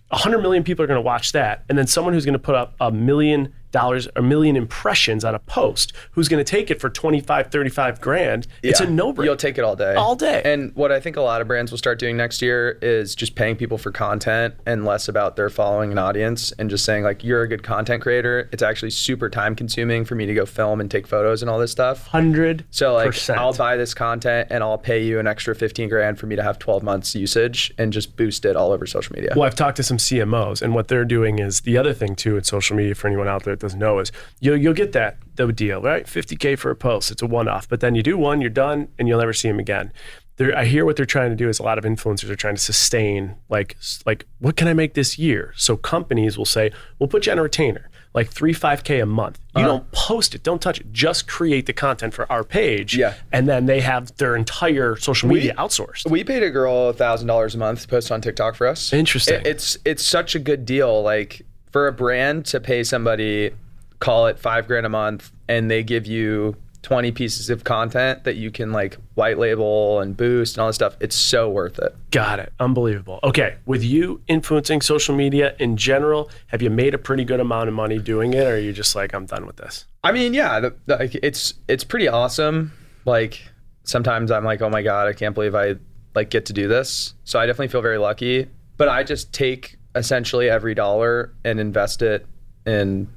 100 0.09 0.39
million 0.41 0.63
people 0.63 0.83
are 0.83 0.87
going 0.87 0.97
to 0.97 1.01
watch 1.01 1.31
that, 1.31 1.63
and 1.69 1.77
then 1.77 1.87
someone 1.87 2.13
who's 2.13 2.25
going 2.25 2.33
to 2.33 2.39
put 2.39 2.53
up 2.53 2.75
a 2.79 2.91
million 2.91 3.53
dollars, 3.71 4.07
a 4.15 4.21
million 4.21 4.55
impressions 4.55 5.23
on 5.23 5.35
a 5.35 5.39
post, 5.39 5.93
who's 6.11 6.27
going 6.27 6.43
to 6.43 6.49
take 6.49 6.71
it 6.71 6.79
for 6.79 6.89
25, 6.89 7.51
35 7.51 8.01
grand, 8.01 8.47
it's 8.63 8.79
a 8.79 8.89
no 8.89 9.13
brainer. 9.13 9.25
You'll 9.25 9.35
take 9.35 9.57
it 9.57 9.63
all 9.63 9.75
day. 9.75 9.95
All 9.95 10.15
day. 10.15 10.41
And 10.45 10.75
what 10.75 10.91
I 10.91 10.99
think 10.99 11.17
a 11.17 11.21
lot 11.21 11.41
of 11.41 11.47
brands 11.47 11.71
will 11.71 11.77
start 11.77 11.99
doing 11.99 12.17
next 12.17 12.41
year 12.41 12.77
is 12.81 13.15
just 13.15 13.35
paying 13.35 13.55
people 13.55 13.77
for 13.77 13.91
content 13.91 14.55
and 14.65 14.85
less 14.85 15.07
about 15.07 15.35
their 15.35 15.49
following 15.49 15.91
an 15.91 15.97
audience 15.97 16.51
and 16.53 16.69
just 16.69 16.85
saying 16.85 17.03
like 17.03 17.23
you're 17.23 17.43
a 17.43 17.47
good 17.47 17.63
content 17.63 18.01
creator. 18.01 18.49
It's 18.51 18.63
actually 18.63 18.91
super 18.91 19.29
time 19.29 19.55
consuming 19.55 20.05
for 20.05 20.15
me 20.15 20.25
to 20.25 20.33
go 20.33 20.45
film 20.45 20.81
and 20.81 20.89
take 20.89 21.07
photos 21.07 21.41
and 21.41 21.49
all 21.49 21.59
this 21.59 21.71
stuff. 21.71 22.07
Hundred. 22.07 22.65
So 22.71 22.93
like. 22.93 23.11
I'll 23.29 23.53
buy 23.53 23.77
this 23.77 23.93
content 23.93 24.47
and 24.51 24.63
I'll 24.63 24.77
pay 24.77 25.03
you 25.03 25.19
an 25.19 25.27
extra 25.27 25.55
15 25.55 25.89
grand 25.89 26.19
for 26.19 26.27
me 26.27 26.35
to 26.35 26.43
have 26.43 26.59
12 26.59 26.83
months 26.83 27.15
usage 27.15 27.73
and 27.77 27.91
just 27.91 28.15
boost 28.15 28.45
it 28.45 28.55
all 28.55 28.71
over 28.71 28.85
social 28.85 29.15
media. 29.15 29.33
Well, 29.35 29.45
I've 29.45 29.55
talked 29.55 29.77
to 29.77 29.83
some 29.83 29.97
CMOs, 29.97 30.61
and 30.61 30.73
what 30.73 30.87
they're 30.87 31.05
doing 31.05 31.39
is 31.39 31.61
the 31.61 31.77
other 31.77 31.93
thing 31.93 32.15
too 32.15 32.37
in 32.37 32.43
social 32.43 32.75
media 32.75 32.95
for 32.95 33.07
anyone 33.07 33.27
out 33.27 33.43
there 33.43 33.55
doesn't 33.61 33.79
know 33.79 33.99
is 33.99 34.11
you'll 34.39 34.57
you'll 34.57 34.73
get 34.73 34.91
that 34.93 35.17
the 35.35 35.51
deal 35.51 35.81
right, 35.81 36.05
50k 36.05 36.57
for 36.59 36.69
a 36.71 36.75
post, 36.75 37.09
it's 37.11 37.21
a 37.21 37.25
one-off, 37.27 37.67
but 37.69 37.79
then 37.79 37.95
you 37.95 38.03
do 38.03 38.17
one, 38.17 38.41
you're 38.41 38.49
done, 38.49 38.89
and 38.99 39.07
you'll 39.07 39.19
never 39.19 39.33
see 39.33 39.47
them 39.47 39.59
again. 39.59 39.91
They're, 40.37 40.57
I 40.57 40.65
hear 40.65 40.85
what 40.85 40.95
they're 40.97 41.05
trying 41.05 41.29
to 41.29 41.35
do 41.35 41.49
is 41.49 41.59
a 41.59 41.63
lot 41.63 41.77
of 41.77 41.83
influencers 41.83 42.29
are 42.29 42.35
trying 42.35 42.55
to 42.55 42.61
sustain 42.61 43.35
like 43.49 43.77
like 44.05 44.25
what 44.39 44.55
can 44.57 44.67
I 44.67 44.73
make 44.73 44.93
this 44.93 45.17
year? 45.19 45.53
So 45.55 45.77
companies 45.77 46.37
will 46.37 46.45
say 46.45 46.71
we'll 46.99 47.07
put 47.09 47.25
you 47.25 47.31
on 47.31 47.39
a 47.39 47.43
retainer. 47.43 47.87
Like 48.13 48.29
three, 48.29 48.51
five 48.51 48.83
K 48.83 48.99
a 48.99 49.05
month. 49.05 49.39
You 49.55 49.61
Uh-huh. 49.61 49.67
don't 49.71 49.91
post 49.93 50.35
it, 50.35 50.43
don't 50.43 50.61
touch 50.61 50.81
it. 50.81 50.91
Just 50.91 51.27
create 51.29 51.65
the 51.65 51.71
content 51.73 52.13
for 52.13 52.29
our 52.29 52.43
page. 52.43 52.97
Yeah. 52.97 53.13
And 53.31 53.47
then 53.47 53.67
they 53.67 53.79
have 53.79 54.13
their 54.17 54.35
entire 54.35 54.97
social 54.97 55.29
media 55.29 55.53
outsourced. 55.57 56.09
We 56.09 56.23
paid 56.25 56.43
a 56.43 56.49
girl 56.49 56.91
thousand 56.91 57.27
dollars 57.27 57.55
a 57.55 57.57
month 57.57 57.83
to 57.83 57.87
post 57.87 58.11
on 58.11 58.19
TikTok 58.19 58.55
for 58.55 58.67
us. 58.67 58.91
Interesting. 58.91 59.35
It- 59.41 59.47
it's 59.47 59.77
it's 59.85 60.03
such 60.05 60.35
a 60.35 60.39
good 60.39 60.65
deal. 60.65 61.01
Like 61.01 61.41
for 61.71 61.87
a 61.87 61.91
brand 61.91 62.45
to 62.47 62.59
pay 62.59 62.83
somebody, 62.83 63.51
call 63.99 64.27
it 64.27 64.39
five 64.39 64.67
grand 64.67 64.85
a 64.85 64.89
month, 64.89 65.31
and 65.47 65.69
they 65.69 65.83
give 65.83 66.05
you 66.05 66.55
twenty 66.81 67.11
pieces 67.11 67.51
of 67.51 67.63
content 67.63 68.23
that 68.23 68.37
you 68.37 68.49
can 68.49 68.71
like 68.71 68.97
white 69.13 69.37
label 69.37 69.99
and 69.99 70.17
boost 70.17 70.55
and 70.55 70.61
all 70.61 70.67
this 70.67 70.75
stuff. 70.75 70.97
It's 70.99 71.15
so 71.15 71.47
worth 71.47 71.77
it. 71.77 71.95
Got 72.09 72.39
it. 72.39 72.51
Unbelievable. 72.59 73.19
Okay, 73.23 73.57
with 73.65 73.83
you 73.83 74.19
influencing 74.27 74.81
social 74.81 75.15
media 75.15 75.55
in 75.59 75.77
general, 75.77 76.31
have 76.47 76.61
you 76.61 76.71
made 76.71 76.95
a 76.95 76.97
pretty 76.97 77.23
good 77.23 77.39
amount 77.39 77.69
of 77.69 77.75
money 77.75 77.99
doing 77.99 78.33
it, 78.33 78.47
or 78.47 78.55
are 78.55 78.57
you 78.57 78.73
just 78.73 78.95
like, 78.95 79.13
I'm 79.13 79.27
done 79.27 79.45
with 79.45 79.57
this? 79.57 79.85
I 80.03 80.11
mean, 80.11 80.33
yeah, 80.33 80.59
the, 80.59 80.75
the, 80.87 80.95
like, 80.95 81.15
it's 81.21 81.53
it's 81.67 81.83
pretty 81.83 82.07
awesome. 82.07 82.71
Like 83.05 83.41
sometimes 83.83 84.31
I'm 84.31 84.43
like, 84.43 84.61
oh 84.61 84.69
my 84.69 84.81
god, 84.81 85.07
I 85.07 85.13
can't 85.13 85.35
believe 85.35 85.53
I 85.53 85.75
like 86.15 86.31
get 86.31 86.47
to 86.47 86.53
do 86.53 86.67
this. 86.67 87.13
So 87.23 87.39
I 87.39 87.45
definitely 87.45 87.67
feel 87.69 87.81
very 87.81 87.99
lucky. 87.99 88.47
But 88.77 88.89
I 88.89 89.03
just 89.03 89.31
take 89.31 89.77
essentially 89.95 90.49
every 90.49 90.73
dollar 90.73 91.33
and 91.43 91.59
invest 91.59 92.01
it 92.01 92.25
in 92.65 93.07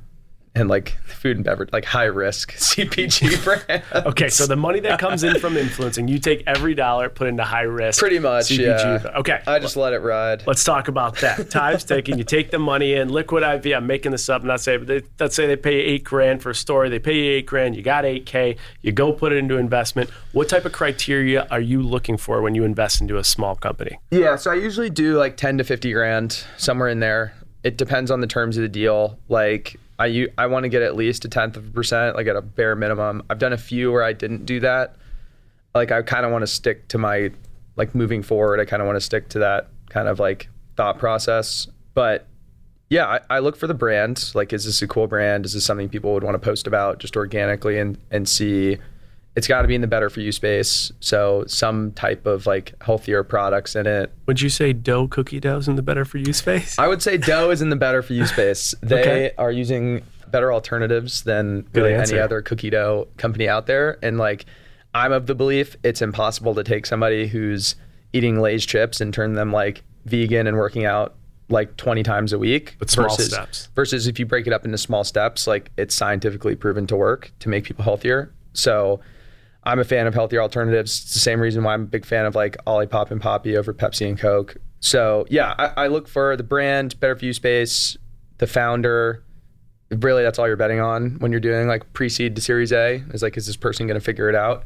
and 0.54 0.68
like 0.68 0.96
food 1.04 1.36
and 1.36 1.44
beverage, 1.44 1.70
like 1.72 1.84
high 1.84 2.04
risk 2.04 2.52
CPG 2.56 3.42
brands. 3.44 3.84
Okay, 4.06 4.28
so 4.28 4.46
the 4.46 4.56
money 4.56 4.80
that 4.80 4.98
comes 5.00 5.24
in 5.24 5.38
from 5.40 5.56
influencing, 5.56 6.06
you 6.06 6.18
take 6.18 6.44
every 6.46 6.74
dollar, 6.74 7.08
put 7.08 7.26
into 7.26 7.42
high 7.42 7.62
risk. 7.62 7.98
Pretty 7.98 8.18
much, 8.20 8.46
CPG. 8.46 9.04
yeah. 9.04 9.18
Okay, 9.18 9.40
I 9.46 9.58
just 9.58 9.76
let 9.76 9.92
it 9.92 9.98
ride. 9.98 10.46
Let's 10.46 10.62
talk 10.62 10.88
about 10.88 11.16
that. 11.16 11.50
Time's 11.50 11.84
taking. 11.84 12.18
You 12.18 12.24
take 12.24 12.50
the 12.50 12.58
money 12.58 12.94
in. 12.94 13.08
Liquid 13.08 13.42
IV. 13.42 13.74
I'm 13.74 13.86
making 13.86 14.12
this 14.12 14.28
up. 14.28 14.44
Not 14.44 14.60
say, 14.60 14.76
but 14.76 14.86
they, 14.86 15.02
let's 15.18 15.34
say 15.34 15.46
they 15.46 15.56
pay 15.56 15.76
eight 15.76 16.04
grand 16.04 16.42
for 16.42 16.50
a 16.50 16.54
story. 16.54 16.88
They 16.88 16.98
pay 17.00 17.14
you 17.16 17.32
eight 17.32 17.46
grand. 17.46 17.74
You 17.74 17.82
got 17.82 18.04
eight 18.04 18.26
k. 18.26 18.56
You 18.82 18.92
go 18.92 19.12
put 19.12 19.32
it 19.32 19.36
into 19.38 19.56
investment. 19.56 20.10
What 20.32 20.48
type 20.48 20.64
of 20.64 20.72
criteria 20.72 21.46
are 21.50 21.60
you 21.60 21.82
looking 21.82 22.16
for 22.16 22.42
when 22.42 22.54
you 22.54 22.64
invest 22.64 23.00
into 23.00 23.16
a 23.18 23.24
small 23.24 23.56
company? 23.56 23.98
Yeah, 24.10 24.36
so 24.36 24.50
I 24.50 24.54
usually 24.54 24.90
do 24.90 25.16
like 25.18 25.36
10 25.36 25.58
to 25.58 25.64
50 25.64 25.92
grand, 25.92 26.44
somewhere 26.56 26.88
in 26.88 27.00
there. 27.00 27.34
It 27.64 27.76
depends 27.76 28.10
on 28.10 28.20
the 28.20 28.26
terms 28.26 28.56
of 28.56 28.62
the 28.62 28.68
deal. 28.68 29.18
Like 29.28 29.76
I 29.98 30.46
want 30.46 30.64
to 30.64 30.68
get 30.68 30.82
at 30.82 30.96
least 30.96 31.24
a 31.24 31.28
tenth 31.28 31.56
of 31.56 31.66
a 31.66 31.70
percent, 31.70 32.16
like 32.16 32.26
at 32.26 32.36
a 32.36 32.42
bare 32.42 32.74
minimum. 32.74 33.22
I've 33.30 33.38
done 33.38 33.52
a 33.52 33.58
few 33.58 33.92
where 33.92 34.02
I 34.02 34.12
didn't 34.12 34.44
do 34.44 34.60
that. 34.60 34.96
Like 35.74 35.92
I 35.92 36.02
kind 36.02 36.24
of 36.26 36.32
want 36.32 36.42
to 36.42 36.46
stick 36.46 36.88
to 36.88 36.98
my 36.98 37.30
like 37.76 37.94
moving 37.94 38.22
forward. 38.22 38.60
I 38.60 38.64
kind 38.64 38.82
of 38.82 38.86
want 38.86 38.96
to 38.96 39.00
stick 39.00 39.28
to 39.30 39.38
that 39.40 39.68
kind 39.88 40.08
of 40.08 40.18
like 40.18 40.48
thought 40.76 40.98
process. 40.98 41.68
But 41.94 42.26
yeah, 42.90 43.06
I, 43.06 43.20
I 43.30 43.38
look 43.38 43.56
for 43.56 43.66
the 43.66 43.74
brand. 43.74 44.32
Like, 44.34 44.52
is 44.52 44.64
this 44.64 44.82
a 44.82 44.86
cool 44.86 45.06
brand? 45.06 45.46
Is 45.46 45.54
this 45.54 45.64
something 45.64 45.88
people 45.88 46.12
would 46.14 46.24
want 46.24 46.34
to 46.34 46.38
post 46.38 46.66
about 46.66 46.98
just 46.98 47.16
organically 47.16 47.78
and 47.78 47.98
and 48.10 48.28
see? 48.28 48.78
It's 49.36 49.48
got 49.48 49.62
to 49.62 49.68
be 49.68 49.74
in 49.74 49.80
the 49.80 49.86
better 49.88 50.08
for 50.10 50.20
you 50.20 50.30
space. 50.30 50.92
So 51.00 51.44
some 51.48 51.90
type 51.92 52.24
of 52.26 52.46
like 52.46 52.72
healthier 52.82 53.24
products 53.24 53.74
in 53.74 53.86
it. 53.86 54.12
Would 54.26 54.40
you 54.40 54.48
say 54.48 54.72
dough 54.72 55.08
cookie 55.08 55.40
dough's 55.40 55.66
in 55.66 55.74
the 55.76 55.82
better 55.82 56.04
for 56.04 56.18
you 56.18 56.32
space? 56.32 56.78
I 56.78 56.86
would 56.86 57.02
say 57.02 57.16
dough 57.16 57.50
is 57.50 57.60
in 57.60 57.70
the 57.70 57.76
better 57.76 58.00
for 58.02 58.12
you 58.12 58.26
space. 58.26 58.74
They 58.82 59.00
Okay. 59.00 59.30
are 59.36 59.50
using 59.50 60.02
better 60.30 60.52
alternatives 60.52 61.22
than 61.22 61.66
really 61.74 61.94
any 61.94 62.18
other 62.18 62.42
cookie 62.42 62.70
dough 62.70 63.08
company 63.16 63.48
out 63.48 63.66
there. 63.66 63.98
And 64.02 64.18
like, 64.18 64.44
I'm 64.94 65.10
of 65.12 65.26
the 65.26 65.34
belief 65.34 65.76
it's 65.82 66.00
impossible 66.02 66.54
to 66.54 66.62
take 66.62 66.86
somebody 66.86 67.26
who's 67.26 67.74
eating 68.12 68.40
Lay's 68.40 68.64
chips 68.64 69.00
and 69.00 69.12
turn 69.12 69.32
them 69.34 69.52
like 69.52 69.82
vegan 70.04 70.46
and 70.46 70.56
working 70.56 70.84
out 70.84 71.14
like 71.48 71.76
20 71.76 72.04
times 72.04 72.32
a 72.32 72.38
week. 72.38 72.76
But 72.78 72.88
small 72.90 73.08
versus, 73.08 73.32
steps. 73.32 73.68
Versus 73.74 74.06
if 74.06 74.18
you 74.20 74.26
break 74.26 74.46
it 74.46 74.52
up 74.52 74.64
into 74.64 74.78
small 74.78 75.02
steps, 75.02 75.48
like 75.48 75.72
it's 75.76 75.94
scientifically 75.94 76.54
proven 76.54 76.86
to 76.86 76.94
work 76.96 77.32
to 77.40 77.48
make 77.48 77.64
people 77.64 77.82
healthier. 77.82 78.32
So 78.52 79.00
I'm 79.64 79.78
a 79.78 79.84
fan 79.84 80.06
of 80.06 80.14
healthier 80.14 80.40
alternatives. 80.40 81.02
It's 81.02 81.14
the 81.14 81.20
same 81.20 81.40
reason 81.40 81.64
why 81.64 81.74
I'm 81.74 81.82
a 81.82 81.86
big 81.86 82.04
fan 82.04 82.26
of 82.26 82.34
like 82.34 82.56
Olipop 82.66 83.10
and 83.10 83.20
Poppi 83.20 83.56
over 83.56 83.72
Pepsi 83.72 84.06
and 84.06 84.18
Coke. 84.18 84.56
So 84.80 85.26
yeah, 85.30 85.54
I, 85.58 85.84
I 85.84 85.86
look 85.88 86.08
for 86.08 86.36
the 86.36 86.42
brand, 86.42 86.98
better 87.00 87.16
for 87.16 87.24
you 87.24 87.32
space, 87.32 87.96
the 88.38 88.46
founder. 88.46 89.24
Really, 89.90 90.22
that's 90.22 90.38
all 90.38 90.46
you're 90.46 90.56
betting 90.56 90.80
on 90.80 91.16
when 91.18 91.30
you're 91.30 91.40
doing 91.40 91.68
like 91.68 91.90
pre-seed 91.92 92.36
to 92.36 92.42
Series 92.42 92.72
A. 92.72 93.02
Is 93.12 93.22
like, 93.22 93.36
is 93.36 93.46
this 93.46 93.56
person 93.56 93.86
going 93.86 93.98
to 93.98 94.04
figure 94.04 94.28
it 94.28 94.34
out? 94.34 94.64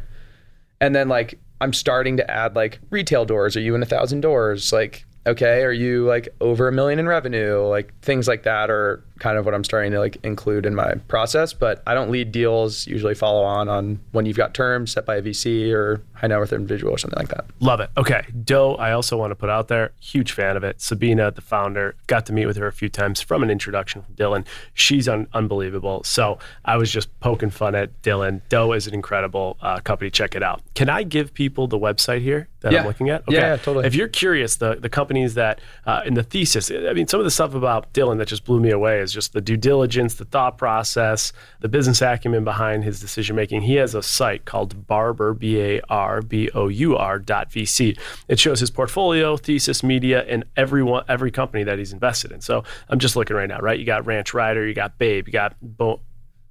And 0.81 0.95
then 0.95 1.09
like 1.09 1.39
I'm 1.61 1.73
starting 1.73 2.17
to 2.17 2.31
add 2.31 2.57
like 2.57 2.81
retail 2.91 3.25
doors. 3.25 3.57
Are 3.57 3.61
you 3.61 3.75
in 3.75 3.83
a 3.83 3.87
thousand 3.87 4.21
doors? 4.21 4.73
Like, 4.73 5.05
okay, 5.27 5.63
are 5.63 5.73
you 5.73 6.07
like 6.07 6.29
over 6.41 6.69
a 6.69 6.73
million 6.73 6.99
in 6.99 7.07
revenue? 7.07 7.67
Like 7.67 7.93
things 8.01 8.27
like 8.27 8.45
that 8.45 8.71
are 8.71 9.05
kind 9.19 9.37
of 9.39 9.45
what 9.45 9.55
I'm 9.55 9.65
starting 9.65 9.93
to 9.93 9.99
like 9.99 10.17
include 10.25 10.67
in 10.67 10.75
my 10.75 10.95
process. 11.09 11.53
But 11.53 11.83
I 11.87 11.95
don't 11.95 12.11
lead 12.11 12.33
deals. 12.33 12.87
Usually 12.87 13.15
follow 13.15 13.43
on 13.43 13.69
on 13.69 14.01
when 14.13 14.27
you've 14.27 14.37
got 14.37 14.55
terms 14.55 14.93
set 14.93 15.05
by 15.07 15.17
a 15.17 15.23
VC 15.23 15.73
or 15.73 16.01
high 16.15 16.27
net 16.27 16.39
worth 16.39 16.53
individual 16.53 16.93
or 16.93 16.99
something 16.99 17.19
like 17.19 17.29
that. 17.29 17.45
Love 17.61 17.81
it. 17.81 17.91
Okay. 17.97 18.25
Doe, 18.45 18.75
I 18.75 18.93
also 18.93 19.17
want 19.17 19.31
to 19.31 19.35
put 19.37 19.49
out 19.51 19.69
there, 19.69 19.93
huge 20.01 20.33
fan 20.33 20.57
of 20.57 20.65
it. 20.65 20.81
Sabina, 20.81 21.31
the 21.31 21.41
founder, 21.41 21.95
got 22.09 22.27
to 22.27 22.33
meet 22.33 22.47
with 22.47 22.57
her 22.57 22.67
a 22.67 22.73
few 22.73 22.89
times 22.89 23.21
from 23.21 23.43
an 23.43 23.51
introduction 23.51 24.03
from 24.03 24.15
Dylan. 24.15 24.45
She's 24.75 25.09
un- 25.09 25.29
unbelievable. 25.33 26.03
So 26.05 26.39
I 26.65 26.77
was 26.77 26.91
just 26.91 27.09
poking 27.21 27.51
fun 27.51 27.75
at 27.77 28.03
Dylan. 28.03 28.41
Doe 28.49 28.73
is 28.73 28.87
an 28.89 28.95
incredible 28.95 29.57
uh, 29.61 29.79
company. 29.81 30.11
Check 30.11 30.35
it 30.35 30.43
out. 30.43 30.61
Can 30.75 30.89
I 30.89 31.05
give 31.05 31.33
people 31.35 31.69
the 31.69 31.79
website 31.79 32.23
here 32.23 32.49
that 32.61 32.73
Yeah. 32.73 32.81
I'm 32.81 32.87
looking 32.87 33.11
at? 33.11 33.23
Yeah, 33.29 33.41
yeah, 33.41 33.57
totally. 33.57 33.87
If 33.87 33.95
you're 33.95 34.09
curious, 34.09 34.57
the, 34.57 34.75
the 34.75 34.89
companies 34.89 35.35
that 35.35 35.61
uh, 35.87 36.03
in 36.05 36.15
the 36.15 36.25
thesis, 36.25 36.71
I 36.73 36.93
mean, 36.95 37.07
some 37.07 37.21
of 37.21 37.25
the 37.25 37.31
stuff 37.31 37.55
about 37.55 37.93
Dylan 37.93 38.19
that 38.19 38.27
just 38.27 38.45
blew 38.45 38.59
me 38.61 38.71
away 38.71 38.99
is 38.99 39.08
just 39.13 39.33
the 39.33 39.41
due 39.41 39.57
diligence, 39.57 40.15
the 40.15 40.25
thought 40.25 40.59
process, 40.59 41.33
the 41.61 41.69
business 41.69 42.03
acumen 42.03 42.45
behind 42.45 42.85
his 42.85 43.01
decision 43.01 43.37
making. 43.37 43.63
He 43.63 43.75
has 43.75 43.95
a 43.95 44.03
site 44.03 44.45
called 44.45 44.87
Barbour, 44.87 45.35
B 45.35 45.61
A 45.61 45.81
R 45.89 46.23
B 46.23 46.51
O 46.55 46.69
U 46.69 46.97
R 46.97 47.19
dot 47.19 47.51
VC. 47.51 47.99
It 48.29 48.39
shows 48.39 48.61
his 48.61 48.71
portfolio, 48.71 49.37
thesis, 49.37 49.83
media, 49.83 50.25
and 50.27 50.45
everyone, 50.57 51.05
every 51.09 51.31
company 51.31 51.65
that 51.65 51.79
he's 51.79 51.93
invested 51.93 52.33
in. 52.33 52.41
So 52.41 52.65
I'm 52.89 52.99
just 52.99 53.17
looking 53.17 53.37
right 53.37 53.49
now, 53.49 53.59
right? 53.59 53.79
You 53.79 53.85
got 53.85 54.07
Ranch 54.07 54.35
Rider, 54.35 54.67
you 54.67 54.75
got 54.75 54.99
Babe, 54.99 55.27
you 55.27 55.33
got 55.33 55.57
Bo- 55.61 56.01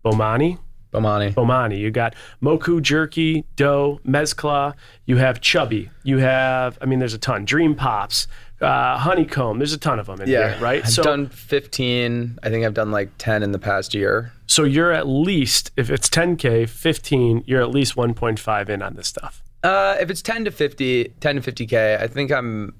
Bomani. 0.04 0.58
Bomani. 0.93 1.34
Bomani. 1.34 1.78
You 1.78 1.91
got 1.91 2.15
Moku 2.41 2.82
Jerky, 2.82 3.43
Dough, 3.56 4.00
Mezcla. 4.06 4.74
You 5.06 5.17
have 5.17 5.41
Chubby. 5.41 5.89
You 6.04 6.20
have, 6.20 6.78
I 6.82 6.86
mean, 6.86 7.00
there's 7.00 7.13
a 7.13 7.17
ton. 7.20 7.46
Dream 7.46 7.76
Pops, 7.76 8.28
uh, 8.62 8.98
Honeycomb. 8.98 9.60
There's 9.60 9.74
a 9.74 9.78
ton 9.78 10.00
of 10.00 10.08
them 10.08 10.22
in 10.22 10.30
Yeah, 10.30 10.54
here, 10.54 10.62
right? 10.63 10.84
So 10.84 10.88
I've 10.88 10.93
so, 10.93 11.04
done 11.04 11.30
15. 11.30 12.39
I 12.43 12.50
think 12.50 12.65
I've 12.65 12.74
done 12.74 12.91
like 12.91 13.10
10 13.17 13.43
in 13.43 13.52
the 13.52 13.60
past 13.60 13.93
year. 13.93 14.32
so 14.48 14.63
you're 14.63 14.91
at 14.91 15.08
least, 15.08 15.72
if 15.78 15.89
it's 15.89 16.10
10K, 16.10 16.67
15, 16.67 17.43
you're 17.46 17.62
at 17.62 17.70
least 17.70 17.96
1.5 17.96 18.70
in 18.70 18.82
on 18.82 18.96
this 18.96 19.08
stuff. 19.08 19.43
Uh, 19.63 19.96
if 20.00 20.10
it's 20.10 20.22
10 20.22 20.46
to 20.46 20.52
50, 20.52 21.13
10 21.20 21.41
to 21.41 21.52
50k, 21.52 22.02
I 22.02 22.08
think 22.08 22.32
I'm 22.32 22.74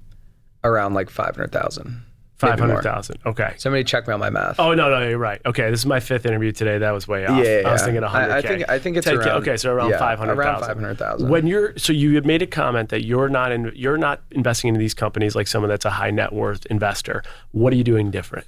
around 0.64 0.94
like 0.94 1.10
500,000. 1.10 2.02
Maybe 2.42 2.56
more. 2.62 2.82
500,000. 2.82 3.18
Okay. 3.26 3.54
Somebody 3.56 3.84
check 3.84 4.06
me 4.06 4.14
on 4.14 4.20
my 4.20 4.30
math. 4.30 4.58
Oh, 4.60 4.74
no, 4.74 4.88
no, 4.90 5.06
you're 5.08 5.18
right. 5.18 5.40
Okay. 5.46 5.70
This 5.70 5.80
is 5.80 5.86
my 5.86 6.00
fifth 6.00 6.24
interview 6.26 6.52
today. 6.52 6.78
That 6.78 6.92
was 6.92 7.06
way 7.08 7.26
off. 7.26 7.44
Yeah, 7.44 7.62
I 7.66 7.72
was 7.72 7.80
yeah. 7.80 7.84
thinking 7.86 8.02
100K. 8.02 8.30
I- 8.30 8.36
I 8.38 8.42
think- 8.42 8.70
I 8.70 8.78
think 8.78 8.96
it's 8.96 9.06
10K. 9.06 9.26
around- 9.26 9.42
Okay. 9.42 9.56
So 9.56 9.72
around 9.72 9.90
yeah, 9.90 9.98
500,000. 9.98 10.38
around 10.38 10.60
500,000. 10.60 11.28
When 11.28 11.46
you're, 11.46 11.76
so 11.76 11.92
you 11.92 12.14
had 12.14 12.26
made 12.26 12.42
a 12.42 12.46
comment 12.46 12.90
that 12.90 13.04
you're 13.04 13.28
not 13.28 13.52
in, 13.52 13.72
you're 13.74 13.98
not 13.98 14.22
investing 14.32 14.68
into 14.68 14.78
these 14.78 14.94
companies 14.94 15.34
like 15.34 15.46
someone 15.46 15.68
that's 15.68 15.84
a 15.84 15.90
high 15.90 16.10
net 16.10 16.32
worth 16.32 16.66
investor. 16.66 17.22
What 17.52 17.72
are 17.72 17.76
you 17.76 17.84
doing 17.84 18.10
different? 18.10 18.46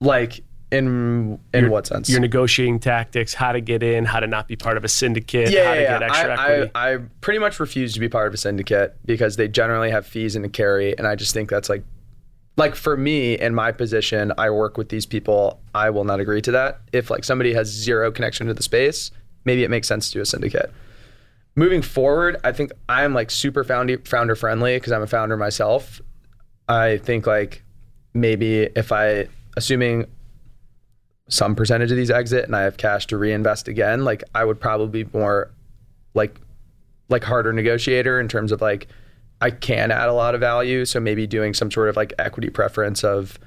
Like 0.00 0.42
in 0.72 1.38
in 1.54 1.60
Your- 1.62 1.70
what 1.70 1.86
sense? 1.86 2.10
Your 2.10 2.20
negotiating 2.20 2.80
tactics, 2.80 3.32
how 3.32 3.52
to 3.52 3.60
get 3.60 3.82
in, 3.84 4.04
how 4.04 4.18
to 4.20 4.26
not 4.26 4.48
be 4.48 4.56
part 4.56 4.76
of 4.76 4.84
a 4.84 4.88
syndicate, 4.88 5.50
yeah, 5.50 5.64
how 5.64 5.74
to 5.74 5.80
yeah, 5.80 5.98
get 5.98 6.00
yeah. 6.00 6.06
extra 6.08 6.30
I, 6.30 6.52
equity. 6.52 6.70
I, 6.74 6.94
I 6.94 6.98
pretty 7.20 7.38
much 7.38 7.60
refuse 7.60 7.94
to 7.94 8.00
be 8.00 8.08
part 8.08 8.26
of 8.26 8.34
a 8.34 8.36
syndicate 8.36 8.96
because 9.04 9.36
they 9.36 9.46
generally 9.48 9.90
have 9.90 10.06
fees 10.06 10.34
and 10.34 10.44
a 10.44 10.48
carry, 10.48 10.96
and 10.98 11.06
I 11.06 11.14
just 11.14 11.32
think 11.32 11.48
that's 11.50 11.68
like, 11.68 11.84
like 12.56 12.74
for 12.74 12.96
me 12.96 13.38
in 13.38 13.54
my 13.54 13.70
position, 13.72 14.32
I 14.38 14.50
work 14.50 14.78
with 14.78 14.88
these 14.88 15.06
people. 15.06 15.60
I 15.74 15.90
will 15.90 16.04
not 16.04 16.20
agree 16.20 16.40
to 16.42 16.52
that. 16.52 16.80
If 16.92 17.10
like 17.10 17.24
somebody 17.24 17.52
has 17.52 17.68
zero 17.68 18.10
connection 18.10 18.46
to 18.46 18.54
the 18.54 18.62
space, 18.62 19.10
maybe 19.44 19.62
it 19.62 19.70
makes 19.70 19.88
sense 19.88 20.08
to 20.08 20.14
do 20.14 20.20
a 20.22 20.26
syndicate. 20.26 20.72
Moving 21.54 21.82
forward, 21.82 22.36
I 22.44 22.52
think 22.52 22.72
I'm 22.88 23.14
like 23.14 23.30
super 23.30 23.64
founder 23.64 23.98
founder 24.04 24.36
friendly 24.36 24.76
because 24.76 24.92
I'm 24.92 25.02
a 25.02 25.06
founder 25.06 25.36
myself. 25.36 26.00
I 26.68 26.98
think 26.98 27.26
like 27.26 27.62
maybe 28.14 28.62
if 28.74 28.90
I 28.92 29.28
assuming 29.56 30.06
some 31.28 31.54
percentage 31.54 31.90
of 31.90 31.96
these 31.96 32.10
exit 32.10 32.44
and 32.44 32.54
I 32.54 32.62
have 32.62 32.76
cash 32.76 33.06
to 33.08 33.18
reinvest 33.18 33.68
again, 33.68 34.04
like 34.04 34.24
I 34.34 34.44
would 34.44 34.60
probably 34.60 35.04
be 35.04 35.10
more 35.18 35.50
like 36.14 36.40
like 37.08 37.24
harder 37.24 37.52
negotiator 37.52 38.18
in 38.18 38.28
terms 38.28 38.52
of 38.52 38.60
like 38.60 38.88
I 39.40 39.50
can 39.50 39.90
add 39.90 40.08
a 40.08 40.12
lot 40.12 40.34
of 40.34 40.40
value. 40.40 40.84
So 40.84 41.00
maybe 41.00 41.26
doing 41.26 41.54
some 41.54 41.70
sort 41.70 41.88
of 41.88 41.96
like 41.96 42.12
equity 42.18 42.50
preference 42.50 43.04
of 43.04 43.38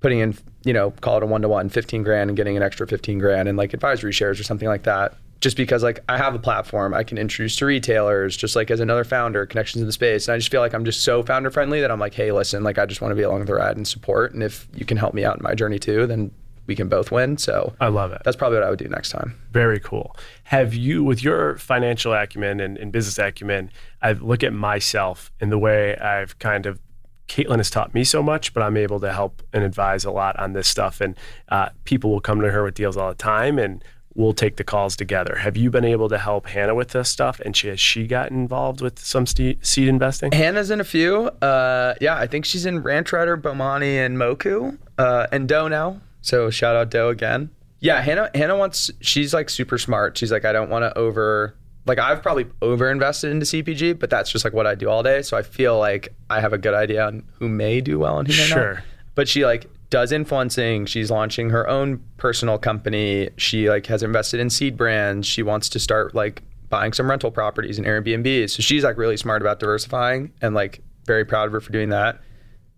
putting 0.00 0.18
in, 0.18 0.36
you 0.64 0.72
know, 0.72 0.90
call 0.90 1.18
it 1.18 1.22
a 1.22 1.26
one 1.26 1.42
to 1.42 1.48
one, 1.48 1.68
15 1.68 2.02
grand 2.02 2.30
and 2.30 2.36
getting 2.36 2.56
an 2.56 2.62
extra 2.62 2.86
15 2.86 3.18
grand 3.18 3.48
and 3.48 3.56
like 3.56 3.72
advisory 3.72 4.12
shares 4.12 4.38
or 4.40 4.44
something 4.44 4.68
like 4.68 4.82
that. 4.84 5.14
Just 5.40 5.56
because 5.56 5.82
like 5.82 6.00
I 6.08 6.16
have 6.16 6.34
a 6.34 6.38
platform 6.38 6.94
I 6.94 7.04
can 7.04 7.18
introduce 7.18 7.56
to 7.56 7.66
retailers, 7.66 8.36
just 8.36 8.56
like 8.56 8.70
as 8.70 8.80
another 8.80 9.04
founder, 9.04 9.44
connections 9.46 9.82
in 9.82 9.86
the 9.86 9.92
space. 9.92 10.28
And 10.28 10.34
I 10.34 10.38
just 10.38 10.50
feel 10.50 10.60
like 10.60 10.74
I'm 10.74 10.84
just 10.84 11.02
so 11.02 11.22
founder 11.22 11.50
friendly 11.50 11.80
that 11.80 11.90
I'm 11.90 12.00
like, 12.00 12.14
hey, 12.14 12.32
listen, 12.32 12.62
like 12.64 12.78
I 12.78 12.86
just 12.86 13.00
want 13.00 13.12
to 13.12 13.16
be 13.16 13.22
along 13.22 13.44
the 13.44 13.54
ride 13.54 13.76
and 13.76 13.86
support. 13.86 14.32
And 14.32 14.42
if 14.42 14.66
you 14.74 14.84
can 14.84 14.96
help 14.96 15.14
me 15.14 15.24
out 15.24 15.36
in 15.36 15.42
my 15.42 15.54
journey 15.54 15.78
too, 15.78 16.06
then 16.06 16.30
we 16.66 16.74
can 16.74 16.88
both 16.88 17.10
win. 17.10 17.38
So 17.38 17.74
I 17.80 17.88
love 17.88 18.12
it. 18.12 18.22
that's 18.24 18.36
probably 18.36 18.58
what 18.58 18.66
I 18.66 18.70
would 18.70 18.78
do 18.78 18.88
next 18.88 19.10
time. 19.10 19.38
Very 19.50 19.80
cool. 19.80 20.16
Have 20.44 20.74
you, 20.74 21.04
with 21.04 21.22
your 21.22 21.58
financial 21.58 22.12
acumen 22.12 22.60
and, 22.60 22.76
and 22.78 22.92
business 22.92 23.18
acumen, 23.18 23.70
I 24.02 24.12
look 24.12 24.42
at 24.42 24.52
myself 24.52 25.32
in 25.40 25.50
the 25.50 25.58
way 25.58 25.96
I've 25.96 26.38
kind 26.38 26.66
of, 26.66 26.80
Caitlin 27.28 27.56
has 27.56 27.70
taught 27.70 27.92
me 27.92 28.04
so 28.04 28.22
much, 28.22 28.54
but 28.54 28.62
I'm 28.62 28.76
able 28.76 29.00
to 29.00 29.12
help 29.12 29.42
and 29.52 29.64
advise 29.64 30.04
a 30.04 30.10
lot 30.10 30.38
on 30.38 30.52
this 30.52 30.68
stuff. 30.68 31.00
And 31.00 31.16
uh, 31.48 31.70
people 31.84 32.10
will 32.10 32.20
come 32.20 32.40
to 32.40 32.50
her 32.50 32.62
with 32.62 32.74
deals 32.74 32.96
all 32.96 33.08
the 33.08 33.16
time 33.16 33.58
and 33.58 33.82
we'll 34.16 34.32
take 34.32 34.56
the 34.56 34.64
calls 34.64 34.96
together. 34.96 35.36
Have 35.36 35.56
you 35.56 35.70
been 35.70 35.84
able 35.84 36.08
to 36.08 36.18
help 36.18 36.46
Hannah 36.46 36.74
with 36.74 36.88
this 36.88 37.08
stuff? 37.08 37.38
And 37.40 37.56
she, 37.56 37.68
has 37.68 37.78
she 37.78 38.06
got 38.06 38.30
involved 38.30 38.80
with 38.80 38.98
some 38.98 39.26
ste- 39.26 39.58
seed 39.60 39.88
investing? 39.88 40.32
Hannah's 40.32 40.70
in 40.70 40.80
a 40.80 40.84
few. 40.84 41.26
Uh, 41.42 41.94
yeah, 42.00 42.16
I 42.16 42.26
think 42.26 42.44
she's 42.44 42.66
in 42.66 42.82
Ranch 42.82 43.12
Rider, 43.12 43.36
Bomani, 43.36 44.04
and 44.04 44.16
Moku, 44.16 44.78
uh, 44.98 45.26
and 45.30 45.48
Doe 45.48 45.68
now. 45.68 46.00
So 46.26 46.50
shout 46.50 46.74
out 46.74 46.90
Doe 46.90 47.08
again. 47.08 47.50
Yeah, 47.78 48.00
Hannah. 48.00 48.30
Hannah 48.34 48.56
wants. 48.56 48.90
She's 49.00 49.32
like 49.32 49.48
super 49.48 49.78
smart. 49.78 50.18
She's 50.18 50.32
like, 50.32 50.44
I 50.44 50.52
don't 50.52 50.68
want 50.70 50.82
to 50.82 50.96
over. 50.98 51.54
Like 51.86 51.98
I've 52.00 52.20
probably 52.20 52.46
over 52.62 52.90
invested 52.90 53.30
into 53.30 53.46
CPG, 53.46 53.98
but 53.98 54.10
that's 54.10 54.32
just 54.32 54.44
like 54.44 54.52
what 54.52 54.66
I 54.66 54.74
do 54.74 54.90
all 54.90 55.04
day. 55.04 55.22
So 55.22 55.36
I 55.36 55.42
feel 55.42 55.78
like 55.78 56.08
I 56.28 56.40
have 56.40 56.52
a 56.52 56.58
good 56.58 56.74
idea 56.74 57.06
on 57.06 57.22
who 57.38 57.48
may 57.48 57.80
do 57.80 57.98
well 58.00 58.18
and 58.18 58.26
who 58.26 58.34
may 58.36 58.46
Sure. 58.48 58.74
not. 58.74 58.82
But 59.14 59.28
she 59.28 59.44
like 59.44 59.70
does 59.88 60.10
influencing. 60.10 60.86
She's 60.86 61.12
launching 61.12 61.50
her 61.50 61.68
own 61.68 62.02
personal 62.16 62.58
company. 62.58 63.30
She 63.36 63.68
like 63.70 63.86
has 63.86 64.02
invested 64.02 64.40
in 64.40 64.50
seed 64.50 64.76
brands. 64.76 65.28
She 65.28 65.44
wants 65.44 65.68
to 65.68 65.78
start 65.78 66.12
like 66.12 66.42
buying 66.70 66.92
some 66.92 67.08
rental 67.08 67.30
properties 67.30 67.78
and 67.78 67.86
Airbnb. 67.86 68.50
So 68.50 68.62
she's 68.62 68.82
like 68.82 68.96
really 68.96 69.16
smart 69.16 69.42
about 69.42 69.60
diversifying 69.60 70.32
and 70.42 70.56
like 70.56 70.80
very 71.06 71.24
proud 71.24 71.46
of 71.46 71.52
her 71.52 71.60
for 71.60 71.70
doing 71.70 71.90
that. 71.90 72.20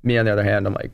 Me 0.02 0.18
on 0.18 0.26
the 0.26 0.32
other 0.32 0.44
hand, 0.44 0.66
I'm 0.66 0.74
like, 0.74 0.90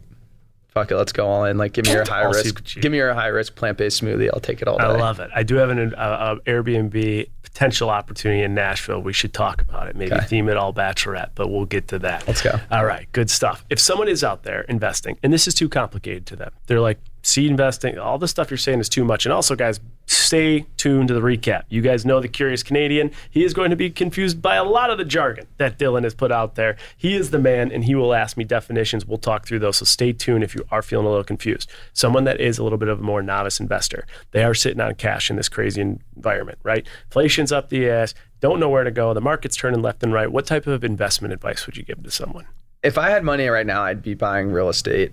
fuck 0.75 0.91
it, 0.91 0.97
let's 0.97 1.13
go 1.13 1.27
all 1.27 1.45
in. 1.45 1.57
Like, 1.57 1.73
give 1.73 1.87
me 1.87 1.93
your 1.93 2.05
high 2.05 2.23
I'll 2.23 2.31
risk, 2.33 2.75
you- 2.77 2.83
give 2.83 2.93
me 2.93 2.99
your 2.99 3.15
high 3.15 3.29
risk 3.29 3.55
plant 3.55 3.79
based 3.79 4.03
smoothie. 4.03 4.29
I'll 4.35 4.41
take 4.41 4.61
it 4.61 4.69
all 4.69 4.77
day. 4.77 4.85
I 4.85 4.89
love 4.97 5.21
it. 5.21 5.31
I 5.35 5.43
do 5.45 5.55
have 5.57 5.71
an 5.71 5.95
uh, 5.95 5.99
uh, 5.99 6.35
Airbnb 6.47 7.29
potential 7.43 7.89
opportunity 7.89 8.43
in 8.43 8.55
Nashville. 8.55 9.01
We 9.01 9.13
should 9.13 9.33
talk 9.33 9.63
about 9.63 9.87
it. 9.87 9.95
Maybe 9.95 10.13
Okay. 10.13 10.27
theme 10.27 10.49
it 10.49 10.57
all 10.57 10.75
bachelorette, 10.75 11.31
but 11.37 11.49
we'll 11.51 11.67
get 11.67 11.87
to 11.89 11.99
that. 12.01 12.27
Let's 12.27 12.43
go. 12.43 12.59
All 12.71 12.85
right, 12.85 13.07
good 13.13 13.31
stuff. 13.31 13.65
If 13.71 13.79
someone 13.79 14.09
is 14.09 14.25
out 14.25 14.43
there 14.43 14.63
investing, 14.63 15.17
and 15.23 15.33
this 15.33 15.47
is 15.47 15.55
too 15.55 15.69
complicated 15.69 16.27
to 16.27 16.37
them, 16.37 16.51
they're 16.67 16.81
like 16.81 16.99
seed 17.23 17.49
investing. 17.51 17.97
All 17.99 18.19
the 18.19 18.29
stuff 18.29 18.51
you're 18.51 18.59
saying 18.59 18.81
is 18.81 18.89
too 18.89 19.05
much. 19.05 19.25
And 19.25 19.33
also, 19.33 19.55
guys, 19.55 19.79
stay 20.07 20.67
tuned 20.77 21.09
to 21.09 21.15
the 21.15 21.21
recap. 21.21 21.65
You 21.69 21.81
guys 21.83 22.05
know 22.05 22.21
the 22.21 22.29
Curious 22.29 22.63
Canadian. 22.63 23.11
He 23.31 23.45
is 23.45 23.55
going 23.55 23.71
to 23.71 23.77
be 23.77 23.91
confused 23.91 24.43
by 24.43 24.57
a 24.57 24.65
lot 24.65 24.91
of 24.91 24.99
the 24.99 25.05
jargon 25.05 25.47
that 25.59 25.79
Dylan 25.79 26.05
has 26.05 26.15
put 26.15 26.33
out 26.33 26.55
there. 26.55 26.77
He 26.97 27.15
is 27.15 27.31
the 27.31 27.39
man, 27.39 27.71
and 27.73 27.85
he 27.85 27.95
will 27.95 28.15
ask 28.15 28.37
me 28.37 28.45
definitions. 28.45 29.07
We'll 29.07 29.19
talk 29.19 29.47
through 29.47 29.61
those. 29.61 29.79
So 29.79 29.85
stay 29.85 30.13
tuned 30.13 30.45
if 30.45 30.55
you 30.55 30.65
are 30.71 30.83
feeling 30.83 31.07
a 31.07 31.11
little 31.11 31.25
confused. 31.25 31.71
Someone 31.93 32.25
that 32.25 32.41
is 32.41 32.59
a 32.59 32.63
little 32.63 32.79
bit 32.79 32.89
of 32.89 33.01
a 33.01 33.03
more 33.03 33.23
novice 33.23 33.61
investor, 33.61 34.07
they 34.33 34.45
are 34.45 34.55
sitting 34.55 34.81
on 34.81 34.95
cash 34.95 35.31
in 35.31 35.37
this 35.37 35.49
crazy 35.49 35.81
environment, 35.81 36.59
right? 36.63 36.87
Inflation's 37.07 37.53
up 37.53 37.69
the 37.69 37.89
ass. 37.89 38.15
Don't 38.41 38.61
know 38.61 38.69
where 38.69 38.85
to 38.85 38.91
go. 38.91 39.15
The 39.15 39.21
market's 39.21 39.57
turning 39.57 39.83
left 39.83 40.03
and 40.03 40.13
right. 40.13 40.31
What 40.31 40.47
type 40.47 40.67
of 40.67 40.85
investment 40.85 41.33
advice 41.33 41.67
would 41.67 41.77
you 41.77 41.83
give 41.83 42.03
to 42.03 42.11
someone? 42.11 42.47
if 42.85 42.99
I 42.99 43.09
had 43.09 43.25
money 43.25 43.49
right 43.49 43.67
now, 43.67 43.83
I'd 43.83 44.03
be 44.03 44.15
buying 44.15 44.53
real 44.53 44.69
estate. 44.69 45.13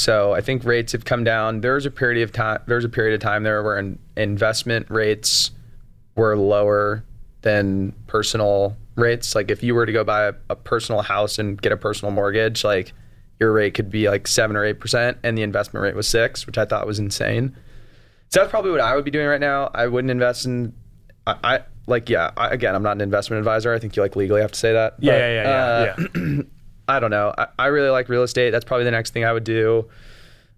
So 0.00 0.32
I 0.32 0.40
think 0.40 0.64
rates 0.64 0.92
have 0.92 1.04
come 1.04 1.24
down. 1.24 1.60
There 1.60 1.74
was 1.74 1.84
a 1.84 1.90
period 1.90 2.22
of 2.22 2.32
time. 2.32 2.62
There 2.66 2.76
was 2.76 2.86
a 2.86 2.88
period 2.88 3.14
of 3.14 3.20
time 3.20 3.42
there 3.42 3.62
where 3.62 3.78
in, 3.78 3.98
investment 4.16 4.86
rates 4.88 5.50
were 6.16 6.36
lower 6.38 7.04
than 7.42 7.92
personal 8.06 8.78
rates. 8.96 9.34
Like 9.34 9.50
if 9.50 9.62
you 9.62 9.74
were 9.74 9.84
to 9.84 9.92
go 9.92 10.02
buy 10.02 10.28
a, 10.28 10.34
a 10.48 10.56
personal 10.56 11.02
house 11.02 11.38
and 11.38 11.60
get 11.60 11.70
a 11.70 11.76
personal 11.76 12.12
mortgage, 12.12 12.64
like 12.64 12.94
your 13.38 13.52
rate 13.52 13.74
could 13.74 13.90
be 13.90 14.08
like 14.08 14.26
seven 14.26 14.56
or 14.56 14.64
eight 14.64 14.80
percent, 14.80 15.18
and 15.22 15.36
the 15.36 15.42
investment 15.42 15.82
rate 15.82 15.94
was 15.94 16.08
six, 16.08 16.46
which 16.46 16.56
I 16.56 16.64
thought 16.64 16.86
was 16.86 16.98
insane. 16.98 17.54
So 18.30 18.40
that's 18.40 18.50
probably 18.50 18.70
what 18.70 18.80
I 18.80 18.96
would 18.96 19.04
be 19.04 19.10
doing 19.10 19.26
right 19.26 19.40
now. 19.40 19.70
I 19.74 19.86
wouldn't 19.86 20.10
invest 20.10 20.46
in. 20.46 20.72
I, 21.26 21.36
I 21.44 21.60
like 21.86 22.08
yeah. 22.08 22.30
I, 22.38 22.48
again, 22.48 22.74
I'm 22.74 22.82
not 22.82 22.92
an 22.92 23.02
investment 23.02 23.38
advisor. 23.38 23.74
I 23.74 23.78
think 23.78 23.96
you 23.96 24.02
like 24.02 24.16
legally 24.16 24.40
have 24.40 24.52
to 24.52 24.58
say 24.58 24.72
that. 24.72 24.94
Yeah, 24.98 25.12
But, 25.12 25.18
yeah, 25.18 25.42
yeah, 25.42 25.50
uh, 25.50 26.30
yeah. 26.36 26.42
I 26.90 27.00
don't 27.00 27.10
know. 27.10 27.32
I, 27.38 27.46
I 27.58 27.66
really 27.68 27.90
like 27.90 28.08
real 28.08 28.22
estate. 28.22 28.50
That's 28.50 28.64
probably 28.64 28.84
the 28.84 28.90
next 28.90 29.12
thing 29.12 29.24
I 29.24 29.32
would 29.32 29.44
do. 29.44 29.88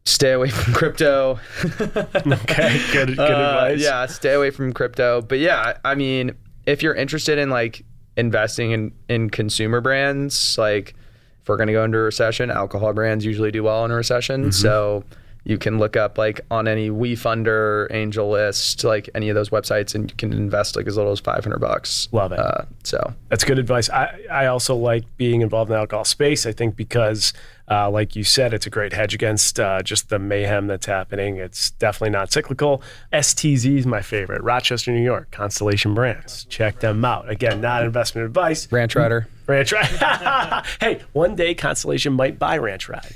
Stay 0.04 0.32
away 0.32 0.48
from 0.48 0.74
crypto. 0.74 1.38
Okay, 1.62 2.80
good, 2.92 3.08
good 3.08 3.18
Uh, 3.18 3.22
advice. 3.22 3.80
Yeah, 3.80 4.06
stay 4.06 4.32
away 4.34 4.50
from 4.50 4.72
crypto. 4.72 5.20
But 5.22 5.38
yeah, 5.38 5.78
I 5.84 5.94
mean, 5.94 6.32
if 6.66 6.82
you're 6.82 6.94
interested 6.94 7.38
in 7.38 7.50
like 7.50 7.84
investing 8.16 8.72
in 8.72 8.92
in 9.08 9.30
consumer 9.30 9.80
brands, 9.80 10.56
like 10.58 10.94
if 11.42 11.48
we're 11.48 11.56
gonna 11.56 11.72
go 11.72 11.84
into 11.84 11.98
a 11.98 12.02
recession, 12.02 12.50
alcohol 12.50 12.92
brands 12.92 13.24
usually 13.24 13.50
do 13.50 13.62
well 13.62 13.84
in 13.84 13.90
a 13.90 13.94
recession. 13.94 14.42
Mm-hmm. 14.42 14.50
So 14.50 15.04
you 15.44 15.58
can 15.58 15.78
look 15.78 15.96
up 15.96 16.18
like 16.18 16.40
on 16.50 16.68
any 16.68 16.88
WeFunder, 16.88 17.90
AngelList, 17.90 18.84
like 18.84 19.10
any 19.14 19.28
of 19.28 19.34
those 19.34 19.50
websites, 19.50 19.94
and 19.94 20.08
you 20.10 20.16
can 20.16 20.32
invest 20.32 20.76
like 20.76 20.86
as 20.86 20.96
little 20.96 21.10
as 21.12 21.20
500 21.20 21.58
bucks. 21.58 22.08
Love 22.12 22.32
it. 22.32 22.38
Uh, 22.38 22.62
so 22.84 23.14
That's 23.28 23.42
good 23.42 23.58
advice. 23.58 23.90
I, 23.90 24.20
I 24.30 24.46
also 24.46 24.76
like 24.76 25.04
being 25.16 25.40
involved 25.40 25.70
in 25.70 25.74
the 25.74 25.80
alcohol 25.80 26.04
space. 26.04 26.46
I 26.46 26.52
think 26.52 26.76
because, 26.76 27.32
uh, 27.68 27.90
like 27.90 28.14
you 28.14 28.22
said, 28.22 28.54
it's 28.54 28.66
a 28.66 28.70
great 28.70 28.92
hedge 28.92 29.14
against 29.14 29.58
uh, 29.58 29.82
just 29.82 30.10
the 30.10 30.18
mayhem 30.20 30.68
that's 30.68 30.86
happening. 30.86 31.38
It's 31.38 31.70
definitely 31.72 32.10
not 32.10 32.32
cyclical. 32.32 32.80
STZ 33.12 33.78
is 33.78 33.86
my 33.86 34.00
favorite. 34.00 34.42
Rochester, 34.42 34.92
New 34.92 35.02
York, 35.02 35.32
Constellation 35.32 35.92
Brands. 35.92 36.44
Check 36.44 36.78
them 36.78 37.04
out. 37.04 37.28
Again, 37.28 37.60
not 37.60 37.84
investment 37.84 38.26
advice. 38.26 38.70
Ranch 38.70 38.94
Rider. 38.94 39.26
Ranch 39.48 39.72
Ride. 39.72 40.64
hey, 40.80 41.00
one 41.12 41.34
day 41.34 41.54
Constellation 41.54 42.12
might 42.12 42.38
buy 42.38 42.58
Ranch 42.58 42.88
Ride. 42.88 43.12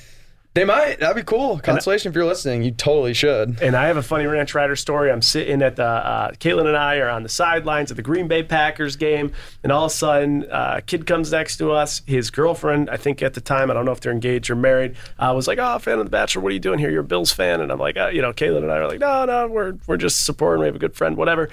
They 0.57 0.65
might. 0.65 1.01
That'd 1.01 1.17
be 1.17 1.23
cool. 1.23 1.59
Constellation, 1.59 2.09
if 2.09 2.15
you're 2.15 2.25
listening, 2.25 2.63
you 2.63 2.71
totally 2.71 3.13
should. 3.13 3.61
And 3.61 3.77
I 3.77 3.89
have 3.89 3.99
a 3.99 4.03
funny 4.03 4.25
Ranch 4.25 4.55
Rider 4.55 4.75
story. 4.75 5.13
I'm 5.13 5.21
sitting 5.21 5.61
at 5.61 5.77
the, 5.77 5.85
uh, 5.85 6.31
Caitlin 6.31 6.67
and 6.67 6.75
I 6.75 6.97
are 6.97 7.11
on 7.11 7.23
the 7.23 7.29
sidelines 7.29 7.91
of 7.91 7.99
the 7.99 8.03
Green 8.03 8.27
Bay 8.27 8.43
Packers 8.43 8.97
game, 8.97 9.33
and 9.63 9.71
all 9.71 9.85
of 9.85 9.93
a 9.93 9.95
sudden, 9.95 10.51
uh, 10.51 10.77
a 10.79 10.81
kid 10.81 11.07
comes 11.07 11.31
next 11.31 11.59
to 11.59 11.73
us. 11.73 12.01
His 12.07 12.31
girlfriend, 12.31 12.89
I 12.89 12.97
think 12.97 13.23
at 13.23 13.35
the 13.35 13.43
time, 13.43 13.71
I 13.71 13.75
don't 13.75 13.85
know 13.85 13.93
if 13.93 14.01
they're 14.01 14.13
engaged 14.13 14.49
or 14.49 14.57
married, 14.57 14.97
uh, 15.19 15.31
was 15.37 15.47
like, 15.47 15.59
"Oh, 15.59 15.79
fan 15.79 15.99
of 15.99 16.07
The 16.07 16.11
Bachelor. 16.11 16.41
What 16.41 16.53
are 16.53 16.55
you 16.55 16.59
doing 16.59 16.79
here? 16.79 16.89
You're 16.89 17.03
a 17.03 17.05
Bills 17.05 17.33
fan?" 17.33 17.61
And 17.61 17.71
I'm 17.71 17.79
like, 17.79 17.99
uh, 17.99 18.09
"You 18.09 18.23
know, 18.23 18.33
Caitlin 18.33 18.63
and 18.63 18.73
I 18.73 18.79
are 18.79 18.89
like, 18.89 19.01
no, 19.01 19.27
no, 19.27 19.49
we're 19.49 19.75
we're 19.87 19.99
just 19.99 20.25
supporting. 20.25 20.61
We 20.61 20.67
have 20.69 20.77
a 20.77 20.79
good 20.79 20.95
friend, 20.97 21.19
whatever." 21.19 21.51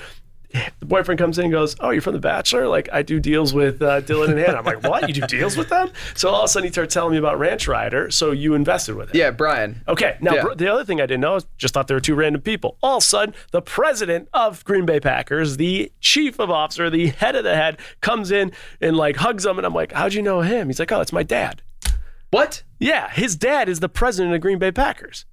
The 0.80 0.86
boyfriend 0.86 1.18
comes 1.18 1.40
in 1.40 1.46
and 1.46 1.52
goes, 1.52 1.76
"Oh, 1.80 1.90
you're 1.90 2.02
from 2.02 2.14
The 2.14 2.20
Bachelor? 2.20 2.68
Like 2.68 2.88
I 2.94 3.02
do 3.02 3.20
deals 3.20 3.54
with 3.54 3.82
uh, 3.82 4.02
Dylan 4.02 4.30
and 4.30 4.38
Hannah." 4.40 4.60
I'm 4.60 4.66
like, 4.66 4.84
"What? 4.84 5.08
You 5.08 5.14
do 5.14 5.22
deals 5.26 5.58
with 5.58 5.70
them?" 5.70 5.90
So 6.14 6.30
all 6.30 6.42
of 6.42 6.46
a 6.46 6.48
sudden, 6.48 6.68
he 6.68 6.72
starts 6.72 6.94
telling 6.94 7.12
me 7.14 7.18
about 7.18 7.40
Ranch 7.40 7.68
Rider. 7.68 8.12
So 8.12 8.32
you 8.32 8.54
invested 8.54 8.96
with 8.96 9.10
it? 9.10 9.16
Yeah, 9.16 9.32
Brian. 9.32 9.82
Okay. 9.88 10.18
Now, 10.22 10.34
Yeah. 10.36 10.44
the 10.56 10.68
other 10.72 10.86
thing 10.86 11.02
I 11.02 11.06
didn't 11.08 11.22
know 11.22 11.36
is 11.38 11.48
just 11.58 11.74
thought 11.74 11.88
there 11.88 11.98
were 11.98 12.02
two 12.02 12.14
random 12.16 12.42
people. 12.42 12.78
All 12.84 12.98
of 12.98 13.04
a 13.04 13.06
sudden, 13.06 13.34
the 13.52 13.62
president 13.64 14.30
of 14.34 14.64
Green 14.66 14.86
Bay 14.86 15.00
Packers, 15.00 15.58
the 15.58 15.92
chief 16.02 16.40
of 16.40 16.52
officer, 16.52 16.90
the 16.90 17.08
head 17.08 17.36
of 17.36 17.44
the 17.44 17.56
head, 17.56 17.80
comes 18.02 18.32
in 18.32 18.52
and 18.80 18.96
like 18.96 19.16
hugs 19.18 19.46
him, 19.46 19.58
and 19.58 19.66
I'm 19.66 19.74
like, 19.74 19.92
"How'd 19.94 20.14
you 20.14 20.22
know 20.22 20.42
him?" 20.42 20.68
He's 20.68 20.78
like, 20.80 20.92
"Oh, 20.92 21.02
it's 21.02 21.14
my 21.14 21.24
dad." 21.24 21.64
What? 22.30 22.64
Yeah, 22.80 23.10
his 23.10 23.36
dad 23.36 23.70
is 23.70 23.80
the 23.80 23.90
president 23.90 24.34
of 24.36 24.42
Green 24.42 24.60
Bay 24.60 24.72
Packers. 24.72 25.26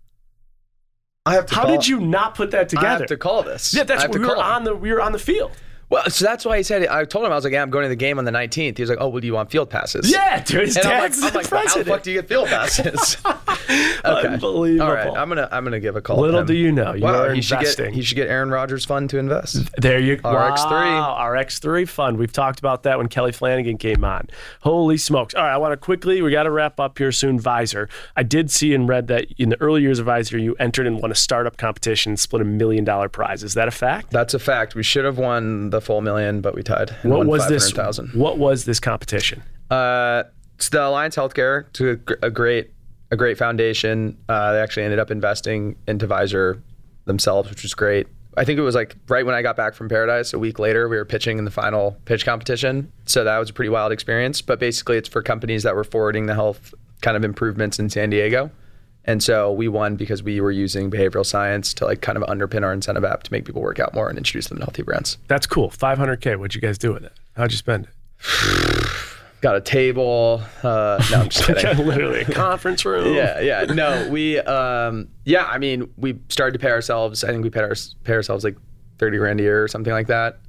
I 1.27 1.35
have 1.35 1.47
to. 1.47 1.55
How 1.55 1.65
call, 1.65 1.77
did 1.77 1.87
you 1.87 2.01
not 2.01 2.35
put 2.35 2.53
that 2.53 2.69
together? 2.69 2.87
I 2.87 2.99
have 2.99 3.07
to 3.07 3.17
call 3.17 3.43
this. 3.43 3.75
yeah, 3.75 3.85
that's 3.85 4.09
we 4.09 4.21
were 4.21 4.37
on 4.37 4.65
the 4.65 4.75
we 4.75 4.93
were 4.93 5.03
on 5.03 5.13
the 5.13 5.19
field. 5.19 5.53
Well, 5.91 6.09
so 6.09 6.25
that's 6.25 6.45
why 6.45 6.57
he 6.57 6.63
said. 6.63 6.87
I 6.87 7.05
told 7.05 7.27
him 7.27 7.33
I 7.33 7.35
was 7.35 7.45
like, 7.45 7.53
"Yeah, 7.53 7.63
I'm 7.63 7.71
going 7.71 7.83
to 7.85 7.89
the 7.89 7.97
game 7.97 8.19
on 8.19 8.25
the 8.25 8.31
19th." 8.31 8.77
He 8.77 8.83
was 8.83 8.89
like, 8.91 8.99
"Oh, 9.01 9.09
well, 9.09 9.21
do 9.21 9.27
you 9.27 9.35
want 9.35 9.51
field 9.51 9.71
passes?" 9.71 10.11
Yeah, 10.11 10.43
dude, 10.43 10.63
his 10.63 10.77
And 10.77 10.87
I'm 10.87 11.03
like, 11.03 11.13
I'm 11.17 11.35
like, 11.35 11.51
"Well, 11.51 11.67
how 11.67 11.79
the 11.79 11.85
fuck 11.85 12.03
do 12.03 12.13
you 12.13 12.21
get 12.21 12.29
field 12.29 12.47
passes? 12.49 13.17
okay. 13.27 14.29
Unbelievable. 14.29 14.87
All 14.87 14.95
right, 14.95 15.09
I'm 15.09 15.29
gonna 15.29 15.49
I'm 15.51 15.65
gonna 15.65 15.81
give 15.81 15.97
a 15.97 16.01
call. 16.01 16.17
to 16.17 16.23
Little 16.23 16.45
do 16.45 16.55
you 16.55 16.73
know, 16.73 16.95
you 16.95 17.03
wow, 17.03 17.25
are 17.25 17.35
he 17.35 17.43
should 17.43 17.55
get 17.55 17.61
investing. 17.63 17.93
he 17.93 18.03
should 18.03 18.15
get 18.15 18.29
Aaron 18.29 18.51
Rodgers 18.51 18.85
fund 18.85 19.11
to 19.11 19.19
invest. 19.19 19.69
There 19.79 19.99
you 19.99 20.17
go. 20.17 20.29
RX3. 20.29 20.71
Wow, 20.71 21.17
RX3 21.21 21.89
fund. 21.89 22.19
We've 22.19 22.33
talked 22.33 22.59
about 22.61 22.85
that 22.85 22.99
when 22.99 23.09
Kelley 23.09 23.33
Flanagan 23.33 23.77
came 23.79 24.05
on. 24.05 24.29
Holy 24.61 24.97
smokes. 24.97 25.35
All 25.35 25.43
right, 25.43 25.53
I 25.53 25.57
want 25.57 25.73
to 25.73 25.77
quickly, 25.77 26.23
we 26.23 26.31
got 26.31 26.45
to 26.45 26.51
wrap 26.51 26.79
up 26.79 26.99
here 26.99 27.13
soon. 27.13 27.41
Vizer. 27.41 27.89
I 28.17 28.23
did 28.23 28.51
see 28.51 28.75
and 28.75 28.89
read 28.89 29.07
that 29.09 29.27
in 29.39 29.49
the 29.49 29.61
early 29.61 29.83
years 29.83 29.99
of 29.99 30.07
Vizer, 30.07 30.41
you 30.41 30.55
entered 30.59 30.87
and 30.87 31.01
won 31.01 31.11
a 31.11 31.15
startup 31.15 31.57
competition 31.57 32.11
and 32.11 32.21
split 32.21 32.43
a 32.43 32.45
million 32.45 32.85
dollar 32.85 33.09
prize. 33.09 33.43
Is 33.43 33.55
that 33.55 33.67
a 33.67 33.73
fact? 33.73 34.11
That's 34.11 34.35
a 34.35 34.39
fact. 34.39 34.75
We 34.75 34.83
should 34.83 35.05
have 35.05 35.19
won 35.19 35.71
the 35.71 35.80
full 35.81 36.01
million, 36.01 36.41
but 36.41 36.55
we 36.55 36.63
tied. 36.63 36.91
What 37.03 37.27
was 37.27 37.49
this? 37.49 37.71
500,000. 37.71 38.21
What 38.21 38.39
was 38.39 38.65
this 38.65 38.81
competition? 38.81 39.43
Uh, 39.71 40.25
it's 40.57 40.69
the 40.69 40.85
Alliance 40.85 41.17
Healthcare. 41.17 41.73
to 41.75 42.01
a, 42.23 42.27
a 42.27 42.31
great, 42.31 42.71
a 43.11 43.17
great 43.17 43.39
foundation. 43.39 44.17
Uh, 44.29 44.53
they 44.53 44.61
actually 44.61 44.85
ended 44.85 44.99
up 44.99 45.11
investing 45.11 45.77
into 45.87 46.07
Vizer 46.07 46.61
themselves, 47.07 47.51
which 47.51 47.63
was 47.63 47.75
great. 47.75 48.07
I 48.37 48.45
think 48.45 48.59
it 48.59 48.63
was 48.63 48.75
like 48.75 48.97
right 49.09 49.27
when 49.27 49.35
I 49.35 49.43
got 49.43 49.57
back 49.57 49.75
from 49.75 49.89
Paradise. 49.89 50.33
A 50.33 50.39
week 50.39 50.59
later, 50.59 50.89
we 50.89 50.97
were 50.97 51.05
pitching 51.05 51.39
in 51.39 51.45
the 51.45 51.51
final 51.51 51.97
pitch 52.05 52.25
competition. 52.25 52.93
So 53.05 53.25
that 53.25 53.39
was 53.39 53.51
a 53.51 53.53
pretty 53.53 53.71
wild 53.71 53.91
experience. 53.91 54.41
But 54.41 54.61
basically, 54.61 54.97
it's 54.97 55.09
for 55.09 55.23
companies 55.23 55.65
that 55.65 55.75
were 55.75 55.85
forwarding 55.85 56.27
the 56.27 56.35
health 56.35 56.73
kind 57.01 57.17
of 57.17 57.25
improvements 57.25 57.79
in 57.79 57.91
San 57.91 58.11
Diego. 58.11 58.51
And 59.05 59.23
so 59.23 59.51
we 59.51 59.67
won 59.69 59.97
because 59.97 60.23
we 60.23 60.41
were 60.41 60.51
using 60.51 60.91
behavioral 60.91 61.25
science 61.25 61.73
to 61.75 61.85
like 61.85 62.03
kind 62.03 62.19
of 62.19 62.25
underpin 62.25 62.63
our 62.63 62.73
incentive 62.73 63.05
app 63.05 63.23
to 63.25 63.33
make 63.33 63.45
people 63.45 63.63
work 63.63 63.79
out 63.79 63.95
more 63.95 64.09
and 64.09 64.19
introduce 64.19 64.49
them 64.49 64.59
to 64.59 64.65
healthy 64.65 64.83
brands. 64.83 65.19
That's 65.27 65.47
cool. 65.47 65.71
500K. 65.71 66.39
What'd 66.39 66.55
you 66.55 66.61
guys 66.61 66.79
do 66.79 66.93
with 66.93 67.05
it? 67.05 67.13
How'd 67.37 67.51
you 67.51 67.57
spend 67.57 67.87
it? 67.87 67.93
Got 69.41 69.57
a 69.57 69.63
table. 69.63 70.43
Uh, 70.63 71.03
no, 71.11 71.21
I'm 71.21 71.29
just 71.31 71.47
kidding. 71.47 71.87
Literally 71.87 72.21
a 72.21 72.25
conference 72.27 72.85
room. 72.85 73.15
yeah, 73.17 73.41
yeah. 73.41 73.65
No, 73.65 74.07
we, 74.11 74.39
um, 74.39 75.09
yeah. 75.25 75.47
I 75.47 75.57
mean, 75.57 75.91
we 75.97 76.19
started 76.29 76.53
to 76.53 76.59
pay 76.59 76.71
ourselves. 76.71 77.25
I 77.25 77.29
think 77.29 77.43
we 77.43 77.49
paid, 77.49 77.63
our, 77.63 77.75
pay 78.05 78.13
ourselves 78.13 78.45
like 78.45 78.59
thirty 78.99 79.17
grand 79.17 79.41
a 79.41 79.45
year 79.45 79.65
or 79.65 79.69
something 79.69 79.95
like 79.95 80.09
that. 80.09 80.41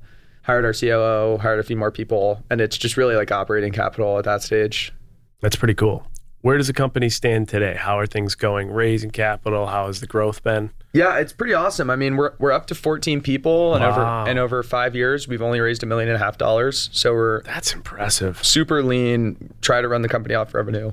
Hired 0.41 0.65
our 0.65 0.73
COO, 0.73 1.37
hired 1.37 1.59
a 1.59 1.63
few 1.63 1.77
more 1.77 1.89
people, 1.89 2.43
and 2.49 2.59
it's 2.59 2.77
just 2.77 2.97
really 2.97 3.15
like 3.15 3.31
operating 3.31 3.71
capital 3.71 4.17
at 4.17 4.25
that 4.25 4.41
stage. 4.41 4.91
That's 5.39 5.55
pretty 5.55 5.75
cool. 5.75 6.05
Where 6.41 6.57
does 6.57 6.67
the 6.67 6.73
company 6.73 7.09
stand 7.09 7.49
today? 7.49 7.75
How 7.77 7.99
are 7.99 8.07
things 8.07 8.33
going? 8.35 8.71
Raising 8.71 9.11
capital? 9.11 9.67
How 9.67 9.87
has 9.87 9.99
the 10.01 10.07
growth 10.07 10.43
been? 10.43 10.71
Yeah, 10.93 11.19
it's 11.19 11.31
pretty 11.33 11.53
awesome. 11.53 11.89
I 11.89 11.95
mean, 11.95 12.17
we're 12.17 12.33
we're 12.39 12.51
up 12.51 12.65
to 12.67 12.75
14 12.75 13.21
people, 13.21 13.75
and 13.75 13.83
Wow. 13.83 13.91
over 13.91 14.29
and 14.29 14.39
over 14.39 14.63
five 14.63 14.95
years, 14.95 15.27
we've 15.27 15.41
only 15.41 15.59
raised 15.59 15.83
a 15.83 15.85
million 15.85 16.09
and 16.09 16.15
a 16.15 16.19
half 16.23 16.37
dollars. 16.37 16.89
So 16.91 17.13
we're 17.13 17.43
That's 17.43 17.73
impressive. 17.73 18.43
super 18.43 18.81
lean. 18.83 19.53
Try 19.61 19.81
to 19.81 19.87
run 19.87 20.01
the 20.01 20.09
company 20.09 20.35
off 20.35 20.53
revenue. 20.53 20.91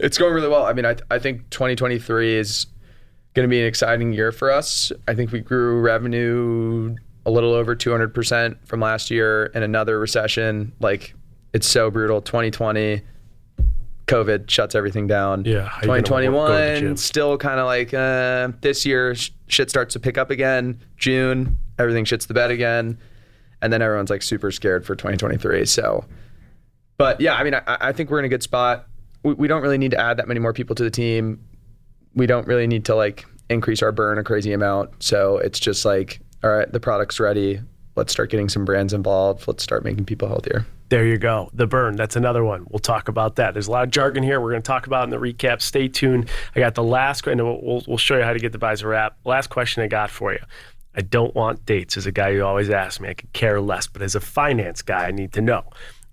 It's 0.00 0.18
going 0.18 0.34
really 0.34 0.48
well. 0.48 0.64
I 0.64 0.72
mean, 0.72 0.84
I 0.84 0.96
I 1.10 1.18
think 1.18 1.48
2023 1.50 2.34
is 2.34 2.66
going 3.34 3.48
to 3.48 3.50
be 3.50 3.60
an 3.60 3.66
exciting 3.66 4.12
year 4.12 4.32
for 4.32 4.50
us. 4.50 4.90
I 5.06 5.14
think 5.14 5.30
we 5.32 5.40
grew 5.40 5.80
revenue 5.80 6.96
a 7.24 7.30
little 7.30 7.52
over 7.52 7.76
200% 7.76 8.56
from 8.66 8.80
last 8.80 9.10
year 9.10 9.46
in 9.54 9.62
another 9.62 9.98
recession. 10.00 10.72
Like 10.80 11.14
it's 11.52 11.66
so 11.68 11.90
brutal. 11.90 12.20
2020 12.20 13.02
COVID 14.08 14.50
shuts 14.50 14.74
everything 14.74 15.06
down. 15.06 15.44
Yeah, 15.44 15.68
how 15.68 15.82
you 15.82 15.86
go 15.88 15.94
to 15.94 16.02
the 16.02 16.02
gym? 16.02 16.04
2021 16.04 16.96
still 16.96 17.38
kind 17.38 17.60
of 17.60 17.66
like 17.66 17.94
uh, 17.94 18.52
this 18.60 18.84
year 18.84 19.14
sh- 19.14 19.30
shit 19.46 19.70
starts 19.70 19.92
to 19.92 20.00
pick 20.00 20.18
up 20.18 20.30
again. 20.30 20.80
June 20.96 21.56
everything 21.78 22.04
shits 22.04 22.26
the 22.26 22.34
bed 22.34 22.50
again, 22.50 22.98
and 23.62 23.72
then 23.72 23.82
everyone's 23.82 24.10
like 24.10 24.22
super 24.22 24.50
scared 24.50 24.84
for 24.84 24.94
2023. 24.94 25.64
So, 25.64 26.04
but 26.96 27.20
yeah, 27.20 27.34
I 27.34 27.44
mean, 27.44 27.54
I, 27.54 27.62
I 27.66 27.92
think 27.92 28.10
we're 28.10 28.18
in 28.18 28.24
a 28.24 28.28
good 28.28 28.42
spot. 28.42 28.86
We, 29.22 29.34
we 29.34 29.48
don't 29.48 29.62
really 29.62 29.78
need 29.78 29.92
to 29.92 30.00
add 30.00 30.16
that 30.18 30.28
many 30.28 30.40
more 30.40 30.52
people 30.52 30.74
to 30.76 30.84
the 30.84 30.90
team. 30.90 31.44
We 32.14 32.26
don't 32.26 32.46
really 32.46 32.66
need 32.66 32.84
to 32.86 32.94
like 32.94 33.26
increase 33.48 33.82
our 33.82 33.92
burn 33.92 34.18
a 34.18 34.24
crazy 34.24 34.52
amount. 34.52 35.02
So 35.02 35.38
it's 35.38 35.58
just 35.58 35.84
like, 35.84 36.20
all 36.42 36.50
right, 36.50 36.70
the 36.70 36.80
product's 36.80 37.20
ready. 37.20 37.60
Let's 37.98 38.12
start 38.12 38.30
getting 38.30 38.48
some 38.48 38.64
brands 38.64 38.92
involved. 38.92 39.48
Let's 39.48 39.64
start 39.64 39.82
making 39.82 40.04
people 40.04 40.28
healthier. 40.28 40.64
There 40.88 41.04
you 41.04 41.18
go. 41.18 41.50
The 41.52 41.66
burn. 41.66 41.96
That's 41.96 42.14
another 42.14 42.44
one. 42.44 42.64
We'll 42.70 42.78
talk 42.78 43.08
about 43.08 43.34
that. 43.36 43.54
There's 43.54 43.66
a 43.66 43.72
lot 43.72 43.82
of 43.82 43.90
jargon 43.90 44.22
here. 44.22 44.40
We're 44.40 44.52
going 44.52 44.62
to 44.62 44.66
talk 44.66 44.86
about 44.86 45.02
in 45.02 45.10
the 45.10 45.16
recap. 45.18 45.60
Stay 45.60 45.88
tuned. 45.88 46.30
I 46.54 46.60
got 46.60 46.76
the 46.76 46.84
last, 46.84 47.26
and 47.26 47.42
we'll, 47.42 47.82
we'll, 47.88 47.98
show 47.98 48.16
you 48.16 48.22
how 48.22 48.32
to 48.32 48.38
get 48.38 48.52
the 48.52 48.58
Vizer 48.58 48.84
a 48.84 48.86
wrap. 48.86 49.16
Last 49.24 49.50
question 49.50 49.82
I 49.82 49.88
got 49.88 50.10
for 50.10 50.32
you. 50.32 50.38
I 50.94 51.00
don't 51.02 51.34
want 51.34 51.66
dates. 51.66 51.96
As 51.96 52.06
a 52.06 52.12
guy 52.12 52.34
who 52.34 52.42
always 52.42 52.70
asks 52.70 53.00
me, 53.00 53.08
I 53.08 53.14
could 53.14 53.32
care 53.32 53.60
less. 53.60 53.88
But 53.88 54.00
as 54.02 54.14
a 54.14 54.20
finance 54.20 54.80
guy, 54.80 55.06
I 55.06 55.10
need 55.10 55.32
to 55.32 55.40
know. 55.40 55.64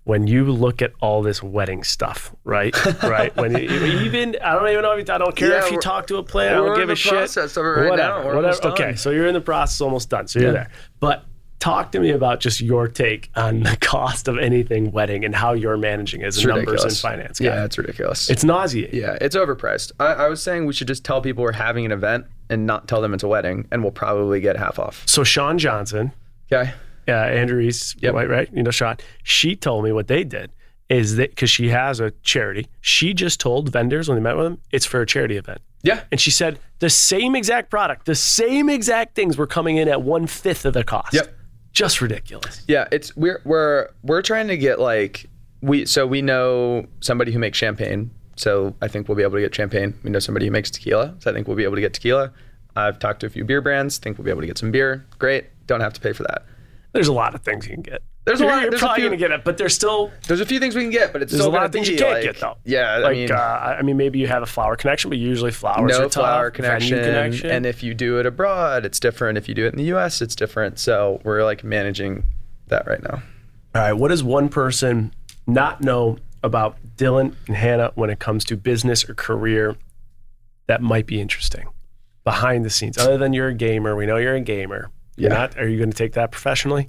When 0.02 0.26
you 0.26 0.44
look 0.44 0.82
at 0.82 0.92
all 1.00 1.22
this 1.22 1.42
wedding 1.42 1.82
stuff, 1.82 2.34
right? 2.44 2.74
right. 3.02 3.34
When 3.36 3.52
you, 3.52 3.68
even 3.68 4.36
I 4.42 4.54
don't 4.54 4.68
even 4.68 4.82
know 4.82 4.92
if 4.92 5.08
you, 5.08 5.14
I 5.14 5.18
don't 5.18 5.34
care 5.34 5.50
Yeah, 5.50 5.64
if 5.64 5.72
you 5.72 5.80
talk 5.80 6.08
to 6.08 6.16
a 6.16 6.22
planner. 6.22 6.62
I 6.62 6.66
don't 6.66 6.76
give 6.76 6.90
a 6.90 6.94
shit. 6.96 7.36
right 7.36 7.90
whatever. 7.90 8.22
now. 8.22 8.34
Whatever. 8.34 8.68
Okay, 8.68 8.94
so 8.96 9.10
you're 9.10 9.26
in 9.26 9.34
the 9.34 9.40
process, 9.40 9.80
almost 9.80 10.10
done. 10.10 10.28
So 10.28 10.38
you're 10.38 10.48
Yeah. 10.48 10.52
there. 10.52 10.70
But 11.00 11.24
talk 11.58 11.92
to 11.92 12.00
me 12.00 12.10
about 12.10 12.40
just 12.40 12.60
your 12.60 12.86
take 12.88 13.30
on 13.34 13.60
the 13.60 13.76
cost 13.80 14.28
of 14.28 14.38
anything 14.38 14.90
wedding 14.92 15.24
and 15.24 15.34
how 15.34 15.52
you're 15.52 15.76
managing 15.76 16.22
as 16.22 16.42
a 16.44 16.46
numbers 16.46 16.84
and 16.84 16.96
finance 16.96 17.38
guy. 17.38 17.46
Yeah, 17.46 17.64
it's 17.64 17.78
ridiculous. 17.78 18.28
It's 18.30 18.44
nauseating. 18.44 18.98
Yeah, 19.00 19.16
it's 19.20 19.34
overpriced. 19.36 19.92
I, 19.98 20.06
I 20.06 20.28
was 20.28 20.42
saying 20.42 20.66
we 20.66 20.72
should 20.72 20.88
just 20.88 21.04
tell 21.04 21.20
people 21.20 21.42
we're 21.42 21.52
having 21.52 21.84
an 21.86 21.92
event 21.92 22.26
and 22.50 22.66
not 22.66 22.86
tell 22.88 23.00
them 23.00 23.12
it's 23.14 23.24
a 23.24 23.28
wedding, 23.28 23.66
and 23.72 23.82
we'll 23.82 23.90
probably 23.92 24.40
get 24.40 24.56
half 24.56 24.78
off. 24.78 25.02
So 25.06 25.24
Shawn 25.24 25.58
Johnson, 25.58 26.12
Okay. 26.52 26.72
uh, 27.08 27.12
Andrew 27.12 27.58
East, 27.60 27.96
Yep. 28.02 28.14
right, 28.14 28.28
right, 28.28 28.48
you 28.52 28.62
know, 28.62 28.70
Shawn, 28.70 28.98
she 29.24 29.56
told 29.56 29.84
me 29.84 29.90
what 29.92 30.06
they 30.06 30.22
did 30.24 30.50
is 30.88 31.16
that 31.16 31.30
because 31.30 31.50
she 31.50 31.70
has 31.70 31.98
a 31.98 32.12
charity, 32.22 32.68
she 32.80 33.12
just 33.12 33.40
told 33.40 33.72
vendors 33.72 34.08
when 34.08 34.16
they 34.16 34.22
met 34.22 34.36
with 34.36 34.44
them, 34.44 34.58
it's 34.70 34.86
for 34.86 35.00
a 35.00 35.06
charity 35.06 35.36
event. 35.36 35.60
Yeah. 35.82 36.02
And 36.12 36.20
she 36.20 36.30
said 36.30 36.60
the 36.78 36.88
same 36.90 37.34
exact 37.34 37.70
product, 37.70 38.06
the 38.06 38.14
same 38.14 38.68
exact 38.68 39.16
things 39.16 39.36
were 39.36 39.48
coming 39.48 39.76
in 39.78 39.88
at 39.88 40.02
one 40.02 40.28
fifth 40.28 40.64
of 40.64 40.74
the 40.74 40.84
cost. 40.84 41.12
Yep. 41.14 41.34
Just 41.76 42.00
ridiculous. 42.00 42.62
Yeah, 42.66 42.88
it's 42.90 43.14
we're 43.16 43.42
we're 43.44 43.88
we're 44.02 44.22
trying 44.22 44.48
to 44.48 44.56
get 44.56 44.80
like 44.80 45.28
we 45.60 45.84
so 45.84 46.06
we 46.06 46.22
know 46.22 46.86
somebody 47.00 47.32
who 47.32 47.38
makes 47.38 47.58
champagne. 47.58 48.10
So 48.36 48.74
I 48.80 48.88
think 48.88 49.08
we'll 49.08 49.16
be 49.16 49.22
able 49.22 49.34
to 49.34 49.42
get 49.42 49.54
champagne. 49.54 49.92
We 50.02 50.08
know 50.08 50.18
somebody 50.18 50.46
who 50.46 50.52
makes 50.52 50.70
tequila. 50.70 51.14
So 51.18 51.30
I 51.30 51.34
think 51.34 51.46
we'll 51.46 51.56
be 51.56 51.64
able 51.64 51.74
to 51.74 51.82
get 51.82 51.92
tequila. 51.92 52.32
I've 52.76 52.98
talked 52.98 53.20
to 53.20 53.26
a 53.26 53.28
few 53.28 53.44
beer 53.44 53.60
brands. 53.60 53.98
Think 53.98 54.16
we'll 54.16 54.24
be 54.24 54.30
able 54.30 54.40
to 54.40 54.46
get 54.46 54.56
some 54.56 54.70
beer. 54.70 55.04
Great. 55.18 55.48
Don't 55.66 55.82
have 55.82 55.92
to 55.92 56.00
pay 56.00 56.14
for 56.14 56.22
that. 56.22 56.46
There's 56.92 57.08
a 57.08 57.12
lot 57.12 57.34
of 57.34 57.42
things 57.42 57.66
you 57.66 57.74
can 57.74 57.82
get. 57.82 58.00
There's 58.26 58.40
a 58.40 58.44
you're, 58.44 58.52
lot- 58.52 58.62
You're 58.62 58.70
there's 58.72 58.82
a 58.82 58.84
probably 58.84 59.02
few- 59.04 59.10
to 59.10 59.16
get 59.16 59.30
it, 59.30 59.44
but 59.44 59.56
there's 59.56 59.72
still 59.74 60.10
There's 60.26 60.40
a 60.40 60.46
few 60.46 60.58
things 60.60 60.74
we 60.74 60.82
can 60.82 60.90
get, 60.90 61.12
but 61.12 61.22
it's 61.22 61.30
there's 61.32 61.42
still 61.42 61.52
a 61.52 61.56
lot 61.56 61.64
of 61.64 61.72
things 61.72 61.88
you 61.88 61.96
can't 61.96 62.10
like, 62.14 62.22
get 62.24 62.38
though. 62.40 62.56
Yeah, 62.64 62.98
like 62.98 63.10
I 63.10 63.14
mean, 63.14 63.30
uh, 63.30 63.36
I 63.78 63.82
mean, 63.82 63.96
maybe 63.96 64.18
you 64.18 64.26
have 64.26 64.42
a 64.42 64.46
flower 64.46 64.76
connection, 64.76 65.08
but 65.10 65.18
usually 65.18 65.52
flowers 65.52 65.90
no 65.92 66.02
tough. 66.08 66.12
flower 66.14 66.50
Venue 66.50 66.56
connection, 66.68 66.98
connection. 66.98 67.50
and 67.50 67.64
if 67.64 67.82
you 67.84 67.94
do 67.94 68.18
it 68.18 68.26
abroad, 68.26 68.84
it's 68.84 68.98
different. 69.00 69.38
If 69.38 69.48
you 69.48 69.54
do 69.54 69.64
it 69.64 69.72
in 69.72 69.78
the 69.78 69.84
U.S., 69.84 70.20
it's 70.20 70.34
different. 70.34 70.78
So 70.80 71.20
we're 71.24 71.44
like 71.44 71.62
managing 71.64 72.24
that 72.66 72.86
right 72.86 73.02
now. 73.02 73.22
All 73.74 73.82
right, 73.82 73.92
what 73.92 74.08
does 74.08 74.24
one 74.24 74.48
person 74.48 75.14
not 75.46 75.80
know 75.82 76.18
about 76.42 76.76
Dylan 76.96 77.34
and 77.46 77.56
Hannah 77.56 77.92
when 77.94 78.10
it 78.10 78.18
comes 78.18 78.44
to 78.46 78.56
business 78.56 79.08
or 79.08 79.14
career 79.14 79.76
that 80.66 80.82
might 80.82 81.06
be 81.06 81.20
interesting 81.20 81.66
behind 82.24 82.64
the 82.64 82.70
scenes? 82.70 82.98
Other 82.98 83.18
than 83.18 83.32
you're 83.32 83.48
a 83.48 83.54
gamer, 83.54 83.94
we 83.94 84.04
know 84.06 84.16
you're 84.16 84.34
a 84.34 84.40
gamer. 84.40 84.90
You're 85.16 85.30
Yeah. 85.30 85.36
not. 85.38 85.58
Are 85.58 85.68
you 85.68 85.78
going 85.78 85.90
to 85.90 85.96
take 85.96 86.14
that 86.14 86.32
professionally? 86.32 86.88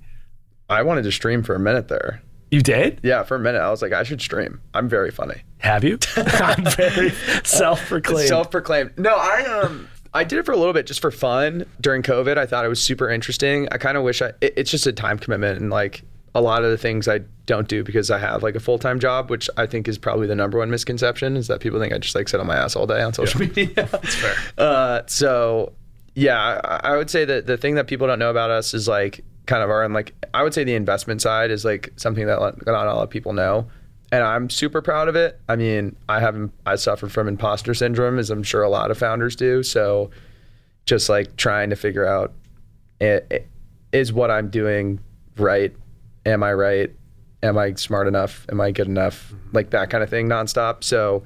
I 0.69 0.83
wanted 0.83 1.03
to 1.03 1.11
stream 1.11 1.43
for 1.43 1.55
a 1.55 1.59
minute 1.59 1.87
there. 1.87 2.21
You 2.51 2.61
did? 2.61 3.01
Yeah, 3.03 3.23
for 3.23 3.35
a 3.35 3.39
minute, 3.39 3.59
I 3.59 3.69
was 3.69 3.81
like, 3.81 3.91
I 3.91 4.03
should 4.03 4.21
stream. 4.21 4.61
I'm 4.73 4.87
very 4.87 5.11
funny. 5.11 5.41
Have 5.59 5.83
you? 5.83 5.99
I'm 6.15 6.63
very 6.63 7.11
self-proclaimed. 7.43 8.29
Self-proclaimed. 8.29 8.97
No, 8.97 9.15
I 9.15 9.43
um, 9.45 9.89
I 10.13 10.23
did 10.23 10.39
it 10.39 10.45
for 10.45 10.53
a 10.53 10.57
little 10.57 10.73
bit 10.73 10.87
just 10.87 11.01
for 11.01 11.11
fun 11.11 11.65
during 11.81 12.03
COVID. 12.03 12.37
I 12.37 12.45
thought 12.45 12.63
it 12.63 12.69
was 12.69 12.81
super 12.81 13.09
interesting. 13.09 13.67
I 13.71 13.77
kind 13.77 13.97
of 13.97 14.03
wish 14.03 14.21
I. 14.21 14.31
It, 14.39 14.53
it's 14.55 14.71
just 14.71 14.87
a 14.87 14.93
time 14.93 15.19
commitment 15.19 15.59
and 15.59 15.69
like 15.69 16.03
a 16.35 16.41
lot 16.41 16.63
of 16.63 16.69
the 16.69 16.77
things 16.77 17.07
I 17.07 17.19
don't 17.47 17.67
do 17.67 17.83
because 17.83 18.11
I 18.11 18.19
have 18.19 18.43
like 18.43 18.55
a 18.55 18.59
full-time 18.59 18.99
job, 18.99 19.29
which 19.29 19.49
I 19.57 19.65
think 19.65 19.87
is 19.87 19.97
probably 19.97 20.27
the 20.27 20.35
number 20.35 20.57
one 20.59 20.69
misconception 20.69 21.35
is 21.35 21.47
that 21.47 21.59
people 21.59 21.79
think 21.79 21.93
I 21.93 21.97
just 21.97 22.15
like 22.15 22.27
sit 22.29 22.39
on 22.39 22.47
my 22.47 22.55
ass 22.55 22.75
all 22.75 22.85
day 22.85 23.01
on 23.01 23.13
social 23.13 23.39
media. 23.39 23.67
That's 23.75 24.15
fair. 24.15 24.35
Uh, 24.57 25.01
so 25.07 25.73
yeah, 26.15 26.61
I, 26.63 26.91
I 26.91 26.97
would 26.97 27.09
say 27.09 27.25
that 27.25 27.45
the 27.47 27.57
thing 27.57 27.75
that 27.75 27.87
people 27.87 28.07
don't 28.07 28.19
know 28.19 28.29
about 28.29 28.51
us 28.51 28.73
is 28.73 28.87
like 28.87 29.23
kind 29.47 29.63
of 29.63 29.69
our 29.69 29.83
and 29.83 29.93
like 29.93 30.13
I 30.33 30.43
would 30.43 30.53
say 30.53 30.63
the 30.63 30.75
investment 30.75 31.21
side 31.21 31.49
is 31.51 31.65
like 31.65 31.91
something 31.95 32.27
that 32.27 32.39
not 32.39 32.87
a 32.87 32.93
lot 32.93 33.03
of 33.03 33.09
people 33.09 33.33
know. 33.33 33.67
And 34.11 34.23
I'm 34.23 34.49
super 34.49 34.81
proud 34.81 35.09
of 35.09 35.15
it. 35.17 35.39
I 35.49 35.55
mean, 35.57 35.95
I 36.07 36.19
haven't 36.19 36.53
I 36.65 36.75
suffered 36.75 37.11
from 37.11 37.27
imposter 37.27 37.73
syndrome 37.73 38.19
as 38.19 38.29
I'm 38.29 38.43
sure 38.43 38.61
a 38.63 38.69
lot 38.69 38.91
of 38.91 38.97
founders 38.97 39.35
do. 39.35 39.63
So 39.63 40.11
just 40.85 41.09
like 41.09 41.35
trying 41.35 41.69
to 41.71 41.75
figure 41.75 42.05
out 42.05 42.33
i- 43.01 43.21
i- 43.31 43.45
is 43.91 44.13
what 44.13 44.29
I'm 44.31 44.49
doing 44.49 44.99
right? 45.37 45.75
Am 46.25 46.41
I 46.43 46.53
right? 46.53 46.91
Am 47.43 47.57
I 47.57 47.73
smart 47.73 48.07
enough? 48.07 48.45
Am 48.49 48.59
I 48.61 48.71
good 48.71 48.87
enough? 48.87 49.27
Mm-hmm. 49.33 49.55
Like 49.55 49.69
that 49.71 49.89
kind 49.89 50.03
of 50.03 50.09
thing 50.09 50.27
nonstop. 50.27 50.83
So 50.83 51.23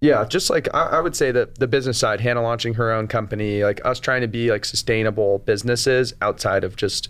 yeah, 0.00 0.24
just 0.26 0.50
like 0.50 0.68
I, 0.74 0.82
I 0.98 1.00
would 1.00 1.16
say 1.16 1.32
that 1.32 1.58
the 1.58 1.66
business 1.66 1.98
side, 1.98 2.20
Hannah 2.20 2.42
launching 2.42 2.74
her 2.74 2.92
own 2.92 3.08
company, 3.08 3.64
like 3.64 3.80
us 3.86 3.98
trying 3.98 4.20
to 4.20 4.28
be 4.28 4.50
like 4.50 4.64
sustainable 4.66 5.38
businesses 5.40 6.12
outside 6.20 6.62
of 6.64 6.76
just 6.76 7.08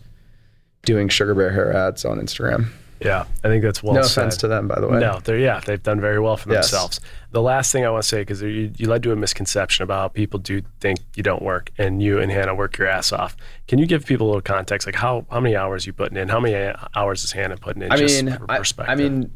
doing 0.85 1.09
sugar 1.09 1.35
bear 1.35 1.51
hair 1.51 1.72
ads 1.74 2.05
on 2.05 2.20
Instagram. 2.20 2.66
Yeah, 3.01 3.24
I 3.43 3.49
think 3.49 3.62
that's 3.62 3.82
well 3.82 3.93
no 3.95 4.03
said. 4.03 4.22
offense 4.22 4.37
to 4.39 4.49
them, 4.49 4.66
by 4.68 4.80
the 4.80 4.87
way. 4.89 4.99
No, 4.99 5.18
they're 5.22 5.39
yeah, 5.39 5.61
they've 5.61 5.82
done 5.82 6.01
very 6.01 6.18
well 6.20 6.37
for 6.39 6.51
Yes. 6.51 6.70
themselves. 6.70 7.01
The 7.32 7.43
last 7.43 7.70
thing 7.70 7.85
I 7.85 7.91
want 7.91 8.03
to 8.05 8.09
say 8.09 8.22
because 8.22 8.41
you, 8.41 8.70
you 8.76 8.89
led 8.89 9.03
to 9.03 9.12
a 9.12 9.16
misconception 9.16 9.82
about 9.82 9.99
how 10.01 10.09
people 10.09 10.39
do 10.39 10.62
think 10.80 11.01
you 11.14 11.22
don't 11.22 11.43
work, 11.43 11.70
and 11.76 12.03
you 12.03 12.18
and 12.20 12.30
Hannah 12.32 12.55
work 12.55 12.78
your 12.78 12.87
ass 12.87 13.12
off. 13.12 13.37
Can 13.68 13.78
you 13.78 13.85
give 13.87 14.07
people 14.07 14.26
a 14.26 14.28
little 14.28 14.41
context, 14.43 14.87
like 14.87 14.95
how 14.95 15.26
how 15.30 15.41
many 15.41 15.55
hours 15.55 15.87
you 15.87 15.93
putting 15.93 16.16
in? 16.16 16.28
How 16.28 16.41
many 16.41 16.72
hours 16.95 17.24
is 17.24 17.32
Hannah 17.32 17.57
putting 17.59 17.82
in? 17.82 17.93
I 17.93 17.97
just 17.97 18.22
mean, 18.24 18.39
I. 18.49 18.62
I 18.78 18.95
mean, 18.95 19.30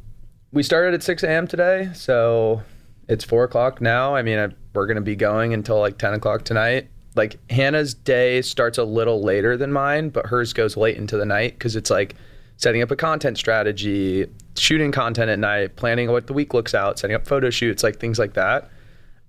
we 0.53 0.63
started 0.63 0.95
at 0.95 1.03
6 1.03 1.23
a.m. 1.25 1.47
today, 1.47 1.91
so 1.95 2.63
it's 3.07 3.25
four 3.25 3.45
o'clock 3.45 3.83
now. 3.83 4.15
I 4.15 4.23
mean, 4.23 4.39
I, 4.39 4.49
we're 4.73 4.87
gonna 4.87 5.01
be 5.03 5.17
going 5.17 5.53
until 5.53 5.79
like 5.79 5.99
10 5.99 6.15
o'clock 6.15 6.45
tonight. 6.45 6.89
Like 7.19 7.39
Hannah's 7.51 7.93
day 7.93 8.41
starts 8.41 8.79
a 8.79 8.85
little 8.85 9.23
later 9.23 9.57
than 9.59 9.73
mine, 9.73 10.09
but 10.09 10.27
hers 10.27 10.55
goes 10.55 10.77
late 10.77 10.97
into 10.97 11.19
the 11.19 11.27
night 11.27 11.53
because 11.59 11.77
it's 11.77 11.91
like 11.91 12.15
setting 12.57 12.81
up 12.81 12.91
a 12.91 12.97
content 12.97 13.37
strategy, 13.37 14.27
shooting 14.57 14.91
content 14.91 15.31
at 15.31 15.39
night, 15.39 15.77
planning 15.77 16.11
what 16.11 16.27
the 16.27 16.33
week 16.33 16.55
looks 16.55 16.75
out, 16.75 16.99
setting 16.99 17.15
up 17.15 17.27
photo 17.27 17.51
shoots, 17.51 17.83
like 17.83 18.01
things 18.01 18.19
like 18.19 18.35
that. 18.35 18.71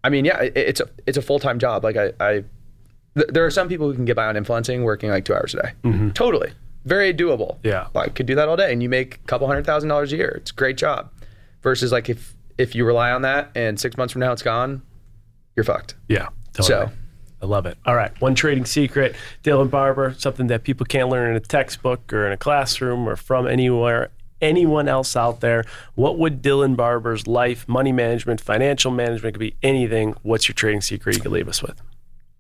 I 0.03 0.09
mean, 0.09 0.23
yeah, 0.23 0.39
it, 0.41 0.55
it's 0.55 0.79
a 0.79 0.87
it's 1.05 1.17
a 1.17 1.21
full 1.21 1.39
time 1.39 1.59
job. 1.59 1.83
Like 1.83 1.97
I, 1.97 2.13
I 2.19 2.43
th- 3.15 3.27
there 3.29 3.45
are 3.45 3.51
some 3.51 3.67
people 3.67 3.87
who 3.87 3.93
can 3.95 4.05
get 4.05 4.15
by 4.15 4.27
on 4.27 4.37
influencing 4.37 4.83
working 4.83 5.09
like 5.09 5.25
two 5.25 5.33
hours 5.33 5.53
a 5.55 5.61
day. 5.63 5.71
Mm-hmm. 5.83 6.09
Totally, 6.11 6.53
very 6.85 7.13
doable. 7.13 7.57
Yeah. 7.63 7.87
I 7.95 8.07
could 8.07 8.25
do 8.25 8.35
that 8.35 8.47
all 8.47 8.55
day, 8.55 8.71
and 8.71 8.81
you 8.81 8.87
make 8.87 9.15
a 9.15 9.27
couple 9.27 9.47
hundred 9.47 9.65
thousand 9.65 9.89
dollars 9.89 10.13
a 10.13 10.17
year. 10.17 10.35
It's 10.37 10.51
a 10.51 10.53
great 10.53 10.77
job. 10.77 11.11
Versus 11.61 11.91
like 11.91 12.07
if 12.07 12.35
if 12.57 12.75
you 12.75 12.85
rely 12.85 13.11
on 13.11 13.23
that 13.23 13.51
and 13.55 13.79
six 13.79 13.97
months 13.97 14.13
from 14.13 14.21
now 14.21 14.31
it's 14.31 14.41
gone, 14.41 14.81
you're 15.55 15.63
fucked. 15.65 15.95
yeah, 16.07 16.29
totally. 16.53 16.67
So 16.67 16.91
I 17.41 17.45
love 17.45 17.65
it. 17.65 17.77
All 17.85 17.95
right, 17.95 18.11
one 18.21 18.35
trading 18.35 18.65
secret, 18.65 19.15
Dylan 19.43 19.69
Barbour, 19.69 20.15
something 20.17 20.47
that 20.47 20.63
people 20.63 20.85
can't 20.85 21.09
learn 21.09 21.31
in 21.31 21.35
a 21.35 21.39
textbook 21.39 22.11
or 22.11 22.27
in 22.27 22.33
a 22.33 22.37
classroom 22.37 23.07
or 23.07 23.15
from 23.15 23.47
anywhere. 23.47 24.11
Anyone 24.41 24.87
else 24.87 25.15
out 25.15 25.41
there? 25.41 25.65
What 25.95 26.17
would 26.17 26.41
Dylan 26.41 26.75
Barbour's 26.75 27.27
life, 27.27 27.67
money 27.67 27.91
management, 27.91 28.39
financial 28.39 28.91
management 28.91 29.35
could 29.35 29.39
be 29.39 29.55
anything? 29.61 30.15
What's 30.23 30.47
your 30.47 30.55
trading 30.55 30.81
secret 30.81 31.15
you 31.15 31.21
could 31.21 31.31
leave 31.31 31.49
us 31.49 31.61
with? 31.61 31.81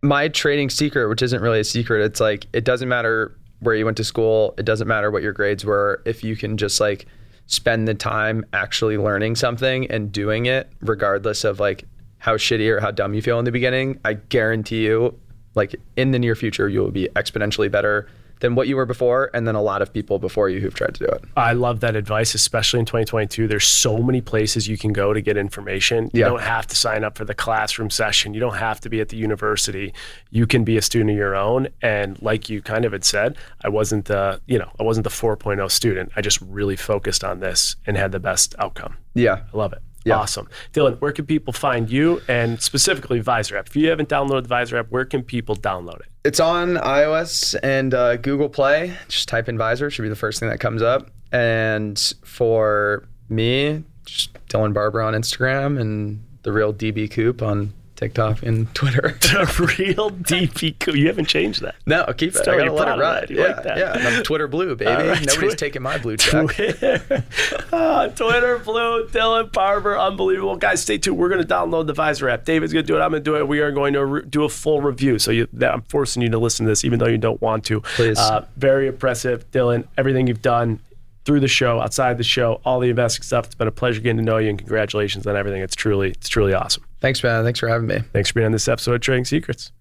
my 0.01 0.27
trading 0.29 0.69
secret, 0.69 1.07
which 1.07 1.21
isn't 1.21 1.41
really 1.41 1.59
a 1.59 1.63
secret, 1.63 2.03
it's 2.03 2.19
like 2.19 2.47
it 2.53 2.63
doesn't 2.63 2.87
matter 2.87 3.35
where 3.59 3.75
you 3.75 3.85
went 3.85 3.97
to 3.97 4.03
school, 4.03 4.53
it 4.57 4.65
doesn't 4.65 4.87
matter 4.87 5.11
what 5.11 5.21
your 5.21 5.33
grades 5.33 5.65
were. 5.65 6.01
If 6.05 6.23
you 6.23 6.35
can 6.35 6.57
just 6.57 6.79
like 6.79 7.05
spend 7.47 7.87
the 7.87 7.93
time 7.93 8.45
actually 8.53 8.97
learning 8.97 9.35
something 9.35 9.89
and 9.91 10.11
doing 10.11 10.45
it, 10.45 10.71
regardless 10.81 11.43
of 11.43 11.59
like 11.59 11.85
how 12.19 12.35
shitty 12.37 12.69
or 12.69 12.79
how 12.79 12.91
dumb 12.91 13.13
you 13.13 13.21
feel 13.21 13.39
in 13.39 13.45
the 13.45 13.51
beginning, 13.51 13.99
I 14.05 14.13
guarantee 14.13 14.85
you, 14.85 15.17
like 15.55 15.75
in 15.95 16.11
the 16.11 16.19
near 16.19 16.35
future, 16.35 16.69
you 16.69 16.79
will 16.81 16.91
be 16.91 17.09
exponentially 17.15 17.71
better 17.71 18.07
than 18.41 18.55
what 18.55 18.69
you 18.69 18.77
were 18.77 18.85
before, 18.85 19.29
and 19.33 19.45
then 19.45 19.55
a 19.55 19.61
lot 19.61 19.81
of 19.81 19.91
people 19.91 20.17
before 20.17 20.47
you 20.47 20.61
who've 20.61 20.73
tried 20.73 20.93
to 20.95 20.99
do 21.05 21.11
it. 21.11 21.21
I 21.35 21.51
love 21.51 21.81
that 21.81 21.97
advice, 21.97 22.33
especially 22.33 22.79
in 22.79 22.85
2022. 22.85 23.49
There's 23.49 23.67
so 23.67 23.97
many 23.97 24.21
places 24.21 24.65
you 24.65 24.77
can 24.77 24.93
go 24.93 25.11
to 25.11 25.19
get 25.19 25.35
information. 25.35 26.09
You 26.13 26.21
Yeah. 26.21 26.29
don't 26.29 26.41
have 26.41 26.65
to 26.67 26.75
sign 26.77 27.03
up 27.03 27.17
for 27.17 27.25
the 27.25 27.33
classroom 27.33 27.89
session. 27.89 28.33
You 28.33 28.39
don't 28.39 28.55
have 28.55 28.79
to 28.81 28.89
be 28.89 29.01
at 29.01 29.09
the 29.09 29.17
university. 29.17 29.93
You 30.29 30.47
can 30.47 30.63
be 30.63 30.77
a 30.77 30.81
student 30.81 31.09
of 31.09 31.17
your 31.17 31.35
own. 31.35 31.67
And 31.81 32.17
like 32.21 32.49
you 32.49 32.61
kind 32.61 32.85
of 32.85 32.93
had 32.93 33.03
said, 33.03 33.35
I 33.65 33.67
wasn't 33.67 34.05
the, 34.05 34.39
you 34.45 34.57
know, 34.57 34.71
I 34.79 34.83
wasn't 34.83 35.03
the 35.03 35.09
4.0 35.09 35.69
student. 35.69 36.09
I 36.15 36.21
just 36.21 36.39
really 36.39 36.77
focused 36.77 37.25
on 37.25 37.41
this 37.41 37.75
and 37.85 37.97
had 37.97 38.13
the 38.13 38.21
best 38.21 38.55
outcome. 38.57 38.95
Yeah. 39.15 39.41
I 39.53 39.57
love 39.57 39.73
it. 39.73 39.79
Yeah. 40.05 40.15
Awesome. 40.15 40.47
Dylan, 40.73 40.99
where 41.01 41.11
can 41.11 41.25
people 41.25 41.51
find 41.51 41.89
you 41.89 42.21
and 42.27 42.61
specifically 42.61 43.21
Vizer 43.21 43.57
app? 43.59 43.67
If 43.67 43.75
you 43.75 43.89
haven't 43.89 44.09
downloaded 44.09 44.47
the 44.47 44.55
Vizer 44.55 44.79
app, 44.79 44.89
where 44.89 45.05
can 45.05 45.23
people 45.23 45.55
download 45.55 45.99
it? 45.99 46.07
It's 46.23 46.39
on 46.39 46.75
iOS 46.75 47.55
and 47.63 47.93
uh, 47.93 48.15
Google 48.17 48.49
Play. 48.49 48.95
Just 49.07 49.27
type 49.27 49.49
in 49.49 49.57
Vizer, 49.57 49.91
should 49.91 50.03
be 50.03 50.09
the 50.09 50.15
first 50.15 50.39
thing 50.39 50.49
that 50.49 50.59
comes 50.59 50.81
up. 50.81 51.09
And 51.31 51.99
for 52.23 53.07
me, 53.27 53.83
just 54.05 54.33
Dylan 54.47 54.73
Barbour 54.73 55.01
on 55.01 55.13
Instagram 55.13 55.79
and 55.79 56.23
the 56.43 56.51
real 56.51 56.73
DB 56.73 57.11
Coop 57.11 57.41
on 57.41 57.73
TikTok 57.99 58.41
and 58.43 58.73
Twitter. 58.73 59.17
The 59.29 59.75
real 59.77 60.09
DP. 60.11 60.79
Co- 60.79 60.93
You 60.93 61.07
haven't 61.07 61.25
changed 61.27 61.61
that. 61.61 61.75
no, 61.85 62.01
I'll 62.07 62.13
keep 62.13 62.29
it. 62.29 62.37
Still, 62.37 62.53
I 62.55 62.57
gotta 62.57 62.71
let 62.73 62.87
it 62.87 62.91
of 62.93 62.99
ride. 62.99 63.29
You 63.29 63.37
yeah, 63.41 63.43
like 63.43 63.63
that. 63.63 63.77
yeah. 63.77 63.93
And 63.97 64.07
I'm 64.07 64.23
Twitter 64.23 64.47
blue, 64.47 64.75
baby. 64.75 64.89
Right, 64.91 65.05
Nobody's 65.25 65.33
Twi- 65.35 65.55
taking 65.55 65.81
my 65.81 65.97
blue 65.97 66.17
check. 66.17 66.47
Twitter, 66.55 67.23
Ah, 67.73 68.07
Twitter 68.07 68.57
Blue, 68.59 69.07
Dylan 69.07 69.51
Barbour, 69.51 69.97
unbelievable. 69.99 70.55
Guys, 70.55 70.81
stay 70.81 70.97
tuned. 70.97 71.17
We're 71.17 71.29
going 71.29 71.45
to 71.45 71.47
download 71.47 71.87
the 71.87 71.93
Vizer 71.93 72.31
app. 72.31 72.45
David's 72.45 72.73
going 72.73 72.85
to 72.85 72.87
do 72.91 72.97
it. 72.97 73.01
I'm 73.01 73.11
going 73.11 73.23
to 73.23 73.29
do 73.29 73.35
it. 73.37 73.47
We 73.47 73.59
are 73.59 73.71
going 73.71 73.93
to 73.93 74.05
re- 74.05 74.25
do 74.27 74.43
a 74.45 74.49
full 74.49 74.81
review. 74.81 75.19
So 75.19 75.31
you, 75.31 75.47
that, 75.53 75.73
I'm 75.73 75.81
forcing 75.83 76.21
you 76.23 76.29
to 76.29 76.39
listen 76.39 76.65
to 76.65 76.71
this, 76.71 76.83
even 76.83 76.99
though 76.99 77.07
you 77.07 77.17
don't 77.17 77.41
want 77.41 77.65
to. 77.65 77.81
Please. 77.81 78.17
Uh, 78.17 78.45
very 78.57 78.87
impressive, 78.87 79.49
Dylan. 79.51 79.85
Everything 79.97 80.25
you've 80.27 80.41
done 80.41 80.79
through 81.25 81.41
the 81.41 81.47
show, 81.47 81.79
outside 81.79 82.17
the 82.17 82.23
show, 82.23 82.59
all 82.65 82.79
the 82.79 82.89
investing 82.89 83.23
stuff. 83.23 83.45
It's 83.45 83.55
been 83.55 83.67
a 83.67 83.71
pleasure 83.71 83.99
getting 84.01 84.17
to 84.17 84.23
know 84.23 84.37
you, 84.37 84.49
and 84.49 84.57
congratulations 84.57 85.27
on 85.27 85.35
everything. 85.35 85.61
It's 85.61 85.75
truly, 85.75 86.09
it's 86.11 86.29
truly 86.29 86.53
awesome. 86.53 86.83
Thanks, 87.01 87.23
man. 87.23 87.43
Thanks 87.43 87.59
for 87.59 87.67
having 87.67 87.87
me. 87.87 87.99
Thanks 88.13 88.29
for 88.29 88.35
being 88.35 88.47
on 88.47 88.51
this 88.51 88.67
episode 88.67 88.95
of 88.95 89.01
Trading 89.01 89.25
Secrets. 89.25 89.71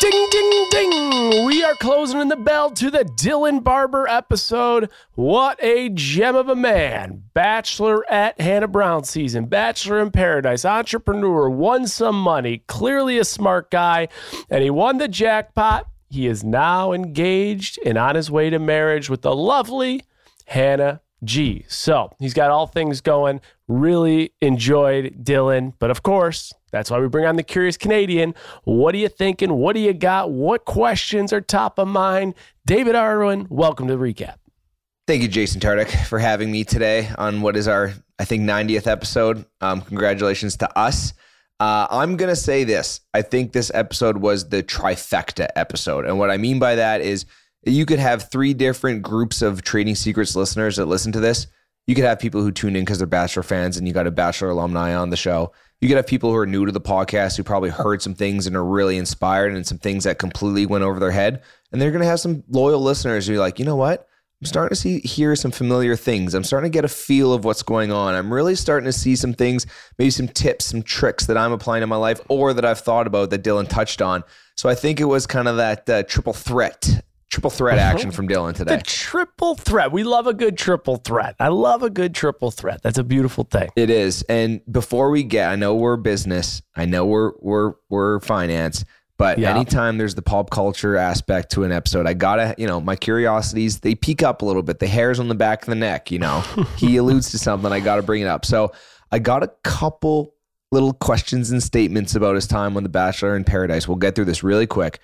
Ding, 0.00 0.28
ding, 0.30 0.68
ding. 0.70 1.46
We 1.46 1.64
are 1.64 1.74
closing 1.74 2.20
in 2.20 2.28
the 2.28 2.36
bell 2.36 2.70
to 2.72 2.90
the 2.90 3.04
Dylan 3.04 3.62
Barbour 3.62 4.06
episode. 4.08 4.90
What 5.14 5.62
a 5.62 5.88
gem 5.90 6.34
of 6.34 6.48
a 6.48 6.56
man. 6.56 7.22
Bachelorette 7.34 8.38
Hannah 8.40 8.68
Brown 8.68 9.04
season, 9.04 9.46
Bachelor 9.46 10.00
in 10.00 10.10
Paradise, 10.10 10.64
entrepreneur, 10.64 11.48
won 11.48 11.86
some 11.86 12.20
money, 12.20 12.64
clearly 12.66 13.18
a 13.18 13.24
smart 13.24 13.70
guy, 13.70 14.08
and 14.50 14.62
he 14.62 14.70
won 14.70 14.98
the 14.98 15.08
jackpot. 15.08 15.86
He 16.10 16.26
is 16.26 16.44
now 16.44 16.92
engaged 16.92 17.78
and 17.86 17.96
on 17.96 18.14
his 18.14 18.30
way 18.30 18.50
to 18.50 18.58
marriage 18.58 19.08
with 19.08 19.22
the 19.22 19.34
lovely 19.34 20.02
Hannah 20.46 21.00
G. 21.22 21.64
So 21.68 22.10
he's 22.18 22.34
got 22.34 22.50
all 22.50 22.66
things 22.66 23.00
going. 23.00 23.40
Really 23.66 24.32
enjoyed 24.40 25.24
Dylan. 25.24 25.72
But 25.78 25.90
of 25.90 26.02
course, 26.02 26.52
that's 26.70 26.90
why 26.90 26.98
we 26.98 27.08
bring 27.08 27.24
on 27.24 27.36
the 27.36 27.42
curious 27.42 27.76
Canadian. 27.76 28.34
What 28.64 28.94
are 28.94 28.98
you 28.98 29.08
thinking? 29.08 29.54
What 29.54 29.74
do 29.74 29.80
you 29.80 29.94
got? 29.94 30.30
What 30.30 30.64
questions 30.64 31.32
are 31.32 31.40
top 31.40 31.78
of 31.78 31.88
mind? 31.88 32.34
David 32.66 32.94
Arwin, 32.94 33.48
welcome 33.48 33.86
to 33.88 33.96
the 33.96 34.02
recap. 34.02 34.36
Thank 35.06 35.22
you, 35.22 35.28
Jason 35.28 35.60
Tartick, 35.60 36.06
for 36.06 36.18
having 36.18 36.50
me 36.50 36.64
today 36.64 37.10
on 37.18 37.42
what 37.42 37.56
is 37.56 37.68
our, 37.68 37.92
I 38.18 38.24
think, 38.24 38.42
90th 38.42 38.86
episode. 38.86 39.44
Um, 39.60 39.82
congratulations 39.82 40.56
to 40.58 40.78
us. 40.78 41.12
Uh, 41.60 41.86
I'm 41.90 42.16
going 42.16 42.30
to 42.30 42.36
say 42.36 42.64
this. 42.64 43.00
I 43.12 43.22
think 43.22 43.52
this 43.52 43.70
episode 43.74 44.18
was 44.18 44.48
the 44.48 44.62
trifecta 44.62 45.48
episode. 45.56 46.06
And 46.06 46.18
what 46.18 46.30
I 46.30 46.36
mean 46.36 46.58
by 46.58 46.74
that 46.74 47.00
is 47.00 47.26
you 47.64 47.86
could 47.86 47.98
have 47.98 48.30
three 48.30 48.54
different 48.54 49.02
groups 49.02 49.42
of 49.42 49.62
Trading 49.62 49.94
Secrets 49.94 50.34
listeners 50.34 50.76
that 50.76 50.86
listen 50.86 51.12
to 51.12 51.20
this. 51.20 51.46
You 51.86 51.94
could 51.94 52.04
have 52.04 52.18
people 52.18 52.40
who 52.40 52.50
tune 52.50 52.76
in 52.76 52.84
because 52.84 52.98
they're 52.98 53.06
Bachelor 53.06 53.42
fans 53.42 53.76
and 53.76 53.86
you 53.86 53.92
got 53.92 54.06
a 54.06 54.10
Bachelor 54.10 54.50
alumni 54.50 54.94
on 54.94 55.10
the 55.10 55.16
show. 55.16 55.52
You 55.80 55.88
could 55.88 55.98
have 55.98 56.06
people 56.06 56.30
who 56.30 56.36
are 56.36 56.46
new 56.46 56.64
to 56.64 56.72
the 56.72 56.80
podcast 56.80 57.36
who 57.36 57.42
probably 57.42 57.68
heard 57.68 58.00
some 58.00 58.14
things 58.14 58.46
and 58.46 58.56
are 58.56 58.64
really 58.64 58.96
inspired 58.96 59.54
and 59.54 59.66
some 59.66 59.78
things 59.78 60.04
that 60.04 60.18
completely 60.18 60.64
went 60.64 60.84
over 60.84 60.98
their 60.98 61.10
head. 61.10 61.42
And 61.72 61.80
they're 61.80 61.90
going 61.90 62.00
to 62.00 62.08
have 62.08 62.20
some 62.20 62.42
loyal 62.48 62.80
listeners 62.80 63.26
who 63.26 63.34
are 63.34 63.38
like, 63.38 63.58
you 63.58 63.66
know 63.66 63.76
what? 63.76 64.08
I'm 64.40 64.46
starting 64.46 64.74
to 64.74 64.76
see 64.76 65.00
hear 65.00 65.36
some 65.36 65.50
familiar 65.50 65.96
things. 65.96 66.34
I'm 66.34 66.44
starting 66.44 66.70
to 66.70 66.74
get 66.74 66.84
a 66.84 66.88
feel 66.88 67.32
of 67.32 67.44
what's 67.44 67.62
going 67.62 67.92
on. 67.92 68.14
I'm 68.14 68.32
really 68.32 68.54
starting 68.54 68.86
to 68.86 68.92
see 68.92 69.16
some 69.16 69.32
things, 69.32 69.66
maybe 69.98 70.10
some 70.10 70.28
tips, 70.28 70.66
some 70.66 70.82
tricks 70.82 71.26
that 71.26 71.36
I'm 71.36 71.52
applying 71.52 71.82
in 71.82 71.88
my 71.88 71.96
life 71.96 72.20
or 72.28 72.52
that 72.52 72.64
I've 72.64 72.80
thought 72.80 73.06
about 73.06 73.30
that 73.30 73.42
Dylan 73.42 73.68
touched 73.68 74.02
on. 74.02 74.24
So 74.56 74.68
I 74.68 74.74
think 74.74 75.00
it 75.00 75.04
was 75.04 75.26
kind 75.26 75.48
of 75.48 75.56
that 75.56 75.88
uh, 75.88 76.02
triple 76.02 76.32
threat, 76.32 77.03
triple 77.34 77.50
threat 77.50 77.78
uh-huh. 77.78 77.92
action 77.94 78.10
from 78.12 78.28
Dylan 78.28 78.54
today. 78.54 78.76
The 78.76 78.82
triple 78.82 79.56
threat. 79.56 79.90
We 79.90 80.04
love 80.04 80.28
a 80.28 80.32
good 80.32 80.56
triple 80.56 80.98
threat. 80.98 81.34
I 81.40 81.48
love 81.48 81.82
a 81.82 81.90
good 81.90 82.14
triple 82.14 82.52
threat. 82.52 82.80
That's 82.82 82.98
a 82.98 83.02
beautiful 83.02 83.42
thing. 83.42 83.70
It 83.74 83.90
is. 83.90 84.22
And 84.28 84.60
before 84.70 85.10
we 85.10 85.24
get, 85.24 85.50
I 85.50 85.56
know 85.56 85.74
we're 85.74 85.96
business. 85.96 86.62
I 86.76 86.84
know 86.84 87.04
we're 87.04 87.32
we're 87.40 87.74
we're 87.88 88.20
finance. 88.20 88.84
But 89.16 89.38
Yeah. 89.38 89.50
anytime 89.54 89.98
there's 89.98 90.14
the 90.14 90.22
pop 90.22 90.50
culture 90.50 90.96
aspect 90.96 91.50
to 91.52 91.64
an 91.64 91.72
episode, 91.72 92.06
I 92.06 92.14
gotta, 92.14 92.54
you 92.56 92.68
know, 92.68 92.80
my 92.80 92.94
curiosities 92.94 93.80
they 93.80 93.96
peak 93.96 94.22
up 94.22 94.42
a 94.42 94.44
little 94.44 94.62
bit. 94.62 94.78
The 94.78 94.86
hairs 94.86 95.18
on 95.18 95.26
the 95.28 95.34
back 95.34 95.62
of 95.62 95.66
the 95.66 95.74
neck, 95.74 96.12
you 96.12 96.20
know, 96.20 96.40
he 96.76 96.96
alludes 96.96 97.30
to 97.32 97.38
something. 97.38 97.72
I 97.72 97.80
gotta 97.80 98.02
bring 98.02 98.22
it 98.22 98.28
up. 98.28 98.44
So 98.44 98.72
I 99.10 99.18
got 99.18 99.42
a 99.42 99.48
couple 99.64 100.34
little 100.70 100.92
questions 100.92 101.50
and 101.50 101.62
statements 101.62 102.14
about 102.14 102.36
his 102.36 102.46
time 102.46 102.76
on 102.76 102.82
The 102.84 102.88
Bachelor 102.88 103.36
in 103.36 103.44
Paradise. 103.44 103.88
We'll 103.88 103.96
get 103.96 104.14
through 104.14 104.24
this 104.26 104.42
really 104.42 104.66
quick. 104.66 104.98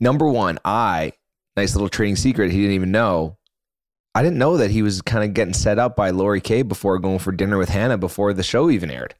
Number 0.00 0.26
one, 0.28 0.58
I 0.64 1.12
nice 1.56 1.74
little 1.74 1.88
trading 1.88 2.16
secret 2.16 2.50
he 2.52 2.58
didn't 2.60 2.74
even 2.74 2.90
know. 2.90 3.36
I 4.14 4.22
didn't 4.22 4.38
know 4.38 4.56
that 4.56 4.70
he 4.70 4.82
was 4.82 5.02
kind 5.02 5.24
of 5.24 5.34
getting 5.34 5.54
set 5.54 5.78
up 5.78 5.94
by 5.94 6.10
Lori 6.10 6.40
Kay 6.40 6.62
before 6.62 6.98
going 6.98 7.18
for 7.18 7.32
dinner 7.32 7.58
with 7.58 7.68
Hannah 7.68 7.98
before 7.98 8.32
the 8.32 8.42
show 8.42 8.70
even 8.70 8.90
aired. 8.90 9.14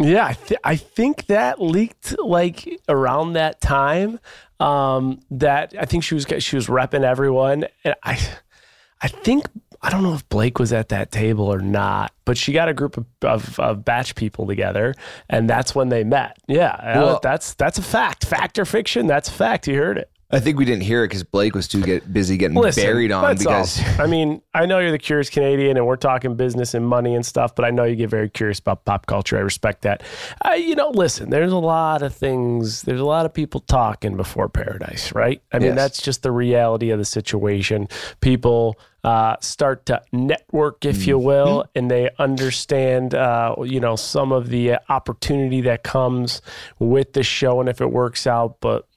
Yeah, 0.00 0.26
I, 0.26 0.32
th- 0.34 0.60
I 0.62 0.76
think 0.76 1.26
that 1.26 1.60
leaked 1.60 2.16
like 2.18 2.80
around 2.88 3.32
that 3.34 3.60
time. 3.60 4.20
Um, 4.60 5.20
that 5.30 5.72
I 5.78 5.86
think 5.86 6.04
she 6.04 6.14
was 6.14 6.26
she 6.40 6.56
was 6.56 6.66
repping 6.66 7.02
everyone, 7.04 7.64
and 7.84 7.94
I, 8.02 8.18
I 9.00 9.08
think 9.08 9.46
I 9.80 9.88
don't 9.90 10.02
know 10.02 10.14
if 10.14 10.28
Blake 10.28 10.58
was 10.58 10.72
at 10.72 10.88
that 10.90 11.10
table 11.10 11.46
or 11.52 11.60
not, 11.60 12.12
but 12.24 12.36
she 12.36 12.52
got 12.52 12.68
a 12.68 12.74
group 12.74 12.96
of, 12.96 13.06
of, 13.22 13.58
of 13.60 13.84
batch 13.84 14.14
people 14.14 14.46
together, 14.46 14.94
and 15.30 15.48
that's 15.48 15.74
when 15.74 15.88
they 15.88 16.04
met. 16.04 16.36
Yeah, 16.48 16.98
Well- 16.98 17.20
that's 17.22 17.54
that's 17.54 17.78
a 17.78 17.82
fact. 17.82 18.24
Fact 18.26 18.58
or 18.58 18.64
fiction? 18.64 19.06
That's 19.06 19.28
a 19.28 19.32
fact. 19.32 19.66
You 19.68 19.76
heard 19.76 19.98
it. 19.98 20.10
I 20.30 20.40
think 20.40 20.58
we 20.58 20.66
didn't 20.66 20.82
hear 20.82 21.04
it 21.04 21.08
because 21.08 21.24
Blake 21.24 21.54
was 21.54 21.66
too 21.66 21.80
get 21.82 22.12
busy 22.12 22.36
getting 22.36 22.58
Listen, 22.58 22.84
buried 22.84 23.12
on 23.12 23.34
because 23.36 23.80
all. 23.82 24.00
I 24.02 24.06
mean, 24.06 24.42
I 24.52 24.66
know 24.66 24.78
you're 24.78 24.90
the 24.90 24.98
curious 24.98 25.30
Canadian, 25.30 25.78
and 25.78 25.86
we're 25.86 25.96
talking 25.96 26.34
business 26.36 26.74
and 26.74 26.86
money 26.86 27.14
and 27.14 27.24
stuff, 27.24 27.54
but 27.54 27.64
I 27.64 27.70
know 27.70 27.84
you 27.84 27.96
get 27.96 28.10
very 28.10 28.28
curious 28.28 28.58
about 28.58 28.84
pop 28.84 29.06
culture. 29.06 29.38
I 29.38 29.40
respect 29.40 29.82
that. 29.82 30.02
Uh, 30.46 30.52
you 30.52 30.74
know, 30.74 30.90
listen, 30.90 31.30
there's 31.30 31.52
a 31.52 31.56
lot 31.58 32.02
of 32.02 32.14
things. 32.14 32.82
There's 32.82 33.00
a 33.00 33.06
lot 33.06 33.24
of 33.24 33.32
people 33.32 33.60
talking 33.60 34.18
before 34.18 34.50
Paradise, 34.50 35.14
right? 35.14 35.40
I 35.50 35.58
mean, 35.60 35.68
Yes. 35.68 35.76
that's 35.76 36.02
just 36.02 36.22
the 36.22 36.32
reality 36.32 36.90
of 36.90 36.98
the 36.98 37.04
situation. 37.06 37.88
People 38.20 38.78
uh, 39.04 39.36
start 39.40 39.86
to 39.86 40.02
network, 40.12 40.84
if 40.84 41.06
you 41.06 41.18
will, 41.18 41.64
and 41.74 41.90
they 41.90 42.10
understand, 42.18 43.14
uh, 43.14 43.54
you 43.62 43.80
know, 43.80 43.96
some 43.96 44.32
of 44.32 44.48
the 44.50 44.74
opportunity 44.90 45.62
that 45.62 45.84
comes 45.84 46.42
with 46.78 47.12
the 47.14 47.22
show, 47.22 47.60
and 47.60 47.68
if 47.68 47.80
it 47.80 47.90
works 47.92 48.26
out, 48.26 48.56
but 48.60 48.87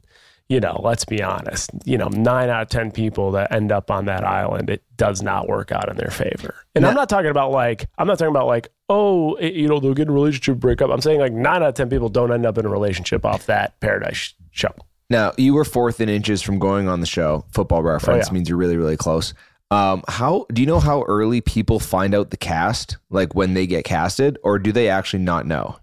you 0.51 0.59
know, 0.59 0.79
let's 0.83 1.05
be 1.05 1.23
honest, 1.23 1.69
you 1.85 1.97
know, 1.97 2.09
nine 2.09 2.49
out 2.49 2.63
of 2.63 2.67
10 2.69 2.91
people 2.91 3.31
that 3.31 3.51
end 3.53 3.71
up 3.71 3.89
on 3.89 4.05
that 4.05 4.23
island, 4.25 4.69
it 4.69 4.83
does 4.97 5.21
not 5.21 5.47
work 5.47 5.71
out 5.71 5.87
in 5.89 5.95
their 5.95 6.11
favor. 6.11 6.53
And 6.75 6.85
I'm 6.85 6.93
not 6.93 7.07
talking 7.07 7.31
about 7.31 7.51
like, 7.51 7.87
I'm 7.97 8.05
not 8.05 8.19
talking 8.19 8.35
about 8.35 8.47
like, 8.47 8.67
oh, 8.89 9.35
it- 9.35 9.53
you 9.53 9.67
know, 9.69 9.79
they'll 9.79 9.93
get 9.93 10.09
a 10.09 10.11
relationship 10.11 10.57
breakup. 10.57 10.89
I'm 10.89 10.99
saying 10.99 11.19
like 11.21 11.31
nine 11.31 11.63
out 11.63 11.69
of 11.69 11.75
10 11.75 11.89
people 11.89 12.09
don't 12.09 12.33
end 12.33 12.45
up 12.45 12.57
in 12.57 12.65
a 12.65 12.69
relationship 12.69 13.25
off 13.25 13.45
that 13.45 13.79
paradise 13.79 14.33
show. 14.51 14.73
now 15.09 15.31
you 15.37 15.53
were 15.53 15.63
fourth 15.65 16.01
in 16.01 16.09
inches 16.09 16.41
from 16.41 16.59
going 16.59 16.87
on 16.89 16.99
the 16.99 17.07
show. 17.07 17.45
Football 17.53 17.81
reference 17.83 18.25
Oh, 18.27 18.29
yeah. 18.29 18.33
means 18.33 18.49
you're 18.49 18.57
really 18.57 18.77
really 18.77 18.97
close. 18.97 19.33
Um, 19.71 20.03
how 20.09 20.45
do 20.51 20.61
you 20.61 20.67
know 20.67 20.81
how 20.81 21.03
early 21.03 21.39
people 21.39 21.79
find 21.79 22.13
out 22.13 22.29
the 22.29 22.35
cast, 22.37 22.97
like 23.09 23.33
when 23.35 23.53
they 23.53 23.65
get 23.67 23.85
casted, 23.85 24.37
or 24.43 24.59
do 24.59 24.73
they 24.73 24.89
actually 24.89 25.23
not 25.23 25.45
know? 25.47 25.77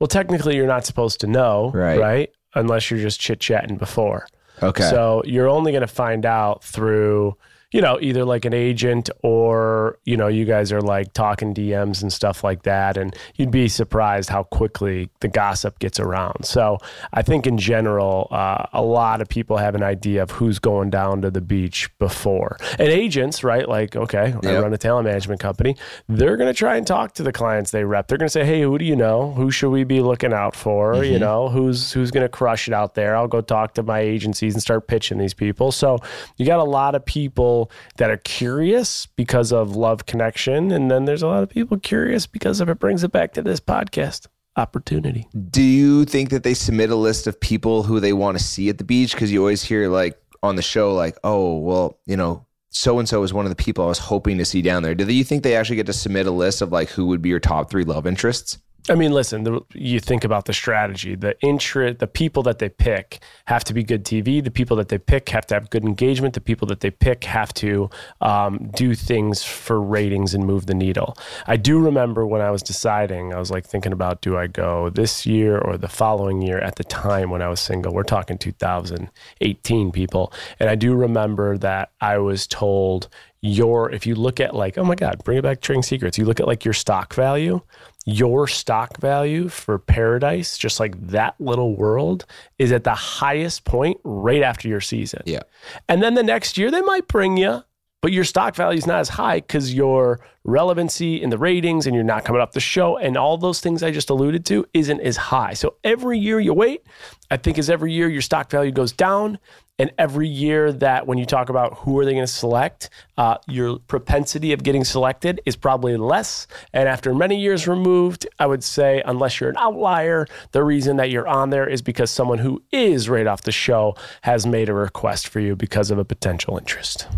Well, 0.00 0.08
technically, 0.08 0.56
you're 0.56 0.66
not 0.66 0.86
supposed 0.86 1.20
to 1.20 1.26
know, 1.26 1.70
Right. 1.74 2.00
right? 2.00 2.30
Unless 2.54 2.90
you're 2.90 3.00
just 3.00 3.20
chit 3.20 3.40
chatting 3.40 3.76
before. 3.76 4.26
Okay, 4.62 4.88
So 4.90 5.22
you're 5.24 5.48
only 5.48 5.72
going 5.72 5.80
to 5.82 5.86
find 5.86 6.24
out 6.26 6.62
through, 6.62 7.36
you 7.72 7.80
know, 7.80 7.98
either 8.00 8.24
like 8.24 8.44
an 8.44 8.52
agent 8.54 9.08
or, 9.22 9.98
you 10.04 10.16
know, 10.16 10.28
you 10.28 10.44
guys 10.44 10.70
are 10.72 10.82
like 10.82 11.12
talking 11.14 11.54
DMs 11.54 12.02
and 12.02 12.12
stuff 12.12 12.44
like 12.44 12.62
that. 12.62 12.96
And 12.96 13.16
you'd 13.36 13.50
be 13.50 13.66
surprised 13.68 14.28
how 14.28 14.44
quickly 14.44 15.08
the 15.20 15.28
gossip 15.28 15.78
gets 15.78 15.98
around. 15.98 16.44
So 16.44 16.78
I 17.12 17.22
think 17.22 17.46
in 17.46 17.56
general, 17.56 18.28
uh, 18.30 18.66
a 18.74 18.82
lot 18.82 19.22
of 19.22 19.28
people 19.28 19.56
have 19.56 19.74
an 19.74 19.82
idea 19.82 20.22
of 20.22 20.30
who's 20.30 20.58
going 20.58 20.90
down 20.90 21.22
to 21.22 21.30
the 21.30 21.40
beach 21.40 21.90
before. 21.98 22.58
And 22.78 22.88
agents, 22.88 23.42
right? 23.42 23.66
Like, 23.66 23.96
okay, 23.96 24.34
I 24.44 24.58
run 24.58 24.74
a 24.74 24.78
talent 24.78 25.06
management 25.06 25.40
company. 25.40 25.76
They're 26.08 26.36
going 26.36 26.52
to 26.52 26.56
try 26.56 26.76
and 26.76 26.86
talk 26.86 27.14
to 27.14 27.22
the 27.22 27.32
clients 27.32 27.70
they 27.70 27.84
rep. 27.84 28.08
They're 28.08 28.18
going 28.18 28.26
to 28.26 28.32
say, 28.32 28.44
hey, 28.44 28.60
who 28.60 28.76
do 28.76 28.84
you 28.84 28.96
know? 28.96 29.32
Who 29.32 29.50
should 29.50 29.70
we 29.70 29.84
be 29.84 30.00
looking 30.00 30.34
out 30.34 30.54
for? 30.54 31.02
You 31.04 31.18
know, 31.18 31.48
who's 31.48 31.92
who's 31.92 32.10
going 32.10 32.24
to 32.24 32.28
crush 32.28 32.68
it 32.68 32.74
out 32.74 32.94
there? 32.94 33.16
I'll 33.16 33.28
go 33.28 33.40
talk 33.40 33.74
to 33.74 33.82
my 33.82 34.00
agencies 34.00 34.52
and 34.52 34.62
start 34.62 34.86
pitching 34.88 35.16
these 35.16 35.34
people. 35.34 35.72
So 35.72 35.98
you 36.36 36.44
got 36.44 36.58
a 36.58 36.64
lot 36.64 36.94
of 36.94 37.04
people 37.04 37.61
that 37.96 38.10
are 38.10 38.18
curious 38.18 39.06
because 39.06 39.52
of 39.52 39.76
love 39.76 40.06
connection, 40.06 40.70
and 40.70 40.90
then 40.90 41.04
there's 41.04 41.22
a 41.22 41.26
lot 41.26 41.42
of 41.42 41.48
people 41.48 41.78
curious 41.78 42.26
because 42.26 42.60
of 42.60 42.68
it 42.68 42.78
brings 42.78 43.04
it 43.04 43.12
back 43.12 43.32
to 43.34 43.42
this 43.42 43.60
podcast 43.60 44.26
opportunity. 44.56 45.26
do 45.50 45.62
you 45.62 46.04
think 46.04 46.28
that 46.28 46.42
they 46.42 46.52
submit 46.52 46.90
a 46.90 46.96
list 46.96 47.26
of 47.26 47.40
people 47.40 47.82
who 47.84 48.00
they 48.00 48.12
want 48.12 48.36
to 48.36 48.44
see 48.44 48.68
at 48.68 48.78
the 48.78 48.84
beach? 48.84 49.12
Because 49.12 49.32
you 49.32 49.40
always 49.40 49.62
hear 49.62 49.88
like 49.88 50.20
on 50.42 50.56
the 50.56 50.62
show, 50.62 50.94
like, 50.94 51.16
oh, 51.24 51.56
well, 51.58 51.98
you 52.04 52.16
know, 52.16 52.46
so 52.70 52.98
and 52.98 53.08
so 53.08 53.22
is 53.22 53.32
one 53.32 53.44
of 53.44 53.50
the 53.50 53.56
people 53.56 53.84
I 53.84 53.88
was 53.88 53.98
hoping 53.98 54.38
to 54.38 54.44
see 54.44 54.62
down 54.62 54.82
there. 54.82 54.94
Do 54.94 55.10
you 55.12 55.24
think 55.24 55.42
they 55.42 55.56
actually 55.56 55.76
get 55.76 55.86
to 55.86 55.92
submit 55.92 56.26
a 56.26 56.30
list 56.30 56.62
of 56.62 56.72
like 56.72 56.88
who 56.88 57.06
would 57.06 57.22
be 57.22 57.28
your 57.28 57.40
top 57.40 57.70
three 57.70 57.84
love 57.84 58.06
interests? 58.06 58.58
I 58.88 58.96
mean, 58.96 59.12
listen, 59.12 59.44
the, 59.44 59.60
you 59.74 60.00
think 60.00 60.24
about 60.24 60.46
the 60.46 60.52
strategy. 60.52 61.14
The 61.14 61.38
interest, 61.40 62.00
the 62.00 62.08
people 62.08 62.42
that 62.42 62.58
they 62.58 62.68
pick 62.68 63.22
have 63.44 63.62
to 63.64 63.74
be 63.74 63.84
good 63.84 64.04
TV. 64.04 64.42
The 64.42 64.50
people 64.50 64.76
that 64.78 64.88
they 64.88 64.98
pick 64.98 65.28
have 65.28 65.46
to 65.46 65.54
have 65.54 65.70
good 65.70 65.84
engagement. 65.84 66.34
The 66.34 66.40
people 66.40 66.66
that 66.68 66.80
they 66.80 66.90
pick 66.90 67.22
have 67.24 67.54
to 67.54 67.90
um, 68.20 68.70
do 68.74 68.96
things 68.96 69.44
for 69.44 69.80
ratings 69.80 70.34
and 70.34 70.44
move 70.44 70.66
the 70.66 70.74
needle. 70.74 71.16
I 71.46 71.56
do 71.56 71.78
remember 71.78 72.26
when 72.26 72.40
I 72.40 72.50
was 72.50 72.62
deciding, 72.62 73.32
I 73.32 73.38
was 73.38 73.52
like 73.52 73.66
thinking 73.66 73.92
about 73.92 74.20
do 74.20 74.36
I 74.36 74.48
go 74.48 74.90
this 74.90 75.26
year 75.26 75.58
or 75.58 75.78
the 75.78 75.88
following 75.88 76.42
year 76.42 76.58
at 76.58 76.74
the 76.74 76.84
time 76.84 77.30
when 77.30 77.40
I 77.40 77.48
was 77.48 77.60
single. 77.60 77.94
We're 77.94 78.02
talking 78.02 78.36
2018 78.36 79.92
people. 79.92 80.32
And 80.58 80.68
I 80.68 80.74
do 80.74 80.94
remember 80.94 81.56
that 81.58 81.92
I 82.00 82.18
was 82.18 82.48
told, 82.48 83.08
your 83.42 83.90
if 83.90 84.06
you 84.06 84.14
look 84.14 84.38
at 84.38 84.54
like 84.54 84.78
oh 84.78 84.84
my 84.84 84.94
god 84.94 85.22
bring 85.24 85.36
it 85.36 85.42
back 85.42 85.60
trading 85.60 85.82
secrets 85.82 86.16
you 86.16 86.24
look 86.24 86.38
at 86.38 86.46
like 86.46 86.64
your 86.64 86.72
stock 86.72 87.12
value 87.12 87.60
your 88.04 88.48
stock 88.48 88.98
value 88.98 89.48
for 89.48 89.78
paradise, 89.78 90.58
just 90.58 90.80
like 90.80 91.00
that 91.08 91.34
little 91.38 91.76
world, 91.76 92.26
is 92.58 92.72
at 92.72 92.84
the 92.84 92.94
highest 92.94 93.64
point 93.64 93.98
right 94.04 94.42
after 94.42 94.68
your 94.68 94.80
season. 94.80 95.22
Yeah. 95.24 95.42
And 95.88 96.02
then 96.02 96.14
the 96.14 96.22
next 96.22 96.58
year, 96.58 96.70
they 96.70 96.82
might 96.82 97.06
bring 97.08 97.36
you, 97.36 97.62
but 98.02 98.12
your 98.12 98.24
stock 98.24 98.54
value 98.54 98.76
is 98.76 98.86
not 98.86 99.00
as 99.00 99.08
high 99.08 99.36
because 99.40 99.72
your 99.72 100.20
relevancy 100.44 101.22
in 101.22 101.30
the 101.30 101.38
ratings 101.38 101.86
and 101.86 101.94
you're 101.94 102.04
not 102.04 102.24
coming 102.24 102.42
up 102.42 102.52
the 102.52 102.60
show 102.60 102.98
and 102.98 103.16
all 103.16 103.38
those 103.38 103.60
things 103.60 103.82
I 103.82 103.92
just 103.92 104.10
alluded 104.10 104.44
to 104.46 104.66
isn't 104.74 105.00
as 105.00 105.16
high. 105.16 105.54
So 105.54 105.76
every 105.84 106.18
year 106.18 106.40
you 106.40 106.52
wait, 106.52 106.84
I 107.30 107.36
think 107.36 107.58
as 107.58 107.70
every 107.70 107.92
year 107.92 108.08
your 108.08 108.20
stock 108.20 108.50
value 108.50 108.72
goes 108.72 108.92
down, 108.92 109.38
and 109.78 109.90
every 109.98 110.28
year 110.28 110.72
that 110.72 111.06
when 111.06 111.18
you 111.18 111.24
talk 111.24 111.48
about 111.48 111.78
who 111.78 111.98
are 111.98 112.04
they 112.04 112.12
going 112.12 112.26
to 112.26 112.32
select, 112.32 112.90
uh, 113.16 113.38
your 113.48 113.78
propensity 113.78 114.52
of 114.52 114.62
getting 114.62 114.84
selected 114.84 115.40
is 115.46 115.56
probably 115.56 115.96
less. 115.96 116.46
And 116.72 116.88
after 116.88 117.14
many 117.14 117.40
years 117.40 117.66
removed, 117.66 118.26
I 118.38 118.46
would 118.46 118.62
say, 118.62 119.02
unless 119.06 119.40
you're 119.40 119.50
an 119.50 119.56
outlier, 119.56 120.26
the 120.52 120.62
reason 120.62 120.98
that 120.98 121.10
you're 121.10 121.26
on 121.26 121.50
there 121.50 121.68
is 121.68 121.82
because 121.82 122.10
someone 122.10 122.38
who 122.38 122.62
is 122.70 123.08
right 123.08 123.26
off 123.26 123.42
the 123.42 123.50
show 123.50 123.96
has 124.20 124.46
made 124.46 124.68
a 124.68 124.74
request 124.74 125.26
for 125.26 125.40
you 125.40 125.56
because 125.56 125.90
of 125.90 125.98
a 125.98 126.04
potential 126.04 126.58
interest. 126.58 127.08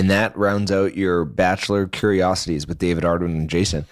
And 0.00 0.08
that 0.08 0.34
rounds 0.34 0.72
out 0.72 0.96
your 0.96 1.26
Bachelor 1.26 1.86
Curiosities 1.86 2.66
with 2.66 2.78
David 2.78 3.04
Arden 3.04 3.36
and 3.36 3.50
Jason. 3.50 3.84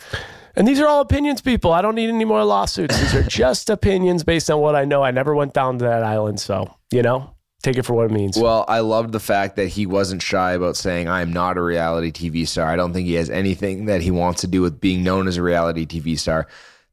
And 0.56 0.66
these 0.66 0.80
are 0.80 0.86
all 0.86 1.02
opinions, 1.02 1.42
people. 1.42 1.70
I 1.70 1.82
don't 1.82 1.94
need 1.94 2.09
any 2.09 2.24
more 2.24 2.42
lawsuits. 2.44 2.98
These 2.98 3.14
are 3.14 3.22
just 3.28 3.68
opinions 3.68 4.24
based 4.24 4.50
on 4.50 4.59
what 4.59 4.74
I 4.74 4.86
know. 4.86 5.02
I 5.02 5.11
never 5.11 5.34
went 5.34 5.52
down 5.52 5.78
to 5.80 5.84
that 5.84 6.02
island. 6.02 6.40
So, 6.40 6.74
you 6.90 7.02
know, 7.02 7.34
take 7.62 7.76
it 7.76 7.82
for 7.82 7.92
what 7.92 8.06
it 8.06 8.11
means. 8.11 8.38
Well, 8.38 8.64
I 8.68 8.80
loved 8.80 9.12
the 9.12 9.20
fact 9.20 9.56
that 9.56 9.66
he 9.66 9.84
wasn't 9.84 10.22
shy 10.22 10.52
about 10.52 10.78
saying, 10.78 11.09
I 11.09 11.20
am 11.20 11.30
not 11.30 11.59
a 11.59 11.62
reality 11.62 12.11
TV 12.11 12.48
star. 12.48 12.70
I 12.70 12.76
don't 12.76 12.94
think 12.94 13.06
he 13.06 13.12
has 13.16 13.28
anything 13.28 13.84
that 13.84 14.00
he 14.00 14.11
wants 14.11 14.40
to 14.40 14.46
do 14.46 14.62
with 14.62 14.80
being 14.80 15.04
known 15.04 15.28
as 15.28 15.36
a 15.36 15.42
reality 15.42 15.84
TV 15.84 16.18
star. 16.18 16.46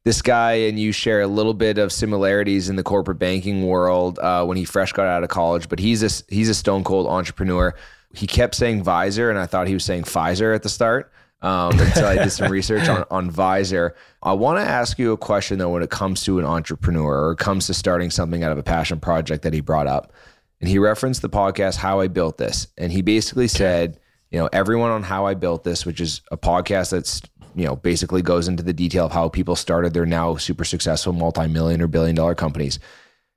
This 0.04 0.20
guy 0.20 0.52
and 0.52 0.78
you 0.78 0.92
share 0.92 1.22
a 1.22 1.26
little 1.26 1.54
bit 1.54 1.78
of 1.78 1.90
similarities 1.90 2.68
in 2.68 2.76
the 2.76 2.82
corporate 2.82 3.18
banking 3.18 3.66
world 3.66 4.18
uh, 4.18 4.44
when 4.44 4.58
he 4.58 4.66
fresh 4.66 4.92
got 4.92 5.06
out 5.06 5.22
of 5.22 5.30
college, 5.30 5.70
but 5.70 5.78
he's 5.78 6.02
a, 6.02 6.22
he's 6.28 6.50
a 6.50 6.54
stone 6.54 6.84
cold 6.84 7.06
entrepreneur. 7.06 7.74
He 8.12 8.26
kept 8.26 8.54
saying 8.54 8.84
Vizer, 8.84 9.30
and 9.30 9.38
I 9.38 9.46
thought 9.46 9.68
he 9.68 9.74
was 9.74 9.84
saying 9.84 10.04
Pfizer 10.04 10.54
at 10.54 10.62
the 10.62 10.68
start. 10.68 11.12
Um, 11.42 11.78
until 11.78 12.06
I 12.06 12.14
did 12.14 12.30
some 12.30 12.50
research 12.50 12.88
on, 12.88 13.04
on 13.10 13.30
Vizer. 13.30 13.92
I 14.22 14.32
want 14.32 14.58
to 14.58 14.64
ask 14.64 14.98
you 14.98 15.12
a 15.12 15.18
question 15.18 15.58
though 15.58 15.68
when 15.68 15.82
it 15.82 15.90
comes 15.90 16.24
to 16.24 16.38
an 16.38 16.46
entrepreneur 16.46 17.26
or 17.26 17.32
it 17.32 17.38
comes 17.38 17.66
to 17.66 17.74
starting 17.74 18.10
something 18.10 18.42
out 18.42 18.52
of 18.52 18.58
a 18.58 18.62
passion 18.62 18.98
project 19.00 19.42
that 19.42 19.52
he 19.52 19.60
brought 19.60 19.86
up 19.86 20.14
and 20.60 20.68
he 20.68 20.78
referenced 20.78 21.22
the 21.22 21.28
podcast 21.28 21.76
How 21.76 22.00
I 22.00 22.08
Built 22.08 22.38
This, 22.38 22.68
and 22.78 22.90
he 22.90 23.02
basically 23.02 23.48
said, 23.48 24.00
you 24.30 24.38
know, 24.38 24.48
everyone 24.52 24.90
on 24.90 25.02
How 25.02 25.26
I 25.26 25.34
Built 25.34 25.64
This, 25.64 25.84
which 25.84 26.00
is 26.00 26.22
a 26.30 26.36
podcast 26.36 26.90
that's 26.90 27.22
you 27.54 27.64
know 27.64 27.76
basically 27.76 28.22
goes 28.22 28.48
into 28.48 28.62
the 28.62 28.72
detail 28.72 29.06
of 29.06 29.12
how 29.12 29.28
people 29.28 29.56
started 29.56 29.94
their 29.94 30.06
now 30.06 30.36
super 30.36 30.64
successful 30.64 31.12
multi-million 31.12 31.80
or 31.80 31.86
billion 31.86 32.14
dollar 32.14 32.34
companies 32.34 32.78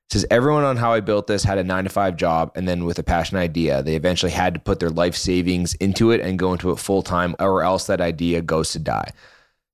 says 0.09 0.25
everyone 0.31 0.63
on 0.63 0.77
how 0.77 0.93
I 0.93 1.01
built 1.01 1.27
this 1.27 1.43
had 1.43 1.57
a 1.57 1.63
nine 1.63 1.83
to 1.83 1.89
five 1.89 2.15
job, 2.15 2.51
and 2.55 2.67
then 2.67 2.85
with 2.85 2.99
a 2.99 3.03
passion 3.03 3.37
idea, 3.37 3.83
they 3.83 3.95
eventually 3.95 4.31
had 4.31 4.53
to 4.55 4.59
put 4.59 4.79
their 4.79 4.89
life 4.89 5.15
savings 5.15 5.75
into 5.75 6.11
it 6.11 6.21
and 6.21 6.39
go 6.39 6.51
into 6.51 6.71
it 6.71 6.79
full 6.79 7.03
time, 7.03 7.35
or 7.39 7.63
else 7.63 7.87
that 7.87 8.01
idea 8.01 8.41
goes 8.41 8.71
to 8.71 8.79
die. 8.79 9.11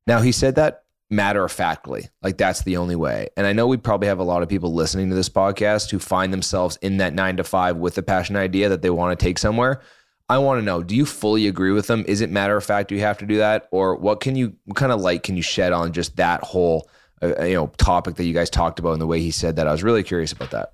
Now 0.08 0.20
he 0.20 0.32
said 0.32 0.56
that 0.56 0.84
matter 1.10 1.44
of 1.44 1.52
factly. 1.52 2.10
Like 2.22 2.38
that's 2.38 2.64
the 2.64 2.78
only 2.78 2.96
way. 2.96 3.30
And 3.38 3.46
I 3.48 3.54
know 3.54 3.68
we 3.68 3.78
probably 3.78 4.08
have 4.08 4.20
a 4.20 4.24
lot 4.24 4.44
of 4.44 4.50
people 4.50 4.74
listening 4.74 5.10
to 5.10 5.16
this 5.16 5.30
podcast 5.30 5.92
who 5.92 6.00
find 6.00 6.34
themselves 6.34 6.78
in 6.82 6.98
that 6.98 7.14
nine 7.14 7.38
to 7.38 7.44
five 7.44 7.78
with 7.78 7.98
a 7.98 8.04
passion 8.04 8.36
idea 8.36 8.70
that 8.70 8.82
they 8.82 8.90
want 8.90 9.18
to 9.18 9.24
take 9.24 9.38
somewhere. 9.38 9.82
I 10.28 10.40
want 10.40 10.60
to 10.60 10.66
know, 10.66 10.82
do 10.82 10.96
you 10.96 11.06
fully 11.06 11.48
agree 11.48 11.72
with 11.72 11.86
them? 11.86 12.04
Is 12.08 12.22
it 12.22 12.32
matter 12.32 12.58
of 12.58 12.64
fact 12.64 12.92
you 12.92 13.00
have 13.02 13.20
to 13.20 13.28
do 13.28 13.38
that? 13.38 13.68
Or 13.72 13.96
what 13.96 14.20
can 14.20 14.36
you, 14.36 14.56
what 14.66 14.76
kind 14.76 14.92
of 14.92 15.00
light 15.00 15.22
can 15.22 15.38
you 15.38 15.44
shed 15.44 15.72
on 15.72 15.94
just 15.94 16.16
that 16.18 16.44
whole, 16.44 16.90
uh, 17.22 17.44
you 17.44 17.54
know, 17.54 17.68
topic 17.78 18.16
that 18.16 18.26
you 18.26 18.34
guys 18.34 18.50
talked 18.50 18.80
about 18.80 18.92
and 18.92 19.02
the 19.02 19.08
way 19.08 19.20
he 19.20 19.32
said 19.32 19.56
that? 19.56 19.68
I 19.68 19.72
was 19.72 19.84
really 19.84 20.04
curious 20.04 20.32
about 20.32 20.52
that. 20.52 20.74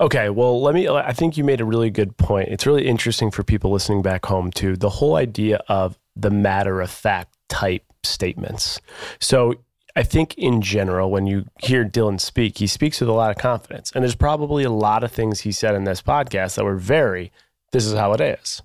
Okay, 0.00 0.30
well, 0.30 0.62
let 0.62 0.74
me. 0.74 0.88
I 0.88 1.12
think 1.12 1.36
you 1.36 1.44
made 1.44 1.60
a 1.60 1.64
really 1.64 1.90
good 1.90 2.16
point. 2.16 2.48
It's 2.48 2.66
really 2.66 2.86
interesting 2.86 3.30
for 3.30 3.42
people 3.42 3.70
listening 3.70 4.02
back 4.02 4.24
home 4.24 4.50
too. 4.50 4.76
The 4.76 4.88
whole 4.88 5.16
idea 5.16 5.60
of 5.68 5.98
the 6.16 6.30
matter 6.30 6.80
of 6.80 6.90
fact 6.90 7.36
type 7.48 7.84
statements. 8.02 8.80
So 9.20 9.54
I 9.94 10.02
think 10.04 10.38
in 10.38 10.62
general, 10.62 11.10
when 11.10 11.26
you 11.26 11.46
hear 11.60 11.84
Dylan 11.84 12.20
speak, 12.20 12.58
he 12.58 12.66
speaks 12.66 13.00
with 13.00 13.08
a 13.08 13.12
lot 13.12 13.30
of 13.30 13.36
confidence. 13.36 13.90
And 13.94 14.04
there's 14.04 14.14
probably 14.14 14.64
a 14.64 14.70
lot 14.70 15.02
of 15.02 15.10
things 15.12 15.40
he 15.40 15.52
said 15.52 15.74
in 15.74 15.84
this 15.84 16.02
podcast 16.02 16.54
that 16.54 16.64
were 16.64 16.76
very, 16.76 17.32
this 17.72 17.84
is 17.84 17.94
how 17.94 18.12
it 18.12 18.20
is. 18.20 18.62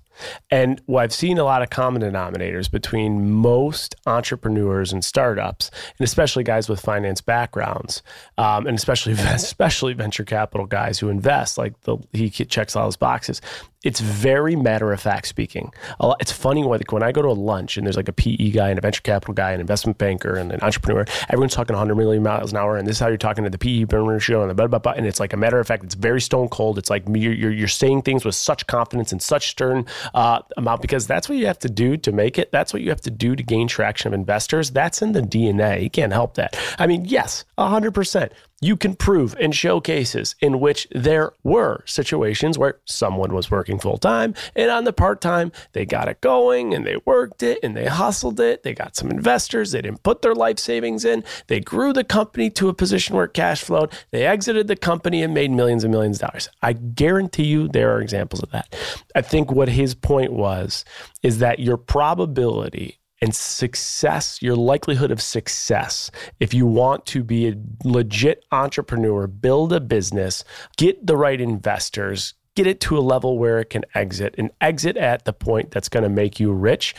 And 0.50 0.80
I've 0.94 1.12
seen 1.12 1.38
a 1.38 1.44
lot 1.44 1.62
of 1.62 1.70
common 1.70 2.02
denominators 2.02 2.70
between 2.70 3.30
most 3.30 3.94
entrepreneurs 4.06 4.92
and 4.92 5.04
startups, 5.04 5.70
and 5.98 6.04
especially 6.04 6.44
guys 6.44 6.68
with 6.68 6.80
finance 6.80 7.20
backgrounds, 7.20 8.02
um, 8.38 8.66
and 8.66 8.76
especially 8.76 9.12
especially 9.18 9.94
venture 9.94 10.24
capital 10.24 10.66
guys 10.66 10.98
who 10.98 11.08
invest, 11.08 11.58
like 11.58 11.80
the, 11.82 11.96
he 12.12 12.30
checks 12.30 12.76
all 12.76 12.86
his 12.86 12.96
boxes 12.96 13.40
it's 13.84 14.00
very 14.00 14.56
matter 14.56 14.92
of 14.92 15.00
fact 15.00 15.28
speaking. 15.28 15.72
It's 16.18 16.32
funny 16.32 16.64
when, 16.64 16.80
when 16.88 17.02
I 17.02 17.12
go 17.12 17.22
to 17.22 17.28
a 17.28 17.32
lunch 17.32 17.76
and 17.76 17.86
there's 17.86 17.96
like 17.96 18.08
a 18.08 18.12
PE 18.12 18.50
guy 18.50 18.70
and 18.70 18.78
a 18.78 18.82
venture 18.82 19.02
capital 19.02 19.34
guy, 19.34 19.52
an 19.52 19.60
investment 19.60 19.98
banker 19.98 20.34
and 20.34 20.50
an 20.50 20.60
entrepreneur. 20.62 21.04
Everyone's 21.28 21.54
talking 21.54 21.74
100 21.74 21.94
million 21.94 22.22
miles 22.22 22.50
an 22.50 22.58
hour, 22.58 22.76
and 22.76 22.88
this 22.88 22.96
is 22.96 23.00
how 23.00 23.08
you're 23.08 23.18
talking 23.18 23.44
to 23.44 23.50
the 23.50 23.58
PE 23.58 23.84
burner 23.84 24.18
show 24.18 24.40
and 24.40 24.50
the 24.50 24.54
blah 24.54 24.66
blah 24.66 24.78
blah. 24.78 24.92
And 24.92 25.06
it's 25.06 25.20
like 25.20 25.34
a 25.34 25.36
matter 25.36 25.60
of 25.60 25.66
fact. 25.66 25.84
It's 25.84 25.94
very 25.94 26.20
stone 26.20 26.48
cold. 26.48 26.78
It's 26.78 26.90
like 26.90 27.04
you're 27.06 27.34
you're, 27.34 27.52
you're 27.52 27.68
saying 27.68 28.02
things 28.02 28.24
with 28.24 28.34
such 28.34 28.66
confidence 28.66 29.12
and 29.12 29.20
such 29.20 29.50
stern 29.50 29.84
uh, 30.14 30.40
amount 30.56 30.80
because 30.80 31.06
that's 31.06 31.28
what 31.28 31.36
you 31.36 31.46
have 31.46 31.58
to 31.60 31.68
do 31.68 31.96
to 31.98 32.12
make 32.12 32.38
it. 32.38 32.50
That's 32.52 32.72
what 32.72 32.82
you 32.82 32.88
have 32.88 33.02
to 33.02 33.10
do 33.10 33.36
to 33.36 33.42
gain 33.42 33.68
traction 33.68 34.08
of 34.08 34.18
investors. 34.18 34.70
That's 34.70 35.02
in 35.02 35.12
the 35.12 35.20
DNA. 35.20 35.82
You 35.82 35.90
can't 35.90 36.12
help 36.12 36.34
that. 36.34 36.58
I 36.78 36.86
mean, 36.86 37.04
yes, 37.04 37.44
100 37.56 37.92
percent 37.92 38.32
you 38.60 38.76
can 38.76 38.94
prove 38.94 39.34
and 39.40 39.54
show 39.54 39.80
cases 39.80 40.34
in 40.40 40.60
which 40.60 40.86
there 40.92 41.32
were 41.42 41.82
situations 41.86 42.56
where 42.56 42.80
someone 42.84 43.34
was 43.34 43.50
working 43.50 43.78
full 43.78 43.98
time 43.98 44.34
and 44.56 44.70
on 44.70 44.84
the 44.84 44.92
part 44.92 45.20
time, 45.20 45.52
they 45.72 45.84
got 45.84 46.08
it 46.08 46.20
going 46.20 46.74
and 46.74 46.86
they 46.86 46.96
worked 47.04 47.42
it 47.42 47.58
and 47.62 47.76
they 47.76 47.86
hustled 47.86 48.40
it. 48.40 48.62
They 48.62 48.74
got 48.74 48.96
some 48.96 49.10
investors. 49.10 49.72
They 49.72 49.82
didn't 49.82 50.02
put 50.02 50.22
their 50.22 50.34
life 50.34 50.58
savings 50.58 51.04
in. 51.04 51.24
They 51.46 51.60
grew 51.60 51.92
the 51.92 52.04
company 52.04 52.50
to 52.50 52.68
a 52.68 52.74
position 52.74 53.16
where 53.16 53.26
cash 53.26 53.62
flowed. 53.62 53.92
They 54.10 54.26
exited 54.26 54.68
the 54.68 54.76
company 54.76 55.22
and 55.22 55.34
made 55.34 55.50
millions 55.50 55.84
and 55.84 55.92
millions 55.92 56.22
of 56.22 56.28
dollars. 56.28 56.48
I 56.62 56.72
guarantee 56.72 57.44
you 57.44 57.68
there 57.68 57.94
are 57.94 58.00
examples 58.00 58.42
of 58.42 58.50
that. 58.50 58.74
I 59.14 59.22
think 59.22 59.50
what 59.50 59.68
his 59.68 59.94
point 59.94 60.32
was 60.32 60.84
is 61.22 61.38
that 61.38 61.58
your 61.58 61.76
probability 61.76 62.98
and 63.24 63.34
success, 63.34 64.42
your 64.42 64.54
likelihood 64.54 65.10
of 65.10 65.18
success, 65.18 66.10
if 66.40 66.52
you 66.52 66.66
want 66.66 67.06
to 67.06 67.24
be 67.24 67.48
a 67.48 67.54
legit 67.82 68.44
entrepreneur, 68.52 69.26
build 69.26 69.72
a 69.72 69.80
business, 69.80 70.44
get 70.76 71.06
the 71.06 71.16
right 71.16 71.40
investors, 71.40 72.34
get 72.54 72.66
it 72.66 72.80
to 72.80 72.98
a 72.98 73.00
level 73.00 73.38
where 73.38 73.60
it 73.60 73.70
can 73.70 73.82
exit 73.94 74.34
and 74.36 74.50
exit 74.60 74.98
at 74.98 75.24
the 75.24 75.32
point 75.32 75.70
that's 75.70 75.88
going 75.88 76.02
to 76.02 76.10
make 76.10 76.38
you 76.38 76.52
rich, 76.52 76.94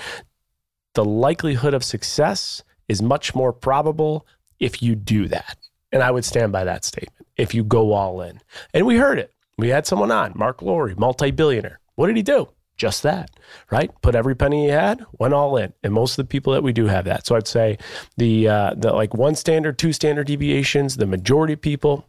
the 0.95 1.05
likelihood 1.05 1.75
of 1.75 1.83
success 1.83 2.63
is 2.87 3.03
much 3.03 3.35
more 3.35 3.53
probable 3.53 4.25
if 4.59 4.81
you 4.81 4.95
do 4.95 5.27
that. 5.27 5.59
And 5.91 6.01
I 6.01 6.09
would 6.09 6.25
stand 6.25 6.51
by 6.51 6.63
that 6.63 6.83
statement 6.83 7.27
if 7.37 7.53
you 7.53 7.63
go 7.63 7.93
all 7.93 8.21
in. 8.21 8.41
And 8.73 8.87
we 8.87 8.97
heard 8.97 9.19
it. 9.19 9.31
We 9.59 9.69
had 9.69 9.85
someone 9.85 10.09
on, 10.09 10.33
Marc 10.35 10.63
Lore, 10.63 10.91
multi 10.97 11.29
billionaire. 11.29 11.79
What 11.93 12.07
did 12.07 12.17
he 12.17 12.23
do? 12.23 12.49
Just 12.77 13.03
that, 13.03 13.31
right? 13.71 13.89
Put 14.01 14.15
every 14.15 14.35
penny 14.35 14.65
he 14.65 14.69
had, 14.69 15.05
went 15.17 15.33
all 15.33 15.57
in. 15.57 15.73
And 15.83 15.93
most 15.93 16.17
of 16.17 16.25
the 16.25 16.29
people 16.29 16.53
that 16.53 16.63
we 16.63 16.73
do 16.73 16.85
have 16.87 17.05
that. 17.05 17.25
So 17.25 17.35
I'd 17.35 17.47
say 17.47 17.77
the 18.17 18.47
uh, 18.47 18.73
the 18.75 18.93
like 18.93 19.13
one 19.13 19.35
standard, 19.35 19.77
two 19.77 19.93
standard 19.93 20.27
deviations, 20.27 20.97
the 20.97 21.05
majority 21.05 21.53
of 21.53 21.61
people, 21.61 22.07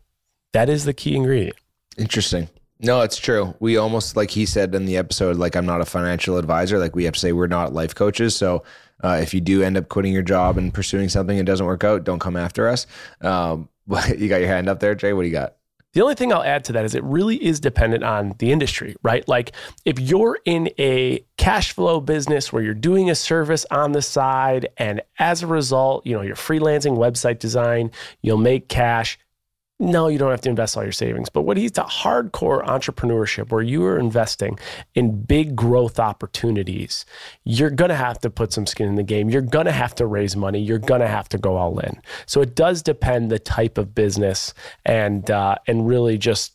that 0.52 0.68
is 0.68 0.84
the 0.84 0.94
key 0.94 1.14
ingredient. 1.14 1.56
Interesting. 1.96 2.48
No, 2.78 3.00
it's 3.00 3.16
true. 3.16 3.54
We 3.58 3.78
almost 3.78 4.16
like 4.16 4.30
he 4.30 4.44
said 4.44 4.74
in 4.74 4.84
the 4.84 4.98
episode, 4.98 5.36
like 5.36 5.56
I'm 5.56 5.66
not 5.66 5.80
a 5.80 5.86
financial 5.86 6.36
advisor. 6.36 6.78
Like 6.78 6.94
we 6.94 7.04
have 7.04 7.14
to 7.14 7.20
say 7.20 7.32
we're 7.32 7.46
not 7.46 7.72
life 7.72 7.94
coaches. 7.94 8.36
So 8.36 8.64
uh, 9.02 9.18
if 9.22 9.32
you 9.32 9.40
do 9.40 9.62
end 9.62 9.76
up 9.76 9.88
quitting 9.88 10.12
your 10.12 10.22
job 10.22 10.58
and 10.58 10.74
pursuing 10.74 11.08
something 11.08 11.38
and 11.38 11.46
doesn't 11.46 11.64
work 11.64 11.84
out, 11.84 12.04
don't 12.04 12.18
come 12.18 12.36
after 12.36 12.68
us. 12.68 12.86
Um, 13.22 13.68
but 13.86 14.18
you 14.18 14.28
got 14.28 14.40
your 14.40 14.48
hand 14.48 14.68
up 14.68 14.80
there, 14.80 14.94
Jay. 14.94 15.12
What 15.12 15.22
do 15.22 15.28
you 15.28 15.32
got? 15.32 15.56
The 15.96 16.02
only 16.02 16.14
thing 16.14 16.30
I'll 16.30 16.42
add 16.42 16.62
to 16.66 16.74
that 16.74 16.84
is 16.84 16.94
it 16.94 17.02
really 17.04 17.42
is 17.42 17.58
dependent 17.58 18.04
on 18.04 18.34
the 18.36 18.52
industry, 18.52 18.96
right? 19.02 19.26
Like 19.26 19.52
if 19.86 19.98
you're 19.98 20.38
in 20.44 20.68
a 20.78 21.24
cash 21.38 21.72
flow 21.72 22.00
business 22.02 22.52
where 22.52 22.62
you're 22.62 22.74
doing 22.74 23.08
a 23.08 23.14
service 23.14 23.64
on 23.70 23.92
the 23.92 24.02
side 24.02 24.68
and 24.76 25.00
as 25.18 25.42
a 25.42 25.46
result, 25.46 26.04
you 26.04 26.14
know, 26.14 26.20
you're 26.20 26.36
freelancing 26.36 26.98
website 26.98 27.38
design, 27.38 27.90
you'll 28.20 28.36
make 28.36 28.68
cash. 28.68 29.18
No, 29.78 30.08
you 30.08 30.16
don't 30.16 30.30
have 30.30 30.40
to 30.42 30.48
invest 30.48 30.76
all 30.76 30.82
your 30.82 30.92
savings. 30.92 31.28
But 31.28 31.42
what 31.42 31.58
he's 31.58 31.72
to 31.72 31.82
hardcore 31.82 32.64
entrepreneurship 32.64 33.50
where 33.50 33.62
you 33.62 33.84
are 33.84 33.98
investing 33.98 34.58
in 34.94 35.20
big 35.20 35.54
growth 35.54 35.98
opportunities, 35.98 37.04
you're 37.44 37.70
going 37.70 37.90
to 37.90 37.96
have 37.96 38.18
to 38.20 38.30
put 38.30 38.54
some 38.54 38.64
skin 38.64 38.88
in 38.88 38.94
the 38.94 39.02
game. 39.02 39.28
You're 39.28 39.42
going 39.42 39.66
to 39.66 39.72
have 39.72 39.94
to 39.96 40.06
raise 40.06 40.34
money. 40.34 40.60
You're 40.60 40.78
going 40.78 41.02
to 41.02 41.08
have 41.08 41.28
to 41.28 41.38
go 41.38 41.56
all 41.56 41.78
in. 41.80 42.00
So 42.24 42.40
it 42.40 42.54
does 42.54 42.82
depend 42.82 43.30
the 43.30 43.38
type 43.38 43.76
of 43.76 43.94
business 43.94 44.54
and 44.86 45.30
uh, 45.30 45.56
and 45.66 45.86
really 45.86 46.16
just 46.16 46.54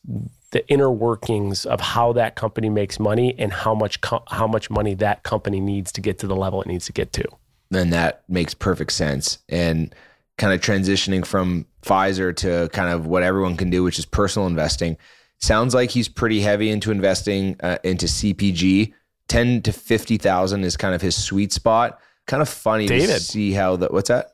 the 0.49 0.67
inner 0.67 0.91
workings 0.91 1.65
of 1.65 1.79
how 1.79 2.13
that 2.13 2.35
company 2.35 2.69
makes 2.69 2.99
money 2.99 3.35
and 3.37 3.53
how 3.53 3.75
much 3.75 4.01
co- 4.01 4.23
how 4.29 4.47
much 4.47 4.71
money 4.71 4.95
that 4.95 5.21
company 5.21 5.59
needs 5.59 5.91
to 5.91 6.01
get 6.01 6.17
to 6.19 6.27
the 6.27 6.35
level 6.35 6.61
it 6.61 6.67
needs 6.67 6.87
to 6.87 6.91
get 6.91 7.13
to. 7.13 7.25
Then 7.69 7.91
that 7.91 8.23
makes 8.27 8.53
perfect 8.55 8.91
sense. 8.91 9.37
And 9.47 9.93
kind 10.41 10.53
of 10.53 10.59
transitioning 10.59 11.23
from 11.23 11.67
Pfizer 11.83 12.35
to 12.37 12.67
kind 12.73 12.91
of 12.91 13.05
what 13.05 13.21
everyone 13.21 13.55
can 13.55 13.69
do, 13.69 13.83
which 13.83 13.99
is 13.99 14.05
personal 14.05 14.47
investing. 14.47 14.97
Sounds 15.39 15.75
like 15.75 15.91
he's 15.91 16.09
pretty 16.09 16.41
heavy 16.41 16.71
into 16.71 16.91
investing 16.91 17.55
uh, 17.61 17.77
into 17.83 18.07
CPG. 18.07 18.91
Ten 19.27 19.61
to 19.61 19.71
fifty 19.71 20.17
thousand 20.17 20.63
is 20.63 20.75
kind 20.75 20.95
of 20.95 21.01
his 21.01 21.15
sweet 21.15 21.53
spot. 21.53 21.99
Kind 22.25 22.41
of 22.41 22.49
funny 22.49 22.87
to 22.87 23.19
see 23.19 23.51
how 23.51 23.75
that. 23.77 23.93
What's 23.93 24.09
that? 24.09 24.33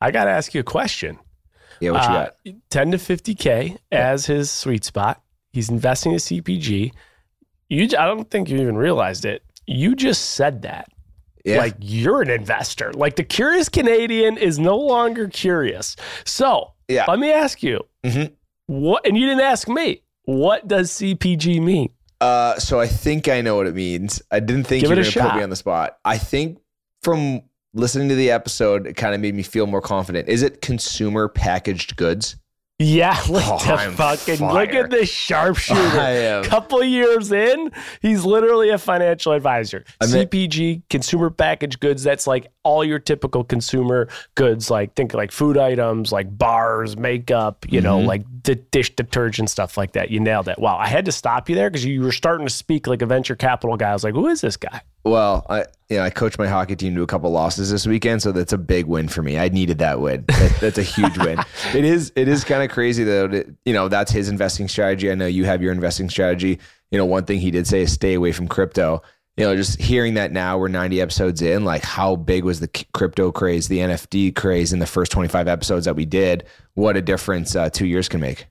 I 0.00 0.10
got 0.10 0.24
to 0.24 0.30
ask 0.30 0.54
you 0.54 0.60
a 0.60 0.64
question. 0.64 1.18
Yeah, 1.80 1.90
what 1.92 2.02
you 2.02 2.08
Uh, 2.08 2.24
got? 2.24 2.34
10 2.70 2.90
to 2.92 2.96
50K 2.96 3.76
as 3.92 4.26
his 4.26 4.50
sweet 4.50 4.84
spot. 4.84 5.22
He's 5.52 5.68
investing 5.68 6.12
in 6.12 6.18
CPG. 6.18 6.92
You, 7.68 7.84
I 7.98 8.06
don't 8.06 8.30
think 8.30 8.48
you 8.48 8.58
even 8.60 8.76
realized 8.76 9.24
it. 9.24 9.42
You 9.66 9.94
just 9.94 10.30
said 10.32 10.62
that. 10.62 10.88
Yeah, 11.44 11.58
Like 11.58 11.74
you're 11.80 12.22
an 12.22 12.30
investor. 12.30 12.92
Like 12.92 13.16
the 13.16 13.24
curious 13.24 13.68
Canadian 13.68 14.36
is 14.38 14.58
no 14.58 14.76
longer 14.76 15.28
curious. 15.28 15.96
So 16.24 16.72
Yeah. 16.88 17.04
let 17.08 17.18
me 17.18 17.32
ask 17.32 17.62
you 17.62 17.80
Mhm. 18.04 18.32
what, 18.66 19.06
and 19.06 19.16
you 19.16 19.26
didn't 19.26 19.40
ask 19.42 19.68
me, 19.68 20.02
what 20.24 20.68
does 20.68 20.90
CPG 20.90 21.60
mean? 21.60 21.88
Uh, 22.20 22.56
so 22.60 22.78
I 22.78 22.86
think 22.86 23.26
I 23.28 23.40
know 23.40 23.56
what 23.56 23.66
it 23.66 23.74
means. 23.74 24.22
I 24.30 24.38
didn't 24.38 24.64
think 24.64 24.82
Give 24.82 24.90
you 24.90 24.96
were 24.96 25.02
going 25.02 25.12
to 25.12 25.20
put 25.22 25.34
me 25.36 25.42
on 25.42 25.50
the 25.50 25.56
spot. 25.56 25.98
I 26.04 26.18
think 26.18 26.58
from 27.02 27.42
listening 27.74 28.08
to 28.10 28.14
the 28.14 28.30
episode, 28.30 28.86
it 28.86 28.94
kind 28.94 29.12
of 29.14 29.20
made 29.20 29.34
me 29.34 29.42
feel 29.42 29.66
more 29.66 29.80
confident. 29.80 30.28
Is 30.28 30.42
it 30.42 30.60
consumer 30.62 31.26
packaged 31.26 31.96
goods? 31.96 32.36
Yeah, 32.78 33.16
look 33.30 33.44
Oh, 33.46 33.58
I'm 33.60 33.92
fucking 33.94 34.38
fire. 34.38 34.52
look 34.52 34.74
at 34.74 34.90
this 34.90 35.08
sharpshooter. 35.08 36.42
Couple 36.48 36.82
years 36.82 37.30
in, 37.30 37.70
he's 38.00 38.24
literally 38.24 38.70
a 38.70 38.78
financial 38.78 39.32
advisor. 39.32 39.84
I 40.00 40.06
mean- 40.06 40.26
CPG, 40.26 40.82
consumer 40.90 41.30
packaged 41.30 41.78
goods. 41.78 42.02
That's 42.02 42.26
like 42.26 42.48
all 42.64 42.82
your 42.84 42.98
typical 42.98 43.44
consumer 43.44 44.08
goods. 44.34 44.68
Like 44.70 44.94
think 44.94 45.14
like 45.14 45.30
food 45.30 45.58
items, 45.58 46.10
like 46.10 46.36
bars, 46.36 46.96
makeup. 46.96 47.66
You 47.68 47.80
know, 47.82 48.00
Mhm. 48.00 48.06
like 48.06 48.24
the 48.42 48.56
dish 48.56 48.94
detergent 48.96 49.48
stuff 49.50 49.76
like 49.76 49.92
that. 49.92 50.10
You 50.10 50.18
nailed 50.18 50.48
it. 50.48 50.58
Wow, 50.58 50.76
I 50.76 50.88
had 50.88 51.04
to 51.04 51.12
stop 51.12 51.48
you 51.48 51.54
there 51.54 51.70
because 51.70 51.84
you 51.84 52.02
were 52.02 52.10
starting 52.12 52.46
to 52.46 52.52
speak 52.52 52.88
like 52.88 53.02
a 53.02 53.06
venture 53.06 53.36
capital 53.36 53.76
guy. 53.76 53.90
I 53.90 53.92
was 53.92 54.02
like, 54.02 54.14
who 54.14 54.26
is 54.26 54.40
this 54.40 54.56
guy? 54.56 54.80
Well, 55.04 55.44
I 55.48 55.64
you 55.88 55.96
know 55.96 56.04
I 56.04 56.10
coached 56.10 56.38
my 56.38 56.46
hockey 56.46 56.76
team 56.76 56.94
to 56.94 57.02
a 57.02 57.06
couple 57.06 57.30
losses 57.30 57.70
this 57.70 57.86
weekend, 57.86 58.22
so 58.22 58.32
that's 58.32 58.52
a 58.52 58.58
big 58.58 58.86
win 58.86 59.08
for 59.08 59.22
me. 59.22 59.38
I 59.38 59.48
needed 59.48 59.78
that 59.78 60.00
win. 60.00 60.24
That, 60.28 60.56
that's 60.60 60.78
a 60.78 60.82
huge 60.82 61.18
win. 61.18 61.38
It 61.74 61.84
is 61.84 62.12
it 62.16 62.28
is 62.28 62.44
kind 62.44 62.62
of 62.62 62.70
crazy 62.70 63.04
though. 63.04 63.26
That, 63.28 63.46
you 63.64 63.72
know 63.72 63.88
that's 63.88 64.12
his 64.12 64.28
investing 64.28 64.68
strategy. 64.68 65.10
I 65.10 65.14
know 65.14 65.26
you 65.26 65.44
have 65.44 65.62
your 65.62 65.72
investing 65.72 66.08
strategy. 66.08 66.58
You 66.90 66.98
know 66.98 67.06
one 67.06 67.24
thing 67.24 67.40
he 67.40 67.50
did 67.50 67.66
say 67.66 67.82
is 67.82 67.92
stay 67.92 68.14
away 68.14 68.32
from 68.32 68.46
crypto. 68.46 69.02
You 69.36 69.44
know 69.44 69.56
just 69.56 69.80
hearing 69.80 70.14
that 70.14 70.30
now 70.30 70.58
we're 70.58 70.68
90 70.68 71.00
episodes 71.00 71.42
in, 71.42 71.64
like 71.64 71.82
how 71.82 72.16
big 72.16 72.44
was 72.44 72.60
the 72.60 72.68
crypto 72.92 73.32
craze, 73.32 73.68
the 73.68 73.78
NFT 73.78 74.36
craze 74.36 74.72
in 74.72 74.78
the 74.78 74.86
first 74.86 75.10
25 75.10 75.48
episodes 75.48 75.86
that 75.86 75.96
we 75.96 76.04
did? 76.04 76.44
What 76.74 76.96
a 76.96 77.02
difference 77.02 77.56
uh, 77.56 77.70
two 77.70 77.86
years 77.86 78.08
can 78.08 78.20
make. 78.20 78.46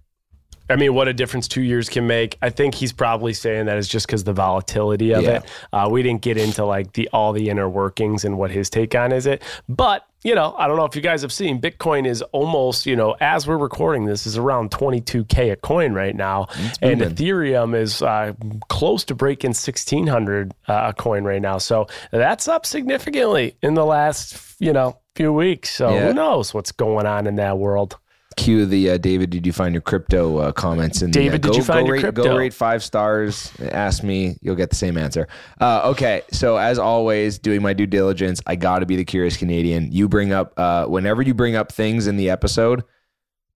I 0.72 0.76
mean, 0.78 0.94
what 0.94 1.08
a 1.08 1.14
difference 1.14 1.48
two 1.48 1.62
years 1.62 1.90
can 1.90 2.08
make. 2.08 2.38
I 2.42 2.50
think 2.50 2.76
he's 2.76 2.94
probably 2.94 3.34
saying 3.34 3.66
that 3.66 3.78
is 3.78 3.88
just 3.88 4.08
because 4.08 4.24
the 4.24 4.34
volatility 4.34 5.14
of 5.14 5.24
Yeah. 5.24 5.30
it. 5.38 5.44
Uh, 5.74 5.88
we 5.92 6.02
didn't 6.04 6.22
get 6.22 6.38
into 6.38 6.66
like 6.66 6.94
the 6.94 7.10
all 7.14 7.34
the 7.34 7.50
inner 7.50 7.70
workings 7.70 8.24
and 8.26 8.38
what 8.38 8.52
his 8.52 8.70
take 8.70 8.96
on 8.96 9.12
is 9.12 9.26
it. 9.26 9.42
But 9.68 10.06
you 10.24 10.36
know, 10.36 10.54
I 10.56 10.68
don't 10.68 10.78
know 10.78 10.86
if 10.86 10.96
you 10.96 11.02
guys 11.02 11.24
have 11.24 11.34
seen 11.34 11.60
Bitcoin 11.60 12.06
is 12.06 12.22
almost 12.32 12.86
you 12.86 12.96
know 12.96 13.16
as 13.20 13.48
we're 13.48 13.58
recording 13.58 14.06
this 14.06 14.28
is 14.28 14.38
around 14.38 14.70
22k 14.72 15.52
a 15.52 15.56
coin 15.56 15.94
right 15.94 16.16
now, 16.16 16.48
and. 16.82 17.02
Ethereum 17.02 17.76
is 17.76 18.02
uh, 18.02 18.34
close 18.70 19.04
to 19.06 19.16
breaking 19.16 19.50
1600 19.50 20.54
uh, 20.68 20.84
a 20.90 20.94
coin 20.94 21.24
right 21.24 21.42
now. 21.42 21.58
So 21.58 21.88
that's 22.12 22.48
up 22.48 22.66
significantly 22.66 23.56
in 23.62 23.74
the 23.74 23.86
last 23.86 24.38
you 24.60 24.72
know 24.74 24.98
few 25.16 25.34
weeks. 25.34 25.72
So 25.72 25.94
Yeah. 25.96 26.08
who 26.08 26.14
knows 26.14 26.54
what's 26.54 26.72
going 26.72 27.06
on 27.08 27.28
in 27.28 27.36
that 27.36 27.58
world? 27.58 27.98
Cue 28.38 28.66
the 28.66 28.92
uh, 28.92 28.98
David. 28.98 29.30
Did 29.30 29.46
you 29.46 29.54
find 29.54 29.74
your 29.74 29.82
crypto 29.82 30.38
uh, 30.38 30.52
comments? 30.52 31.02
In 31.02 31.12
the, 31.12 31.20
David, 31.20 31.46
uh, 31.46 31.50
did 31.50 31.52
go, 31.52 31.58
you 31.58 31.64
find 31.64 31.88
your 31.88 31.96
rate, 31.96 32.02
crypto? 32.02 32.24
Go 32.24 32.38
rate 32.38 32.54
five 32.54 32.84
stars. 32.84 33.52
Ask 33.60 34.04
me. 34.04 34.38
You'll 34.42 34.56
get 34.56 34.70
the 34.70 34.76
same 34.76 34.98
answer. 34.98 35.28
Uh, 35.60 35.82
okay. 35.86 36.22
So 36.32 36.58
as 36.58 36.80
always, 36.80 37.40
doing 37.40 37.62
my 37.62 37.74
due 37.74 37.86
diligence, 37.86 38.42
I 38.48 38.56
got 38.56 38.80
to 38.80 38.86
be 38.86 38.96
the 38.96 39.06
curious 39.06 39.38
Canadian. 39.38 39.92
You 39.92 40.08
bring 40.08 40.32
up 40.32 40.54
uh, 40.58 40.86
whenever 40.86 41.22
you 41.22 41.34
bring 41.34 41.56
up 41.56 41.72
things 41.72 42.08
in 42.08 42.16
the 42.16 42.30
episode 42.30 42.84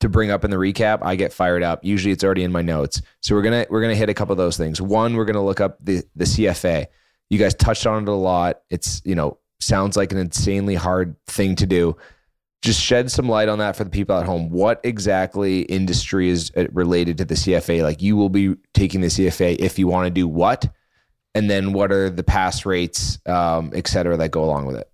to 0.02 0.10
bring 0.10 0.30
up 0.30 0.44
in 0.44 0.52
the 0.52 0.58
recap, 0.58 1.00
I 1.02 1.16
get 1.16 1.32
fired 1.32 1.64
up. 1.64 1.84
Usually, 1.84 2.12
it's 2.12 2.24
already 2.24 2.44
in 2.44 2.52
my 2.52 2.62
notes. 2.62 3.02
So 3.22 3.34
we're 3.34 3.44
gonna 3.44 3.66
we're 3.70 3.82
gonna 3.82 3.96
hit 3.96 4.10
a 4.10 4.14
couple 4.14 4.34
of 4.34 4.38
those 4.38 4.58
things. 4.58 4.82
One, 4.82 5.16
we're 5.16 5.26
gonna 5.26 5.46
look 5.46 5.62
up 5.62 5.78
the 5.84 6.04
the 6.16 6.26
CFA. 6.26 6.88
You 7.30 7.40
guys 7.40 7.56
touched 7.56 7.88
on 7.88 8.04
it 8.04 8.10
a 8.10 8.14
lot. 8.14 8.62
It's 8.70 9.02
you 9.06 9.16
know 9.16 9.40
sounds 9.60 9.96
like 9.96 10.12
an 10.12 10.18
insanely 10.18 10.76
hard 10.76 11.16
thing 11.28 11.56
to 11.56 11.66
do 11.66 11.96
just 12.66 12.82
shed 12.82 13.11
some 13.11 13.30
light 13.30 13.47
on 13.47 13.59
that 13.59 13.76
for 13.76 13.84
the 13.84 13.89
people 13.89 14.18
at 14.18 14.26
home. 14.26 14.49
What 14.49 14.82
exactly 14.84 15.61
industry 15.61 16.30
is 16.30 16.51
uh, 16.57 16.66
related 16.74 17.20
to 17.20 17.26
the 17.26 17.36
CFA? 17.36 17.84
Like 17.84 18.01
you 18.01 18.18
will 18.18 18.30
be 18.30 18.55
taking 18.74 19.01
the 19.01 19.07
CFA 19.07 19.57
if 19.59 19.78
you 19.78 19.88
want 19.88 20.07
to 20.07 20.09
do 20.09 20.28
what, 20.28 20.68
and 21.36 21.49
then 21.49 21.74
what 21.74 21.91
are 21.91 22.09
the 22.09 22.24
pass 22.24 22.66
rates, 22.66 23.20
um, 23.28 23.72
et 23.76 23.88
cetera, 23.88 24.18
that 24.18 24.32
go 24.32 24.43
along 24.43 24.66
with 24.66 24.78
it. 24.78 24.89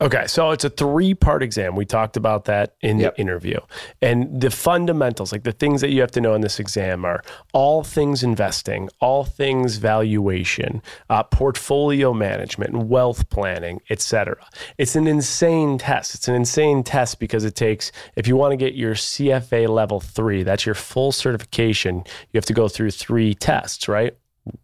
Okay, 0.00 0.26
so 0.26 0.50
it's 0.50 0.64
a 0.64 0.70
three 0.70 1.14
part 1.14 1.40
exam. 1.40 1.76
We 1.76 1.84
talked 1.84 2.16
about 2.16 2.46
that 2.46 2.74
in 2.80 2.98
Yep. 2.98 3.14
the 3.14 3.20
interview. 3.20 3.58
And 4.02 4.40
the 4.40 4.50
fundamentals, 4.50 5.30
like 5.30 5.44
the 5.44 5.52
things 5.52 5.80
that 5.82 5.90
you 5.90 6.00
have 6.00 6.10
to 6.12 6.20
know 6.20 6.34
in 6.34 6.40
this 6.40 6.58
exam, 6.58 7.04
are 7.04 7.22
all 7.52 7.84
things 7.84 8.24
investing, 8.24 8.88
all 9.00 9.24
things 9.24 9.76
valuation, 9.76 10.82
uh, 11.08 11.22
portfolio 11.22 12.12
management, 12.12 12.76
wealth 12.88 13.30
planning, 13.30 13.80
etc. 13.88 14.36
It's 14.78 14.96
an 14.96 15.06
insane 15.06 15.78
test. 15.78 16.16
It's 16.16 16.26
an 16.26 16.34
insane 16.34 16.82
test 16.82 17.20
because 17.20 17.44
it 17.44 17.54
takes, 17.54 17.92
if 18.16 18.26
you 18.26 18.34
want 18.36 18.50
to 18.50 18.56
get 18.56 18.74
your 18.74 18.94
CFA 18.96 19.68
level 19.68 20.00
three, 20.00 20.42
that's 20.42 20.66
your 20.66 20.74
full 20.74 21.12
certification, 21.12 22.02
you 22.32 22.38
have 22.38 22.44
to 22.46 22.52
go 22.52 22.66
through 22.66 22.90
three 22.90 23.32
tests, 23.32 23.86
right? 23.86 24.16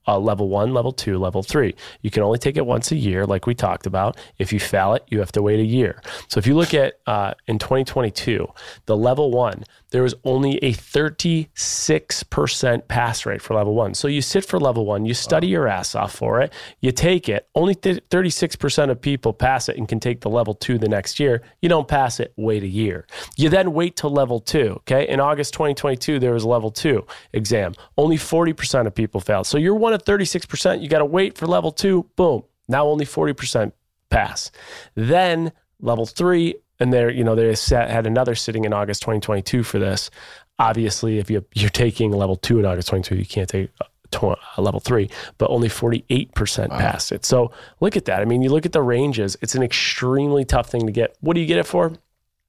Uh, 0.07 0.19
level 0.19 0.49
one, 0.49 0.75
level 0.75 0.93
two, 0.93 1.19
level 1.19 1.43
three. 1.43 1.75
You 2.03 2.11
can 2.11 2.23
only 2.23 2.39
take 2.39 2.57
it 2.57 2.67
once 2.67 2.93
a 2.93 2.97
year, 2.97 3.27
like 3.27 3.47
we 3.47 3.55
talked 3.55 3.87
about. 3.87 4.17
If 4.39 4.53
you 4.53 4.61
fail 4.61 4.95
it, 4.95 5.05
you 5.09 5.19
have 5.21 5.33
to 5.33 5.43
wait 5.43 5.61
a 5.61 5.65
year. 5.65 6.03
So 6.29 6.39
if 6.39 6.47
you 6.47 6.55
look 6.55 6.75
at 6.75 7.01
uh, 7.07 7.35
in 7.47 7.59
2022, 7.59 8.47
the 8.87 8.97
level 8.97 9.31
one, 9.31 9.65
there 9.91 10.03
was 10.03 10.15
only 10.25 10.57
a 10.59 10.73
36% 10.73 12.89
pass 12.89 13.27
rate 13.27 13.43
for 13.43 13.55
level 13.55 13.75
one. 13.75 13.95
So 13.95 14.09
you 14.09 14.23
sit 14.23 14.45
for 14.45 14.61
level 14.61 14.87
one, 14.87 15.05
you 15.05 15.15
study 15.15 15.49
your 15.49 15.67
ass 15.67 15.95
off 15.95 16.15
for 16.15 16.41
it, 16.41 16.53
you 16.81 16.93
take 16.93 17.29
it. 17.29 17.49
Only 17.55 17.75
th- 17.75 18.03
36% 18.11 18.91
of 18.91 19.01
people 19.01 19.33
pass 19.33 19.69
it 19.69 19.77
and 19.77 19.89
can 19.89 20.01
take 20.01 20.21
the 20.21 20.31
level 20.31 20.55
two 20.55 20.79
the 20.79 20.89
next 20.89 21.19
year. 21.19 21.43
You 21.61 21.69
don't 21.69 21.89
pass 21.89 22.21
it, 22.21 22.33
wait 22.37 22.63
a 22.63 22.69
year. 22.69 23.07
You 23.37 23.49
then 23.49 23.73
wait 23.73 23.97
till 23.97 24.11
level 24.11 24.41
two. 24.41 24.75
Okay. 24.81 25.09
In 25.09 25.21
August 25.21 25.53
2022, 25.55 26.19
there 26.19 26.33
was 26.33 26.45
a 26.45 26.49
level 26.49 26.71
two 26.71 27.07
exam. 27.33 27.75
Only 27.97 28.17
40% 28.17 28.87
of 28.87 28.95
people 28.95 29.21
failed. 29.21 29.47
So 29.47 29.59
you're 29.59 29.70
one 29.75 29.93
of 29.93 30.05
36%. 30.05 30.83
You 30.83 30.89
got 30.89 30.99
to 30.99 31.05
wait 31.05 31.37
for 31.37 31.47
level 31.47 31.73
two. 31.73 32.09
Boom. 32.17 32.43
Now 32.69 32.87
only 32.87 33.05
40% 33.05 33.73
pass. 34.11 34.51
Then 34.95 35.53
level 35.81 36.07
three, 36.07 36.57
and 36.79 36.93
there, 36.93 37.11
you 37.11 37.25
know, 37.25 37.35
they 37.35 37.55
sat, 37.55 37.91
had 37.91 38.07
another 38.07 38.35
sitting 38.35 38.65
in 38.65 38.73
August 38.73 39.03
2022 39.03 39.63
for 39.63 39.79
this. 39.79 40.11
Obviously, 40.59 41.19
if 41.19 41.31
you, 41.31 41.45
you're 41.55 41.71
taking 41.71 42.13
level 42.13 42.37
two 42.37 42.59
in 42.59 42.67
August 42.67 42.89
22, 42.89 43.17
you 43.17 43.27
can't 43.27 43.49
take 43.49 43.71
uh, 43.81 43.85
uh, 44.23 44.35
level 44.59 44.81
three, 44.81 45.09
but 45.39 45.49
only 45.51 45.69
48% 45.69 46.69
passed 46.71 47.13
it. 47.13 47.25
So 47.25 47.53
look 47.81 47.97
at 47.97 48.07
that. 48.07 48.21
I 48.21 48.25
mean, 48.25 48.43
you 48.43 48.51
look 48.51 48.67
at 48.67 48.73
the 48.73 48.83
ranges, 48.83 49.37
it's 49.41 49.55
an 49.55 49.63
extremely 49.63 50.45
tough 50.45 50.69
thing 50.69 50.87
to 50.87 50.93
get. 50.93 51.17
What 51.21 51.35
do 51.35 51.41
you 51.41 51.47
get 51.47 51.59
it 51.59 51.67
for? 51.67 51.93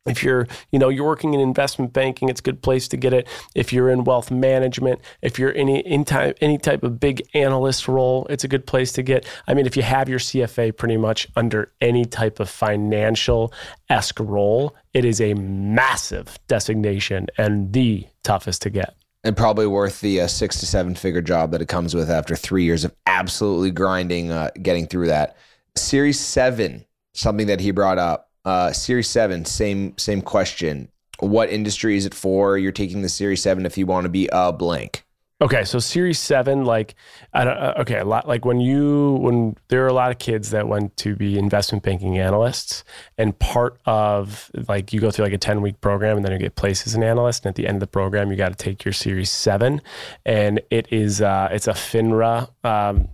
If 0.08 0.24
you're, 0.24 0.48
you 0.72 0.80
know, 0.80 0.90
you're 0.90 1.06
working 1.06 1.36
in 1.36 1.40
investment 1.40 1.94
banking, 1.94 2.28
it's 2.30 2.40
a 2.40 2.44
good 2.44 2.64
place 2.64 2.88
to 2.88 2.98
get 2.98 3.14
it. 3.14 3.28
If 3.54 3.72
you're 3.72 3.90
in 3.92 4.04
wealth 4.04 4.32
management, 4.32 5.00
if 5.22 5.38
you're 5.38 5.56
any, 5.56 5.82
in 5.82 6.06
type, 6.06 6.40
any 6.42 6.58
type 6.58 6.82
of 6.82 7.00
big 7.00 7.22
analyst 7.36 7.88
role, 7.88 8.26
it's 8.28 8.44
a 8.44 8.48
good 8.48 8.66
place 8.66 8.92
to 8.94 9.04
get. 9.04 9.28
I 9.48 9.54
mean, 9.54 9.68
if 9.68 9.78
you 9.78 9.84
have 9.84 10.10
your 10.10 10.18
CFA 10.18 10.76
pretty 10.76 10.98
much 10.98 11.28
under 11.36 11.72
any 11.82 12.06
type 12.06 12.40
of 12.40 12.50
financial 12.50 13.54
esque 13.90 14.20
role, 14.20 14.76
it 14.96 15.06
is 15.06 15.22
a 15.22 15.36
massive 15.36 16.40
designation 16.48 17.28
and 17.38 17.72
the 17.72 18.08
toughest 18.24 18.64
to 18.64 18.72
get. 18.72 18.96
and 19.24 19.38
probably 19.38 19.68
worth 19.68 20.02
the 20.02 20.22
uh, 20.22 20.26
six 20.28 20.60
to 20.62 20.66
seven 20.66 20.96
figure 20.96 21.22
job 21.22 21.52
that 21.52 21.62
it 21.62 21.68
comes 21.68 21.94
with 21.94 22.10
after 22.10 22.36
three 22.36 22.64
years 22.64 22.84
of 22.84 22.92
absolutely 23.06 23.70
grinding, 23.70 24.32
uh, 24.32 24.50
getting 24.64 24.88
through 24.88 25.06
that. 25.06 25.38
Series 25.76 26.20
seven, 26.20 26.86
something 27.14 27.46
that 27.46 27.60
he 27.60 27.70
brought 27.70 28.00
up. 28.00 28.31
Uh, 28.44 28.72
series 28.72 29.08
seven, 29.08 29.46
same 29.46 29.98
same 29.98 30.22
question. 30.22 30.90
What 31.20 31.50
industry 31.50 31.96
is 31.98 32.06
it 32.06 32.14
for? 32.14 32.58
You're 32.58 32.72
taking 32.72 33.04
the 33.04 33.10
Series 33.10 33.42
seven 33.42 33.66
if 33.66 33.78
you 33.78 33.86
want 33.86 34.06
to 34.06 34.10
be 34.10 34.28
a 34.32 34.52
blank. 34.52 35.06
Okay, 35.42 35.64
so 35.64 35.80
Series 35.80 36.20
Seven, 36.20 36.66
like, 36.66 36.94
I 37.34 37.44
don't. 37.44 37.58
Uh, 37.58 37.74
okay, 37.80 37.98
a 37.98 38.06
lot. 38.06 38.28
Like 38.28 38.46
when 38.46 38.60
you 38.60 39.14
when 39.22 39.58
there 39.70 39.84
are 39.84 39.88
a 39.88 39.94
lot 39.94 40.12
of 40.12 40.20
kids 40.20 40.52
that 40.52 40.68
went 40.68 40.96
to 40.98 41.16
be 41.16 41.36
investment 41.40 41.84
banking 41.84 42.20
analysts, 42.20 42.84
and 43.18 43.38
part 43.40 43.80
of 43.86 44.52
like 44.68 44.94
you 44.94 45.00
go 45.00 45.10
through 45.10 45.26
like 45.26 45.34
a 45.34 45.40
ten 45.40 45.62
week 45.62 45.82
program, 45.82 46.18
and 46.18 46.24
then 46.24 46.32
you 46.32 46.38
get 46.38 46.56
placed 46.56 46.86
as 46.86 46.94
an 46.94 47.02
analyst, 47.02 47.44
and 47.44 47.50
at 47.50 47.56
the 47.56 47.66
end 47.66 47.78
of 47.78 47.80
the 47.80 47.88
program, 47.88 48.30
you 48.30 48.38
got 48.38 48.50
to 48.50 48.56
take 48.56 48.86
your 48.86 48.94
Series 48.94 49.32
Seven, 49.32 49.82
and 50.28 50.62
it 50.70 50.88
is 50.94 51.24
uh, 51.24 51.50
it's 51.52 51.68
a 51.68 51.74
FINRA. 51.74 52.48
Um, 52.64 53.08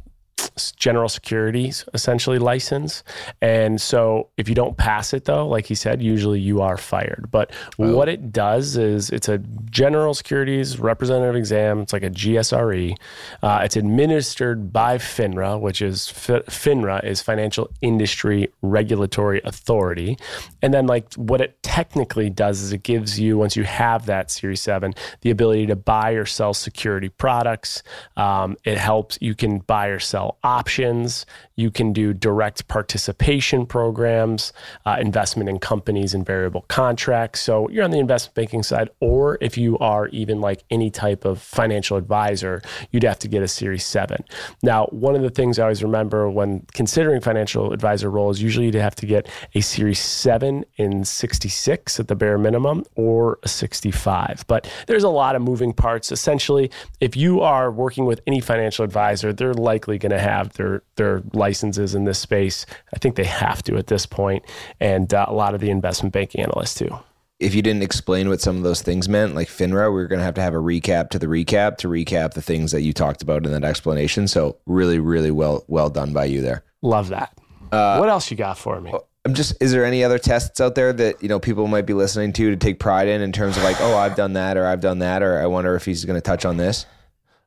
general 0.78 1.10
securities 1.10 1.86
essentially 1.94 2.40
license. 2.40 3.04
And 3.42 3.80
so 3.80 4.30
if 4.38 4.50
you 4.50 4.56
don't 4.56 4.78
pass 4.78 5.14
it 5.14 5.26
though, 5.26 5.48
like 5.48 5.66
he 5.66 5.76
said, 5.76 6.02
usually 6.02 6.40
you 6.40 6.62
are 6.62 6.78
fired. 6.78 7.30
But 7.32 7.52
oh. 7.80 7.96
what 7.96 8.10
it 8.10 8.32
does 8.32 8.78
is 8.78 9.10
it's 9.10 9.30
a 9.30 9.40
general 9.70 10.14
securities 10.14 10.80
representative 10.80 11.36
exam. 11.36 11.80
It's 11.82 11.94
like 11.94 12.04
a 12.04 12.10
GSRE. 12.10 12.96
Uh, 13.42 13.62
it's 13.64 13.76
administered 13.76 14.72
by 14.72 14.98
FINRA, 14.98 15.60
which 15.60 15.82
is 15.82 16.08
FINRA 16.08 17.04
is 17.04 17.22
Financial 17.22 17.70
Industry 17.82 18.50
Regulatory 18.62 19.42
Authority. 19.44 20.18
And 20.62 20.74
then 20.74 20.88
like 20.88 21.14
what 21.16 21.42
it 21.42 21.62
technically 21.64 22.30
does 22.30 22.62
is 22.62 22.74
it 22.74 22.84
gives 22.84 23.20
you, 23.20 23.38
once 23.38 23.56
you 23.56 23.64
have 23.64 24.06
that 24.08 24.32
Series 24.32 24.62
7, 24.62 24.94
the 25.22 25.30
ability 25.30 25.68
to 25.68 25.76
buy 25.76 26.12
or 26.12 26.26
sell 26.26 26.54
security 26.54 27.10
products. 27.10 27.84
Um, 28.16 28.58
it 28.64 28.78
helps, 28.78 29.18
you 29.22 29.36
can 29.36 29.60
buy 29.60 29.88
or 29.88 30.00
sell 30.00 30.37
options. 30.44 31.26
You 31.56 31.72
can 31.72 31.94
do 31.94 32.14
direct 32.14 32.68
participation 32.68 33.66
programs, 33.66 34.54
uh, 34.86 34.98
investment 35.00 35.50
in 35.50 35.60
companies 35.60 36.14
and 36.14 36.26
variable 36.26 36.66
contracts. 36.68 37.42
So 37.42 37.70
you're 37.70 37.84
on 37.84 37.92
the 37.92 38.00
investment 38.00 38.36
banking 38.36 38.64
side, 38.64 38.90
or 39.00 39.38
if 39.42 39.58
you 39.58 39.78
are 39.80 40.08
even 40.10 40.42
like 40.42 40.64
any 40.70 40.90
type 40.90 41.26
of 41.26 41.42
financial 41.42 41.98
advisor, 41.98 42.62
you'd 42.92 43.04
have 43.04 43.20
to 43.20 43.28
get 43.28 43.42
a 43.42 43.48
Series 43.48 43.86
7. 43.86 44.24
Now, 44.62 44.86
one 44.88 45.16
of 45.16 45.22
the 45.22 45.30
things 45.30 45.60
I 45.60 45.64
always 45.64 45.84
remember 45.84 46.30
when 46.30 46.66
considering 46.74 47.22
financial 47.22 47.74
advisor 47.74 48.10
roles, 48.10 48.40
usually 48.40 48.68
you'd 48.68 48.76
have 48.76 48.96
to 48.96 49.06
get 49.06 49.28
a 49.56 49.62
Series 49.62 50.00
7 50.00 50.66
in 50.78 51.04
66 51.04 52.00
at 52.00 52.08
the 52.08 52.16
bare 52.16 52.38
minimum 52.38 52.84
or 52.96 53.40
a 53.44 53.48
65. 53.48 54.46
But 54.48 54.72
there's 54.88 55.04
a 55.04 55.10
lot 55.10 55.36
of 55.36 55.42
moving 55.42 55.74
parts. 55.74 56.12
Essentially, 56.12 56.70
if 57.00 57.16
you 57.16 57.42
are 57.42 57.72
working 57.72 58.06
with 58.06 58.22
any 58.28 58.40
financial 58.40 58.86
advisor, 58.86 59.34
they're 59.34 59.54
likely 59.54 59.98
going 59.98 60.12
to 60.12 60.20
have 60.20 60.27
their 60.54 60.84
their 60.96 61.22
licenses 61.34 61.96
in 61.96 62.04
this 62.04 62.20
space. 62.20 62.66
I 62.94 63.00
think 63.00 63.16
they 63.16 63.24
have 63.24 63.64
to 63.64 63.78
at 63.78 63.88
this 63.88 64.06
point, 64.06 64.46
and 64.80 65.14
uh, 65.14 65.26
a 65.28 65.34
lot 65.34 65.56
of 65.56 65.62
the 65.62 65.70
investment 65.70 66.14
banking 66.14 66.42
analysts 66.42 66.76
too. 66.76 66.98
If 67.40 67.54
you 67.54 67.62
didn't 67.62 67.84
explain 67.84 68.30
what 68.30 68.42
some 68.42 68.58
of 68.58 68.64
those 68.64 68.82
things 68.82 69.08
meant, 69.08 69.36
like 69.36 69.48
FINRA, 69.48 69.94
we 69.94 70.02
are 70.02 70.08
going 70.08 70.18
to 70.20 70.26
have 70.26 70.34
to 70.36 70.42
have 70.42 70.56
a 70.56 70.58
recap 70.58 71.10
to 71.12 71.20
the 71.20 71.28
recap 71.28 71.78
to 71.78 71.88
recap 71.88 72.34
the 72.34 72.42
things 72.42 72.72
that 72.72 72.82
you 72.82 72.94
talked 72.94 73.22
about 73.22 73.46
in 73.46 73.52
that 73.52 73.64
explanation. 73.64 74.28
So 74.28 74.58
really, 74.66 75.00
really 75.00 75.32
well 75.32 75.64
well 75.68 75.90
done 75.90 76.14
by 76.14 76.26
you 76.26 76.42
there. 76.42 76.64
Love 76.82 77.10
that. 77.10 77.38
Uh, 77.72 77.98
what 77.98 78.10
else 78.10 78.32
you 78.32 78.38
got 78.38 78.58
for 78.58 78.80
me? 78.82 78.94
I'm 79.26 79.34
just. 79.34 79.62
Is 79.62 79.72
there 79.74 79.84
any 79.84 80.04
other 80.06 80.18
tests 80.18 80.62
out 80.62 80.76
there 80.76 80.94
that 80.94 81.22
you 81.22 81.28
know 81.28 81.40
people 81.40 81.68
might 81.68 81.86
be 81.86 81.94
listening 81.94 82.32
to 82.34 82.50
to 82.50 82.56
take 82.56 82.80
pride 82.80 83.10
in 83.10 83.22
in 83.22 83.34
terms 83.34 83.58
of 83.58 83.64
like, 83.64 83.76
oh, 83.82 83.98
I've 83.98 84.16
done 84.16 84.34
that, 84.34 84.56
or 84.56 84.66
I've 84.66 84.80
done 84.80 85.00
that, 85.00 85.22
or 85.22 85.40
I 85.40 85.48
wonder 85.48 85.76
if 85.76 85.84
he's 85.84 86.06
going 86.06 86.16
to 86.16 86.22
touch 86.22 86.46
on 86.46 86.56
this. 86.56 86.86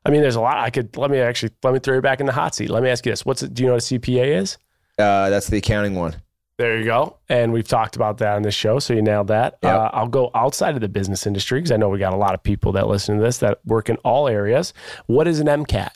I 0.05 0.09
mean, 0.09 0.21
there's 0.21 0.35
a 0.35 0.41
lot. 0.41 0.57
I 0.57 0.69
could 0.69 0.97
let 0.97 1.11
me 1.11 1.19
actually 1.19 1.51
let 1.63 1.73
me 1.73 1.79
throw 1.79 1.95
you 1.95 2.01
back 2.01 2.19
in 2.19 2.25
the 2.25 2.31
hot 2.31 2.55
seat. 2.55 2.69
Let 2.69 2.83
me 2.83 2.89
ask 2.89 3.05
you 3.05 3.11
this: 3.11 3.25
What's 3.25 3.43
it, 3.43 3.53
do 3.53 3.63
you 3.63 3.67
know 3.67 3.75
what 3.75 3.91
a 3.91 3.99
CPA 3.99 4.41
is? 4.41 4.57
Uh, 4.97 5.29
that's 5.29 5.47
the 5.47 5.57
accounting 5.57 5.95
one. 5.95 6.15
There 6.57 6.77
you 6.77 6.85
go. 6.85 7.17
And 7.27 7.53
we've 7.53 7.67
talked 7.67 7.95
about 7.95 8.19
that 8.19 8.35
on 8.35 8.43
this 8.43 8.53
show, 8.53 8.77
so 8.77 8.93
you 8.93 9.01
nailed 9.01 9.29
that. 9.29 9.57
Yep. 9.63 9.73
Uh, 9.73 9.89
I'll 9.93 10.07
go 10.07 10.29
outside 10.35 10.75
of 10.75 10.81
the 10.81 10.89
business 10.89 11.25
industry 11.25 11.59
because 11.59 11.71
I 11.71 11.77
know 11.77 11.89
we 11.89 11.97
got 11.97 12.13
a 12.13 12.17
lot 12.17 12.35
of 12.35 12.43
people 12.43 12.73
that 12.73 12.87
listen 12.87 13.17
to 13.17 13.23
this 13.23 13.39
that 13.39 13.59
work 13.65 13.89
in 13.89 13.97
all 13.97 14.27
areas. 14.27 14.73
What 15.07 15.27
is 15.27 15.39
an 15.39 15.47
MCAT? 15.47 15.89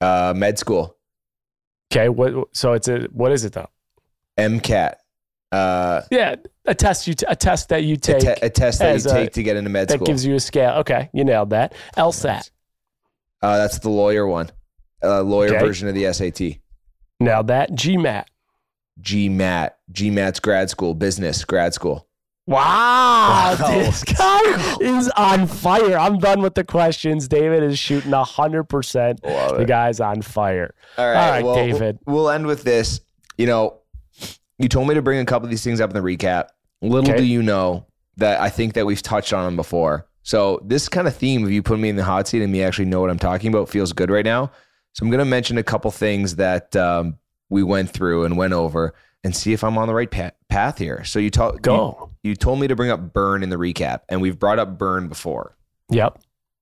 Uh, 0.00 0.32
med 0.36 0.58
school. 0.58 0.96
Okay. 1.92 2.08
What? 2.08 2.48
So 2.52 2.74
it's 2.74 2.88
a 2.88 3.08
what 3.12 3.32
is 3.32 3.44
it 3.44 3.52
though? 3.54 3.70
MCAT. 4.38 4.94
Uh, 5.52 6.02
yeah, 6.10 6.34
a 6.64 6.74
test 6.74 7.06
you 7.06 7.14
t- 7.14 7.26
a 7.28 7.36
test 7.36 7.68
that 7.68 7.84
you 7.84 7.96
take. 7.96 8.22
A, 8.24 8.34
te- 8.34 8.46
a 8.46 8.50
test 8.50 8.80
that 8.80 8.94
you 8.94 9.10
take 9.10 9.28
a, 9.28 9.30
to 9.30 9.42
get 9.42 9.56
into 9.56 9.70
med 9.70 9.88
that 9.88 9.94
school. 9.94 10.06
That 10.06 10.10
gives 10.10 10.26
you 10.26 10.34
a 10.34 10.40
scale. 10.40 10.74
Okay, 10.78 11.10
you 11.12 11.24
nailed 11.24 11.50
that. 11.50 11.74
LSAT. 11.96 12.50
Uh, 13.44 13.58
that's 13.58 13.78
the 13.78 13.90
lawyer 13.90 14.26
one, 14.26 14.50
uh, 15.02 15.20
lawyer 15.20 15.50
okay. 15.50 15.58
version 15.58 15.86
of 15.86 15.94
the 15.94 16.10
SAT. 16.10 16.60
Now 17.20 17.42
that 17.42 17.72
GMAT. 17.72 18.24
GMAT. 19.02 19.72
GMAT's 19.92 20.40
grad 20.40 20.70
school, 20.70 20.94
business 20.94 21.44
grad 21.44 21.74
school. 21.74 22.08
Wow, 22.46 23.54
wow. 23.60 23.68
this 23.70 24.02
guy 24.02 24.76
is 24.80 25.10
on 25.10 25.46
fire. 25.46 25.98
I'm 25.98 26.18
done 26.18 26.40
with 26.40 26.54
the 26.54 26.64
questions. 26.64 27.28
David 27.28 27.62
is 27.62 27.78
shooting 27.78 28.12
100%. 28.12 29.58
The 29.58 29.64
guy's 29.66 30.00
on 30.00 30.22
fire. 30.22 30.74
All 30.96 31.06
right, 31.06 31.14
All 31.14 31.30
right 31.30 31.44
well, 31.44 31.54
David. 31.54 31.98
We'll 32.06 32.30
end 32.30 32.46
with 32.46 32.64
this. 32.64 33.02
You 33.36 33.46
know, 33.46 33.80
you 34.58 34.70
told 34.70 34.88
me 34.88 34.94
to 34.94 35.02
bring 35.02 35.20
a 35.20 35.26
couple 35.26 35.44
of 35.44 35.50
these 35.50 35.62
things 35.62 35.82
up 35.82 35.90
in 35.94 36.02
the 36.02 36.16
recap. 36.16 36.46
Little 36.80 37.10
okay. 37.10 37.18
do 37.18 37.26
you 37.26 37.42
know 37.42 37.84
that 38.16 38.40
I 38.40 38.48
think 38.48 38.72
that 38.72 38.86
we've 38.86 39.02
touched 39.02 39.34
on 39.34 39.44
them 39.44 39.56
before. 39.56 40.06
So 40.24 40.58
this 40.64 40.88
kind 40.88 41.06
of 41.06 41.14
theme 41.14 41.44
of 41.44 41.52
you 41.52 41.62
putting 41.62 41.82
me 41.82 41.90
in 41.90 41.96
the 41.96 42.02
hot 42.02 42.26
seat 42.26 42.42
and 42.42 42.50
me 42.50 42.62
actually 42.62 42.86
know 42.86 43.00
what 43.00 43.10
I'm 43.10 43.18
talking 43.18 43.48
about 43.52 43.68
feels 43.68 43.92
good 43.92 44.10
right 44.10 44.24
now. 44.24 44.50
So 44.94 45.04
I'm 45.04 45.10
going 45.10 45.18
to 45.18 45.24
mention 45.24 45.58
a 45.58 45.62
couple 45.62 45.90
things 45.90 46.36
that 46.36 46.74
um, 46.74 47.18
we 47.50 47.62
went 47.62 47.90
through 47.90 48.24
and 48.24 48.36
went 48.36 48.54
over 48.54 48.94
and 49.22 49.36
see 49.36 49.52
if 49.52 49.62
I'm 49.62 49.76
on 49.76 49.86
the 49.86 49.94
right 49.94 50.10
pa- 50.10 50.32
path 50.48 50.78
here. 50.78 51.04
So 51.04 51.18
you, 51.18 51.30
told 51.30 51.60
Go. 51.60 52.10
You, 52.22 52.30
you 52.30 52.36
told 52.36 52.58
me 52.58 52.68
to 52.68 52.76
bring 52.76 52.90
up 52.90 53.12
burn 53.12 53.42
in 53.42 53.50
the 53.50 53.56
recap, 53.56 54.00
and 54.08 54.20
we've 54.22 54.38
brought 54.38 54.58
up 54.58 54.78
burn 54.78 55.08
before. 55.08 55.56
Yep. 55.90 56.20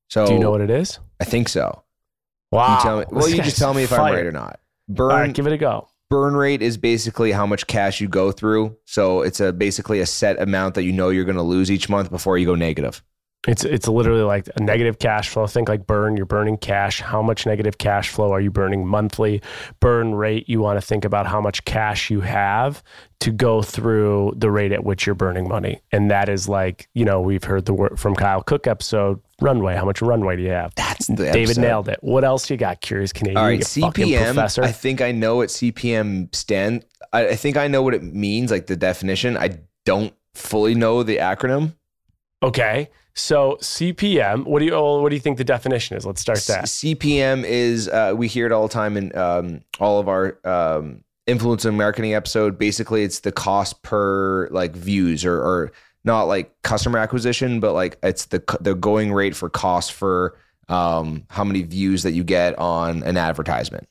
So 0.08 0.26
do 0.26 0.34
you 0.34 0.38
know 0.40 0.50
what 0.50 0.60
it 0.60 0.70
is? 0.70 0.98
I 1.20 1.24
think 1.24 1.48
so. 1.48 1.84
Wow. 2.50 2.76
You 2.76 2.82
tell 2.82 2.98
me, 2.98 3.04
well, 3.10 3.28
you 3.28 3.42
just 3.42 3.58
tell 3.58 3.74
me 3.74 3.84
if 3.84 3.90
fire. 3.90 4.00
I'm 4.00 4.14
right 4.14 4.26
or 4.26 4.32
not. 4.32 4.60
Burn. 4.88 5.32
give 5.32 5.46
it 5.46 5.52
a 5.52 5.58
go. 5.58 5.88
Burn 6.10 6.34
rate 6.34 6.62
is 6.62 6.76
basically 6.76 7.32
how 7.32 7.46
much 7.46 7.66
cash 7.66 8.00
you 8.00 8.08
go 8.08 8.32
through. 8.32 8.76
So 8.84 9.22
it's 9.22 9.40
a 9.40 9.52
basically 9.52 10.00
a 10.00 10.06
set 10.06 10.40
amount 10.40 10.74
that 10.74 10.82
you 10.82 10.92
know 10.92 11.08
you're 11.08 11.24
going 11.24 11.36
to 11.36 11.42
lose 11.42 11.70
each 11.70 11.88
month 11.88 12.10
before 12.10 12.36
you 12.36 12.44
go 12.44 12.54
negative. 12.54 13.02
It's 13.49 13.64
it's 13.64 13.88
literally 13.88 14.22
like 14.22 14.49
a 14.55 14.62
negative 14.62 15.01
cash 15.01 15.28
flow. 15.28 15.49
Think 15.49 15.68
like 15.68 15.84
burn. 15.84 16.16
You're 16.16 16.26
burning 16.26 16.57
cash. 16.57 17.01
How 17.01 17.20
much 17.22 17.45
negative 17.45 17.76
cash 17.76 18.09
flow 18.09 18.30
are 18.32 18.40
you 18.40 18.53
burning 18.53 18.86
monthly? 18.86 19.43
Burn 19.80 20.14
rate. 20.14 20.49
You 20.49 20.61
want 20.61 20.80
to 20.80 20.86
think 20.86 21.05
about 21.05 21.26
how 21.26 21.40
much 21.40 21.64
cash 21.64 22.09
you 22.09 22.20
have 22.20 22.84
to 23.18 23.32
go 23.32 23.61
through 23.61 24.34
the 24.36 24.49
rate 24.49 24.70
at 24.70 24.84
which 24.84 25.07
you're 25.07 25.16
burning 25.16 25.49
money, 25.49 25.80
and 25.90 26.09
that 26.09 26.28
is 26.28 26.49
like 26.49 26.88
you 26.95 27.05
know 27.05 27.20
we've 27.20 27.43
heard 27.43 27.64
the 27.64 27.74
word 27.74 27.99
from 27.99 28.14
Kyle 28.14 28.43
Cooke 28.43 28.68
episode. 28.68 29.20
Runway. 29.40 29.74
How 29.74 29.84
much 29.84 30.01
runway 30.01 30.36
do 30.36 30.43
you 30.43 30.51
have? 30.51 30.72
That's 30.76 31.09
the 31.09 31.16
David 31.16 31.43
episode. 31.43 31.61
nailed 31.62 31.88
it. 31.88 31.99
What 32.01 32.22
else 32.22 32.49
you 32.49 32.57
got? 32.57 32.80
Curious 32.80 33.12
Canadian. 33.12 33.38
All 33.38 33.45
right, 33.45 33.59
CPM. 33.59 34.62
I 34.62 34.70
think 34.70 35.01
I 35.01 35.11
know 35.11 35.34
what 35.34 35.49
CPM 35.49 36.32
stand. 36.32 36.84
I, 37.12 37.30
I 37.30 37.34
think 37.34 37.57
I 37.57 37.66
know 37.66 37.82
what 37.82 37.95
it 37.95 38.05
means, 38.05 38.53
like 38.53 38.68
the 38.68 38.76
definition. 38.76 39.36
I 39.36 39.59
don't 39.84 40.14
fully 40.34 40.76
know 40.76 41.03
the 41.03 41.16
acronym. 41.16 41.74
Okay. 42.40 42.88
So 43.14 43.58
CPM, 43.60 44.44
what 44.44 44.60
do 44.60 44.64
you 44.64 44.80
what 44.80 45.08
do 45.10 45.14
you 45.14 45.20
think 45.20 45.38
the 45.38 45.44
definition 45.44 45.96
is? 45.96 46.06
Let's 46.06 46.20
start 46.20 46.38
that. 46.48 46.64
CPM 46.64 47.44
is 47.44 47.88
uh, 47.88 48.14
we 48.16 48.26
hear 48.26 48.46
it 48.46 48.52
all 48.52 48.66
the 48.66 48.72
time 48.72 48.96
in 48.96 49.16
um, 49.16 49.60
all 49.80 50.00
of 50.00 50.08
our 50.08 50.38
um, 50.44 51.04
influencer 51.26 51.74
marketing 51.74 52.14
episode. 52.14 52.58
Basically, 52.58 53.02
it's 53.02 53.20
the 53.20 53.32
cost 53.32 53.82
per 53.82 54.48
like 54.48 54.74
views 54.74 55.24
or, 55.24 55.34
or 55.34 55.72
not 56.04 56.24
like 56.24 56.54
customer 56.62 56.98
acquisition, 56.98 57.60
but 57.60 57.74
like 57.74 57.98
it's 58.02 58.26
the 58.26 58.42
the 58.60 58.74
going 58.74 59.12
rate 59.12 59.36
for 59.36 59.50
cost 59.50 59.92
for 59.92 60.38
um, 60.68 61.24
how 61.28 61.44
many 61.44 61.62
views 61.62 62.02
that 62.04 62.12
you 62.12 62.24
get 62.24 62.58
on 62.58 63.02
an 63.02 63.16
advertisement. 63.16 63.88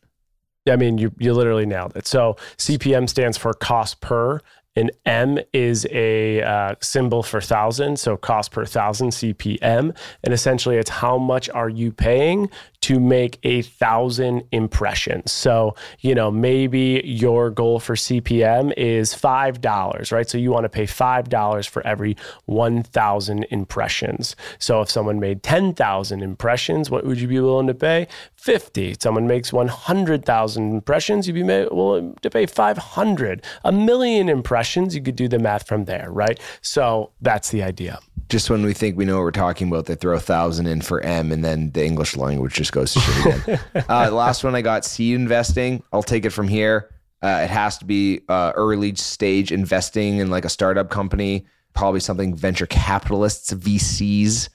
I 0.69 0.76
mean, 0.76 0.97
you 0.97 1.11
you 1.19 1.34
literally 1.34 1.65
nailed 1.65 1.95
it. 1.95 2.07
So 2.07 2.38
CPM 2.57 3.09
stands 3.09 3.38
for 3.38 3.53
cost 3.53 4.01
per, 4.01 4.41
an 4.76 4.89
M 5.05 5.39
is 5.53 5.86
a 5.91 6.41
uh, 6.41 6.76
symbol 6.82 7.24
for 7.24 7.41
thousand, 7.41 7.99
so 7.99 8.15
cost 8.15 8.51
per 8.51 8.65
thousand 8.65 9.09
CPM. 9.09 9.95
And 10.24 10.34
essentially, 10.34 10.78
it's 10.78 10.89
how 10.89 11.17
much 11.17 11.49
are 11.49 11.69
you 11.69 11.91
paying 11.91 12.49
to 12.82 12.99
make 12.99 13.39
a 13.43 13.61
thousand 13.61 14.43
impressions. 14.51 15.32
So, 15.32 15.75
you 15.99 16.15
know, 16.15 16.32
maybe 16.32 17.01
your 17.05 17.49
goal 17.51 17.79
for 17.79 17.95
CPM 17.95 18.73
is 18.75 19.13
$5, 19.13 20.11
right? 20.11 20.29
So 20.29 20.38
you 20.38 20.51
want 20.51 20.65
to 20.65 20.69
pay 20.69 20.86
$5 20.86 21.69
for 21.69 21.86
every 21.86 22.17
1,000 22.45 23.45
impressions. 23.51 24.36
So 24.57 24.82
if 24.82 24.89
someone 24.89 25.19
made 25.19 25.43
10,000 25.43 26.23
impressions, 26.23 26.89
what 26.89 27.05
would 27.05 27.21
you 27.21 27.27
be 27.27 27.39
willing 27.39 27.67
to 27.67 27.73
pay? 27.73 28.07
50. 28.36 28.95
Someone 28.99 29.27
makes 29.27 29.53
100,000 29.53 30.71
impressions, 30.71 31.27
you'd 31.27 31.36
be 31.36 31.43
willing 31.43 32.15
to 32.21 32.29
pay 32.29 32.47
500. 32.47 33.45
A 33.63 33.71
million 33.71 34.27
impressions, 34.27 34.95
you 34.95 35.01
could 35.01 35.15
do 35.15 35.27
the 35.27 35.38
math 35.38 35.67
from 35.67 35.86
there, 35.86 36.11
right? 36.11 36.39
So 36.61 37.11
that's 37.21 37.49
the 37.49 37.61
idea. 37.61 37.99
Just 38.29 38.49
when 38.49 38.63
we 38.63 38.73
think 38.73 38.97
we 38.97 39.05
know 39.05 39.17
what 39.17 39.23
we're 39.23 39.32
talking 39.32 39.67
about, 39.67 39.86
they 39.86 39.95
throw 39.95 40.15
a 40.15 40.19
thousand 40.19 40.65
in 40.65 40.82
for 40.82 41.01
M, 41.01 41.32
and 41.32 41.43
then 41.43 41.71
the 41.71 41.86
English 41.86 42.15
language 42.15 42.53
just 42.53 42.70
goes 42.72 42.93
to 42.93 42.99
shit 42.99 43.26
again. 43.26 43.59
uh, 43.89 44.09
the 44.09 44.15
last 44.15 44.43
one 44.43 44.55
I 44.55 44.61
got 44.61 44.86
seed 44.86 45.15
investing. 45.15 45.84
I'll 45.91 46.03
take 46.03 46.26
it 46.26 46.32
from 46.32 46.47
here. 46.47 46.89
Uh, 47.22 47.41
it 47.43 47.49
has 47.49 47.78
to 47.78 47.86
be 47.86 48.22
uh, 48.30 48.51
early 48.55 48.95
stage 48.95 49.51
investing 49.51 50.17
in 50.17 50.30
like 50.30 50.45
a 50.45 50.49
startup 50.49 50.89
company, 50.89 51.45
probably 51.74 51.99
something 51.99 52.36
venture 52.36 52.65
capitalists, 52.65 53.53
VCs 53.53 54.49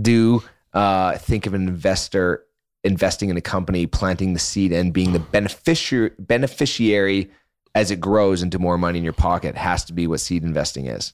do. 0.00 0.42
Uh, 0.72 1.16
think 1.18 1.46
of 1.46 1.54
an 1.54 1.68
investor 1.68 2.44
investing 2.84 3.30
in 3.30 3.36
a 3.36 3.40
company, 3.40 3.86
planting 3.86 4.32
the 4.32 4.38
seed, 4.38 4.72
and 4.72 4.92
being 4.92 5.12
the 5.12 5.18
beneficiary 5.18 6.10
beneficiary 6.18 7.30
as 7.74 7.90
it 7.90 8.00
grows 8.00 8.42
into 8.42 8.58
more 8.58 8.78
money 8.78 8.98
in 8.98 9.04
your 9.04 9.12
pocket. 9.12 9.56
Has 9.56 9.84
to 9.84 9.92
be 9.92 10.06
what 10.06 10.20
seed 10.20 10.42
investing 10.42 10.86
is. 10.86 11.12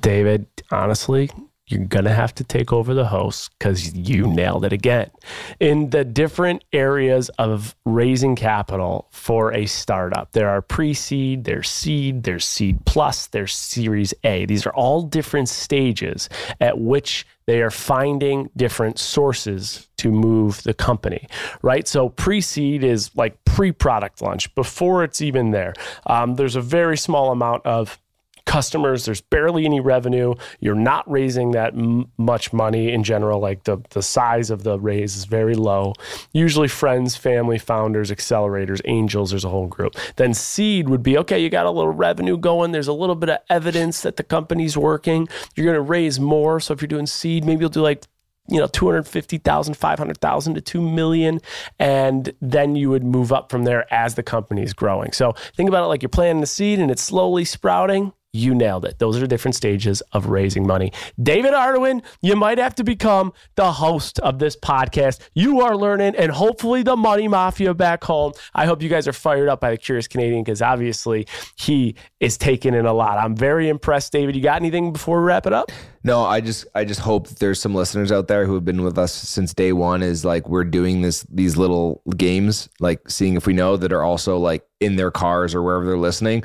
David, 0.00 0.46
honestly, 0.70 1.30
you're 1.68 1.84
going 1.84 2.04
to 2.04 2.12
have 2.12 2.34
to 2.36 2.44
take 2.44 2.72
over 2.72 2.94
the 2.94 3.06
host 3.06 3.50
because 3.58 3.92
you 3.94 4.26
nailed 4.26 4.64
it 4.64 4.72
again. 4.72 5.10
In 5.58 5.90
the 5.90 6.04
different 6.04 6.62
areas 6.72 7.28
of 7.38 7.74
raising 7.84 8.36
capital 8.36 9.08
for 9.10 9.52
a 9.52 9.66
startup, 9.66 10.30
there 10.32 10.48
are 10.48 10.62
pre 10.62 10.94
seed, 10.94 11.44
there's 11.44 11.68
seed, 11.68 12.22
there's 12.22 12.44
seed 12.44 12.84
plus, 12.86 13.26
there's 13.28 13.52
series 13.52 14.14
A. 14.22 14.46
These 14.46 14.64
are 14.64 14.74
all 14.74 15.02
different 15.02 15.48
stages 15.48 16.28
at 16.60 16.78
which 16.78 17.26
they 17.46 17.62
are 17.62 17.70
finding 17.70 18.50
different 18.56 18.98
sources 18.98 19.88
to 19.98 20.10
move 20.10 20.62
the 20.62 20.74
company, 20.74 21.26
right? 21.62 21.88
So 21.88 22.10
pre 22.10 22.40
seed 22.40 22.84
is 22.84 23.10
like 23.16 23.44
pre 23.44 23.72
product 23.72 24.22
launch, 24.22 24.54
before 24.54 25.02
it's 25.02 25.20
even 25.20 25.50
there. 25.50 25.74
Um, 26.06 26.36
there's 26.36 26.56
a 26.56 26.60
very 26.60 26.96
small 26.96 27.32
amount 27.32 27.66
of 27.66 27.98
customers. 28.46 29.04
There's 29.04 29.20
barely 29.20 29.66
any 29.66 29.80
revenue. 29.80 30.34
You're 30.60 30.74
not 30.74 31.08
raising 31.10 31.50
that 31.50 31.74
m- 31.74 32.10
much 32.16 32.52
money 32.52 32.92
in 32.92 33.04
general. 33.04 33.40
Like 33.40 33.64
the, 33.64 33.78
the 33.90 34.02
size 34.02 34.50
of 34.50 34.62
the 34.62 34.78
raise 34.78 35.16
is 35.16 35.24
very 35.26 35.54
low. 35.54 35.92
Usually 36.32 36.68
friends, 36.68 37.16
family, 37.16 37.58
founders, 37.58 38.10
accelerators, 38.10 38.80
angels, 38.86 39.30
there's 39.30 39.44
a 39.44 39.50
whole 39.50 39.66
group. 39.66 39.96
Then 40.16 40.32
seed 40.32 40.88
would 40.88 41.02
be 41.02 41.18
okay, 41.18 41.38
you 41.38 41.50
got 41.50 41.66
a 41.66 41.70
little 41.70 41.92
revenue 41.92 42.38
going. 42.38 42.72
There's 42.72 42.88
a 42.88 42.92
little 42.92 43.16
bit 43.16 43.28
of 43.28 43.38
evidence 43.50 44.00
that 44.02 44.16
the 44.16 44.22
company's 44.22 44.76
working. 44.76 45.28
You're 45.54 45.66
going 45.66 45.74
to 45.74 45.80
raise 45.80 46.18
more. 46.20 46.60
So 46.60 46.72
if 46.72 46.80
you're 46.80 46.88
doing 46.88 47.06
seed, 47.06 47.44
maybe 47.44 47.60
you'll 47.60 47.68
do 47.68 47.82
like 47.82 48.04
you 48.48 48.60
know 48.60 48.68
250,000 48.68 49.74
500,000 49.74 50.54
to 50.54 50.60
2 50.60 50.80
million 50.80 51.40
and 51.80 52.32
then 52.40 52.76
you 52.76 52.90
would 52.90 53.02
move 53.02 53.32
up 53.32 53.50
from 53.50 53.64
there 53.64 53.92
as 53.92 54.14
the 54.14 54.22
company 54.22 54.62
is 54.62 54.72
growing. 54.72 55.10
So 55.10 55.32
think 55.56 55.68
about 55.68 55.82
it 55.82 55.88
like 55.88 56.00
you're 56.00 56.08
planting 56.08 56.40
the 56.40 56.46
seed 56.46 56.78
and 56.78 56.88
it's 56.88 57.02
slowly 57.02 57.44
sprouting 57.44 58.12
you 58.36 58.54
nailed 58.54 58.84
it. 58.84 58.98
Those 58.98 59.20
are 59.20 59.26
different 59.26 59.54
stages 59.54 60.02
of 60.12 60.26
raising 60.26 60.66
money. 60.66 60.92
David 61.20 61.52
Ardoin, 61.52 62.02
you 62.20 62.36
might 62.36 62.58
have 62.58 62.74
to 62.76 62.84
become 62.84 63.32
the 63.56 63.72
host 63.72 64.18
of 64.20 64.38
this 64.38 64.56
podcast. 64.56 65.20
You 65.34 65.60
are 65.62 65.76
learning, 65.76 66.14
and 66.16 66.30
hopefully, 66.30 66.82
the 66.82 66.96
money 66.96 67.28
mafia 67.28 67.74
back 67.74 68.04
home. 68.04 68.32
I 68.54 68.66
hope 68.66 68.82
you 68.82 68.88
guys 68.88 69.08
are 69.08 69.12
fired 69.12 69.48
up 69.48 69.60
by 69.60 69.70
the 69.70 69.76
Curious 69.76 70.06
Canadian 70.06 70.44
because 70.44 70.62
obviously 70.62 71.26
he 71.56 71.94
is 72.20 72.36
taking 72.36 72.74
in 72.74 72.86
a 72.86 72.92
lot. 72.92 73.18
I'm 73.18 73.34
very 73.34 73.68
impressed, 73.68 74.12
David. 74.12 74.36
You 74.36 74.42
got 74.42 74.56
anything 74.60 74.92
before 74.92 75.20
we 75.20 75.26
wrap 75.26 75.46
it 75.46 75.52
up? 75.52 75.70
No, 76.04 76.22
I 76.24 76.40
just 76.40 76.66
I 76.74 76.84
just 76.84 77.00
hope 77.00 77.28
there's 77.28 77.60
some 77.60 77.74
listeners 77.74 78.12
out 78.12 78.28
there 78.28 78.46
who 78.46 78.54
have 78.54 78.64
been 78.64 78.84
with 78.84 78.96
us 78.96 79.12
since 79.12 79.52
day 79.52 79.72
one. 79.72 80.02
Is 80.02 80.24
like 80.24 80.48
we're 80.48 80.64
doing 80.64 81.02
this 81.02 81.22
these 81.24 81.56
little 81.56 82.00
games, 82.16 82.68
like 82.78 83.10
seeing 83.10 83.34
if 83.34 83.46
we 83.46 83.52
know 83.52 83.76
that 83.76 83.92
are 83.92 84.04
also 84.04 84.38
like 84.38 84.64
in 84.78 84.94
their 84.94 85.10
cars 85.10 85.54
or 85.54 85.62
wherever 85.62 85.84
they're 85.84 85.98
listening 85.98 86.44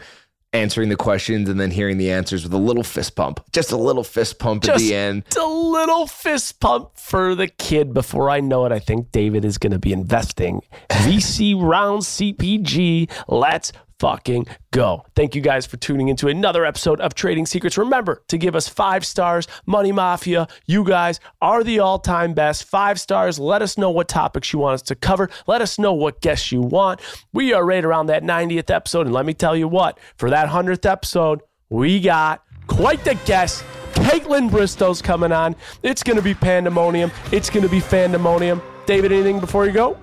answering 0.54 0.90
the 0.90 0.96
questions 0.96 1.48
and 1.48 1.60
then 1.60 1.72
hearing 1.72 1.98
the 1.98 2.12
answers 2.12 2.44
with 2.44 2.54
a 2.54 2.58
little 2.58 2.84
fist 2.84 3.16
pump. 3.16 3.40
Just 3.52 3.72
a 3.72 3.78
little 3.78 4.04
fist 4.04 4.40
pump 4.40 4.64
Just 4.64 4.76
at 4.76 4.80
the 4.80 4.96
end. 4.96 5.24
Just 5.26 5.38
a 5.38 5.46
little 5.46 6.08
fist 6.08 6.60
pump 6.60 6.90
for 6.96 7.36
the 7.36 7.48
kid. 7.48 7.94
Before 7.94 8.30
I 8.30 8.40
know 8.40 8.66
it, 8.66 8.72
I 8.72 8.80
think 8.80 9.12
David 9.12 9.46
is 9.46 9.58
going 9.58 9.72
to 9.72 9.80
be 9.80 9.94
investing. 9.94 10.62
VC 10.90 11.60
round 11.62 12.02
CPG. 12.04 13.10
Let's 13.28 13.72
fucking 14.02 14.48
go. 14.72 15.06
Thank 15.16 15.36
you 15.36 15.42
guys 15.42 15.68
for 15.68 15.78
tuning 15.78 16.08
into 16.08 16.28
another 16.28 16.66
episode 16.66 17.00
of 17.02 17.14
Trading 17.14 17.46
Secrets. 17.46 17.78
Remember 17.78 18.24
to 18.30 18.38
give 18.40 18.56
us 18.56 18.68
five 18.68 19.06
stars. 19.06 19.48
Money 19.68 19.92
Mafia, 19.92 20.48
you 20.66 20.84
guys 20.84 21.20
are 21.40 21.64
the 21.64 21.78
all 21.78 22.00
time 22.00 22.34
best. 22.34 22.64
Five 22.64 23.00
stars. 23.00 23.38
Let 23.38 23.62
us 23.62 23.78
know 23.78 23.92
what 23.92 24.08
topics 24.08 24.52
you 24.52 24.58
want 24.58 24.74
us 24.74 24.82
to 24.84 24.96
cover. 24.96 25.30
Let 25.46 25.62
us 25.62 25.78
know 25.78 25.94
what 25.94 26.20
guests 26.20 26.52
you 26.52 26.62
want. 26.62 27.00
We 27.32 27.54
are 27.54 27.64
right 27.64 27.86
around 27.86 28.08
that 28.08 28.24
90th 28.24 28.72
episode. 28.72 29.06
And 29.06 29.14
let 29.14 29.28
me 29.28 29.36
tell 29.36 29.56
you 29.56 29.68
what, 29.68 30.00
for 30.18 30.32
that 30.32 30.50
100th 30.50 30.90
episode, 30.90 31.42
we 31.70 32.00
got 32.00 32.44
quite 32.66 33.04
the 33.04 33.14
guest. 33.26 33.64
Kaitlyn 33.94 34.50
Bristowe's 34.50 35.04
coming 35.04 35.32
on. 35.32 35.56
It's 35.84 36.02
going 36.02 36.18
to 36.18 36.24
be 36.24 36.34
pandemonium. 36.34 37.12
It's 37.32 37.52
going 37.52 37.64
to 37.64 37.70
be 37.70 37.82
pandemonium. 37.82 38.64
David, 38.88 39.12
anything 39.12 39.40
before 39.40 39.68
you 39.68 39.72
go? 39.72 39.96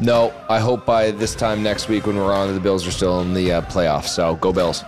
No, 0.00 0.34
I 0.48 0.58
hope 0.58 0.84
by 0.84 1.12
this 1.12 1.34
time 1.34 1.62
next 1.62 1.88
week 1.88 2.06
when 2.06 2.16
we're 2.16 2.32
on, 2.32 2.52
the 2.52 2.60
Bills 2.60 2.86
are 2.86 2.90
still 2.90 3.20
in 3.20 3.32
the 3.32 3.52
uh, 3.52 3.62
playoffs. 3.62 4.08
So 4.08 4.36
go 4.36 4.52
Bills. 4.52 4.82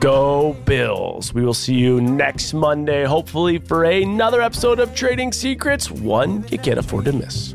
Go 0.00 0.52
Bills. 0.64 1.34
We 1.34 1.44
will 1.44 1.54
see 1.54 1.74
you 1.74 2.00
next 2.00 2.54
Monday, 2.54 3.04
hopefully, 3.04 3.58
for 3.58 3.84
another 3.84 4.40
episode 4.40 4.78
of 4.78 4.94
Trading 4.94 5.32
Secrets, 5.32 5.90
one 5.90 6.46
you 6.50 6.58
can't 6.58 6.78
afford 6.78 7.06
to 7.06 7.12
miss. 7.12 7.54